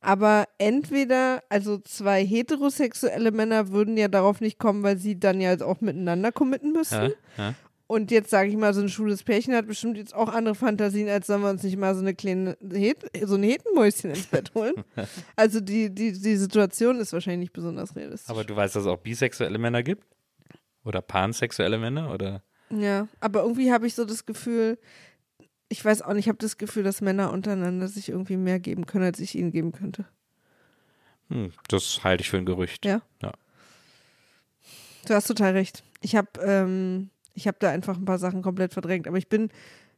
Aber 0.01 0.45
entweder, 0.59 1.41
also 1.49 1.79
zwei 1.79 2.23
heterosexuelle 2.23 3.31
Männer 3.31 3.69
würden 3.69 3.97
ja 3.97 4.07
darauf 4.07 4.39
nicht 4.39 4.59
kommen, 4.59 4.83
weil 4.83 4.97
sie 4.97 5.19
dann 5.19 5.41
ja 5.41 5.59
auch 5.61 5.81
miteinander 5.81 6.31
committen 6.31 6.73
müssen. 6.73 7.13
Ja, 7.37 7.43
ja. 7.43 7.53
Und 7.87 8.09
jetzt 8.09 8.31
sage 8.31 8.49
ich 8.49 8.57
mal, 8.57 8.73
so 8.73 8.81
ein 8.81 8.89
schwules 8.89 9.23
Pärchen 9.23 9.53
hat 9.53 9.67
bestimmt 9.67 9.97
jetzt 9.97 10.15
auch 10.15 10.29
andere 10.29 10.55
Fantasien, 10.55 11.07
als 11.07 11.27
sollen 11.27 11.41
wir 11.43 11.51
uns 11.51 11.61
nicht 11.61 11.77
mal 11.77 11.93
so 11.93 12.01
eine 12.01 12.15
kleine 12.15 12.57
Het 12.71 12.97
so 13.25 13.35
ein 13.35 13.43
Hetenmäuschen 13.43 14.09
ins 14.09 14.27
Bett 14.27 14.53
holen. 14.55 14.73
Also 15.35 15.59
die, 15.59 15.93
die, 15.93 16.11
die 16.11 16.35
Situation 16.35 16.99
ist 16.99 17.13
wahrscheinlich 17.13 17.41
nicht 17.47 17.53
besonders 17.53 17.95
realistisch. 17.95 18.29
Aber 18.29 18.43
du 18.43 18.55
weißt, 18.55 18.75
dass 18.75 18.83
es 18.83 18.87
auch 18.87 18.97
bisexuelle 18.97 19.59
Männer 19.59 19.83
gibt? 19.83 20.03
Oder 20.83 21.01
pansexuelle 21.01 21.77
Männer? 21.77 22.11
Oder? 22.11 22.43
ja, 22.69 23.07
aber 23.19 23.43
irgendwie 23.43 23.71
habe 23.71 23.85
ich 23.85 23.93
so 23.93 24.05
das 24.05 24.25
Gefühl, 24.25 24.79
ich 25.69 25.83
weiß 25.83 26.01
auch 26.01 26.13
nicht, 26.13 26.25
ich 26.25 26.29
habe 26.29 26.39
das 26.39 26.57
Gefühl, 26.57 26.83
dass 26.83 27.01
Männer 27.01 27.31
untereinander 27.31 27.87
sich 27.87 28.09
irgendwie 28.09 28.37
mehr 28.37 28.59
geben 28.59 28.85
können, 28.85 29.05
als 29.05 29.19
ich 29.19 29.35
ihnen 29.35 29.51
geben 29.51 29.71
könnte. 29.71 30.05
Hm, 31.29 31.51
das 31.67 32.03
halte 32.03 32.21
ich 32.21 32.29
für 32.29 32.37
ein 32.37 32.45
Gerücht. 32.45 32.85
Ja. 32.85 33.01
Ja. 33.21 33.33
Du 35.07 35.13
hast 35.13 35.27
total 35.27 35.53
recht. 35.53 35.83
Ich 36.01 36.15
habe 36.15 36.29
ähm, 36.41 37.09
ich 37.35 37.47
habe 37.47 37.57
da 37.59 37.69
einfach 37.69 37.97
ein 37.97 38.05
paar 38.05 38.17
Sachen 38.17 38.41
komplett 38.41 38.73
verdrängt. 38.73 39.07
Aber 39.07 39.17
ich 39.17 39.29
bin, 39.29 39.49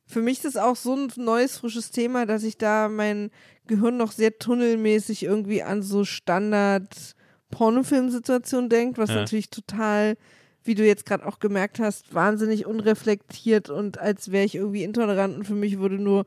für 0.05 0.21
mich 0.21 0.39
ist 0.39 0.45
es 0.45 0.57
auch 0.57 0.75
so 0.75 0.93
ein 0.95 1.09
neues, 1.15 1.57
frisches 1.59 1.91
Thema, 1.91 2.25
dass 2.25 2.43
ich 2.43 2.57
da 2.57 2.89
mein 2.89 3.29
Gehirn 3.67 3.95
noch 3.97 4.11
sehr 4.11 4.38
tunnelmäßig 4.38 5.23
irgendwie 5.23 5.63
an 5.63 5.81
so 5.83 6.03
Standard-Pornofilm-Situationen 6.03 8.69
denkt, 8.69 8.97
was 8.97 9.09
Ja. 9.09 9.15
natürlich 9.17 9.49
total, 9.49 10.17
wie 10.63 10.75
du 10.75 10.85
jetzt 10.85 11.05
gerade 11.05 11.25
auch 11.25 11.39
gemerkt 11.39 11.79
hast, 11.79 12.13
wahnsinnig 12.13 12.65
unreflektiert 12.65 13.69
und 13.69 13.97
als 13.99 14.31
wäre 14.31 14.45
ich 14.45 14.55
irgendwie 14.55 14.83
intolerant 14.83 15.35
und 15.38 15.45
für 15.45 15.53
mich 15.55 15.79
würde 15.79 15.97
nur 15.99 16.25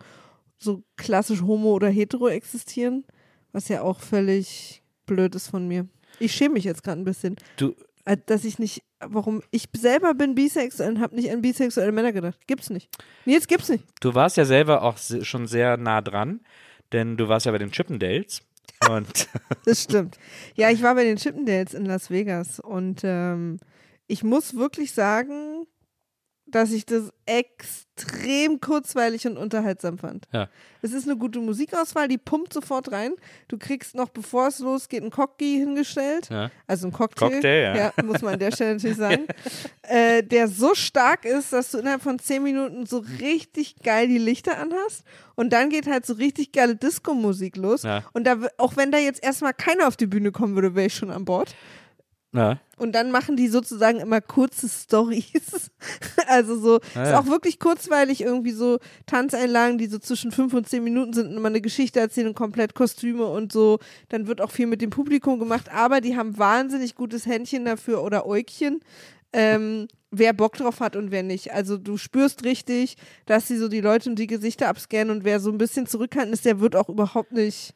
so 0.59 0.83
klassisch 0.97 1.43
homo 1.43 1.73
oder 1.73 1.89
hetero 1.89 2.29
existieren, 2.29 3.05
was 3.53 3.69
ja 3.69 3.83
auch 3.83 4.01
völlig 4.01 4.83
blöd 5.07 5.35
ist 5.35 5.49
von 5.49 5.67
mir. 5.67 5.89
Ich 6.19 6.33
schäme 6.33 6.55
mich 6.55 6.65
jetzt 6.65 6.83
gerade 6.83 7.01
ein 7.01 7.05
bisschen. 7.05 7.37
Du, 7.57 7.75
dass 8.17 8.45
ich 8.45 8.59
nicht, 8.59 8.83
warum 9.01 9.43
ich 9.51 9.69
selber 9.77 10.15
bin 10.15 10.35
bisexuell 10.35 10.91
und 10.91 11.01
habe 11.01 11.15
nicht 11.15 11.31
an 11.31 11.43
bisexuelle 11.43 11.93
Männer 11.93 12.13
gedacht. 12.13 12.39
Gibt's 12.47 12.71
nicht. 12.71 12.89
Nils 13.25 13.47
gibt's 13.47 13.69
nicht. 13.69 13.85
du 14.01 14.15
warst 14.15 14.37
ja 14.37 14.45
selber 14.45 14.83
auch 14.83 14.99
schon 14.99 15.47
sehr 15.47 15.77
nah 15.77 16.01
dran, 16.01 16.41
denn 16.93 17.17
du 17.17 17.29
warst 17.29 17.47
ja 17.47 17.53
bei 17.53 17.59
den 17.59 17.71
Chippendales. 17.73 18.43
Und 18.89 19.29
Das 19.65 19.83
stimmt. 19.83 20.19
Ja, 20.55 20.71
ich 20.71 20.83
war 20.83 20.95
bei 20.95 21.05
den 21.05 21.17
Chippendales 21.17 21.75
in 21.75 21.85
Las 21.85 22.11
Vegas 22.11 22.61
und 22.61 23.01
ähm, 23.05 23.59
ich 24.07 24.25
muss 24.25 24.57
wirklich 24.57 24.93
sagen, 24.93 25.67
dass 26.51 26.73
ich 26.73 26.87
das 26.87 27.13
extrem 27.27 28.61
kurzweilig 28.61 29.27
und 29.27 29.37
unterhaltsam 29.37 29.99
fand. 29.99 30.27
Ja. 30.33 30.49
Es 30.83 30.93
ist 30.93 31.07
eine 31.07 31.17
gute 31.17 31.39
Musikauswahl, 31.41 32.09
die 32.09 32.19
pumpt 32.19 32.53
sofort 32.53 32.91
rein. 32.91 33.13
Du 33.49 33.59
kriegst 33.59 33.95
noch, 33.95 34.09
bevor 34.09 34.49
es 34.49 34.59
losgeht, 34.59 35.03
einen 35.03 35.11
Cocktail 35.11 35.59
hingestellt. 35.59 36.29
ja. 36.31 36.51
Also 36.67 36.89
ein 36.89 36.93
Cocktail. 36.93 37.31
Cocktail, 37.31 37.77
ja. 37.77 38.05
muss 38.05 38.23
man 38.23 38.35
an 38.35 38.41
der 38.41 38.53
Stelle 38.53 38.75
natürlich 38.75 38.97
sagen. 38.97 39.27
äh, 39.83 40.23
der 40.23 40.49
so 40.49 40.75
stark 40.75 41.25
ist, 41.25 41.53
dass 41.53 41.71
du 41.71 41.79
innerhalb 41.79 42.03
von 42.03 42.19
zehn 42.19 42.43
Minuten 42.43 42.87
so 42.87 43.05
richtig 43.21 43.77
geil 43.83 44.09
die 44.09 44.19
Lichter 44.19 44.59
anhast. 44.59 45.05
Und 45.37 45.53
dann 45.53 45.71
geht 45.71 45.87
halt 45.87 46.05
so 46.07 46.15
richtig 46.15 46.53
geile 46.53 46.77
Disco-Musik 46.77 47.57
los. 47.57 47.83
Ja. 47.83 48.03
Und 48.13 48.27
da, 48.27 48.37
auch 48.59 48.77
wenn 48.77 48.91
da 48.91 48.99
jetzt 48.99 49.23
erstmal 49.23 49.55
keiner 49.55 49.87
auf 49.89 49.97
die 49.97 50.07
Bühne 50.07 50.33
kommen 50.33 50.55
würde, 50.55 50.75
wäre 50.75 50.87
ich 50.87 50.95
schon 50.95 51.11
an 51.11 51.25
Bord. 51.25 51.55
Ja. 52.33 52.59
Und 52.77 52.93
dann 52.93 53.11
machen 53.11 53.37
die 53.37 53.49
sozusagen 53.49 53.99
immer 54.01 54.21
kurze 54.21 54.69
Stories. 54.69 55.71
also 56.29 56.59
so, 56.59 56.81
Ah, 56.95 57.03
ist 57.03 57.11
ja. 57.11 57.21
auch 57.21 57.27
wirklich 57.27 57.59
kurzweilig 57.59 58.23
irgendwie 58.23 58.53
so 58.53 58.79
Tanzeinlagen, 59.07 59.79
die 59.79 59.87
so 59.87 59.99
zwischen 59.99 60.33
fünf 60.33 60.55
und 60.55 60.69
zehn 60.69 60.83
Minuten 60.85 61.13
sind 61.13 61.29
und 61.29 61.37
immer 61.37 61.49
eine 61.49 61.61
Geschichte 61.61 62.01
erzählen 62.01 62.29
und 62.29 62.35
komplett 62.35 62.75
Kostüme 62.75 63.27
und 63.27 63.53
so. 63.53 63.79
Dann 64.09 64.27
wird 64.27 64.41
auch 64.41 64.51
viel 64.51 64.67
mit 64.67 64.81
dem 64.81 64.91
Publikum 64.91 65.39
gemacht, 65.39 65.71
aber 65.73 66.01
die 66.01 66.17
haben 66.17 66.39
wahnsinnig 66.39 66.95
gutes 66.95 67.27
Händchen 67.27 67.65
dafür 67.65 68.03
oder 68.03 68.27
Äugchen. 68.27 68.81
Ähm, 69.33 69.87
wer 70.11 70.33
Bock 70.33 70.55
drauf 70.57 70.81
hat 70.81 70.97
und 70.97 71.11
wer 71.11 71.23
nicht. 71.23 71.53
Also 71.53 71.77
du 71.77 71.97
spürst 71.97 72.45
richtig, 72.45 72.97
dass 73.27 73.47
sie 73.47 73.57
so 73.59 73.69
die 73.69 73.81
Leute 73.81 74.11
und 74.11 74.19
die 74.19 74.27
Gesichter 74.27 74.69
abscannen 74.69 75.11
und 75.17 75.25
wer 75.25 75.39
so 75.39 75.51
ein 75.51 75.59
bisschen 75.59 75.87
zurückhaltend 75.87 76.35
ist, 76.35 76.45
der 76.45 76.61
wird 76.61 76.75
auch 76.77 76.89
überhaupt 76.89 77.33
nicht. 77.33 77.75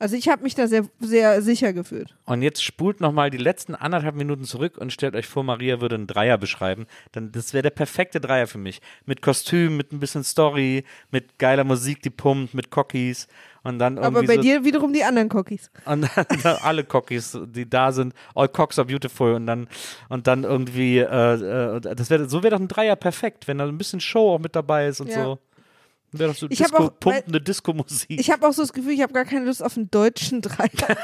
Also 0.00 0.16
ich 0.16 0.30
habe 0.30 0.42
mich 0.42 0.54
da 0.54 0.66
sehr, 0.66 0.86
sehr 0.98 1.42
sicher 1.42 1.74
gefühlt. 1.74 2.16
Und 2.24 2.40
jetzt 2.40 2.64
spult 2.64 3.00
nochmal 3.02 3.28
die 3.28 3.36
letzten 3.36 3.74
anderthalb 3.74 4.14
Minuten 4.14 4.44
zurück 4.44 4.78
und 4.78 4.94
stellt 4.94 5.14
euch 5.14 5.26
vor, 5.26 5.44
Maria 5.44 5.82
würde 5.82 5.96
einen 5.96 6.06
Dreier 6.06 6.38
beschreiben. 6.38 6.86
Dann, 7.12 7.32
das 7.32 7.52
wäre 7.52 7.62
der 7.62 7.70
perfekte 7.70 8.18
Dreier 8.18 8.46
für 8.46 8.56
mich. 8.56 8.80
Mit 9.04 9.20
Kostüm, 9.20 9.76
mit 9.76 9.92
ein 9.92 10.00
bisschen 10.00 10.24
Story, 10.24 10.84
mit 11.10 11.38
geiler 11.38 11.64
Musik, 11.64 12.00
die 12.00 12.08
pumpt, 12.08 12.54
mit 12.54 12.70
Cockies. 12.70 13.28
Und 13.62 13.78
dann 13.78 13.98
Aber 13.98 14.22
bei 14.22 14.36
so, 14.36 14.40
dir 14.40 14.64
wiederum 14.64 14.94
die 14.94 15.04
anderen 15.04 15.30
Cookies. 15.32 15.70
Und 15.84 16.08
dann, 16.16 16.26
dann 16.42 16.56
alle 16.62 16.82
Cockies, 16.82 17.38
die 17.44 17.68
da 17.68 17.92
sind, 17.92 18.14
all 18.34 18.48
cocks 18.48 18.78
are 18.78 18.86
beautiful 18.86 19.34
und 19.34 19.46
dann 19.46 19.68
und 20.08 20.26
dann 20.26 20.44
irgendwie, 20.44 20.98
äh, 20.98 21.76
äh, 21.76 21.80
das 21.80 22.08
wäre 22.08 22.26
so 22.26 22.42
wäre 22.42 22.54
doch 22.54 22.60
ein 22.60 22.68
Dreier 22.68 22.96
perfekt, 22.96 23.48
wenn 23.48 23.58
da 23.58 23.66
ein 23.66 23.76
bisschen 23.76 24.00
Show 24.00 24.34
auch 24.34 24.38
mit 24.38 24.56
dabei 24.56 24.86
ist 24.86 25.02
und 25.02 25.10
Ja. 25.10 25.24
so. 25.24 25.38
Wäre 26.12 26.30
doch 26.30 26.36
so 26.38 26.46
Ich 26.50 26.58
Disco, 26.58 26.84
auch- 26.84 27.00
pumpende 27.00 27.40
Disco-Musik. 27.40 28.18
Ich 28.20 28.30
habe 28.30 28.46
auch 28.48 28.52
so 28.52 28.62
das 28.62 28.72
Gefühl, 28.72 28.92
ich 28.92 29.02
habe 29.02 29.12
gar 29.12 29.24
keine 29.24 29.44
Lust 29.44 29.62
auf 29.62 29.76
einen 29.76 29.90
deutschen 29.90 30.42
Dreier. 30.42 30.68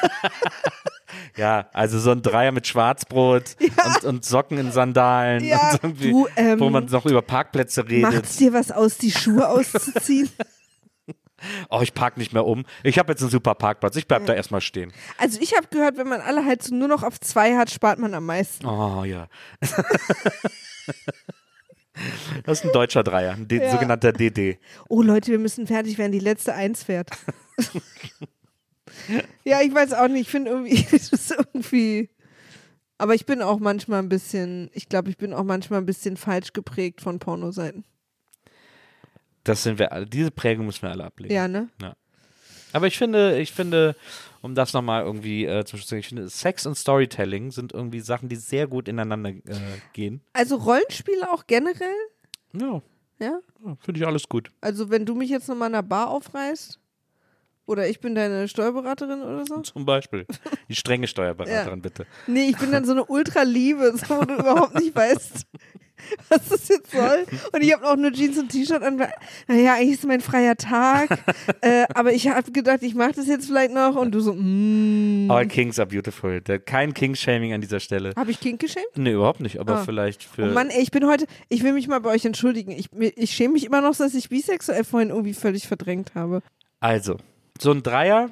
Ja, 1.37 1.69
also 1.73 1.99
so 1.99 2.11
ein 2.11 2.21
Dreier 2.21 2.51
mit 2.53 2.67
Schwarzbrot 2.67 3.57
und, 3.61 4.05
und 4.05 4.25
Socken 4.25 4.59
in 4.59 4.73
Sandalen 4.73 5.45
Ja, 5.45 5.79
du, 5.79 6.27
ähm, 6.37 6.59
wo 6.61 6.69
man 6.69 6.87
noch 6.87 7.07
über 7.07 7.23
Parkplätze 7.23 7.89
redet. 7.89 8.03
Macht's 8.13 8.37
dir 8.37 8.53
was 8.53 8.71
aus, 8.71 8.99
die 8.99 9.13
Schuhe 9.13 9.49
auszuziehen? 9.49 10.29
Oh, 11.71 11.81
ich 11.81 11.95
park 11.95 12.17
nicht 12.17 12.33
mehr 12.33 12.45
um. 12.45 12.65
Ich 12.83 12.99
habe 12.99 13.13
jetzt 13.13 13.21
einen 13.23 13.31
super 13.31 13.55
Parkplatz. 13.55 13.97
Ich 13.97 14.09
bleib 14.09 14.27
da 14.27 14.35
erstmal 14.35 14.61
stehen. 14.61 14.93
Also 15.17 15.39
ich 15.41 15.55
habe 15.57 15.69
gehört, 15.69 15.97
wenn 15.97 16.09
man 16.09 16.21
alle 16.21 16.45
halt 16.45 16.63
so 16.63 16.75
nur 16.75 16.89
noch 16.89 17.03
auf 17.03 17.21
zwei 17.21 17.57
hat, 17.57 17.71
spart 17.71 17.99
man 17.99 18.13
am 18.15 18.27
meisten. 18.27 18.67
Oh 18.67 19.05
ja. 19.05 19.29
Das 22.45 22.59
ist 22.61 22.65
ein 22.67 22.73
deutscher 22.73 23.03
Dreier, 23.03 23.33
ein 23.33 23.49
D 23.49 23.59
Ja. 23.59 23.71
sogenannter 23.71 24.13
DD. 24.13 24.59
Oh 24.89 25.03
Leute, 25.03 25.31
wir 25.31 25.39
müssen 25.39 25.67
fertig 25.67 25.99
werden, 25.99 26.13
die 26.13 26.19
letzte 26.19 26.55
Eins 26.55 26.83
fährt. 26.85 27.11
ja, 29.45 29.61
ich 29.63 29.75
weiß 29.75 29.93
auch 29.95 30.09
nicht, 30.09 30.23
ich 30.23 30.29
finde 30.31 30.51
irgendwie, 30.51 30.87
es 30.93 31.13
ist 31.13 31.31
irgendwie. 31.33 32.11
Aber 32.99 33.15
ich 33.15 33.27
bin 33.27 33.43
auch 33.43 33.59
manchmal 33.59 34.01
ein 34.01 34.09
bisschen, 34.09 34.71
ich 34.73 34.89
glaube, 34.89 35.11
ich 35.11 35.19
bin 35.19 35.33
auch 35.35 35.45
manchmal 35.45 35.81
ein 35.81 35.87
bisschen 35.87 36.17
falsch 36.17 36.53
geprägt 36.53 37.01
von 37.01 37.19
Pornoseiten. 37.19 37.85
Das 39.45 39.63
sind 39.63 39.79
wir 39.79 39.93
alle. 39.93 40.07
Diese 40.07 40.31
Prägung 40.31 40.67
müssen 40.67 40.83
wir 40.83 40.91
alle 40.91 41.05
ablegen. 41.05 41.33
Ja, 41.35 41.47
ne? 41.47 41.69
Aber 42.73 42.87
ich 42.87 42.99
finde, 42.99 43.39
ich 43.39 43.53
finde, 43.53 43.95
um 44.43 44.55
das 44.55 44.73
nochmal 44.73 45.05
irgendwie 45.05 45.45
äh, 45.45 45.65
zu 45.65 45.77
sagen, 45.77 46.01
ich 46.01 46.09
finde, 46.09 46.29
Sex 46.29 46.67
und 46.67 46.75
Storytelling 46.77 47.51
sind 47.51 47.73
irgendwie 47.73 48.01
Sachen, 48.01 48.29
die 48.29 48.37
sehr 48.37 48.67
gut 48.67 48.89
ineinander 48.89 49.31
äh, 49.31 49.43
gehen. 49.93 50.21
Also 50.33 50.57
Rollenspiele 50.57 51.31
auch 51.33 51.47
generell, 51.47 51.95
Ja, 52.53 52.83
ja? 53.19 53.39
ja, 53.65 53.77
finde 53.81 54.01
ich 54.01 54.07
alles 54.07 54.29
gut. 54.29 54.51
Also 54.61 54.91
wenn 54.91 55.05
du 55.07 55.15
mich 55.15 55.31
jetzt 55.31 55.49
nochmal 55.49 55.69
in 55.69 55.75
einer 55.75 55.83
Bar 55.83 56.11
aufreißt, 56.11 56.79
oder 57.67 57.89
ich 57.89 58.01
bin 58.01 58.15
deine 58.15 58.49
Steuerberaterin 58.49 59.23
oder 59.23 59.45
so? 59.47 59.61
Zum 59.61 59.85
Beispiel. 59.85 60.27
Die 60.69 60.75
strenge 60.77 61.07
Steuerberaterin, 61.09 61.83
bitte. 61.83 62.07
Nee, 62.27 62.49
ich 62.51 62.57
bin 62.57 62.71
dann 62.73 62.85
so 62.85 62.93
eine 62.93 63.05
Ultraliebe, 63.05 63.93
so, 63.97 64.17
wo 64.17 64.25
du 64.25 64.35
überhaupt 64.35 64.75
nicht 64.77 64.95
weißt, 64.95 65.47
was 66.29 66.49
das 66.49 66.69
jetzt 66.69 66.93
soll. 66.93 67.25
Und 67.53 67.63
ich 67.63 67.73
habe 67.73 67.89
auch 67.89 67.97
nur 67.97 68.13
Jeans 68.13 68.39
und 68.39 68.51
T-Shirt 68.51 68.83
an. 68.83 68.97
Naja, 69.49 69.75
eigentlich 69.75 69.95
ist 69.95 70.05
mein 70.07 70.21
freier 70.21 70.57
Tag. 70.57 71.19
äh, 71.63 71.87
aber 71.95 72.13
ich 72.13 72.29
habe 72.29 72.53
gedacht, 72.53 72.83
ich 72.83 72.95
mache 72.95 73.13
das 73.13 73.27
jetzt 73.27 73.47
vielleicht 73.47 73.73
noch. 73.73 73.97
Und 73.97 74.13
du 74.15 74.21
so, 74.21 74.35
mm. 74.35 75.31
All 75.31 75.47
Kings 75.47 75.79
are 75.79 75.89
beautiful. 75.89 76.41
Kein 76.41 76.95
King-Shaming 76.95 77.53
an 77.53 77.61
dieser 77.61 77.81
Stelle. 77.81 78.13
Habe 78.15 78.31
ich 78.31 78.39
Kink 78.41 78.61
geschämt? 78.61 78.87
Nee, 78.95 79.13
überhaupt 79.13 79.41
nicht, 79.41 79.59
aber 79.59 79.77
Ah. 79.77 79.85
vielleicht 79.85 80.23
für. 80.23 80.45
Oh 80.45 80.53
Mann, 80.53 80.69
ey, 80.71 80.83
ich 80.83 80.91
bin 80.91 81.07
heute, 81.07 81.27
ich 81.49 81.63
will 81.65 81.73
mich 81.73 81.89
mal 81.89 82.01
bei 82.01 82.11
euch 82.11 82.25
entschuldigen. 82.25 82.71
Ich, 82.73 82.91
ich 82.93 83.31
schäme 83.33 83.55
mich 83.55 83.65
immer 83.65 83.81
noch, 83.81 83.97
dass 83.97 84.15
ich 84.15 84.29
bisexuell 84.29 84.85
vorhin 84.85 85.09
irgendwie 85.09 85.35
völlig 85.35 85.67
verdrängt 85.67 86.15
habe. 86.15 86.43
Also, 86.79 87.17
so 87.61 87.71
ein 87.73 87.83
Dreier 87.83 88.31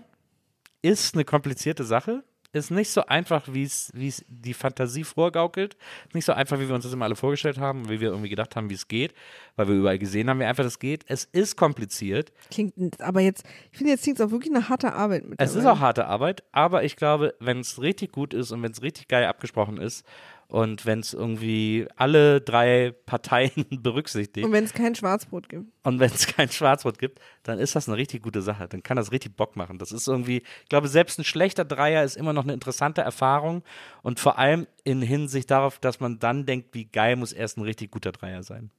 ist 0.83 1.15
eine 1.15 1.25
komplizierte 1.25 1.85
Sache. 1.85 2.25
ist 2.53 2.71
nicht 2.71 2.91
so 2.91 3.07
einfach, 3.07 3.49
wie 3.53 3.65
es 3.65 3.91
die 4.29 4.55
Fantasie 4.55 5.03
vorgaukelt. 5.03 5.77
Nicht 6.13 6.25
so 6.25 6.33
einfach, 6.33 6.61
wie 6.61 6.69
wir 6.69 6.75
uns 6.75 6.85
das 6.85 6.93
immer 6.93 7.07
alle 7.07 7.17
vorgestellt 7.17 7.59
haben, 7.59 7.89
wie 7.89 8.01
wir 8.01 8.11
irgendwie 8.11 8.29
gedacht 8.29 8.55
haben, 8.55 8.71
wie 8.71 8.75
es 8.75 8.87
geht, 8.87 9.15
weil 9.57 9.67
wir 9.69 9.75
überall 9.75 9.99
gesehen 9.99 10.31
haben, 10.31 10.39
wie 10.41 10.45
einfach 10.45 10.63
das 10.63 10.79
geht. 10.79 11.05
Es 11.09 11.25
ist 11.25 11.57
kompliziert. 11.57 12.33
Klingt, 12.51 13.01
aber 13.01 13.21
jetzt, 13.21 13.45
ich 13.73 13.79
finde, 13.79 13.93
jetzt 13.93 14.03
klingt 14.03 14.21
es 14.21 14.27
auch 14.27 14.31
wirklich 14.31 14.55
eine 14.55 14.69
harte 14.69 14.93
Arbeit 14.93 15.27
mit. 15.27 15.41
Es 15.41 15.55
ist 15.55 15.67
auch 15.67 15.81
harte 15.81 16.07
Arbeit, 16.07 16.45
aber 16.53 16.85
ich 16.85 16.97
glaube, 16.97 17.35
wenn 17.41 17.61
es 17.61 17.81
richtig 17.81 18.13
gut 18.13 18.35
ist 18.35 18.53
und 18.53 18.63
wenn 18.63 18.73
es 18.73 18.83
richtig 18.83 19.09
geil 19.09 19.25
abgesprochen 19.25 19.79
ist 19.79 20.07
und 20.49 20.87
wenn 20.87 21.01
es 21.01 21.15
irgendwie 21.15 21.87
alle 21.97 22.41
drei 22.41 22.95
Parteien 23.07 23.51
berücksichtigt 23.83 24.47
Und 24.47 24.53
wenn 24.53 24.65
es 24.65 24.73
kein 24.73 24.95
Schwarzbrot 24.95 25.49
gibt. 25.49 25.73
und 25.83 26.01
wenn 26.01 26.11
es 26.11 26.27
kein 26.27 26.49
Schwarzbrot 26.51 26.99
gibt, 26.99 27.21
dann 27.43 27.59
ist 27.59 27.75
das 27.75 27.89
eine 27.89 27.97
richtig 27.97 28.23
gute 28.23 28.43
Sache. 28.43 28.69
Dann 28.69 28.83
kann 28.83 28.97
das 28.97 29.13
richtig 29.13 29.37
Bock 29.37 29.57
machen. 29.57 29.79
Das 29.79 29.93
ist 29.93 30.07
irgendwie, 30.07 30.39
ich 30.63 30.69
glaube, 30.69 30.89
selbst 30.89 31.19
ein 31.19 31.25
schlechter 31.25 31.65
Dreier 31.65 32.05
ist 32.05 32.17
immer 32.17 32.33
noch 32.33 32.45
eine 32.45 32.53
interessante 32.53 33.01
Erfahrung 33.01 33.63
und 34.03 34.21
vor 34.21 34.39
allem 34.39 34.67
in 34.85 35.03
Hinsicht 35.03 35.51
darauf, 35.51 35.79
dass 35.79 36.01
man 36.01 36.19
dann 36.19 36.47
denkt, 36.47 36.75
wie 36.75 36.85
geil 36.85 37.17
muss 37.17 37.33
erst 37.33 37.57
ein 37.59 37.63
richtig 37.63 37.91
guter 37.91 38.13
Dreier 38.13 38.43
sein. 38.43 38.71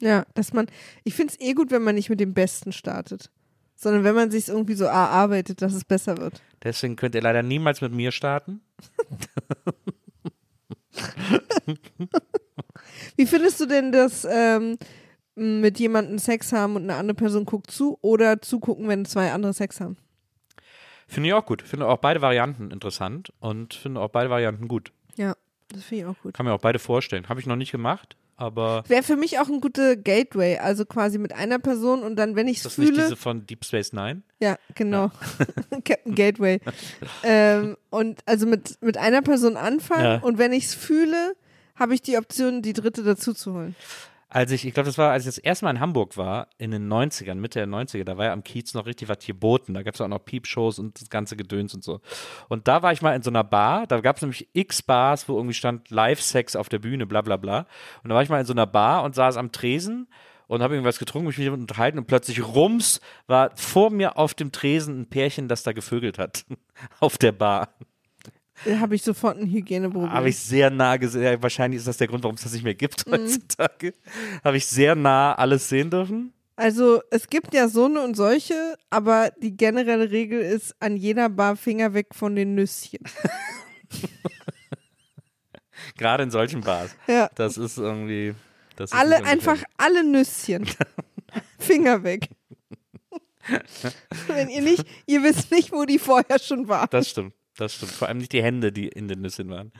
Ja, 0.00 0.26
dass 0.34 0.52
man, 0.52 0.66
ich 1.04 1.14
finde 1.14 1.34
es 1.34 1.40
eh 1.40 1.52
gut, 1.54 1.70
wenn 1.70 1.82
man 1.82 1.94
nicht 1.94 2.10
mit 2.10 2.18
dem 2.18 2.34
Besten 2.34 2.72
startet, 2.72 3.30
sondern 3.76 4.02
wenn 4.02 4.14
man 4.14 4.30
sich 4.30 4.48
irgendwie 4.48 4.74
so 4.74 4.84
erarbeitet, 4.84 5.62
dass 5.62 5.74
es 5.74 5.84
besser 5.84 6.18
wird. 6.18 6.42
Deswegen 6.64 6.96
könnt 6.96 7.14
ihr 7.14 7.22
leider 7.22 7.42
niemals 7.42 7.80
mit 7.80 7.92
mir 7.92 8.10
starten. 8.12 8.60
Wie 13.16 13.26
findest 13.26 13.60
du 13.60 13.66
denn 13.66 13.92
das 13.92 14.26
ähm, 14.30 14.78
mit 15.34 15.78
jemandem 15.78 16.18
Sex 16.18 16.52
haben 16.52 16.76
und 16.76 16.82
eine 16.82 16.96
andere 16.96 17.14
Person 17.14 17.44
guckt 17.44 17.70
zu 17.70 17.98
oder 18.02 18.40
zugucken, 18.42 18.88
wenn 18.88 19.04
zwei 19.04 19.32
andere 19.32 19.52
Sex 19.52 19.80
haben? 19.80 19.96
Finde 21.08 21.28
ich 21.28 21.34
auch 21.34 21.44
gut. 21.44 21.62
Finde 21.62 21.86
auch 21.86 21.98
beide 21.98 22.22
Varianten 22.22 22.70
interessant 22.70 23.32
und 23.40 23.74
finde 23.74 24.00
auch 24.00 24.08
beide 24.08 24.30
Varianten 24.30 24.68
gut. 24.68 24.92
Ja, 25.16 25.36
das 25.68 25.84
finde 25.84 26.04
ich 26.04 26.08
auch 26.08 26.22
gut. 26.22 26.34
Kann 26.34 26.46
mir 26.46 26.52
auch 26.52 26.60
beide 26.60 26.78
vorstellen. 26.78 27.28
Habe 27.28 27.40
ich 27.40 27.46
noch 27.46 27.56
nicht 27.56 27.72
gemacht, 27.72 28.16
aber 28.42 28.82
Wäre 28.88 29.02
für 29.02 29.16
mich 29.16 29.38
auch 29.38 29.48
ein 29.48 29.60
guter 29.60 29.96
Gateway, 29.96 30.58
also 30.58 30.84
quasi 30.84 31.18
mit 31.18 31.32
einer 31.32 31.58
Person 31.58 32.02
und 32.02 32.16
dann, 32.16 32.34
wenn 32.36 32.48
ich 32.48 32.58
es 32.58 32.62
das 32.64 32.72
ist 32.72 32.78
nicht 32.78 32.88
fühle. 32.90 33.02
diese 33.04 33.16
von 33.16 33.46
Deep 33.46 33.64
Space 33.64 33.92
Nine. 33.92 34.22
Ja, 34.40 34.56
genau. 34.74 35.10
Captain 35.84 36.14
Gateway. 36.14 36.60
ähm, 37.22 37.76
und 37.90 38.20
also 38.26 38.46
mit, 38.46 38.82
mit 38.82 38.96
einer 38.98 39.22
Person 39.22 39.56
anfangen 39.56 40.04
Ja. 40.04 40.18
und 40.18 40.38
wenn 40.38 40.52
ich 40.52 40.64
es 40.66 40.74
fühle, 40.74 41.34
habe 41.76 41.94
ich 41.94 42.02
die 42.02 42.18
Option, 42.18 42.62
die 42.62 42.72
dritte 42.72 43.02
dazu 43.02 43.32
zu 43.32 43.54
holen. 43.54 43.74
Als 44.34 44.50
ich, 44.50 44.66
ich 44.66 44.72
glaube, 44.72 44.86
das 44.86 44.96
war, 44.96 45.10
als 45.10 45.24
ich 45.24 45.34
das 45.34 45.36
erste 45.36 45.66
Mal 45.66 45.72
in 45.72 45.80
Hamburg 45.80 46.16
war, 46.16 46.48
in 46.56 46.70
den 46.70 46.90
90ern, 46.90 47.34
Mitte 47.34 47.58
der 47.58 47.68
90er, 47.68 48.04
da 48.04 48.16
war 48.16 48.24
ja 48.24 48.32
am 48.32 48.42
Kiez 48.42 48.72
noch 48.72 48.86
richtig 48.86 49.10
was 49.10 49.18
geboten. 49.18 49.74
Da 49.74 49.82
gab 49.82 49.92
es 49.92 50.00
auch 50.00 50.08
noch 50.08 50.24
Piepshows 50.24 50.78
und 50.78 50.98
das 50.98 51.10
ganze 51.10 51.36
Gedöns 51.36 51.74
und 51.74 51.84
so. 51.84 52.00
Und 52.48 52.66
da 52.66 52.82
war 52.82 52.94
ich 52.94 53.02
mal 53.02 53.14
in 53.14 53.20
so 53.20 53.28
einer 53.28 53.44
Bar, 53.44 53.86
da 53.86 54.00
gab 54.00 54.16
es 54.16 54.22
nämlich 54.22 54.48
x 54.54 54.80
Bars, 54.80 55.28
wo 55.28 55.36
irgendwie 55.36 55.52
stand 55.52 55.90
Live-Sex 55.90 56.56
auf 56.56 56.70
der 56.70 56.78
Bühne, 56.78 57.04
bla 57.04 57.20
bla 57.20 57.36
bla. 57.36 57.66
Und 58.02 58.08
da 58.08 58.14
war 58.14 58.22
ich 58.22 58.30
mal 58.30 58.40
in 58.40 58.46
so 58.46 58.54
einer 58.54 58.66
Bar 58.66 59.02
und 59.02 59.14
saß 59.14 59.36
am 59.36 59.52
Tresen 59.52 60.08
und 60.46 60.62
habe 60.62 60.76
irgendwas 60.76 60.98
getrunken, 60.98 61.26
mich 61.26 61.36
mit 61.36 61.44
jemandem 61.44 61.64
unterhalten 61.64 61.98
und 61.98 62.06
plötzlich 62.06 62.42
rums 62.42 63.02
war 63.26 63.50
vor 63.54 63.90
mir 63.90 64.16
auf 64.16 64.32
dem 64.32 64.50
Tresen 64.50 65.02
ein 65.02 65.10
Pärchen, 65.10 65.46
das 65.46 65.62
da 65.62 65.72
gevögelt 65.72 66.18
hat. 66.18 66.46
auf 67.00 67.18
der 67.18 67.32
Bar. 67.32 67.68
Da 68.64 68.78
habe 68.78 68.94
ich 68.94 69.02
sofort 69.02 69.38
ein 69.38 69.50
Hygieneproblem. 69.50 70.12
Habe 70.12 70.28
ich 70.28 70.38
sehr 70.38 70.70
nah 70.70 70.96
gesehen. 70.96 71.42
Wahrscheinlich 71.42 71.78
ist 71.78 71.88
das 71.88 71.96
der 71.96 72.06
Grund, 72.08 72.22
warum 72.22 72.36
es 72.36 72.42
das 72.42 72.52
nicht 72.52 72.64
mehr 72.64 72.74
gibt 72.74 73.06
Mhm. 73.06 73.12
heutzutage. 73.12 73.94
Habe 74.44 74.56
ich 74.56 74.66
sehr 74.66 74.94
nah 74.94 75.34
alles 75.34 75.68
sehen 75.68 75.90
dürfen. 75.90 76.32
Also 76.54 77.00
es 77.10 77.28
gibt 77.28 77.54
ja 77.54 77.66
so 77.68 77.86
eine 77.86 78.02
und 78.02 78.14
solche, 78.14 78.76
aber 78.90 79.30
die 79.42 79.56
generelle 79.56 80.10
Regel 80.10 80.40
ist 80.40 80.76
an 80.80 80.96
jeder 80.96 81.28
Bar 81.28 81.56
Finger 81.56 81.94
weg 81.94 82.08
von 82.12 82.36
den 82.36 82.54
Nüsschen. 82.54 83.00
Gerade 85.96 86.22
in 86.22 86.30
solchen 86.30 86.60
Bars. 86.60 86.94
Ja. 87.06 87.28
Das 87.34 87.56
ist 87.56 87.78
irgendwie. 87.78 88.34
Das 88.76 88.92
ist 88.92 88.98
Alle 88.98 89.24
einfach 89.24 89.62
alle 89.76 90.04
Nüsschen. 90.04 90.66
Finger 91.58 92.02
weg. 92.04 92.28
Wenn 94.28 94.48
ihr 94.48 94.62
nicht, 94.62 94.84
ihr 95.06 95.22
wisst 95.22 95.50
nicht, 95.50 95.72
wo 95.72 95.84
die 95.84 95.98
vorher 95.98 96.38
schon 96.38 96.68
waren. 96.68 96.88
Das 96.90 97.08
stimmt. 97.08 97.34
Das 97.56 97.74
stimmt. 97.74 97.92
Vor 97.92 98.08
allem 98.08 98.18
nicht 98.18 98.32
die 98.32 98.42
Hände, 98.42 98.72
die 98.72 98.88
in 98.88 99.08
den 99.08 99.20
Nüssen 99.20 99.50
waren. 99.50 99.72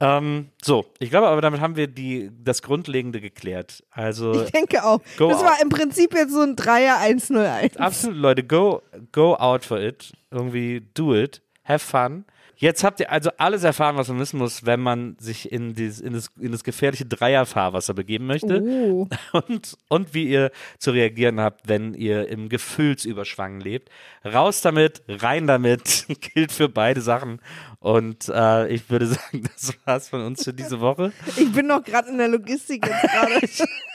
Ähm, 0.00 0.48
so, 0.62 0.84
ich 0.98 1.08
glaube 1.10 1.28
aber, 1.28 1.40
damit 1.40 1.60
haben 1.60 1.76
wir 1.76 1.86
die, 1.86 2.30
das 2.42 2.62
Grundlegende 2.62 3.20
geklärt. 3.20 3.84
Also, 3.90 4.42
Ich 4.42 4.50
denke 4.50 4.84
auch. 4.84 5.00
Das 5.18 5.38
out. 5.38 5.44
war 5.44 5.62
im 5.62 5.68
Prinzip 5.68 6.14
jetzt 6.14 6.32
so 6.32 6.40
ein 6.40 6.56
Dreier 6.56 6.98
101. 6.98 7.76
absolut, 7.76 8.16
Leute, 8.18 8.44
go, 8.44 8.82
go 9.12 9.36
out 9.36 9.64
for 9.64 9.78
it. 9.80 10.12
Irgendwie 10.30 10.82
do 10.94 11.14
it. 11.14 11.42
Have 11.64 11.78
fun. 11.84 12.24
Jetzt 12.56 12.84
habt 12.84 13.00
ihr 13.00 13.10
also 13.10 13.30
alles 13.38 13.64
erfahren, 13.64 13.96
was 13.96 14.08
man 14.08 14.18
wissen 14.18 14.38
muss, 14.38 14.64
wenn 14.64 14.80
man 14.80 15.16
sich 15.18 15.50
in, 15.50 15.74
dieses, 15.74 16.00
in, 16.00 16.12
das, 16.12 16.30
in 16.38 16.52
das 16.52 16.64
gefährliche 16.64 17.04
Dreierfahrwasser 17.04 17.94
begeben 17.94 18.26
möchte. 18.26 18.62
Oh. 18.62 19.08
und, 19.48 19.76
und 19.88 20.14
wie 20.14 20.28
ihr 20.28 20.50
zu 20.78 20.92
reagieren 20.92 21.40
habt, 21.40 21.68
wenn 21.68 21.94
ihr 21.94 22.28
im 22.28 22.48
Gefühlsüberschwang 22.48 23.60
lebt. 23.60 23.90
Raus 24.24 24.60
damit, 24.60 25.02
rein 25.08 25.46
damit, 25.46 26.06
gilt 26.34 26.52
für 26.52 26.68
beide 26.68 27.00
Sachen. 27.00 27.40
Und 27.80 28.28
äh, 28.28 28.68
ich 28.68 28.88
würde 28.90 29.06
sagen, 29.08 29.42
das 29.42 29.74
war's 29.84 30.08
von 30.08 30.22
uns 30.22 30.44
für 30.44 30.54
diese 30.54 30.80
Woche. 30.80 31.12
Ich 31.36 31.52
bin 31.52 31.66
noch 31.66 31.82
gerade 31.82 32.08
in 32.08 32.18
der 32.18 32.28
Logistik 32.28 32.86
jetzt 32.86 33.02
gerade 33.02 33.48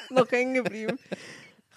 noch 0.09 0.31
hängen 0.31 0.53
geblieben. 0.55 0.97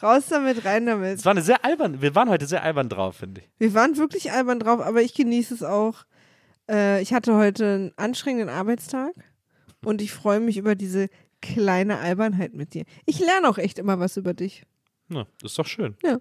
Raus 0.02 0.24
damit, 0.28 0.64
rein 0.64 0.86
damit. 0.86 1.18
Es 1.18 1.24
war 1.24 1.30
eine 1.30 1.42
sehr 1.42 1.64
albern, 1.64 2.02
wir 2.02 2.14
waren 2.16 2.28
heute 2.28 2.46
sehr 2.46 2.64
albern 2.64 2.88
drauf, 2.88 3.18
finde 3.18 3.42
ich. 3.42 3.48
Wir 3.58 3.72
waren 3.74 3.96
wirklich 3.96 4.32
albern 4.32 4.58
drauf, 4.58 4.80
aber 4.80 5.00
ich 5.00 5.14
genieße 5.14 5.54
es 5.54 5.62
auch. 5.62 6.04
Äh, 6.68 7.02
ich 7.02 7.12
hatte 7.12 7.36
heute 7.36 7.74
einen 7.74 7.92
anstrengenden 7.96 8.48
Arbeitstag 8.48 9.12
und 9.84 10.00
ich 10.00 10.12
freue 10.12 10.40
mich 10.40 10.56
über 10.56 10.74
diese 10.74 11.08
kleine 11.40 11.98
Albernheit 11.98 12.54
mit 12.54 12.74
dir. 12.74 12.84
Ich 13.04 13.18
lerne 13.18 13.48
auch 13.48 13.58
echt 13.58 13.78
immer 13.78 13.98
was 13.98 14.16
über 14.16 14.34
dich. 14.34 14.64
Na, 15.08 15.26
ist 15.42 15.58
doch 15.58 15.66
schön. 15.66 15.96
Ja. 16.02 16.18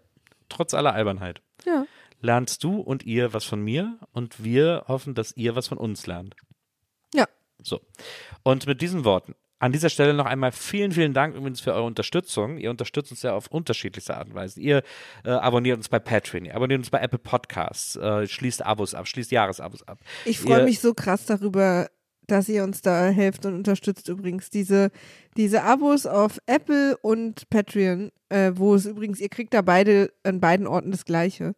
Trotz 0.50 0.74
aller 0.74 0.94
Albernheit. 0.94 1.42
Ja. 1.66 1.86
Lernst 2.22 2.64
du 2.64 2.80
und 2.80 3.04
ihr 3.06 3.34
was 3.34 3.46
von 3.46 3.62
mir 3.62 3.98
und 4.12 4.44
wir 4.44 4.86
hoffen, 4.88 5.16
dass 5.16 5.36
ihr 5.38 5.56
was 5.56 5.68
von 5.68 5.78
uns 5.78 6.06
lernt. 6.08 6.36
Ja. 7.14 7.26
So. 7.62 7.82
Und 8.44 8.68
mit 8.68 8.82
diesen 8.82 9.06
Worten 9.06 9.36
an 9.62 9.72
dieser 9.72 9.90
Stelle 9.90 10.16
noch 10.16 10.26
einmal 10.26 10.52
vielen, 10.52 10.92
vielen 10.92 11.14
Dank 11.14 11.36
übrigens 11.36 11.62
für 11.62 11.74
eure 11.74 11.84
Unterstützung. 11.84 12.58
Ihr 12.58 12.72
unterstützt 12.72 13.12
uns 13.12 13.22
ja 13.22 13.36
auf 13.36 13.46
unterschiedlichste 13.48 14.18
Art 14.18 14.30
und 14.30 14.34
Weise. 14.34 14.60
Ihr 14.60 14.82
äh, 15.24 15.30
abonniert 15.30 15.78
uns 15.78 15.88
bei 15.88 16.00
Patreon, 16.00 16.46
ihr 16.46 16.56
abonniert 16.56 16.80
uns 16.80 16.90
bei 16.90 17.00
Apple 17.00 17.20
Podcasts, 17.20 17.96
äh, 17.96 18.28
schließt 18.28 18.66
Abos 18.66 18.96
ab, 18.96 19.08
schließt 19.08 19.32
Jahresabos 19.32 19.88
ab. 19.88 20.00
Ich 20.26 20.40
freue 20.40 20.64
mich 20.64 20.80
so 20.80 20.96
krass 20.96 21.28
darüber, 21.28 21.90
dass 22.26 22.50
ihr 22.50 22.64
uns 22.64 22.82
da 22.82 23.10
helft 23.10 23.46
und 23.46 23.54
unterstützt 23.54 24.10
übrigens. 24.10 24.50
Diese, 24.50 24.90
diese 25.38 25.62
Abos 25.62 26.08
auf 26.08 26.40
Apple 26.48 26.98
und 26.98 27.48
Patreon, 27.52 28.12
äh, 28.30 28.54
wo 28.56 28.74
es 28.74 28.88
übrigens, 28.88 29.20
ihr 29.20 29.30
kriegt 29.30 29.54
da 29.54 29.62
beide 29.62 30.12
an 30.24 30.40
beiden 30.40 30.66
Orten 30.66 30.90
das 30.90 31.06
Gleiche. 31.06 31.54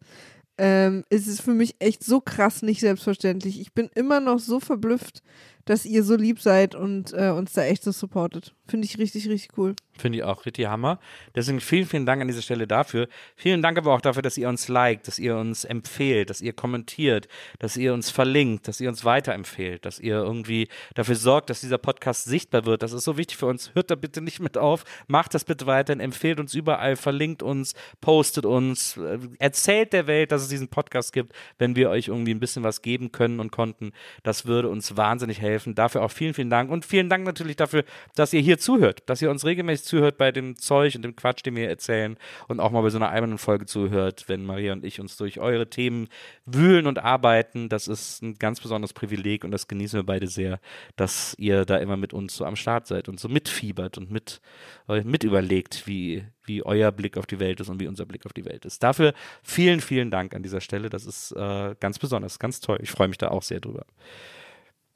Ähm, 0.58 1.04
ist 1.08 1.26
es 1.26 1.40
für 1.40 1.54
mich 1.54 1.74
echt 1.78 2.04
so 2.04 2.20
krass 2.20 2.60
nicht 2.60 2.80
selbstverständlich. 2.80 3.60
Ich 3.60 3.72
bin 3.72 3.88
immer 3.94 4.20
noch 4.20 4.38
so 4.38 4.60
verblüfft, 4.60 5.22
dass 5.64 5.84
ihr 5.84 6.04
so 6.04 6.16
lieb 6.16 6.40
seid 6.40 6.74
und 6.74 7.12
äh, 7.12 7.30
uns 7.30 7.52
da 7.52 7.64
echt 7.64 7.82
so 7.82 7.92
supportet. 7.92 8.54
Finde 8.66 8.86
ich 8.86 8.98
richtig, 8.98 9.28
richtig 9.28 9.58
cool. 9.58 9.74
Finde 9.96 10.18
ich 10.18 10.24
auch 10.24 10.46
richtig 10.46 10.66
Hammer. 10.66 10.98
Deswegen 11.34 11.60
vielen, 11.60 11.86
vielen 11.86 12.06
Dank 12.06 12.20
an 12.20 12.28
dieser 12.28 12.42
Stelle 12.42 12.66
dafür. 12.66 13.08
Vielen 13.36 13.62
Dank 13.62 13.78
aber 13.78 13.94
auch 13.94 14.00
dafür, 14.00 14.22
dass 14.22 14.38
ihr 14.38 14.48
uns 14.48 14.68
liked, 14.68 15.06
dass 15.06 15.18
ihr 15.18 15.36
uns 15.36 15.64
empfehlt, 15.64 16.30
dass 16.30 16.40
ihr 16.40 16.52
kommentiert, 16.52 17.28
dass 17.58 17.76
ihr 17.76 17.92
uns 17.92 18.10
verlinkt, 18.10 18.66
dass 18.66 18.80
ihr 18.80 18.88
uns 18.88 19.04
weiterempfehlt, 19.04 19.84
dass 19.84 20.00
ihr 20.00 20.16
irgendwie 20.16 20.68
dafür 20.94 21.14
sorgt, 21.14 21.50
dass 21.50 21.60
dieser 21.60 21.78
Podcast 21.78 22.24
sichtbar 22.24 22.64
wird. 22.64 22.82
Das 22.82 22.92
ist 22.92 23.04
so 23.04 23.16
wichtig 23.16 23.36
für 23.36 23.46
uns. 23.46 23.72
Hört 23.74 23.90
da 23.90 23.94
bitte 23.94 24.20
nicht 24.20 24.40
mit 24.40 24.58
auf. 24.58 24.84
Macht 25.06 25.34
das 25.34 25.44
bitte 25.44 25.66
weiterhin. 25.66 26.00
Empfehlt 26.00 26.40
uns 26.40 26.54
überall, 26.54 26.96
verlinkt 26.96 27.42
uns, 27.42 27.74
postet 28.00 28.46
uns, 28.46 28.96
äh, 28.96 29.18
erzählt 29.38 29.92
der 29.92 30.06
Welt, 30.06 30.32
dass 30.32 30.42
es 30.42 30.48
diesen 30.48 30.68
Podcast 30.68 31.12
gibt, 31.12 31.32
wenn 31.58 31.76
wir 31.76 31.90
euch 31.90 32.08
irgendwie 32.08 32.34
ein 32.34 32.40
bisschen 32.40 32.64
was 32.64 32.82
geben 32.82 33.12
können 33.12 33.38
und 33.38 33.52
konnten. 33.52 33.92
Das 34.22 34.46
würde 34.46 34.70
uns 34.70 34.96
wahnsinnig 34.96 35.40
helfen. 35.40 35.53
Dafür 35.74 36.02
auch 36.02 36.10
vielen, 36.10 36.34
vielen 36.34 36.50
Dank. 36.50 36.70
Und 36.70 36.84
vielen 36.84 37.08
Dank 37.08 37.24
natürlich 37.24 37.56
dafür, 37.56 37.84
dass 38.14 38.32
ihr 38.32 38.40
hier 38.40 38.58
zuhört, 38.58 39.02
dass 39.06 39.22
ihr 39.22 39.30
uns 39.30 39.44
regelmäßig 39.44 39.86
zuhört 39.86 40.18
bei 40.18 40.32
dem 40.32 40.56
Zeug 40.56 40.94
und 40.96 41.02
dem 41.02 41.16
Quatsch, 41.16 41.44
den 41.44 41.56
wir 41.56 41.68
erzählen 41.68 42.16
und 42.48 42.60
auch 42.60 42.70
mal 42.70 42.82
bei 42.82 42.90
so 42.90 42.98
einer 42.98 43.10
albernen 43.10 43.38
Folge 43.38 43.66
zuhört, 43.66 44.24
wenn 44.28 44.44
Maria 44.44 44.72
und 44.72 44.84
ich 44.84 45.00
uns 45.00 45.16
durch 45.16 45.40
eure 45.40 45.68
Themen 45.68 46.08
wühlen 46.46 46.86
und 46.86 46.98
arbeiten. 46.98 47.68
Das 47.68 47.88
ist 47.88 48.22
ein 48.22 48.34
ganz 48.34 48.60
besonderes 48.60 48.92
Privileg 48.92 49.44
und 49.44 49.50
das 49.50 49.68
genießen 49.68 49.98
wir 49.98 50.04
beide 50.04 50.26
sehr, 50.26 50.60
dass 50.96 51.34
ihr 51.38 51.64
da 51.64 51.76
immer 51.76 51.96
mit 51.96 52.12
uns 52.12 52.36
so 52.36 52.44
am 52.44 52.56
Start 52.56 52.86
seid 52.86 53.08
und 53.08 53.20
so 53.20 53.28
mitfiebert 53.28 53.98
und 53.98 54.10
mit, 54.10 54.40
äh, 54.88 55.02
mit 55.02 55.24
überlegt, 55.24 55.86
wie, 55.86 56.24
wie 56.44 56.62
euer 56.62 56.92
Blick 56.92 57.16
auf 57.16 57.26
die 57.26 57.40
Welt 57.40 57.60
ist 57.60 57.68
und 57.68 57.80
wie 57.80 57.86
unser 57.86 58.06
Blick 58.06 58.26
auf 58.26 58.32
die 58.32 58.44
Welt 58.44 58.64
ist. 58.64 58.82
Dafür 58.82 59.14
vielen, 59.42 59.80
vielen 59.80 60.10
Dank 60.10 60.34
an 60.34 60.42
dieser 60.42 60.60
Stelle. 60.60 60.90
Das 60.90 61.06
ist 61.06 61.32
äh, 61.32 61.74
ganz 61.80 61.98
besonders, 61.98 62.38
ganz 62.38 62.60
toll. 62.60 62.78
Ich 62.82 62.90
freue 62.90 63.08
mich 63.08 63.18
da 63.18 63.28
auch 63.28 63.42
sehr 63.42 63.60
drüber. 63.60 63.86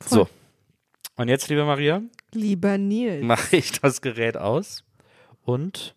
Voll. 0.00 0.26
So. 0.26 0.28
Und 1.18 1.28
jetzt, 1.28 1.48
liebe 1.48 1.64
Maria, 1.64 2.00
Lieber 2.32 2.78
Nils, 2.78 3.24
mache 3.24 3.56
ich 3.56 3.72
das 3.72 4.00
Gerät 4.00 4.36
aus 4.36 4.84
und 5.44 5.96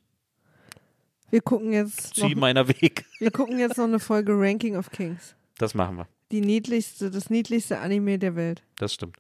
wir 1.30 1.42
gucken 1.42 1.72
jetzt 1.72 2.16
ziehe 2.16 2.32
noch, 2.32 2.42
meiner 2.42 2.68
Weg. 2.68 3.06
wir 3.20 3.30
gucken 3.32 3.60
jetzt 3.60 3.78
noch 3.78 3.86
eine 3.86 4.00
Folge 4.00 4.34
Ranking 4.36 4.76
of 4.76 4.90
Kings. 4.90 5.36
Das 5.60 5.76
machen 5.76 5.98
wir. 5.98 6.08
Die 6.32 6.42
niedlichste, 6.42 7.12
das 7.12 7.30
niedlichste 7.30 7.80
Anime 7.80 8.18
der 8.18 8.36
Welt. 8.36 8.64
Das 8.80 8.96
stimmt. 8.96 9.18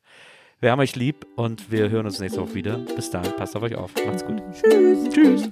Wir 0.60 0.72
haben 0.72 0.80
euch 0.80 0.96
lieb 0.96 1.28
und 1.36 1.72
wir 1.72 1.90
hören 1.92 2.08
uns 2.08 2.20
nächste 2.20 2.42
Woche 2.42 2.56
wieder. 2.56 2.78
Bis 2.96 3.12
dahin, 3.12 3.36
passt 3.36 3.56
auf 3.56 3.62
euch 3.62 3.76
auf. 3.76 3.92
Macht's 4.06 4.26
gut. 4.26 4.42
Tschüss. 4.54 5.10
Tschüss. 5.10 5.52